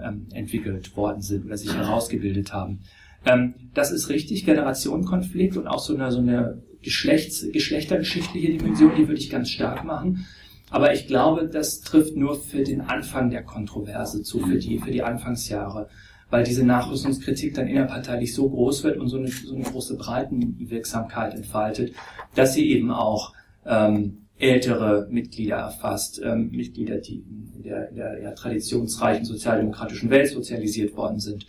ähm, 0.03 0.27
entwickelt 0.33 0.97
worden 0.97 1.23
sind 1.23 1.47
oder 1.47 1.57
sich 1.57 1.75
herausgebildet 1.75 2.53
haben. 2.53 2.81
Ähm, 3.25 3.55
das 3.75 3.91
ist 3.91 4.09
richtig, 4.09 4.45
Generationenkonflikt 4.45 5.57
und 5.57 5.67
auch 5.67 5.81
so 5.81 5.95
eine, 5.95 6.11
so 6.11 6.19
eine 6.19 6.63
Geschlechts, 6.83 7.47
geschlechtergeschichtliche 7.53 8.53
Dimension, 8.53 8.93
die 8.97 9.07
würde 9.07 9.21
ich 9.21 9.29
ganz 9.29 9.51
stark 9.51 9.85
machen. 9.85 10.27
Aber 10.71 10.95
ich 10.95 11.07
glaube, 11.07 11.47
das 11.47 11.81
trifft 11.81 12.17
nur 12.17 12.41
für 12.41 12.63
den 12.63 12.81
Anfang 12.81 13.29
der 13.31 13.43
Kontroverse 13.43 14.23
zu, 14.23 14.39
für 14.39 14.57
die, 14.57 14.79
für 14.79 14.91
die 14.91 15.03
Anfangsjahre, 15.03 15.89
weil 16.31 16.45
diese 16.45 16.65
Nachrüstungskritik 16.65 17.55
dann 17.55 17.67
innerparteilich 17.67 18.35
so 18.35 18.49
groß 18.49 18.85
wird 18.85 18.99
und 18.99 19.09
so 19.09 19.19
eine, 19.19 19.29
so 19.29 19.55
eine 19.55 19.65
große 19.65 19.97
Breitenwirksamkeit 19.97 21.35
entfaltet, 21.35 21.93
dass 22.35 22.55
sie 22.55 22.71
eben 22.71 22.93
auch 22.93 23.35
ähm, 23.67 24.20
ältere 24.41 25.07
Mitglieder 25.11 25.57
erfasst, 25.57 26.21
ähm, 26.25 26.51
Mitglieder, 26.51 26.99
die 26.99 27.23
in 27.57 27.63
der, 27.63 27.91
in 27.91 27.97
der 27.97 28.23
ja, 28.23 28.33
traditionsreichen 28.33 29.25
sozialdemokratischen 29.25 30.11
Welt 30.11 30.29
sozialisiert 30.29 30.97
worden 30.97 31.21
sind, 31.21 31.47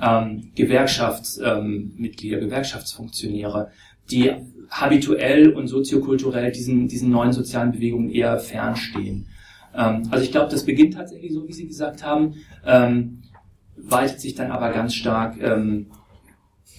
ähm, 0.00 0.50
Gewerkschaftsmitglieder, 0.54 2.38
ähm, 2.38 2.44
Gewerkschaftsfunktionäre, 2.44 3.70
die 4.10 4.32
habituell 4.70 5.52
und 5.52 5.68
soziokulturell 5.68 6.50
diesen, 6.50 6.88
diesen 6.88 7.10
neuen 7.10 7.32
sozialen 7.32 7.72
Bewegungen 7.72 8.10
eher 8.10 8.38
fernstehen. 8.38 9.26
Ähm, 9.74 10.08
also 10.10 10.24
ich 10.24 10.32
glaube, 10.32 10.50
das 10.50 10.64
beginnt 10.64 10.94
tatsächlich 10.94 11.32
so, 11.32 11.46
wie 11.46 11.52
Sie 11.52 11.66
gesagt 11.66 12.04
haben, 12.04 12.34
ähm, 12.66 13.22
weitet 13.76 14.20
sich 14.20 14.34
dann 14.34 14.50
aber 14.50 14.70
ganz 14.70 14.94
stark 14.94 15.40
ähm, 15.40 15.86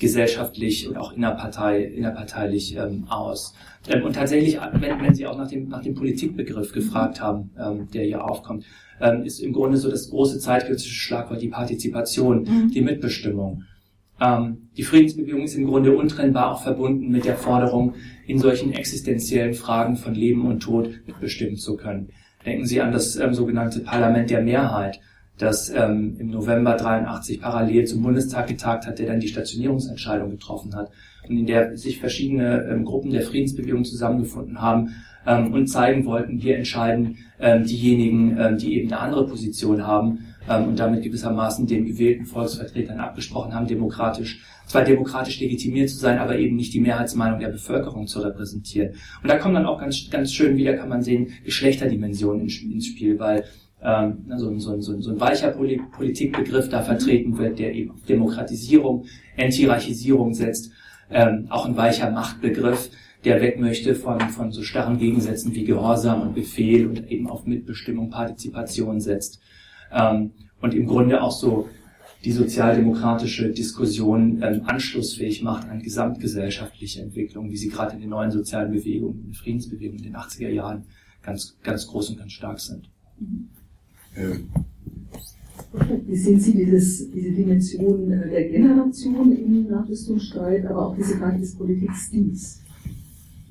gesellschaftlich 0.04 0.88
und 0.90 0.98
auch 0.98 1.14
innerpartei, 1.14 1.82
innerparteilich 1.82 2.76
ähm, 2.76 3.06
aus. 3.08 3.56
Ähm, 3.90 4.04
und 4.04 4.14
tatsächlich, 4.14 4.60
wenn, 4.74 5.02
wenn 5.02 5.16
Sie 5.16 5.26
auch 5.26 5.38
nach 5.38 5.48
dem, 5.48 5.70
nach 5.70 5.82
dem 5.82 5.96
Politikbegriff 5.96 6.74
gefragt 6.74 7.22
haben, 7.22 7.52
ähm, 7.58 7.88
der 7.94 8.04
hier 8.04 8.24
aufkommt, 8.30 8.66
ähm, 9.00 9.24
ist 9.24 9.40
im 9.40 9.54
Grunde 9.54 9.78
so 9.78 9.90
das 9.90 10.10
große 10.10 10.40
zeitkritische 10.40 10.94
Schlagwort 10.94 11.42
die 11.42 11.48
Partizipation, 11.48 12.44
mhm. 12.44 12.72
die 12.72 12.82
Mitbestimmung. 12.82 13.64
Ähm, 14.20 14.70
die 14.76 14.84
Friedensbewegung 14.84 15.44
ist 15.44 15.56
im 15.56 15.68
Grunde 15.68 15.96
untrennbar 15.96 16.52
auch 16.52 16.62
verbunden 16.62 17.10
mit 17.10 17.24
der 17.24 17.38
Forderung, 17.38 17.94
in 18.28 18.40
solchen 18.40 18.74
existenziellen 18.74 19.54
Fragen 19.54 19.96
von 19.96 20.14
Leben 20.14 20.46
und 20.46 20.60
Tod 20.60 20.90
mitbestimmen 21.08 21.56
zu 21.56 21.78
können. 21.78 22.10
Denken 22.46 22.66
Sie 22.66 22.82
an 22.82 22.92
das 22.92 23.16
ähm, 23.16 23.34
sogenannte 23.34 23.80
Parlament 23.80 24.30
der 24.30 24.42
Mehrheit, 24.42 25.00
dass 25.38 25.70
ähm, 25.70 26.16
im 26.20 26.30
November 26.30 26.76
83 26.76 27.42
parallel 27.42 27.86
zum 27.86 28.04
Bundestag 28.04 28.48
getagt 28.48 28.86
hat, 28.86 29.00
der 29.00 29.08
dann 29.08 29.20
die 29.20 29.28
Stationierungsentscheidung 29.28 30.30
getroffen 30.30 30.76
hat 30.76 30.92
und 31.28 31.38
in 31.38 31.46
der 31.46 31.76
sich 31.78 32.00
verschiedene 32.00 32.68
ähm, 32.70 32.86
Gruppen 32.86 33.12
der 33.12 33.24
Friedensbewegung 33.24 33.84
zusammengefunden 33.84 34.62
haben 34.62 34.96
ähm, 35.26 35.54
und 35.54 35.68
zeigen 35.68 36.06
wollten, 36.06 36.42
wir 36.42 36.58
entscheiden 36.58 37.18
ähm, 37.40 37.64
diejenigen, 37.64 38.38
ähm, 38.40 38.58
die 38.58 38.76
eben 38.76 38.92
eine 38.92 39.02
andere 39.02 39.26
Position 39.26 39.86
haben 39.88 40.20
ähm, 40.48 40.68
und 40.70 40.80
damit 40.80 41.04
gewissermaßen 41.04 41.66
den 41.66 41.86
gewählten 41.86 42.26
Volksvertretern 42.26 43.00
abgesprochen 43.00 43.54
haben, 43.54 43.68
demokratisch 43.68 44.44
zwar 44.66 44.84
demokratisch 44.84 45.40
legitimiert 45.40 45.90
zu 45.90 45.98
sein, 45.98 46.20
aber 46.20 46.38
eben 46.38 46.56
nicht 46.56 46.74
die 46.74 46.80
Mehrheitsmeinung 46.80 47.40
der 47.40 47.50
Bevölkerung 47.50 48.08
zu 48.08 48.22
repräsentieren. 48.22 48.94
Und 49.22 49.30
da 49.30 49.38
kommen 49.38 49.56
dann 49.56 49.66
auch 49.66 49.80
ganz, 49.80 50.10
ganz 50.10 50.34
schön 50.34 50.58
wieder, 50.58 50.74
kann 50.74 50.90
man 50.90 51.04
sehen, 51.04 51.34
Geschlechterdimensionen 51.44 52.48
ins 52.48 52.88
Spiel, 52.88 53.20
weil 53.20 53.44
ähm, 53.84 54.26
so, 54.38 54.58
so, 54.60 54.80
so, 54.80 55.02
so 55.02 55.12
ein 55.12 55.20
weicher 55.20 55.52
Politikbegriff 55.52 56.70
da 56.70 56.82
vertreten 56.82 57.38
wird, 57.38 57.60
der 57.60 57.74
eben 57.74 57.92
auf 57.92 58.02
Demokratisierung, 58.04 59.06
Enthierarchisierung 59.36 60.34
setzt, 60.34 60.72
ähm, 61.12 61.48
auch 61.50 61.66
ein 61.66 61.76
weicher 61.76 62.10
Machtbegriff, 62.10 62.90
der 63.26 63.42
weg 63.42 63.60
möchte 63.60 63.96
von, 63.96 64.20
von 64.20 64.52
so 64.52 64.64
starren 64.64 64.98
Gegensätzen 64.98 65.54
wie 65.54 65.64
Gehorsam 65.64 66.22
und 66.22 66.36
Befehl 66.36 66.88
und 66.88 67.10
eben 67.10 67.30
auf 67.30 67.46
Mitbestimmung, 67.46 68.10
Partizipation 68.10 69.00
setzt. 69.00 69.42
Ähm, 69.92 70.32
und 70.62 70.74
im 70.74 70.86
Grunde 70.86 71.22
auch 71.22 71.32
so 71.32 71.70
die 72.24 72.32
sozialdemokratische 72.32 73.50
Diskussion 73.50 74.42
ähm, 74.42 74.62
anschlussfähig 74.66 75.44
macht 75.44 75.68
an 75.70 75.82
gesamtgesellschaftliche 75.82 77.02
Entwicklungen, 77.02 77.52
wie 77.52 77.58
sie 77.58 77.70
gerade 77.70 77.96
in 77.96 78.02
den 78.02 78.10
neuen 78.10 78.32
sozialen 78.32 78.72
Bewegungen, 78.72 79.20
in 79.20 79.24
den 79.26 79.34
Friedensbewegungen 79.34 80.04
in 80.04 80.14
den 80.14 80.16
80er 80.16 80.50
Jahren 80.50 80.86
ganz, 81.22 81.58
ganz 81.64 81.88
groß 81.88 82.12
und 82.12 82.20
ganz 82.20 82.32
stark 82.32 82.60
sind. 82.62 82.90
Wie 86.08 86.16
sehen 86.16 86.40
Sie 86.40 86.54
dieses, 86.54 87.10
diese 87.12 87.32
Dimension 87.32 88.12
äh, 88.12 88.30
der 88.30 88.50
Generation 88.50 89.36
im 89.36 89.68
Nachrüstungsstreit, 89.68 90.66
aber 90.66 90.88
auch 90.88 90.96
diese 90.96 91.18
Frage 91.18 91.40
des 91.40 91.56
Politikstils? 91.56 92.60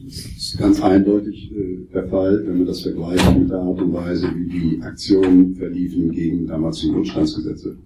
Das 0.04 0.14
ist 0.14 0.58
ganz 0.58 0.80
eindeutig 0.80 1.52
äh, 1.52 1.78
der 1.92 2.08
Fall, 2.08 2.46
wenn 2.46 2.58
man 2.58 2.66
das 2.66 2.82
vergleicht 2.82 3.38
mit 3.38 3.50
der 3.50 3.58
Art 3.58 3.80
und 3.80 3.92
Weise, 3.92 4.28
wie 4.36 4.48
die 4.48 4.82
Aktionen 4.82 5.54
verliefen 5.54 6.10
gegen 6.12 6.46
damals 6.46 6.80
die 6.80 6.90
Notstandsgesetze. 6.90 7.76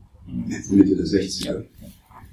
Mitte 0.71 0.97
der 0.97 1.07
60er. 1.07 1.65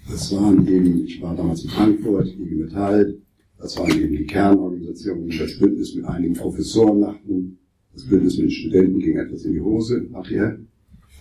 Das 0.10 0.36
waren 0.36 0.68
eben, 0.68 1.06
ich 1.06 1.22
war 1.22 1.36
damals 1.36 1.64
in 1.64 1.70
Frankfurt, 1.70 2.28
IG 2.28 2.56
Metall, 2.56 3.18
das 3.58 3.78
waren 3.78 3.92
eben 3.92 4.18
die 4.18 4.26
Kernorganisationen, 4.26 5.30
das 5.38 5.58
Bündnis 5.58 5.96
mit 5.96 6.06
einigen 6.06 6.34
Professoren 6.34 7.00
machten, 7.00 7.60
das 7.94 8.06
Bündnis 8.08 8.38
mit 8.38 8.46
den 8.46 8.52
Studenten 8.52 9.00
ging 9.00 9.18
etwas 9.18 9.46
in 9.46 9.54
die 9.54 9.62
Hose 9.62 10.06
nachher. 10.12 10.58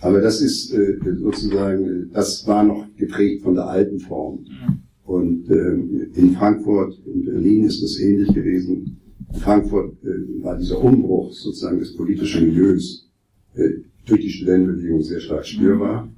Aber 0.01 0.19
das 0.19 0.41
ist 0.41 0.73
äh, 0.73 0.97
sozusagen, 1.17 2.09
das 2.11 2.45
war 2.45 2.63
noch 2.63 2.87
geprägt 2.97 3.43
von 3.43 3.55
der 3.55 3.67
alten 3.67 3.99
Form. 3.99 4.45
Und 5.05 5.49
ähm, 5.49 6.07
in 6.15 6.31
Frankfurt, 6.33 6.99
in 7.05 7.25
Berlin 7.25 7.63
ist 7.63 7.81
das 7.81 7.99
ähnlich 7.99 8.33
gewesen. 8.33 8.99
In 9.33 9.39
Frankfurt 9.39 9.95
äh, 10.03 10.43
war 10.43 10.57
dieser 10.57 10.83
Umbruch 10.83 11.31
sozusagen 11.31 11.79
des 11.79 11.95
politischen 11.95 12.47
Milieus 12.47 13.09
äh, 13.55 13.69
durch 14.05 14.21
die 14.21 14.29
Studentenbewegung 14.29 15.01
sehr 15.01 15.19
stark 15.19 15.45
spürbar. 15.45 16.09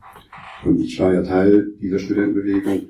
Und 0.65 0.79
ich 0.81 0.99
war 0.99 1.13
ja 1.13 1.21
Teil 1.21 1.73
dieser 1.79 1.99
Studentenbewegung, 1.99 2.83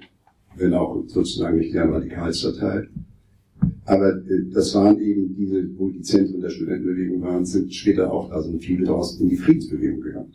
wenn 0.55 0.73
auch 0.73 1.03
sozusagen 1.07 1.57
nicht 1.57 1.73
der 1.73 1.89
radikalste 1.89 2.55
Teil. 2.55 2.89
Aber 3.85 4.09
äh, 4.09 4.45
das 4.53 4.73
waren 4.75 4.99
eben 4.99 5.35
diese, 5.35 5.67
wo 5.77 5.89
die 5.89 6.01
Zentren 6.01 6.41
der 6.41 6.49
Studentenbewegung 6.49 7.21
waren, 7.21 7.45
sind 7.45 7.73
später 7.73 8.11
auch, 8.11 8.31
also 8.31 8.57
viele 8.59 8.85
daraus 8.85 9.19
in 9.19 9.29
die 9.29 9.37
Friedensbewegung 9.37 10.01
gegangen. 10.01 10.33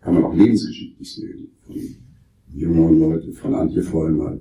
Kann 0.00 0.14
man 0.14 0.24
auch 0.24 0.34
lebensgeschichtlich 0.34 1.14
sehen. 1.14 1.48
Von 1.62 1.76
jüngeren 2.54 2.98
Leuten, 3.00 3.32
von 3.32 3.54
Antje 3.54 3.82
Vollmer, 3.82 4.38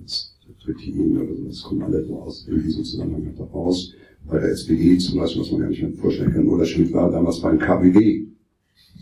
Trittin 0.64 1.18
oder 1.18 1.36
so, 1.36 1.45
das 1.45 1.61
kommen 1.61 1.84
alle 1.84 2.03
so 2.06 2.16
aus 2.20 2.48
in 2.48 2.61
diesem 2.64 2.84
Zusammenhang 2.84 3.34
raus. 3.53 3.94
Bei 4.28 4.40
der 4.40 4.52
SPD 4.52 4.98
zum 4.98 5.20
Beispiel, 5.20 5.41
was 5.41 5.52
man 5.52 5.61
ja 5.61 5.70
nicht 5.70 5.82
mehr 5.82 5.94
vorstellen 5.94 6.34
kann, 6.34 6.48
oder 6.48 6.66
Schmidt 6.66 6.94
war 6.94 7.10
damals 7.11 7.40
beim 7.40 7.57
KBW. 7.57 8.26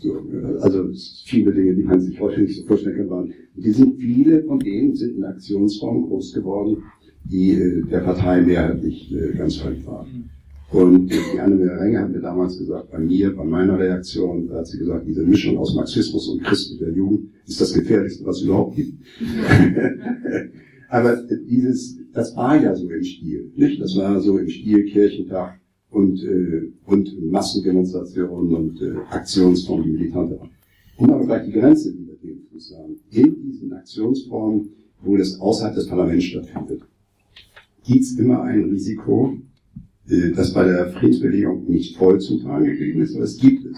So, 0.00 0.14
also 0.60 0.88
viele 1.24 1.52
Dinge, 1.52 1.74
die 1.74 1.82
man 1.82 2.00
sich 2.00 2.20
heute 2.20 2.42
nicht 2.42 2.56
so 2.56 2.66
vorstellen 2.66 2.98
kann, 2.98 3.10
waren. 3.10 3.34
Die 3.56 3.72
sind 3.72 3.98
viele 3.98 4.44
von 4.44 4.60
denen 4.60 4.94
sind 4.94 5.16
in 5.16 5.24
Aktionsformen 5.24 6.04
groß 6.04 6.34
geworden, 6.34 6.84
die 7.30 7.52
äh, 7.52 7.82
der 7.86 8.00
Partei 8.00 8.40
mehrheitlich 8.40 9.12
äh, 9.12 9.36
ganz 9.36 9.56
fremd 9.56 9.86
waren. 9.86 10.30
Und 10.70 11.08
die 11.08 11.40
Anne 11.40 11.80
Renge 11.80 12.00
hat 12.00 12.10
mir 12.10 12.20
damals 12.20 12.58
gesagt, 12.58 12.90
bei 12.90 12.98
mir, 12.98 13.34
bei 13.34 13.44
meiner 13.44 13.78
Reaktion, 13.78 14.48
da 14.48 14.56
hat 14.56 14.66
sie 14.66 14.78
gesagt, 14.78 15.06
diese 15.06 15.22
Mischung 15.22 15.56
aus 15.56 15.74
Marxismus 15.74 16.28
und 16.28 16.42
christlicher 16.42 16.90
Jugend 16.90 17.30
ist 17.46 17.58
das 17.58 17.72
gefährlichste, 17.72 18.26
was 18.26 18.36
es 18.38 18.42
überhaupt 18.42 18.76
gibt. 18.76 18.92
Aber 20.90 21.22
dieses, 21.48 21.98
das 22.12 22.36
war 22.36 22.60
ja 22.62 22.74
so 22.74 22.88
im 22.90 23.02
Stil, 23.02 23.50
nicht? 23.56 23.80
Das 23.80 23.96
war 23.96 24.20
so 24.20 24.36
im 24.38 24.48
Stil 24.48 24.84
Kirchentag 24.84 25.58
und, 25.90 26.22
äh, 26.22 26.70
und 26.84 27.30
Massendemonstrationen 27.30 28.54
und 28.54 28.82
äh, 28.82 28.96
Aktionsformen, 29.10 29.84
die 29.86 29.92
militanter 29.92 30.38
waren. 30.38 30.50
Um 30.98 31.10
aber 31.10 31.24
gleich 31.24 31.46
die 31.46 31.52
Grenze 31.52 31.94
wieder 31.94 32.14
zu 32.50 32.58
sagen. 32.58 32.96
In 33.10 33.42
diesen 33.42 33.72
Aktionsformen, 33.72 34.68
wo 35.02 35.16
das 35.16 35.40
außerhalb 35.40 35.74
des 35.74 35.86
Parlaments 35.86 36.24
stattfindet, 36.24 36.82
gibt 37.88 38.04
es 38.04 38.18
immer 38.18 38.42
ein 38.42 38.64
Risiko, 38.64 39.38
äh, 40.08 40.32
das 40.32 40.52
bei 40.52 40.64
der 40.64 40.90
Friedensbewegung 40.92 41.64
nicht 41.68 41.96
voll 41.96 42.20
zum 42.20 42.40
Tragen 42.42 42.66
gegeben 42.66 43.00
ist, 43.00 43.14
aber 43.16 43.24
es 43.24 43.38
gibt 43.38 43.64
es. 43.64 43.76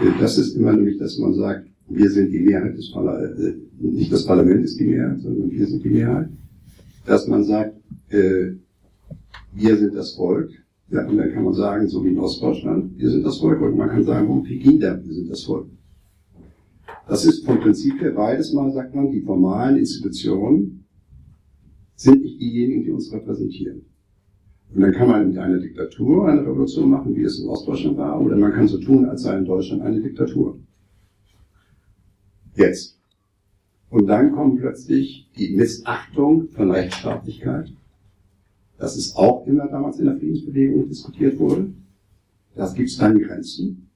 Äh, 0.00 0.10
das 0.20 0.36
ist 0.36 0.56
immer 0.56 0.72
nämlich, 0.72 0.98
dass 0.98 1.16
man 1.18 1.32
sagt, 1.32 1.68
wir 1.88 2.10
sind 2.10 2.32
die 2.32 2.40
Mehrheit 2.40 2.76
des 2.76 2.90
Parlaments, 2.90 3.40
äh, 3.40 3.54
nicht 3.78 4.12
das 4.12 4.26
Parlament 4.26 4.64
ist 4.64 4.80
die 4.80 4.86
Mehrheit, 4.86 5.20
sondern 5.20 5.50
wir 5.50 5.66
sind 5.66 5.84
die 5.84 5.90
Mehrheit. 5.90 6.28
Dass 7.06 7.28
man 7.28 7.44
sagt, 7.44 7.76
wir 8.08 9.76
sind 9.76 9.94
das 9.94 10.12
Volk, 10.12 10.50
ja, 10.90 11.06
und 11.06 11.18
dann 11.18 11.32
kann 11.32 11.44
man 11.44 11.52
sagen, 11.52 11.86
so 11.88 12.02
wie 12.04 12.10
in 12.10 12.18
Ostdeutschland, 12.18 12.96
wir 12.96 13.10
sind 13.10 13.26
das 13.26 13.38
Volk, 13.38 13.60
und 13.60 13.76
man 13.76 13.90
kann 13.90 14.04
sagen, 14.04 14.28
um 14.28 14.42
Pegida, 14.42 14.98
wir 15.04 15.12
sind 15.12 15.30
das 15.30 15.42
Volk. 15.42 15.66
Das 17.06 17.26
ist 17.26 17.44
vom 17.44 17.60
Prinzip 17.60 18.00
her 18.00 18.12
beides 18.12 18.54
mal, 18.54 18.72
sagt 18.72 18.94
man, 18.94 19.10
die 19.10 19.20
formalen 19.20 19.76
Institutionen 19.76 20.83
sind 21.96 22.22
nicht 22.22 22.40
diejenigen, 22.40 22.84
die 22.84 22.90
uns 22.90 23.12
repräsentieren. 23.12 23.82
Und 24.74 24.80
dann 24.80 24.92
kann 24.92 25.08
man 25.08 25.28
mit 25.28 25.38
einer 25.38 25.58
Diktatur 25.58 26.28
eine 26.28 26.40
Revolution 26.40 26.90
machen, 26.90 27.14
wie 27.14 27.22
es 27.22 27.38
in 27.38 27.48
Ostdeutschland 27.48 27.96
war, 27.96 28.20
oder 28.20 28.36
man 28.36 28.52
kann 28.52 28.66
so 28.66 28.78
tun, 28.78 29.04
als 29.04 29.22
sei 29.22 29.38
in 29.38 29.44
Deutschland 29.44 29.82
eine 29.82 30.00
Diktatur. 30.00 30.58
Jetzt. 32.56 32.98
Und 33.90 34.06
dann 34.06 34.32
kommt 34.32 34.60
plötzlich 34.60 35.30
die 35.36 35.54
Missachtung 35.54 36.48
von 36.48 36.70
Rechtsstaatlichkeit. 36.70 37.72
Das 38.78 38.96
ist 38.96 39.16
auch 39.16 39.46
immer 39.46 39.68
damals 39.68 40.00
in 40.00 40.06
der 40.06 40.16
Friedensbewegung 40.16 40.88
diskutiert 40.88 41.38
wurde. 41.38 41.72
Das 42.56 42.74
gibt 42.74 42.88
es 42.88 42.96
dann 42.96 43.18
Grenzen. 43.20 43.88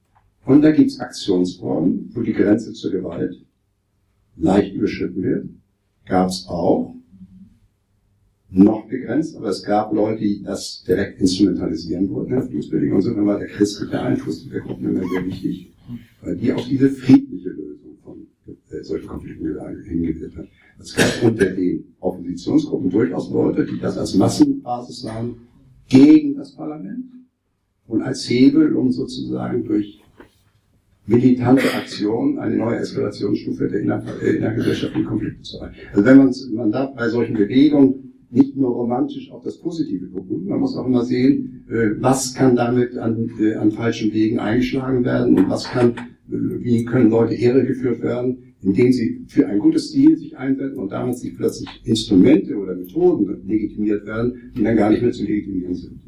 Und 0.44 0.62
da 0.62 0.70
gibt 0.70 0.90
es 0.90 1.00
Aktionsformen, 1.00 2.10
wo 2.14 2.22
die 2.22 2.32
Grenze 2.32 2.72
zur 2.72 2.92
Gewalt 2.92 3.44
leicht 4.36 4.74
überschritten 4.74 5.22
wird. 5.22 5.48
Gab 6.06 6.28
es 6.28 6.46
auch 6.48 6.94
noch 8.50 8.88
begrenzt, 8.88 9.36
aber 9.36 9.48
es 9.48 9.62
gab 9.62 9.92
Leute, 9.92 10.20
die 10.20 10.42
das 10.42 10.82
direkt 10.86 11.20
instrumentalisieren 11.20 12.08
wollten 12.10 12.32
in 12.32 12.38
der 12.38 12.46
Friedensbewegung. 12.46 12.96
Und 12.96 13.02
so 13.02 13.26
war 13.26 13.38
der 13.38 13.48
christliche 13.48 14.00
Einfluss 14.00 14.48
der 14.48 14.60
Gruppen 14.60 14.88
immer 14.88 15.06
sehr 15.08 15.26
wichtig, 15.26 15.72
weil 16.22 16.36
die 16.36 16.52
auf 16.52 16.64
diese 16.64 16.88
friedliche 16.88 17.50
Lösung 17.50 17.98
von 18.02 18.26
äh, 18.46 18.82
solchen 18.82 19.06
Konflikten 19.06 19.54
hingewirkt 19.84 20.36
hat. 20.36 20.48
Es 20.80 20.94
gab 20.94 21.22
unter 21.22 21.50
den 21.50 21.84
Oppositionsgruppen 22.00 22.90
durchaus 22.90 23.30
Leute, 23.30 23.66
die 23.66 23.78
das 23.80 23.98
als 23.98 24.14
Massenbasis 24.14 25.00
sahen 25.00 25.48
gegen 25.88 26.36
das 26.36 26.54
Parlament 26.54 27.04
und 27.86 28.02
als 28.02 28.28
Hebel, 28.30 28.74
um 28.76 28.92
sozusagen 28.92 29.64
durch 29.64 30.00
militante 31.06 31.72
Aktion 31.74 32.38
eine 32.38 32.56
neue 32.56 32.76
Eskalationsstufe 32.76 33.68
der 33.68 33.80
inner, 33.80 34.02
innergesellschaftlichen 34.22 35.06
Konflikte 35.06 35.42
zu 35.42 35.58
erreichen. 35.58 35.80
Also 35.92 36.04
wenn 36.04 36.18
man, 36.18 36.34
man 36.52 36.72
darf 36.72 36.94
bei 36.94 37.08
solchen 37.08 37.34
Bewegungen 37.34 38.07
nicht 38.30 38.56
nur 38.56 38.70
romantisch 38.70 39.30
auf 39.30 39.42
das 39.42 39.58
Positive 39.58 40.06
gucken. 40.08 40.46
Man 40.46 40.60
muss 40.60 40.76
auch 40.76 40.86
immer 40.86 41.04
sehen, 41.04 41.64
äh, 41.70 41.90
was 42.00 42.34
kann 42.34 42.56
damit 42.56 42.96
an, 42.96 43.30
äh, 43.40 43.54
an 43.54 43.70
falschen 43.70 44.12
Wegen 44.12 44.38
eingeschlagen 44.38 45.04
werden 45.04 45.38
und 45.38 45.48
was 45.48 45.64
kann, 45.64 45.90
äh, 45.90 45.96
wie 46.28 46.84
können 46.84 47.10
Leute 47.10 47.34
irregeführt 47.34 48.02
werden, 48.02 48.54
indem 48.62 48.92
sie 48.92 49.24
für 49.28 49.46
ein 49.46 49.58
gutes 49.58 49.92
Ziel 49.92 50.16
sich 50.16 50.36
einsetzen 50.36 50.78
und 50.78 50.92
damit 50.92 51.16
sich 51.16 51.36
plötzlich 51.36 51.68
Instrumente 51.84 52.56
oder 52.56 52.74
Methoden 52.74 53.46
legitimiert 53.46 54.04
werden, 54.04 54.52
die 54.56 54.62
dann 54.62 54.76
gar 54.76 54.90
nicht 54.90 55.02
mehr 55.02 55.12
zu 55.12 55.24
legitimieren 55.24 55.74
sind. 55.74 56.00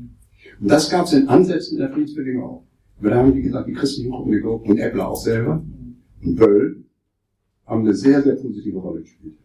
Und 0.60 0.70
das 0.70 0.90
gab 0.90 1.06
es 1.06 1.12
in 1.12 1.28
Ansätzen 1.28 1.78
der 1.78 1.90
Friedensbewegung 1.90 2.42
auch. 2.42 2.64
Aber 2.98 3.10
da 3.10 3.16
haben, 3.16 3.34
wie 3.34 3.42
gesagt, 3.42 3.66
die 3.66 3.72
christlichen 3.72 4.10
Gruppen 4.10 4.32
geguckt 4.32 4.68
und 4.68 4.78
Eppler 4.78 5.08
auch 5.08 5.16
selber 5.16 5.64
und 6.22 6.36
Böll 6.36 6.84
haben 7.64 7.82
eine 7.82 7.94
sehr, 7.94 8.20
sehr 8.20 8.34
positive 8.34 8.78
Rolle 8.78 9.00
gespielt. 9.00 9.38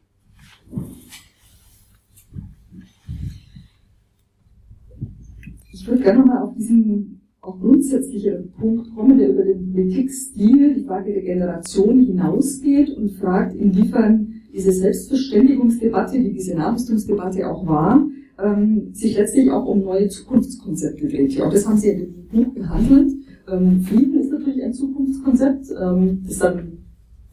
Ich 5.85 5.91
würde 5.91 6.01
gerne 6.01 6.25
mal 6.25 6.41
auf 6.41 6.55
diesen 6.55 7.21
auch 7.41 7.59
grundsätzlicher 7.59 8.37
Punkt 8.59 8.89
kommen, 8.95 9.19
der 9.19 9.29
über 9.29 9.43
den 9.43 9.71
Politikstil, 9.71 10.73
die 10.73 10.83
Frage 10.83 11.13
der 11.13 11.21
Generation 11.21 11.99
hinausgeht 11.99 12.89
und 12.97 13.11
fragt, 13.11 13.53
inwiefern 13.53 14.33
diese 14.51 14.71
Selbstverständigungsdebatte, 14.71 16.17
die 16.17 16.33
diese 16.33 16.55
Nachrüstungsdebatte 16.55 17.47
auch 17.47 17.67
war, 17.67 18.03
ähm, 18.43 18.95
sich 18.95 19.15
letztlich 19.15 19.51
auch 19.51 19.67
um 19.67 19.81
neue 19.81 20.07
Zukunftskonzepte 20.07 21.07
dreht. 21.07 21.39
Auch 21.39 21.51
das 21.51 21.67
haben 21.67 21.77
Sie 21.77 21.89
in 21.89 21.99
dem 21.99 22.27
Buch 22.29 22.51
behandelt. 22.55 23.13
Ähm, 23.47 23.81
Frieden 23.81 24.19
ist 24.21 24.31
natürlich 24.31 24.63
ein 24.63 24.73
Zukunftskonzept, 24.73 25.67
ähm, 25.79 26.23
das 26.25 26.39
dann 26.39 26.79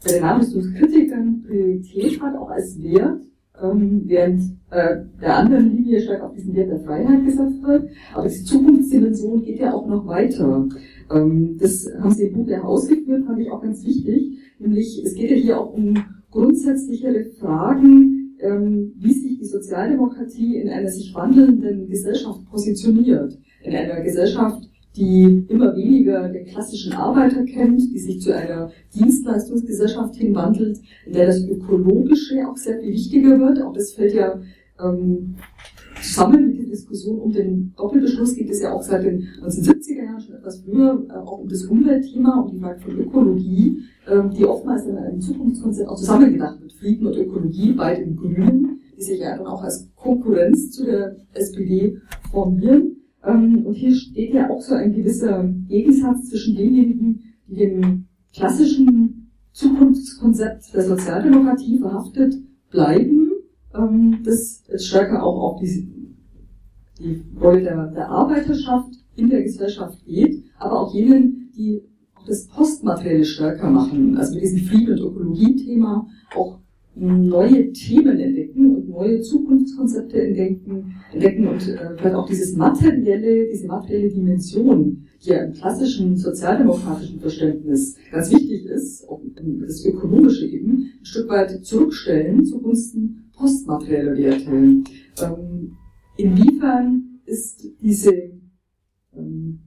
bei 0.05 0.13
den 0.13 0.21
Nachrüstungskritikern 0.21 1.43
Priorität 1.49 2.21
hat, 2.21 2.37
auch 2.37 2.51
als 2.51 2.79
Wert, 2.83 3.23
während 3.63 4.43
äh, 4.71 4.97
der 5.21 5.37
anderen 5.37 5.77
Linie 5.77 6.01
stark 6.01 6.23
auf 6.23 6.35
diesen 6.35 6.55
Wert 6.55 6.71
der 6.71 6.81
Freiheit 6.81 7.25
gesetzt 7.25 7.63
wird. 7.63 7.91
Aber 8.15 8.29
die 8.29 8.45
Zukunftsdimension 8.45 9.43
geht 9.43 9.61
ja 9.61 9.73
auch 9.73 9.87
noch 9.87 10.07
weiter. 10.07 10.69
Ähm, 11.11 11.57
das 11.61 11.89
haben 12.01 12.11
Sie 12.11 12.27
im 12.27 12.35
Buch 12.35 12.49
ja 12.49 12.63
ausgeführt, 12.63 13.25
fand 13.27 13.41
ich 13.41 13.51
auch 13.51 13.63
ganz 13.63 13.85
wichtig. 13.85 14.39
Nämlich, 14.59 15.03
es 15.05 15.15
geht 15.15 15.31
ja 15.31 15.37
hier 15.37 15.61
auch 15.61 15.73
um 15.73 15.95
grundsätzlichere 16.31 17.25
Fragen, 17.39 18.37
ähm, 18.41 18.93
wie 18.97 19.13
sich 19.13 19.39
die 19.39 19.45
Sozialdemokratie 19.45 20.57
in 20.57 20.69
einer 20.69 20.89
sich 20.89 21.15
wandelnden 21.15 21.89
Gesellschaft 21.89 22.45
positioniert. 22.51 23.39
In 23.63 23.75
einer 23.75 24.01
Gesellschaft, 24.01 24.69
die 24.97 25.47
immer 25.49 25.75
weniger 25.75 26.29
den 26.29 26.47
klassischen 26.47 26.93
Arbeiter 26.93 27.45
kennt, 27.45 27.81
die 27.81 27.99
sich 27.99 28.21
zu 28.21 28.35
einer 28.35 28.71
Dienstleistungsgesellschaft 28.95 30.17
hinwandelt, 30.17 30.81
in 31.07 31.13
der 31.13 31.27
das 31.27 31.43
Ökologische 31.45 32.47
auch 32.49 32.57
sehr 32.57 32.79
viel 32.79 32.93
wichtiger 32.93 33.39
wird. 33.39 33.63
Auch 33.63 33.73
das 33.73 33.93
fällt 33.93 34.15
ja 34.15 34.41
ähm, 34.81 35.37
zusammen 36.03 36.49
mit 36.49 36.59
der 36.59 36.67
Diskussion 36.67 37.21
um 37.21 37.33
den 37.33 37.73
Doppelbeschluss 37.77 38.35
geht 38.35 38.51
es 38.51 38.61
ja 38.61 38.73
auch 38.73 38.83
seit 38.83 39.05
den 39.05 39.23
1970er 39.43 40.05
Jahren 40.05 40.21
schon 40.21 40.35
etwas 40.35 40.61
früher 40.61 41.07
äh, 41.09 41.13
auch 41.13 41.39
um 41.39 41.49
das 41.49 41.65
Umweltthema, 41.65 42.41
um 42.41 42.51
die 42.51 42.59
Frage 42.59 42.81
von 42.81 42.99
Ökologie, 42.99 43.79
ähm, 44.11 44.31
die 44.31 44.45
oftmals 44.45 44.87
in 44.87 44.97
einem 44.97 45.21
Zukunftskonzept 45.21 45.89
auch 45.89 45.97
zusammengedacht 45.97 46.61
wird. 46.61 46.73
Frieden 46.73 47.07
und 47.07 47.17
Ökologie 47.17 47.73
bei 47.73 47.95
den 47.95 48.17
Grünen, 48.17 48.81
die 48.97 49.03
sich 49.03 49.21
ja 49.21 49.37
dann 49.37 49.47
auch 49.47 49.63
als 49.63 49.89
Konkurrenz 49.95 50.73
zu 50.73 50.85
der 50.85 51.17
SPD 51.33 51.99
formieren. 52.31 53.02
Ähm, 53.25 53.67
und 53.67 53.75
hier 53.75 53.95
steht 53.95 54.35
ja 54.35 54.51
auch 54.51 54.61
so 54.61 54.75
ein 54.75 54.93
gewisser 54.95 55.45
Gegensatz 55.69 56.31
zwischen 56.31 56.57
denjenigen, 56.57 57.35
die 57.47 57.57
dem 57.57 58.07
klassischen 58.35 59.31
Zukunftskonzept 59.53 60.75
der 60.75 60.83
Sozialdemokratie 60.83 61.79
verhaftet 61.79 62.35
bleiben, 62.71 63.31
ähm, 63.75 64.19
das 64.25 64.65
stärker 64.77 65.23
auch 65.23 65.53
auf 65.53 65.61
die, 65.61 65.89
die 66.99 67.23
Rolle 67.39 67.63
der, 67.63 67.87
der 67.89 68.09
Arbeiterschaft 68.09 68.95
in 69.15 69.29
der 69.29 69.43
Gesellschaft 69.43 70.05
geht, 70.07 70.45
aber 70.59 70.81
auch 70.81 70.95
jenen, 70.95 71.51
die 71.57 71.83
auch 72.15 72.25
das 72.27 72.47
Postmaterielle 72.47 73.25
stärker 73.25 73.71
machen, 73.71 74.17
also 74.17 74.35
mit 74.35 74.43
diesem 74.43 74.61
Frieden- 74.61 74.99
und 74.99 75.13
Ökologie-Thema 75.13 76.07
auch 76.35 76.59
neue 76.95 77.73
Themen 77.73 78.19
entdecken 78.19 78.42
neue 78.93 79.21
Zukunftskonzepte 79.21 80.23
entdecken, 80.23 80.95
entdecken 81.13 81.49
und 81.49 81.69
äh, 81.69 81.97
vielleicht 81.97 82.15
auch 82.15 82.29
dieses 82.29 82.57
materielle, 82.57 83.49
diese 83.49 83.67
materielle 83.67 84.11
Dimension, 84.11 85.07
die 85.25 85.31
ja 85.31 85.45
im 85.45 85.53
klassischen 85.53 86.17
sozialdemokratischen 86.17 87.21
Verständnis 87.21 87.97
ganz 88.11 88.31
wichtig 88.31 88.67
ist, 88.67 89.09
auch 89.09 89.21
das 89.35 89.85
ökonomische 89.85 90.47
eben, 90.47 90.91
ein 91.01 91.05
Stück 91.05 91.29
weit 91.29 91.65
zurückstellen 91.65 92.45
zugunsten 92.45 93.31
postmaterieller 93.35 94.17
Werte. 94.17 94.51
Ähm, 94.51 95.77
inwiefern 96.17 97.21
ist 97.25 97.67
diese, 97.81 98.13
ähm, 99.17 99.61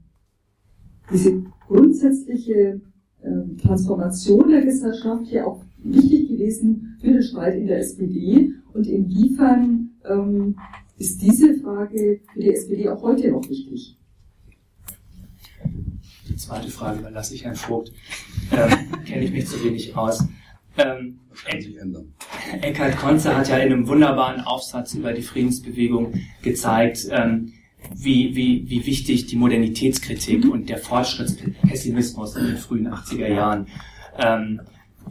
diese 1.11 1.43
grundsätzliche 1.67 2.81
ähm, 3.23 3.57
Transformation 3.57 4.49
der 4.49 4.63
Gesellschaft 4.63 5.25
hier 5.25 5.47
auch 5.47 5.63
wichtig 5.83 6.29
gewesen 6.29 6.97
für 6.99 7.07
den 7.07 7.23
Streit 7.23 7.55
in 7.55 7.67
der 7.67 7.79
SPD 7.79 8.51
und 8.75 8.87
inwiefern 8.87 9.89
ähm, 10.07 10.59
ist 10.97 11.21
diese 11.21 11.55
Frage 11.59 12.19
für 12.33 12.39
die 12.39 12.49
SPD 12.49 12.89
auch 12.89 13.01
heute 13.01 13.31
noch 13.31 13.47
wichtig? 13.49 13.97
Die 16.27 16.35
zweite 16.35 16.69
Frage 16.69 16.99
überlasse 16.99 17.35
ich 17.35 17.45
Herrn 17.45 17.55
Vogt. 17.55 17.93
Ähm, 18.51 18.69
Kenne 19.05 19.23
ich 19.23 19.31
mich 19.31 19.47
zu 19.47 19.63
wenig 19.63 19.95
aus. 19.95 20.27
Ähm, 20.77 21.19
Eckhard 22.61 22.97
Konze 22.97 23.35
hat 23.35 23.47
ja 23.47 23.57
in 23.57 23.71
einem 23.71 23.87
wunderbaren 23.87 24.41
Aufsatz 24.41 24.93
über 24.93 25.13
die 25.13 25.21
Friedensbewegung 25.21 26.13
gezeigt, 26.41 27.07
ähm, 27.11 27.53
wie, 27.93 28.35
wie, 28.35 28.69
wie 28.69 28.85
wichtig 28.85 29.27
die 29.27 29.35
Modernitätskritik 29.37 30.45
und 30.51 30.69
der 30.69 30.79
Fortschrittspessimismus 30.79 32.35
in 32.35 32.47
den 32.47 32.57
frühen 32.57 32.89
80er 32.89 33.27
Jahren 33.27 33.67
ähm, 34.17 34.61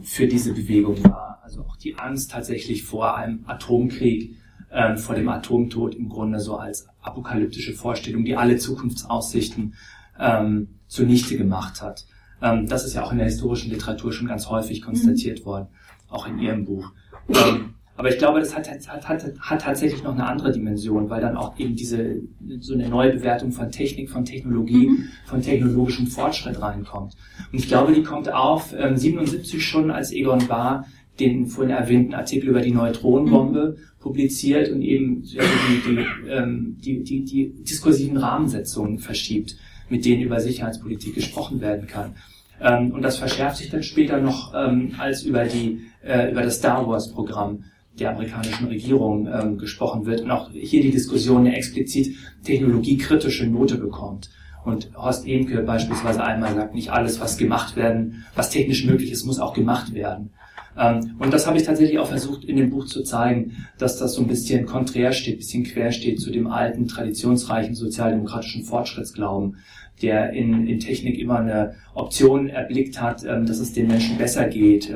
für 0.01 0.27
diese 0.27 0.53
Bewegung 0.53 1.03
war. 1.03 1.39
Also 1.43 1.61
auch 1.61 1.77
die 1.77 1.97
Angst 1.97 2.31
tatsächlich 2.31 2.83
vor 2.83 3.15
einem 3.15 3.43
Atomkrieg, 3.47 4.35
ähm, 4.71 4.97
vor 4.97 5.15
dem 5.15 5.29
Atomtod 5.29 5.95
im 5.95 6.09
Grunde 6.09 6.39
so 6.39 6.57
als 6.57 6.87
apokalyptische 7.01 7.73
Vorstellung, 7.73 8.25
die 8.25 8.35
alle 8.35 8.57
Zukunftsaussichten 8.57 9.75
ähm, 10.19 10.79
zunichte 10.87 11.37
gemacht 11.37 11.81
hat. 11.81 12.05
Ähm, 12.41 12.67
das 12.67 12.85
ist 12.85 12.95
ja 12.95 13.03
auch 13.03 13.11
in 13.11 13.17
der 13.17 13.27
historischen 13.27 13.71
Literatur 13.71 14.11
schon 14.11 14.27
ganz 14.27 14.49
häufig 14.49 14.81
konstatiert 14.81 15.41
mhm. 15.41 15.45
worden, 15.45 15.67
auch 16.09 16.27
in 16.27 16.39
Ihrem 16.39 16.65
Buch. 16.65 16.91
Ähm, 17.29 17.75
aber 17.97 18.09
ich 18.09 18.17
glaube, 18.17 18.39
das 18.39 18.55
hat, 18.55 18.69
hat, 18.69 19.07
hat, 19.07 19.23
hat 19.39 19.61
tatsächlich 19.61 20.03
noch 20.03 20.13
eine 20.13 20.25
andere 20.25 20.51
Dimension, 20.51 21.09
weil 21.09 21.21
dann 21.21 21.37
auch 21.37 21.57
eben 21.57 21.75
diese 21.75 22.21
so 22.59 22.73
eine 22.73 22.89
neue 22.89 23.13
Bewertung 23.13 23.51
von 23.51 23.71
Technik, 23.71 24.09
von 24.09 24.25
Technologie, 24.25 24.87
mhm. 24.87 25.09
von 25.25 25.41
technologischem 25.41 26.07
Fortschritt 26.07 26.61
reinkommt. 26.61 27.13
Und 27.51 27.57
ich 27.57 27.67
glaube, 27.67 27.93
die 27.93 28.03
kommt 28.03 28.31
auf 28.31 28.73
ähm, 28.77 28.97
77 28.97 29.65
schon, 29.65 29.91
als 29.91 30.11
Egon 30.11 30.47
Bahr 30.47 30.85
den 31.19 31.47
vorhin 31.47 31.73
erwähnten 31.73 32.13
Artikel 32.13 32.49
über 32.49 32.59
die 32.59 32.71
Neutronenbombe 32.71 33.77
mhm. 33.77 34.01
publiziert 34.01 34.69
und 34.69 34.81
eben 34.81 35.23
die, 35.23 35.37
die, 35.37 36.29
ähm, 36.29 36.77
die, 36.83 37.01
die, 37.01 37.23
die 37.23 37.63
diskursiven 37.63 38.17
Rahmensetzungen 38.17 38.99
verschiebt, 38.99 39.55
mit 39.89 40.03
denen 40.03 40.21
über 40.21 40.41
Sicherheitspolitik 40.41 41.15
gesprochen 41.15 41.61
werden 41.61 41.87
kann. 41.87 42.15
Ähm, 42.59 42.91
und 42.91 43.01
das 43.03 43.17
verschärft 43.17 43.57
sich 43.57 43.69
dann 43.69 43.83
später 43.83 44.19
noch 44.19 44.53
ähm, 44.53 44.95
als 44.97 45.23
über 45.23 45.45
die 45.45 45.81
äh, 46.03 46.31
über 46.31 46.41
das 46.41 46.57
Star 46.57 46.87
Wars 46.87 47.11
Programm 47.11 47.63
der 47.99 48.11
amerikanischen 48.11 48.67
Regierung 48.67 49.27
ähm, 49.27 49.57
gesprochen 49.57 50.05
wird 50.05 50.21
und 50.21 50.31
auch 50.31 50.49
hier 50.51 50.81
die 50.81 50.91
Diskussion 50.91 51.41
eine 51.45 51.55
explizit 51.55 52.15
technologiekritische 52.43 53.47
Note 53.47 53.77
bekommt. 53.77 54.29
Und 54.65 54.91
Horst 54.95 55.27
Ehmke 55.27 55.61
beispielsweise 55.61 56.23
einmal 56.23 56.55
sagt, 56.55 56.73
nicht 56.73 56.91
alles, 56.91 57.19
was 57.19 57.37
gemacht 57.37 57.75
werden, 57.75 58.25
was 58.35 58.49
technisch 58.49 58.85
möglich 58.85 59.11
ist, 59.11 59.25
muss 59.25 59.39
auch 59.39 59.53
gemacht 59.53 59.93
werden. 59.93 60.31
Ähm, 60.77 61.15
und 61.19 61.33
das 61.33 61.47
habe 61.47 61.57
ich 61.57 61.63
tatsächlich 61.63 61.99
auch 61.99 62.07
versucht 62.07 62.43
in 62.43 62.57
dem 62.57 62.69
Buch 62.69 62.85
zu 62.85 63.03
zeigen, 63.03 63.65
dass 63.77 63.97
das 63.97 64.13
so 64.13 64.21
ein 64.21 64.27
bisschen 64.27 64.65
konträr 64.65 65.13
steht, 65.13 65.37
bisschen 65.37 65.63
quer 65.63 65.91
steht 65.91 66.19
zu 66.19 66.31
dem 66.31 66.47
alten, 66.47 66.87
traditionsreichen 66.87 67.75
sozialdemokratischen 67.75 68.63
Fortschrittsglauben, 68.63 69.57
der 70.01 70.31
in, 70.33 70.67
in 70.67 70.79
Technik 70.79 71.17
immer 71.19 71.39
eine 71.39 71.75
Option 71.93 72.49
erblickt 72.49 72.99
hat, 72.99 73.23
ähm, 73.23 73.45
dass 73.45 73.59
es 73.59 73.73
den 73.73 73.87
Menschen 73.87 74.17
besser 74.17 74.47
geht, 74.47 74.89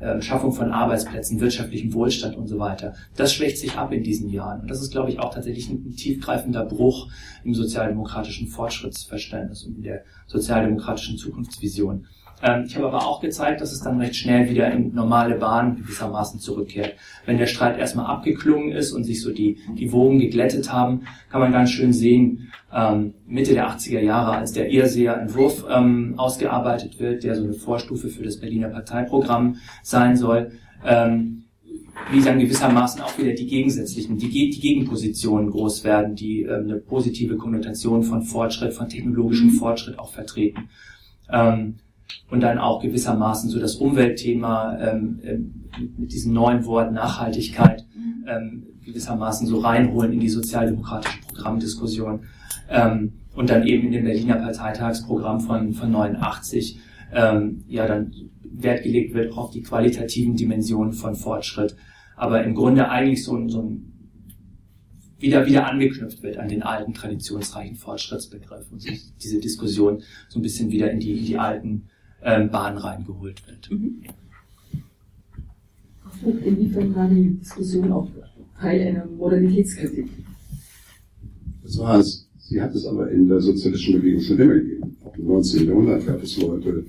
ähm, 0.00 0.22
Schaffung 0.22 0.52
von 0.52 0.72
Arbeitsplätzen, 0.72 1.40
wirtschaftlichem 1.40 1.92
Wohlstand 1.94 2.36
und 2.36 2.46
so 2.48 2.58
weiter. 2.58 2.94
Das 3.16 3.32
schwächt 3.32 3.58
sich 3.58 3.76
ab 3.76 3.92
in 3.92 4.02
diesen 4.02 4.28
Jahren. 4.28 4.62
Und 4.62 4.70
das 4.70 4.82
ist, 4.82 4.92
glaube 4.92 5.10
ich, 5.10 5.20
auch 5.20 5.32
tatsächlich 5.32 5.68
ein 5.70 5.94
tiefgreifender 5.96 6.64
Bruch 6.64 7.08
im 7.44 7.54
sozialdemokratischen 7.54 8.48
Fortschrittsverständnis 8.48 9.64
und 9.64 9.76
in 9.76 9.82
der 9.82 10.04
sozialdemokratischen 10.26 11.18
Zukunftsvision. 11.18 12.06
Ähm, 12.42 12.64
ich 12.66 12.76
habe 12.76 12.86
aber 12.86 13.06
auch 13.06 13.20
gezeigt, 13.20 13.60
dass 13.60 13.72
es 13.72 13.80
dann 13.80 14.00
recht 14.00 14.16
schnell 14.16 14.48
wieder 14.50 14.70
in 14.70 14.94
normale 14.94 15.36
Bahnen 15.36 15.76
gewissermaßen 15.76 16.40
zurückkehrt. 16.40 16.94
Wenn 17.26 17.38
der 17.38 17.46
Streit 17.46 17.78
erstmal 17.78 18.06
abgeklungen 18.06 18.72
ist 18.72 18.92
und 18.92 19.04
sich 19.04 19.22
so 19.22 19.32
die, 19.32 19.58
die 19.78 19.92
Wogen 19.92 20.18
geglättet 20.18 20.72
haben, 20.72 21.06
kann 21.30 21.40
man 21.40 21.52
ganz 21.52 21.70
schön 21.70 21.92
sehen, 21.92 22.52
ähm, 22.72 23.14
Mitte 23.26 23.54
der 23.54 23.68
80er 23.68 24.00
Jahre, 24.00 24.32
als 24.32 24.52
der 24.52 24.70
Irrseher 24.70 25.16
Entwurf 25.16 25.64
ähm, 25.70 26.14
ausgearbeitet 26.16 26.98
wird, 26.98 27.24
der 27.24 27.34
so 27.34 27.44
eine 27.44 27.54
Vorstufe 27.54 28.08
für 28.08 28.24
das 28.24 28.40
Berliner 28.40 28.68
Parteiprogramm 28.68 29.56
sein 29.82 30.16
soll, 30.16 30.52
ähm, 30.84 31.43
wie 32.10 32.20
dann 32.20 32.38
gewissermaßen 32.38 33.00
auch 33.00 33.16
wieder 33.18 33.32
die 33.32 33.46
gegensätzlichen, 33.46 34.18
die, 34.18 34.28
die 34.28 34.60
Gegenpositionen 34.60 35.50
groß 35.50 35.84
werden, 35.84 36.14
die 36.14 36.42
ähm, 36.42 36.64
eine 36.64 36.76
positive 36.76 37.36
Konnotation 37.36 38.02
von 38.02 38.22
Fortschritt, 38.22 38.74
von 38.74 38.88
technologischem 38.88 39.48
mhm. 39.48 39.52
Fortschritt 39.52 39.98
auch 39.98 40.12
vertreten. 40.12 40.68
Ähm, 41.30 41.76
und 42.30 42.40
dann 42.40 42.58
auch 42.58 42.82
gewissermaßen 42.82 43.48
so 43.50 43.58
das 43.58 43.76
Umweltthema 43.76 44.78
ähm, 44.78 45.20
ähm, 45.24 45.64
mit 45.96 46.12
diesem 46.12 46.32
neuen 46.32 46.64
Wort 46.66 46.92
Nachhaltigkeit 46.92 47.86
mhm. 47.94 48.24
ähm, 48.28 48.66
gewissermaßen 48.84 49.46
so 49.46 49.58
reinholen 49.58 50.12
in 50.12 50.20
die 50.20 50.28
sozialdemokratische 50.28 51.20
Programmdiskussion 51.28 52.24
ähm, 52.68 53.14
und 53.34 53.50
dann 53.50 53.66
eben 53.66 53.86
in 53.86 53.92
dem 53.92 54.04
Berliner 54.04 54.36
Parteitagsprogramm 54.36 55.40
von, 55.40 55.72
von 55.72 55.90
89 55.90 56.78
ähm, 57.12 57.64
ja 57.68 57.86
dann 57.86 58.12
Wert 58.56 58.82
gelegt 58.82 59.14
wird 59.14 59.36
auf 59.36 59.50
die 59.50 59.62
qualitativen 59.62 60.36
Dimensionen 60.36 60.92
von 60.92 61.14
Fortschritt, 61.14 61.76
aber 62.16 62.44
im 62.44 62.54
Grunde 62.54 62.88
eigentlich 62.88 63.24
so 63.24 63.36
ein, 63.36 63.48
so 63.48 63.62
ein 63.62 63.94
wieder, 65.18 65.46
wieder 65.46 65.66
angeknüpft 65.66 66.22
wird 66.22 66.36
an 66.36 66.48
den 66.48 66.62
alten 66.62 66.92
traditionsreichen 66.92 67.76
Fortschrittsbegriff 67.76 68.70
und 68.70 68.82
sich 68.82 69.16
diese 69.22 69.40
Diskussion 69.40 70.02
so 70.28 70.38
ein 70.38 70.42
bisschen 70.42 70.70
wieder 70.70 70.90
in 70.90 71.00
die, 71.00 71.18
in 71.18 71.24
die 71.24 71.38
alten 71.38 71.84
ähm, 72.22 72.50
Bahnen 72.50 72.78
reingeholt 72.78 73.46
wird. 73.46 73.70
Mhm. 73.70 74.02
Inwiefern 76.44 76.94
war 76.94 77.08
die 77.08 77.38
Diskussion 77.38 77.92
auch 77.92 78.08
Teil 78.60 78.88
einer 78.88 79.06
Modernitätskritik? 79.06 80.08
Das 81.62 81.78
war 81.78 81.98
es. 81.98 82.28
Sie 82.38 82.60
hat 82.60 82.74
es 82.74 82.86
aber 82.86 83.10
in 83.10 83.28
der 83.28 83.40
sozialistischen 83.40 84.00
Bewegung 84.00 84.20
schon 84.20 84.38
immer 84.38 84.54
gegeben. 84.54 84.96
Auch 85.04 85.16
im 85.16 85.26
19. 85.26 85.66
Jahrhundert 85.66 86.06
gab 86.06 86.22
es 86.22 86.36
Leute, 86.40 86.84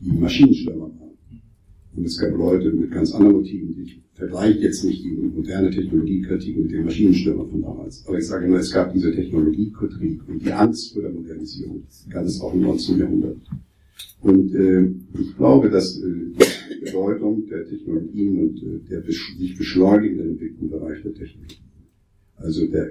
die 0.00 0.12
Maschinenschwärmer 0.12 0.90
waren. 0.98 1.07
Und 1.98 2.04
es 2.04 2.16
gab 2.16 2.30
Leute 2.36 2.70
mit 2.70 2.92
ganz 2.92 3.12
anderen 3.12 3.38
Motiven, 3.38 3.74
die 3.74 3.82
ich 3.82 4.00
vergleiche 4.14 4.60
jetzt 4.60 4.84
nicht 4.84 5.02
die 5.02 5.10
moderne 5.10 5.68
Technologiekritik 5.68 6.56
mit 6.56 6.70
den 6.70 6.84
Maschinenstürmer 6.84 7.44
von 7.46 7.60
damals. 7.60 8.06
Aber 8.06 8.18
ich 8.18 8.26
sage 8.26 8.46
nur, 8.46 8.60
es 8.60 8.72
gab 8.72 8.92
diese 8.92 9.12
Technologiekritik 9.12 10.20
und 10.28 10.44
die 10.44 10.52
Angst 10.52 10.92
vor 10.92 11.02
der 11.02 11.10
Modernisierung 11.10 11.82
gab 12.08 12.24
es 12.24 12.40
auch 12.40 12.54
im 12.54 12.60
19. 12.60 12.98
Jahrhundert. 13.00 13.36
Und 14.20 14.54
äh, 14.54 14.84
ich 15.20 15.36
glaube, 15.36 15.70
dass 15.70 15.98
äh, 15.98 16.04
die 16.04 16.84
Bedeutung 16.84 17.46
der 17.48 17.68
Technologien 17.68 18.38
und 18.38 18.62
äh, 18.62 18.88
der 18.88 19.02
sich 19.02 19.56
beschleunigenden 19.58 20.30
Entwicklung 20.30 20.70
im 20.70 20.70
Bereich 20.70 21.02
der 21.02 21.14
Technologie, 21.14 21.58
also 22.36 22.64
der 22.68 22.90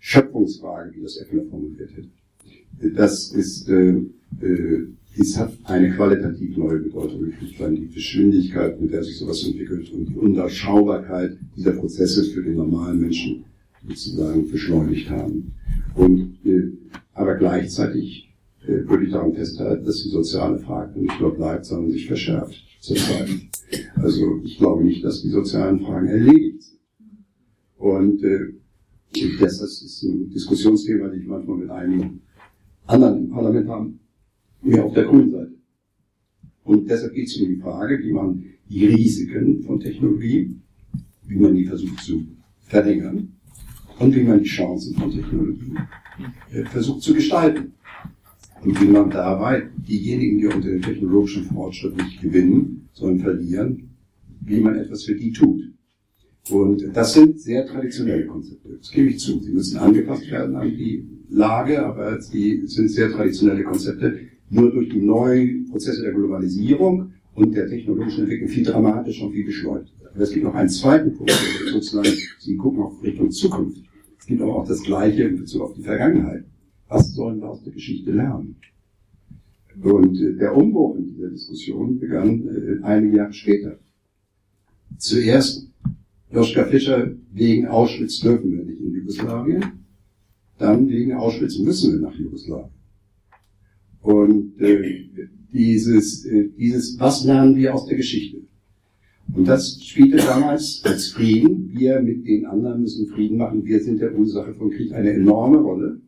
Schöpfungsfrage, 0.00 0.96
wie 0.96 1.02
das 1.02 1.18
Eppler 1.18 1.44
formuliert 1.44 1.90
hätte, 1.96 2.96
das 2.96 3.32
ist, 3.32 3.68
äh, 3.68 3.94
äh, 4.40 4.86
dies 5.16 5.36
hat 5.36 5.52
eine 5.64 5.90
qualitativ 5.94 6.56
neue 6.56 6.78
Bedeutung 6.78 7.24
gekriegt, 7.24 7.60
weil 7.60 7.74
die 7.74 7.88
Geschwindigkeit, 7.88 8.80
mit 8.80 8.92
der 8.92 9.02
sich 9.02 9.18
sowas 9.18 9.44
entwickelt 9.44 9.92
und 9.92 10.06
die 10.06 10.16
Unterschaubarkeit 10.16 11.36
dieser 11.56 11.72
Prozesse 11.72 12.24
für 12.24 12.42
den 12.42 12.56
normalen 12.56 13.00
Menschen 13.00 13.44
sozusagen 13.86 14.48
beschleunigt 14.50 15.10
haben. 15.10 15.52
Und, 15.94 16.38
äh, 16.44 16.70
aber 17.14 17.34
gleichzeitig 17.36 18.30
äh, 18.62 18.88
würde 18.88 19.04
ich 19.04 19.12
daran 19.12 19.34
festhalten, 19.34 19.84
dass 19.84 20.02
die 20.02 20.10
soziale 20.10 20.58
Frage 20.58 21.00
nicht 21.00 21.20
nur 21.20 21.34
bleibt, 21.34 21.66
sondern 21.66 21.90
sich 21.90 22.06
verschärft 22.06 22.54
zurzeit. 22.80 23.28
Also 23.96 24.40
ich 24.44 24.58
glaube 24.58 24.84
nicht, 24.84 25.04
dass 25.04 25.22
die 25.22 25.28
sozialen 25.28 25.80
Fragen 25.80 26.06
erledigt 26.06 26.62
sind. 26.62 26.80
Und 27.78 28.22
äh, 28.22 28.54
das 29.40 29.60
ist 29.60 30.02
ein 30.04 30.30
Diskussionsthema, 30.30 31.08
das 31.08 31.16
ich 31.16 31.26
manchmal 31.26 31.56
mit 31.56 31.70
einigen 31.70 32.22
anderen 32.86 33.24
im 33.24 33.30
Parlament 33.30 33.68
habe, 33.68 33.92
mehr 34.62 34.84
auf 34.84 34.94
der 34.94 35.04
grünen 35.04 35.30
Seite. 35.30 35.54
Und 36.64 36.88
deshalb 36.88 37.14
geht 37.14 37.28
es 37.28 37.36
um 37.36 37.48
die 37.48 37.56
Frage, 37.56 37.98
wie 38.02 38.12
man 38.12 38.44
die 38.68 38.86
Risiken 38.86 39.62
von 39.62 39.80
Technologie, 39.80 40.54
wie 41.26 41.36
man 41.36 41.54
die 41.54 41.64
versucht 41.64 42.00
zu 42.00 42.24
verringern 42.62 43.32
und 43.98 44.14
wie 44.14 44.22
man 44.22 44.42
die 44.42 44.48
Chancen 44.48 44.94
von 44.94 45.10
Technologie 45.10 45.74
äh, 46.52 46.64
versucht 46.64 47.02
zu 47.02 47.14
gestalten. 47.14 47.72
Und 48.62 48.80
wie 48.80 48.88
man 48.88 49.08
dabei 49.08 49.68
diejenigen, 49.88 50.38
die 50.38 50.46
unter 50.46 50.68
dem 50.68 50.82
technologischen 50.82 51.44
Fortschritt 51.44 51.96
nicht 51.96 52.20
gewinnen, 52.20 52.88
sondern 52.92 53.20
verlieren, 53.20 53.90
wie 54.42 54.60
man 54.60 54.76
etwas 54.76 55.04
für 55.04 55.14
die 55.14 55.32
tut. 55.32 55.62
Und 56.50 56.84
das 56.94 57.14
sind 57.14 57.40
sehr 57.40 57.66
traditionelle 57.66 58.26
Konzepte. 58.26 58.76
Das 58.76 58.90
gebe 58.90 59.08
ich 59.10 59.18
zu. 59.18 59.40
Sie 59.40 59.52
müssen 59.52 59.78
angepasst 59.78 60.30
werden 60.30 60.56
an 60.56 60.68
die 60.68 61.06
Lage, 61.28 61.84
aber 61.84 62.20
sie 62.20 62.66
sind 62.66 62.88
sehr 62.88 63.10
traditionelle 63.10 63.62
Konzepte. 63.62 64.20
Nur 64.50 64.70
durch 64.72 64.88
die 64.88 65.00
neuen 65.00 65.68
Prozesse 65.70 66.02
der 66.02 66.12
Globalisierung 66.12 67.12
und 67.34 67.54
der 67.54 67.68
technologischen 67.68 68.22
Entwicklung 68.22 68.48
viel 68.48 68.64
dramatischer 68.64 69.26
und 69.26 69.32
viel 69.32 69.46
beschleunigt. 69.46 69.94
Aber 70.12 70.22
es 70.22 70.32
gibt 70.32 70.44
noch 70.44 70.54
einen 70.54 70.68
zweiten 70.68 71.14
Punkt, 71.14 71.32
sozusagen, 71.72 72.10
Sie 72.38 72.56
gucken 72.56 72.82
auf 72.82 73.02
Richtung 73.02 73.30
Zukunft. 73.30 73.82
Es 74.18 74.26
gibt 74.26 74.42
aber 74.42 74.56
auch 74.56 74.66
das 74.66 74.82
Gleiche 74.82 75.22
in 75.22 75.38
Bezug 75.38 75.62
auf 75.62 75.74
die 75.74 75.82
Vergangenheit. 75.82 76.44
Was 76.88 77.12
sollen 77.14 77.40
wir 77.40 77.48
aus 77.48 77.62
der 77.62 77.72
Geschichte 77.72 78.10
lernen? 78.10 78.56
Und 79.82 80.20
äh, 80.20 80.36
der 80.36 80.56
Umbruch 80.56 80.96
in 80.96 81.06
dieser 81.06 81.30
Diskussion 81.30 81.98
begann 81.98 82.48
äh, 82.48 82.84
einige 82.84 83.18
Jahre 83.18 83.32
später. 83.32 83.78
Zuerst 84.98 85.70
Joschka 86.32 86.64
Fischer, 86.64 87.12
wegen 87.32 87.66
Auschwitz 87.66 88.20
dürfen 88.20 88.52
wir 88.52 88.64
nicht 88.64 88.80
in 88.80 88.92
Jugoslawien. 88.92 89.64
Dann 90.58 90.88
wegen 90.88 91.14
Auschwitz 91.14 91.58
müssen 91.58 91.94
wir 91.94 92.00
nach 92.00 92.14
Jugoslawien. 92.14 92.79
Und 94.02 94.60
äh, 94.60 95.04
dieses, 95.52 96.24
äh, 96.24 96.48
dieses, 96.56 96.98
was 96.98 97.24
lernen 97.24 97.56
wir 97.56 97.74
aus 97.74 97.86
der 97.86 97.96
Geschichte? 97.96 98.38
Und 99.32 99.46
das 99.46 99.82
spielte 99.82 100.16
damals 100.16 100.82
als 100.84 101.08
Frieden. 101.08 101.70
Wir 101.72 102.00
mit 102.00 102.26
den 102.26 102.46
anderen 102.46 102.82
müssen 102.82 103.06
Frieden 103.08 103.36
machen. 103.36 103.64
Wir 103.64 103.80
sind 103.80 104.00
der 104.00 104.16
Ursache 104.18 104.54
von 104.54 104.70
Krieg 104.70 104.92
eine 104.92 105.12
enorme 105.12 105.58
Rolle. 105.58 106.00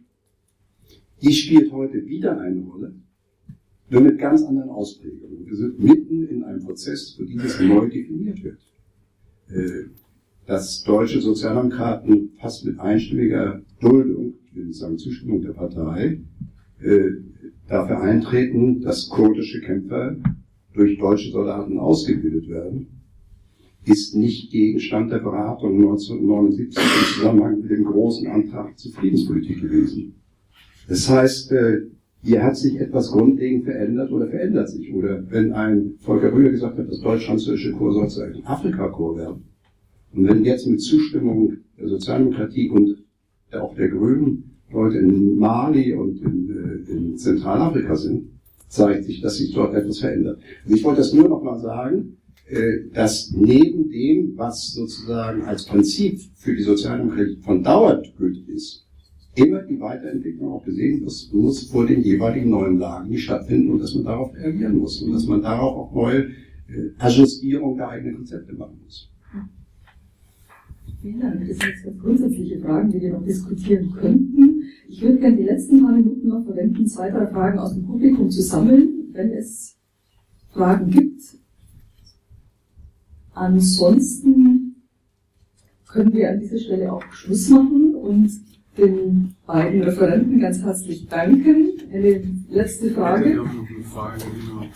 Die 1.23 1.33
spielt 1.33 1.71
heute 1.71 2.05
wieder 2.05 2.41
eine 2.41 2.63
Rolle, 2.63 2.95
nur 3.91 4.01
mit 4.01 4.19
ganz 4.19 4.43
anderen 4.43 4.71
Ausprägungen. 4.71 5.47
Wir 5.47 5.57
sind 5.57 5.79
mitten 5.79 6.27
in 6.27 6.43
einem 6.43 6.65
Prozess, 6.65 7.17
wo 7.19 7.25
dieses 7.25 7.61
neu 7.61 7.89
definiert 7.89 8.43
wird. 8.43 8.59
Äh, 9.49 9.85
dass 10.47 10.83
deutsche 10.83 11.21
Sozialdemokraten 11.21 12.31
fast 12.41 12.65
mit 12.65 12.81
einstimmiger 12.81 13.63
Duldung, 13.81 14.35
ich 14.45 14.57
will 14.57 14.67
nicht 14.67 14.79
sagen 14.79 14.99
Zustimmung 14.99 15.43
der 15.43 15.53
Partei, 15.53 16.21
äh, 16.81 17.11
dafür 17.73 18.03
eintreten, 18.03 18.83
dass 18.83 19.09
kurdische 19.09 19.63
Kämpfer 19.63 20.17
durch 20.75 20.99
deutsche 20.99 21.31
Soldaten 21.31 21.79
ausgebildet 21.79 22.49
werden, 22.49 22.87
ist 23.85 24.15
nicht 24.15 24.53
Gegenstand 24.53 25.11
der 25.11 25.19
Beratung 25.19 25.77
1979 25.77 26.79
im 26.79 27.15
Zusammenhang 27.15 27.61
mit 27.63 27.71
dem 27.71 27.85
großen 27.85 28.29
Antrag 28.29 28.79
zur 28.79 28.93
Friedenspolitik 28.93 29.63
gewesen. 29.63 30.15
Das 30.87 31.09
heißt, 31.09 31.53
äh, 31.53 31.81
hier 32.23 32.43
hat 32.43 32.57
sich 32.57 32.79
etwas 32.79 33.11
grundlegend 33.11 33.65
verändert 33.65 34.13
oder 34.13 34.29
verändert 34.29 34.69
sich. 34.69 34.93
Oder 34.93 35.25
wenn 35.31 35.53
ein 35.53 35.95
Volker 35.99 36.33
Rühr 36.33 36.51
gesagt 36.51 36.79
hat, 36.79 36.89
das 36.89 37.01
deutsch-französische 37.01 37.73
Chor 37.73 37.95
soll 37.95 38.09
zu 38.09 38.21
einem 38.21 38.45
Afrika-Chor 38.45 39.17
werden. 39.17 39.45
Und 40.13 40.29
wenn 40.29 40.45
jetzt 40.45 40.67
mit 40.67 40.81
Zustimmung 40.81 41.57
der 41.79 41.89
Sozialdemokratie 41.89 42.69
und 42.69 43.03
auch 43.53 43.75
der 43.75 43.89
Grünen 43.89 44.52
Leute 44.73 44.99
in 44.99 45.37
Mali 45.37 45.95
und 45.95 46.21
in, 46.21 46.51
äh, 46.51 46.91
in 46.91 47.17
Zentralafrika 47.17 47.97
sind, 47.97 48.29
zeigt 48.69 49.05
sich, 49.05 49.21
dass 49.21 49.37
sich 49.37 49.53
dort 49.53 49.75
etwas 49.75 49.99
verändert. 49.99 50.41
Und 50.67 50.75
ich 50.75 50.83
wollte 50.85 50.99
das 50.99 51.13
nur 51.13 51.29
noch 51.29 51.43
mal 51.43 51.59
sagen, 51.59 52.17
äh, 52.49 52.91
dass 52.93 53.33
neben 53.33 53.91
dem, 53.91 54.33
was 54.37 54.73
sozusagen 54.73 55.43
als 55.43 55.65
Prinzip 55.65 56.21
für 56.35 56.55
die 56.55 56.63
Sozialdemokratie 56.63 57.39
von 57.43 57.63
Dauer 57.63 58.03
gültig 58.19 58.49
ist, 58.49 58.87
immer 59.35 59.63
die 59.63 59.81
Weiterentwicklung 59.81 60.53
auch 60.53 60.65
gesehen 60.65 61.05
das 61.05 61.31
muss 61.33 61.71
vor 61.71 61.87
den 61.87 62.03
jeweiligen 62.03 62.51
neuen 62.51 62.79
Lagen 62.79 63.17
stattfinden 63.17 63.71
und 63.71 63.79
dass 63.79 63.95
man 63.95 64.05
darauf 64.05 64.35
reagieren 64.35 64.77
muss 64.77 65.01
und 65.01 65.13
dass 65.13 65.27
man 65.27 65.41
darauf 65.41 65.77
auch 65.77 65.95
neue 65.95 66.25
äh, 66.25 66.91
Ajustierung 66.99 67.77
der 67.77 67.89
eigenen 67.89 68.17
Konzepte 68.17 68.53
machen 68.53 68.79
muss. 68.85 69.11
Vielen 71.01 71.21
Dank. 71.21 71.41
Das 71.41 71.49
sind 71.49 71.63
jetzt 71.63 71.85
ganz 71.85 71.99
grundsätzliche 71.99 72.61
Fragen, 72.61 72.91
die 72.91 73.01
wir 73.01 73.13
noch 73.13 73.25
diskutieren 73.25 73.93
könnten. 73.93 74.52
Ich 74.93 75.01
würde 75.01 75.21
gerne 75.21 75.37
die 75.39 75.45
letzten 75.45 75.83
paar 75.83 75.93
Minuten 75.93 76.29
noch 76.29 76.45
verwenden, 76.45 76.87
zwei, 76.87 77.11
drei 77.11 77.27
Fragen 77.27 77.59
aus 77.59 77.73
dem 77.73 77.87
Publikum 77.87 78.31
zu 78.31 78.43
sammeln, 78.43 79.09
wenn 79.13 79.31
es 79.31 79.79
Fragen 80.51 80.91
gibt. 80.91 81.23
Ansonsten 83.33 84.83
können 85.89 86.13
wir 86.13 86.31
an 86.31 86.41
dieser 86.41 86.59
Stelle 86.59 86.93
auch 86.93 87.03
Schluss 87.11 87.49
machen 87.49 87.95
und 87.95 88.31
den 88.77 89.35
beiden 89.47 89.83
Referenten 89.83 90.39
ganz 90.39 90.61
herzlich 90.61 91.09
danken. 91.09 91.71
Eine 91.91 92.23
letzte 92.51 92.91
Frage. 92.91 93.31
Ich 93.31 93.37
noch 93.37 93.49
eine 93.49 93.85
Frage, 93.85 94.21
genau. 94.21 94.67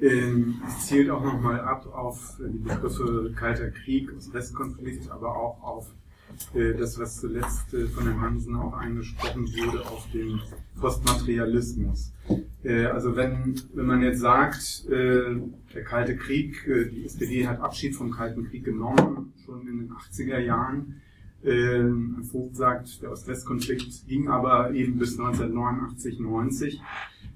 Ähm, 0.00 0.62
es 0.64 0.86
zielt 0.86 1.10
auch 1.10 1.24
nochmal 1.24 1.58
ab 1.58 1.84
auf 1.92 2.38
die 2.38 2.58
Begriffe 2.58 3.32
Kalter 3.34 3.72
Krieg, 3.72 4.12
Westkonflikt, 4.32 5.10
aber 5.10 5.36
auch 5.36 5.60
auf 5.60 5.92
das, 6.78 6.98
was 6.98 7.20
zuletzt 7.20 7.72
äh, 7.74 7.86
von 7.86 8.04
Herrn 8.04 8.20
Hansen 8.20 8.56
auch 8.56 8.72
angesprochen 8.74 9.46
wurde, 9.46 9.86
auf 9.86 10.10
den 10.12 10.40
Postmaterialismus. 10.80 12.12
Äh, 12.62 12.86
also 12.86 13.16
wenn, 13.16 13.60
wenn 13.74 13.86
man 13.86 14.02
jetzt 14.02 14.20
sagt, 14.20 14.88
der 14.88 15.84
Kalte 15.84 16.16
Krieg, 16.16 16.64
die 16.66 17.04
SPD 17.04 17.46
hat 17.46 17.60
Abschied 17.60 17.94
vom 17.94 18.10
Kalten 18.10 18.48
Krieg 18.48 18.64
genommen, 18.64 19.32
schon 19.44 19.66
in 19.68 19.78
den 19.78 19.90
80er 19.90 20.38
Jahren, 20.38 21.00
ähm, 21.44 22.24
Vogt 22.24 22.56
sagt, 22.56 23.02
der 23.02 23.12
Ost-West-Konflikt 23.12 24.06
ging 24.08 24.28
aber 24.28 24.72
eben 24.72 24.98
bis 24.98 25.18
1989, 25.18 26.18
90. 26.18 26.82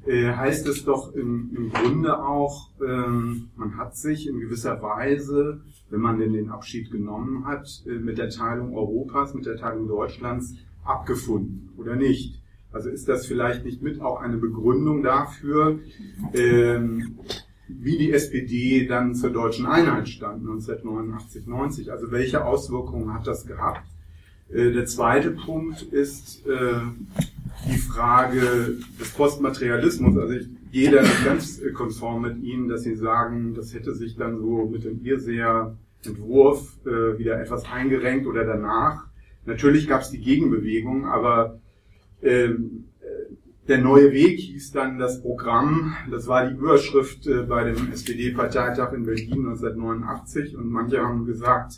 Äh, 0.07 0.33
heißt 0.33 0.67
es 0.67 0.85
doch 0.85 1.15
im, 1.15 1.51
im 1.55 1.71
Grunde 1.71 2.23
auch, 2.23 2.71
ähm, 2.81 3.51
man 3.57 3.77
hat 3.77 3.97
sich 3.97 4.27
in 4.27 4.41
gewisser 4.41 4.81
Weise, 4.81 5.61
wenn 5.91 6.01
man 6.01 6.19
denn 6.19 6.33
den 6.33 6.49
Abschied 6.49 6.91
genommen 6.91 7.45
hat, 7.45 7.83
äh, 7.87 7.99
mit 7.99 8.17
der 8.17 8.31
Teilung 8.31 8.75
Europas, 8.75 9.35
mit 9.35 9.45
der 9.45 9.57
Teilung 9.57 9.89
Deutschlands 9.89 10.55
abgefunden 10.85 11.71
oder 11.77 11.97
nicht? 11.97 12.41
Also 12.73 12.89
ist 12.89 13.09
das 13.09 13.27
vielleicht 13.27 13.65
nicht 13.65 13.83
mit 13.83 14.01
auch 14.01 14.21
eine 14.21 14.39
Begründung 14.39 15.03
dafür, 15.03 15.81
ähm, 16.35 17.19
wie 17.69 17.99
die 17.99 18.13
SPD 18.13 18.87
dann 18.87 19.15
zur 19.15 19.31
deutschen 19.31 19.67
Einheit 19.67 20.09
stand 20.09 20.41
1989, 20.41 21.47
90? 21.47 21.93
Also 21.93 22.11
welche 22.11 22.45
Auswirkungen 22.45 23.13
hat 23.13 23.27
das 23.27 23.47
gehabt? 23.47 23.87
Äh, 24.49 24.73
der 24.73 24.87
zweite 24.87 25.33
Punkt 25.33 25.83
ist 25.83 26.47
äh, 26.47 26.81
die 27.67 27.79
Frage 27.79 28.79
des 28.99 29.11
Postmaterialismus. 29.11 30.17
Also 30.17 30.35
ich 30.35 30.49
gehe 30.73 30.91
da 30.91 31.03
nicht 31.03 31.25
ganz 31.25 31.61
konform 31.75 32.23
mit 32.23 32.43
Ihnen, 32.43 32.69
dass 32.69 32.83
Sie 32.83 32.97
sagen, 32.97 33.55
das 33.55 33.75
hätte 33.75 33.95
sich 33.95 34.17
dann 34.17 34.39
so 34.39 34.67
mit 34.67 34.85
dem 34.85 35.05
Irrseher-Entwurf 35.05 36.79
äh, 36.87 37.19
wieder 37.19 37.41
etwas 37.41 37.65
eingerenkt 37.71 38.27
oder 38.27 38.45
danach. 38.45 39.07
Natürlich 39.45 39.89
gab 39.89 40.03
es 40.03 40.11
die 40.11 40.21
Gegenbewegung, 40.21 41.07
aber 41.07 41.61
ähm, 42.23 42.85
der 43.71 43.79
neue 43.79 44.11
Weg 44.11 44.41
hieß 44.41 44.73
dann 44.73 44.99
das 44.99 45.23
Programm. 45.23 45.95
Das 46.11 46.27
war 46.27 46.45
die 46.45 46.57
Überschrift 46.57 47.29
äh, 47.29 47.43
bei 47.43 47.63
dem 47.63 47.93
SPD-Parteitag 47.93 48.93
in 48.93 49.05
Berlin 49.05 49.47
1989 49.47 50.57
und 50.57 50.73
manche 50.73 51.01
haben 51.01 51.25
gesagt, 51.25 51.75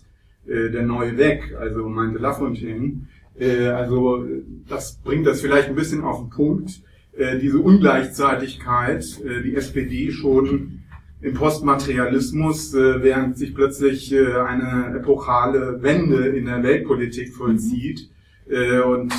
äh, 0.46 0.70
der 0.70 0.84
neue 0.84 1.18
Weg, 1.18 1.54
also 1.60 1.86
meinte 1.90 2.18
Lafontaine. 2.18 3.08
Äh, 3.38 3.66
also 3.66 4.24
das 4.68 4.98
bringt 5.02 5.26
das 5.26 5.40
vielleicht 5.40 5.68
ein 5.68 5.74
bisschen 5.74 6.02
auf 6.02 6.20
den 6.20 6.30
Punkt. 6.30 6.82
Äh, 7.12 7.38
diese 7.38 7.58
Ungleichzeitigkeit, 7.58 9.04
äh, 9.24 9.42
die 9.42 9.54
SPD 9.54 10.10
schon 10.10 10.80
im 11.20 11.34
Postmaterialismus, 11.34 12.74
äh, 12.74 13.02
während 13.02 13.36
sich 13.36 13.54
plötzlich 13.54 14.14
eine 14.14 14.96
epochale 14.96 15.82
Wende 15.82 16.26
in 16.28 16.46
der 16.46 16.62
Weltpolitik 16.62 17.32
vollzieht. 17.34 18.08
Und 18.44 19.12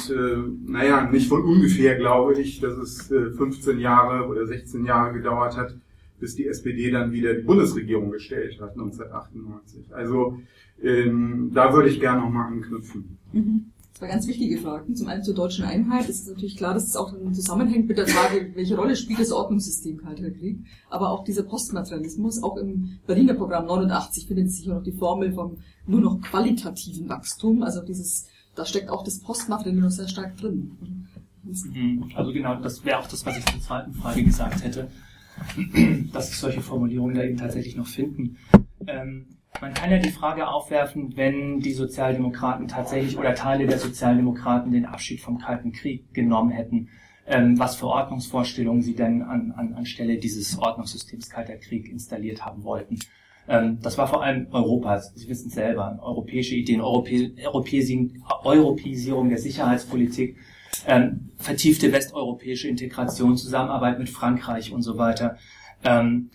naja, 0.67 1.09
nicht 1.09 1.29
von 1.29 1.43
ungefähr 1.43 1.95
glaube 1.95 2.39
ich, 2.39 2.59
dass 2.59 2.77
es 2.77 3.09
äh, 3.09 3.31
15 3.31 3.79
Jahre 3.79 4.27
oder 4.27 4.45
16 4.45 4.85
Jahre 4.85 5.13
gedauert 5.13 5.55
hat, 5.55 5.75
bis 6.19 6.35
die 6.35 6.45
SPD 6.45 6.91
dann 6.91 7.13
wieder 7.13 7.33
die 7.33 7.41
Bundesregierung 7.41 8.11
gestellt 8.11 8.59
hat, 8.61 8.71
1998. 8.71 9.95
Also 9.95 10.37
ähm, 10.83 11.51
da 11.53 11.73
würde 11.73 11.89
ich 11.89 12.01
gerne 12.01 12.21
nochmal 12.21 12.47
anknüpfen. 12.47 13.17
Mhm. 13.31 13.72
Zwei 13.93 14.07
ganz 14.07 14.27
wichtige 14.27 14.57
Fragen. 14.57 14.95
Zum 14.95 15.07
einen 15.07 15.23
zur 15.23 15.35
deutschen 15.35 15.65
Einheit. 15.65 16.09
Es 16.09 16.21
ist 16.21 16.27
natürlich 16.27 16.57
klar, 16.57 16.73
dass 16.73 16.87
es 16.87 16.95
auch 16.95 17.13
zusammenhängt 17.31 17.87
mit 17.87 17.97
der 17.97 18.07
Frage, 18.07 18.51
welche 18.55 18.75
Rolle 18.75 18.95
spielt 18.95 19.19
das 19.19 19.31
Ordnungssystem 19.31 19.97
Kalter 19.97 20.31
Krieg. 20.31 20.59
Aber 20.89 21.11
auch 21.11 21.23
dieser 21.23 21.43
Postmaterialismus, 21.43 22.41
auch 22.41 22.57
im 22.57 22.99
Berliner 23.05 23.35
Programm 23.35 23.67
89 23.67 24.27
findet 24.27 24.51
sich 24.51 24.69
auch 24.69 24.75
noch 24.75 24.83
die 24.83 24.93
Formel 24.93 25.33
vom 25.33 25.57
nur 25.85 26.01
noch 26.01 26.21
qualitativen 26.21 27.07
Wachstum, 27.07 27.61
also 27.61 27.81
dieses 27.81 28.27
da 28.55 28.65
steckt 28.65 28.89
auch 28.89 29.03
das 29.03 29.19
Postmaterialismus 29.19 29.95
sehr 29.95 30.07
stark 30.07 30.37
drin. 30.37 31.07
Mhm. 31.43 32.11
Also 32.15 32.31
genau, 32.31 32.55
das 32.61 32.85
wäre 32.85 32.99
auch 32.99 33.07
das, 33.07 33.25
was 33.25 33.37
ich 33.37 33.45
zur 33.45 33.61
zweiten 33.61 33.93
Frage 33.93 34.23
gesagt 34.23 34.63
hätte, 34.63 34.89
dass 36.13 36.29
sich 36.29 36.37
solche 36.37 36.61
Formulierungen 36.61 37.15
da 37.15 37.23
eben 37.23 37.37
tatsächlich 37.37 37.75
noch 37.75 37.87
finden. 37.87 38.37
Ähm, 38.87 39.27
man 39.61 39.73
kann 39.73 39.91
ja 39.91 39.97
die 39.97 40.11
Frage 40.11 40.47
aufwerfen, 40.47 41.15
wenn 41.15 41.59
die 41.59 41.73
Sozialdemokraten 41.73 42.67
tatsächlich 42.67 43.17
oder 43.17 43.35
Teile 43.35 43.67
der 43.67 43.77
Sozialdemokraten 43.77 44.71
den 44.71 44.85
Abschied 44.85 45.21
vom 45.21 45.39
Kalten 45.39 45.71
Krieg 45.71 46.13
genommen 46.13 46.51
hätten, 46.51 46.89
ähm, 47.25 47.57
was 47.57 47.75
für 47.75 47.87
Ordnungsvorstellungen 47.87 48.81
sie 48.81 48.95
denn 48.95 49.21
an, 49.21 49.51
an, 49.51 49.73
anstelle 49.73 50.17
dieses 50.17 50.57
Ordnungssystems 50.57 51.29
Kalter 51.29 51.57
Krieg 51.57 51.89
installiert 51.89 52.45
haben 52.45 52.63
wollten. 52.63 52.99
Ähm, 53.47 53.79
das 53.81 53.97
war 53.97 54.07
vor 54.07 54.23
allem 54.23 54.47
Europas, 54.51 55.13
Sie 55.15 55.27
wissen 55.27 55.47
es 55.47 55.53
selber, 55.53 55.99
europäische 56.01 56.55
Ideen, 56.55 56.81
Europä 56.81 57.31
Europäisierung 58.43 59.29
der 59.29 59.37
Sicherheitspolitik, 59.37 60.37
ähm, 60.87 61.31
vertiefte 61.37 61.91
westeuropäische 61.91 62.67
Integration, 62.67 63.37
Zusammenarbeit 63.37 63.99
mit 63.99 64.09
Frankreich 64.09 64.71
und 64.71 64.81
so 64.81 64.97
weiter. 64.97 65.37
Ähm, 65.83 66.29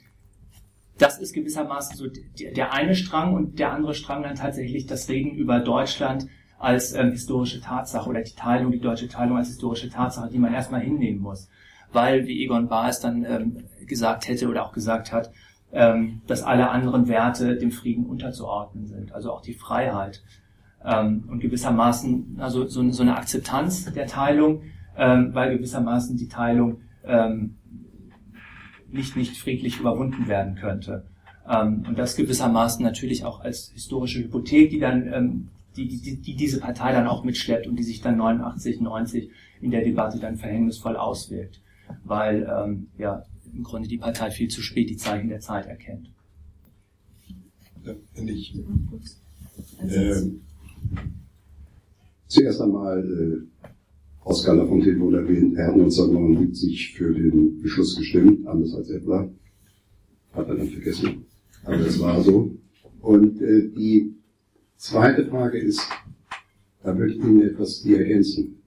das 0.99 1.19
ist 1.19 1.33
gewissermaßen 1.33 1.97
so 1.97 2.07
der 2.39 2.73
eine 2.73 2.95
Strang 2.95 3.35
und 3.35 3.59
der 3.59 3.73
andere 3.73 3.95
Strang 3.95 4.23
dann 4.23 4.35
tatsächlich 4.35 4.87
das 4.87 5.09
Reden 5.09 5.37
über 5.37 5.61
Deutschland 5.61 6.27
als 6.59 6.93
ähm, 6.93 7.13
historische 7.13 7.61
Tatsache 7.61 8.09
oder 8.09 8.23
die 8.23 8.35
Teilung, 8.35 8.73
die 8.73 8.81
deutsche 8.81 9.09
Teilung 9.09 9.37
als 9.37 9.49
historische 9.49 9.89
Tatsache, 9.89 10.29
die 10.29 10.39
man 10.39 10.53
erstmal 10.53 10.81
hinnehmen 10.81 11.21
muss. 11.21 11.49
Weil, 11.93 12.27
wie 12.27 12.43
Egon 12.45 12.69
Bahr 12.69 12.93
dann 13.01 13.25
ähm, 13.25 13.65
gesagt 13.87 14.29
hätte 14.29 14.49
oder 14.49 14.65
auch 14.65 14.73
gesagt 14.73 15.13
hat, 15.13 15.31
ähm, 15.73 16.23
dass 16.27 16.43
alle 16.43 16.71
anderen 16.71 17.09
Werte 17.09 17.57
dem 17.57 17.71
Frieden 17.71 18.07
unterzuordnen 18.07 18.87
sind, 18.87 19.13
also 19.13 19.33
auch 19.33 19.41
die 19.41 19.55
Freiheit. 19.55 20.23
Ähm, 20.85 21.25
und 21.29 21.41
gewissermaßen 21.41 22.39
also 22.41 22.67
so, 22.67 22.89
so 22.91 23.03
eine 23.03 23.17
Akzeptanz 23.17 23.93
der 23.93 24.07
Teilung, 24.07 24.63
ähm, 24.97 25.35
weil 25.35 25.57
gewissermaßen 25.57 26.17
die 26.17 26.29
Teilung 26.29 26.81
ähm, 27.05 27.58
nicht, 28.91 29.17
nicht 29.17 29.37
friedlich 29.37 29.81
überwunden 29.81 30.29
werden 30.29 30.55
könnte. 30.55 31.05
Ähm, 31.49 31.85
und 31.89 31.99
das 31.99 32.17
gewissermaßen 32.17 32.85
natürlich 32.85 33.25
auch 33.25 33.41
als 33.41 33.71
historische 33.73 34.21
Hypothek, 34.21 34.71
die 34.71 34.79
dann 34.79 35.13
ähm, 35.13 35.49
die, 35.77 35.89
die, 35.89 36.17
die 36.17 36.35
diese 36.35 36.61
Partei 36.61 36.93
dann 36.93 37.07
auch 37.07 37.25
mitschleppt 37.25 37.67
und 37.67 37.77
die 37.77 37.85
sich 37.85 38.01
dann 38.01 38.17
89, 38.17 38.81
90 38.81 39.31
in 39.61 39.71
der 39.71 39.85
Debatte 39.85 40.19
dann 40.19 40.37
verhängnisvoll 40.37 40.97
auswirkt. 40.97 41.61
Weil 42.05 42.49
ähm, 42.51 42.89
ja, 42.99 43.25
im 43.53 43.63
Grunde 43.63 43.89
die 43.89 43.99
Partei 43.99 44.31
viel 44.31 44.49
zu 44.49 44.61
spät 44.61 44.91
die 44.91 44.97
Zeichen 44.97 45.29
der 45.29 45.41
Zeit 45.41 45.67
erkennt. 45.67 46.11
Ja, 47.85 47.95
finde 48.13 48.33
ich. 48.33 48.55
Äh, 49.79 50.23
zuerst 52.27 52.61
einmal, 52.61 52.99
äh, 53.01 53.58
Oskar 54.29 54.57
Lafontaine 54.57 55.01
wurde 55.01 55.21
erwähnt, 55.21 55.57
er 55.57 55.69
hat 55.69 55.73
1979 55.73 56.93
für 56.93 57.15
den 57.15 57.63
Beschluss 57.63 57.97
gestimmt, 57.97 58.47
anders 58.47 58.75
als 58.75 58.91
Eppler. 58.91 59.31
Hat 60.33 60.49
er 60.49 60.55
dann 60.55 60.69
vergessen. 60.69 61.25
Aber 61.65 61.79
das 61.79 61.99
war 61.99 62.23
so. 62.23 62.55
Und 63.01 63.41
äh, 63.41 63.71
die 63.71 64.13
zweite 64.77 65.25
Frage 65.25 65.59
ist, 65.59 65.81
da 66.83 66.95
würde 66.99 67.15
ich 67.15 67.21
Ihnen 67.21 67.41
etwas 67.41 67.83
ergänzen. 67.87 68.59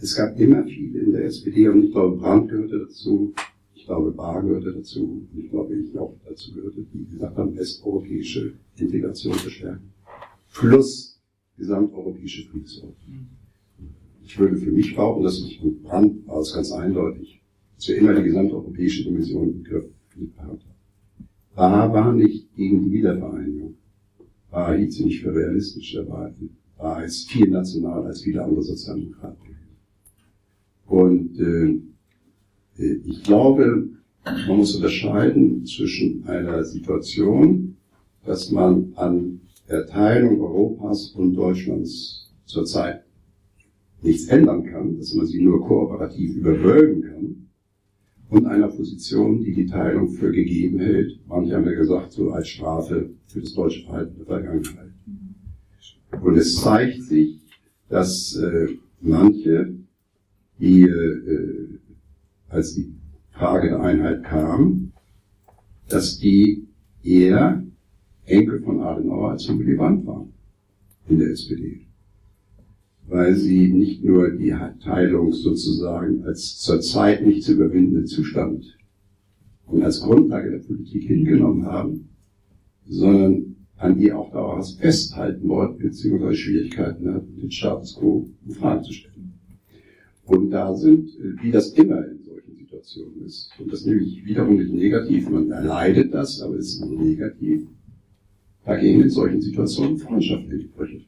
Es 0.00 0.16
gab 0.16 0.40
immer 0.40 0.64
viele 0.64 1.00
in 1.00 1.12
der 1.12 1.26
SPD, 1.26 1.68
und 1.68 1.84
ich 1.84 1.92
glaube, 1.92 2.16
Brandt 2.16 2.48
gehörte 2.48 2.78
dazu, 2.78 3.34
ich 3.74 3.84
glaube, 3.84 4.10
Bar 4.12 4.42
gehörte 4.42 4.72
dazu. 4.72 5.28
Ich 5.36 5.50
glaube, 5.50 5.74
ich 5.74 5.98
auch 5.98 6.16
dazu 6.24 6.50
gehörte, 6.54 6.82
die 6.94 7.10
gesagt 7.10 7.36
haben, 7.36 7.54
westeuropäische 7.54 8.54
Integration 8.78 9.36
bestärken. 9.44 9.92
Plus 10.54 11.20
gesamteuropäische 11.58 12.48
Friedensordnung. 12.48 13.41
Ich 14.24 14.38
würde 14.38 14.56
für 14.56 14.70
mich 14.70 14.94
behaupten, 14.94 15.24
dass 15.24 15.38
ich 15.38 15.62
mit 15.62 15.82
Brand 15.82 16.26
war 16.26 16.40
es 16.40 16.54
ganz 16.54 16.72
eindeutig, 16.72 17.42
dass 17.76 17.88
wir 17.88 17.96
immer 17.96 18.14
die 18.14 18.24
gesamteuropäische 18.24 19.04
Dimension 19.04 19.50
im 19.50 19.64
Griff 19.64 19.86
gehabt 20.14 20.38
haben. 20.38 20.58
Bar 21.54 21.92
war 21.92 22.12
nicht 22.12 22.54
gegen 22.54 22.84
die 22.84 22.92
Wiedervereinigung. 22.92 23.74
Bar 24.50 24.76
hielt 24.76 24.92
sie 24.92 25.04
nicht 25.04 25.22
für 25.22 25.34
realistisch. 25.34 25.94
Er 25.94 26.08
war, 26.08 26.32
war 26.78 27.04
ist 27.04 27.30
viel 27.30 27.48
national 27.48 28.06
als 28.06 28.22
viele 28.22 28.42
andere 28.42 28.62
Sozialdemokraten. 28.62 29.52
Und 30.86 31.38
äh, 31.38 31.80
ich 33.04 33.22
glaube, 33.22 33.88
man 34.24 34.58
muss 34.58 34.76
unterscheiden 34.76 35.64
zwischen 35.66 36.24
einer 36.26 36.64
Situation, 36.64 37.76
dass 38.24 38.50
man 38.50 38.92
an 38.96 39.40
der 39.68 39.86
Teilung 39.86 40.40
Europas 40.40 41.10
und 41.10 41.34
Deutschlands 41.34 42.30
zurzeit 42.44 43.04
nichts 44.02 44.26
ändern 44.28 44.64
kann, 44.64 44.98
dass 44.98 45.14
man 45.14 45.26
sie 45.26 45.42
nur 45.42 45.64
kooperativ 45.66 46.36
überwölben 46.36 47.02
kann, 47.02 47.42
und 48.32 48.46
einer 48.46 48.68
Position, 48.68 49.42
die 49.42 49.52
die 49.52 49.66
Teilung 49.66 50.08
für 50.08 50.32
gegeben 50.32 50.78
hält, 50.78 51.20
manche 51.26 51.54
haben 51.54 51.66
ja 51.66 51.74
gesagt, 51.74 52.12
so 52.12 52.30
als 52.30 52.48
Strafe 52.48 53.10
für 53.26 53.40
das 53.40 53.52
deutsche 53.52 53.84
Verhalten 53.84 54.16
der 54.16 54.24
Vergangenheit. 54.24 54.92
Und 56.22 56.36
es 56.36 56.56
zeigt 56.56 57.02
sich, 57.02 57.40
dass 57.90 58.34
äh, 58.36 58.68
manche, 59.02 59.74
die 60.58 60.84
äh, 60.84 61.78
als 62.48 62.74
die 62.74 62.94
Frage 63.32 63.68
der 63.68 63.80
Einheit 63.82 64.24
kam, 64.24 64.92
dass 65.88 66.18
die 66.18 66.66
eher 67.02 67.62
Enkel 68.24 68.60
von 68.60 68.80
Adenauer 68.80 69.32
als 69.32 69.44
von 69.44 69.58
Willy 69.58 69.74
Brandt 69.74 70.06
waren 70.06 70.32
in 71.06 71.18
der 71.18 71.32
SPD. 71.32 71.86
Weil 73.12 73.36
sie 73.36 73.68
nicht 73.68 74.02
nur 74.02 74.30
die 74.30 74.54
Teilung 74.82 75.32
sozusagen 75.32 76.24
als 76.24 76.58
zurzeit 76.58 77.26
nicht 77.26 77.42
zu 77.42 77.52
überwindende 77.52 78.04
Zustand 78.04 78.78
und 79.66 79.82
als 79.82 80.00
Grundlage 80.00 80.50
der 80.50 80.58
Politik 80.58 81.04
hingenommen 81.04 81.66
haben, 81.66 82.08
sondern 82.88 83.56
an 83.76 83.98
ihr 83.98 84.18
auch 84.18 84.32
darauf 84.32 84.78
festhalten 84.78 85.46
wollten, 85.48 85.78
beziehungsweise 85.78 86.36
Schwierigkeiten 86.36 87.12
hatten, 87.12 87.36
den 87.36 87.50
Status 87.50 87.96
quo 87.96 88.30
in 88.46 88.54
Frage 88.54 88.82
zu 88.82 88.92
stellen. 88.92 89.34
Und 90.24 90.50
da 90.50 90.74
sind, 90.74 91.10
wie 91.42 91.50
das 91.50 91.72
immer 91.72 92.06
in 92.06 92.22
Situation 92.82 93.12
ist. 93.24 93.50
Und 93.58 93.72
das 93.72 93.84
nehme 93.84 94.00
ich 94.00 94.24
wiederum 94.24 94.56
nicht 94.56 94.72
negativ. 94.72 95.28
Man 95.28 95.50
erleidet 95.50 96.12
das, 96.12 96.40
aber 96.40 96.56
es 96.56 96.74
ist 96.74 96.84
negativ. 96.84 97.66
Dagegen 98.64 99.02
in 99.02 99.10
solchen 99.10 99.40
Situationen 99.40 99.98
freundschaftliche 99.98 100.68
Brüche. 100.68 101.02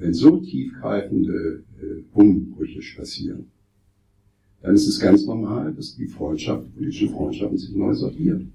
Wenn 0.00 0.14
so 0.14 0.38
tiefgreifende 0.38 1.62
äh, 1.78 2.02
Umbrüche 2.14 2.80
passieren, 2.96 3.50
dann 4.62 4.74
ist 4.74 4.88
es 4.88 4.98
ganz 4.98 5.26
normal, 5.26 5.74
dass 5.74 5.94
die 5.94 6.06
Freundschaft, 6.06 6.74
politische 6.74 7.10
Freundschaften 7.10 7.58
sich 7.58 7.76
neu 7.76 7.92
sortieren. 7.92 8.54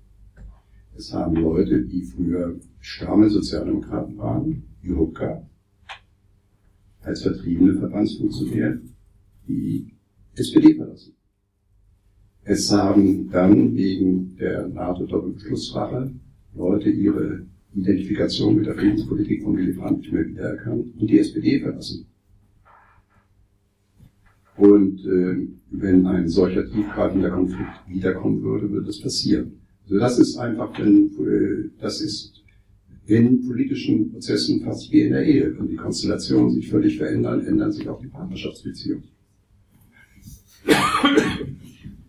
Es 0.95 1.13
haben 1.13 1.35
Leute, 1.35 1.84
die 1.85 2.01
früher 2.01 2.59
stramme 2.80 3.30
Sozialdemokraten 3.30 4.17
waren, 4.17 4.63
wie 4.81 4.95
Hooker, 4.95 5.47
als 7.01 7.22
vertriebene 7.22 7.76
Verbandsfunktionär 7.76 8.80
die 9.47 9.93
SPD 10.34 10.73
verlassen. 10.73 11.13
Es 12.41 12.72
haben 12.72 13.30
dann 13.30 13.76
wegen 13.76 14.35
der 14.38 14.67
NATO-Doppelbeschlusssache 14.67 16.11
Leute 16.55 16.89
ihre 16.89 17.45
Identifikation 17.76 18.56
mit 18.56 18.65
der 18.65 18.76
Friedenspolitik 18.76 19.43
von 19.43 19.57
Willy 19.57 19.73
Brandt 19.73 19.99
nicht 19.99 20.14
mehr 20.14 20.26
wiedererkannt 20.26 20.93
und 20.99 21.10
die 21.10 21.19
SPD 21.19 21.60
verlassen. 21.60 22.06
Und 24.57 25.06
äh, 25.06 25.47
wenn 25.72 26.07
ein 26.07 26.30
solcher 26.30 26.65
tiefgreifender 26.69 27.30
Konflikt 27.30 27.72
wiederkommen 27.88 28.41
würde, 28.41 28.72
würde 28.72 28.88
das 28.88 29.02
passieren. 29.02 29.60
Also 29.84 29.99
das 29.99 30.19
ist 30.19 30.38
einfach, 30.38 30.80
wenn, 30.80 31.07
äh, 31.07 31.69
das 31.80 32.02
ist 32.02 32.41
in 33.07 33.45
politischen 33.45 34.11
Prozessen 34.11 34.61
fast 34.61 34.91
wie 34.91 35.02
in 35.02 35.11
der 35.11 35.26
Ehe. 35.26 35.53
Wenn 35.57 35.68
die 35.68 35.76
Konstellationen 35.76 36.52
sich 36.52 36.69
völlig 36.69 36.97
verändern, 36.97 37.45
ändern 37.45 37.72
sich 37.72 37.88
auch 37.89 38.02
die 38.02 38.07
Partnerschaftsbeziehungen. 38.07 39.03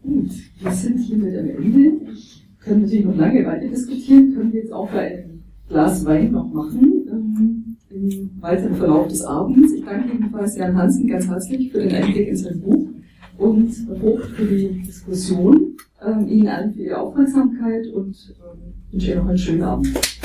Gut, 0.02 0.30
wir 0.60 0.70
sind 0.70 0.98
hiermit 0.98 1.36
am 1.36 1.48
Ende. 1.51 2.12
Ich 2.12 2.47
können 2.60 2.82
natürlich 2.82 3.05
noch 3.05 3.16
lange 3.16 3.44
weiter 3.44 3.68
diskutieren, 3.68 4.34
können 4.34 4.52
wir 4.52 4.60
jetzt 4.60 4.72
auch 4.72 4.90
bei 4.90 5.28
Glas 5.68 6.05
Wein 6.05 6.32
noch 6.32 6.52
machen 6.52 7.06
ähm, 7.10 7.76
im 7.90 8.30
weiteren 8.40 8.76
Verlauf 8.76 9.09
des 9.09 9.22
Abends. 9.22 9.72
Ich 9.72 9.84
danke 9.84 10.12
jedenfalls 10.12 10.56
Jan 10.56 10.76
Hansen 10.76 11.09
ganz 11.09 11.26
herzlich 11.28 11.72
für 11.72 11.78
den 11.78 11.93
Einblick 11.93 12.28
in 12.28 12.36
sein 12.36 12.60
Buch 12.60 12.86
und 13.38 13.72
Vogt 14.01 14.26
für 14.26 14.44
die 14.44 14.82
Diskussion. 14.82 15.76
Ähm, 16.05 16.28
Ihnen 16.28 16.48
allen 16.48 16.72
für 16.72 16.82
Ihre 16.82 16.98
Aufmerksamkeit 16.98 17.86
und 17.88 18.16
ähm, 18.38 18.74
wünsche 18.93 19.10
Ihnen 19.10 19.18
noch 19.18 19.28
einen 19.28 19.38
schönen 19.38 19.62
Abend. 19.62 20.15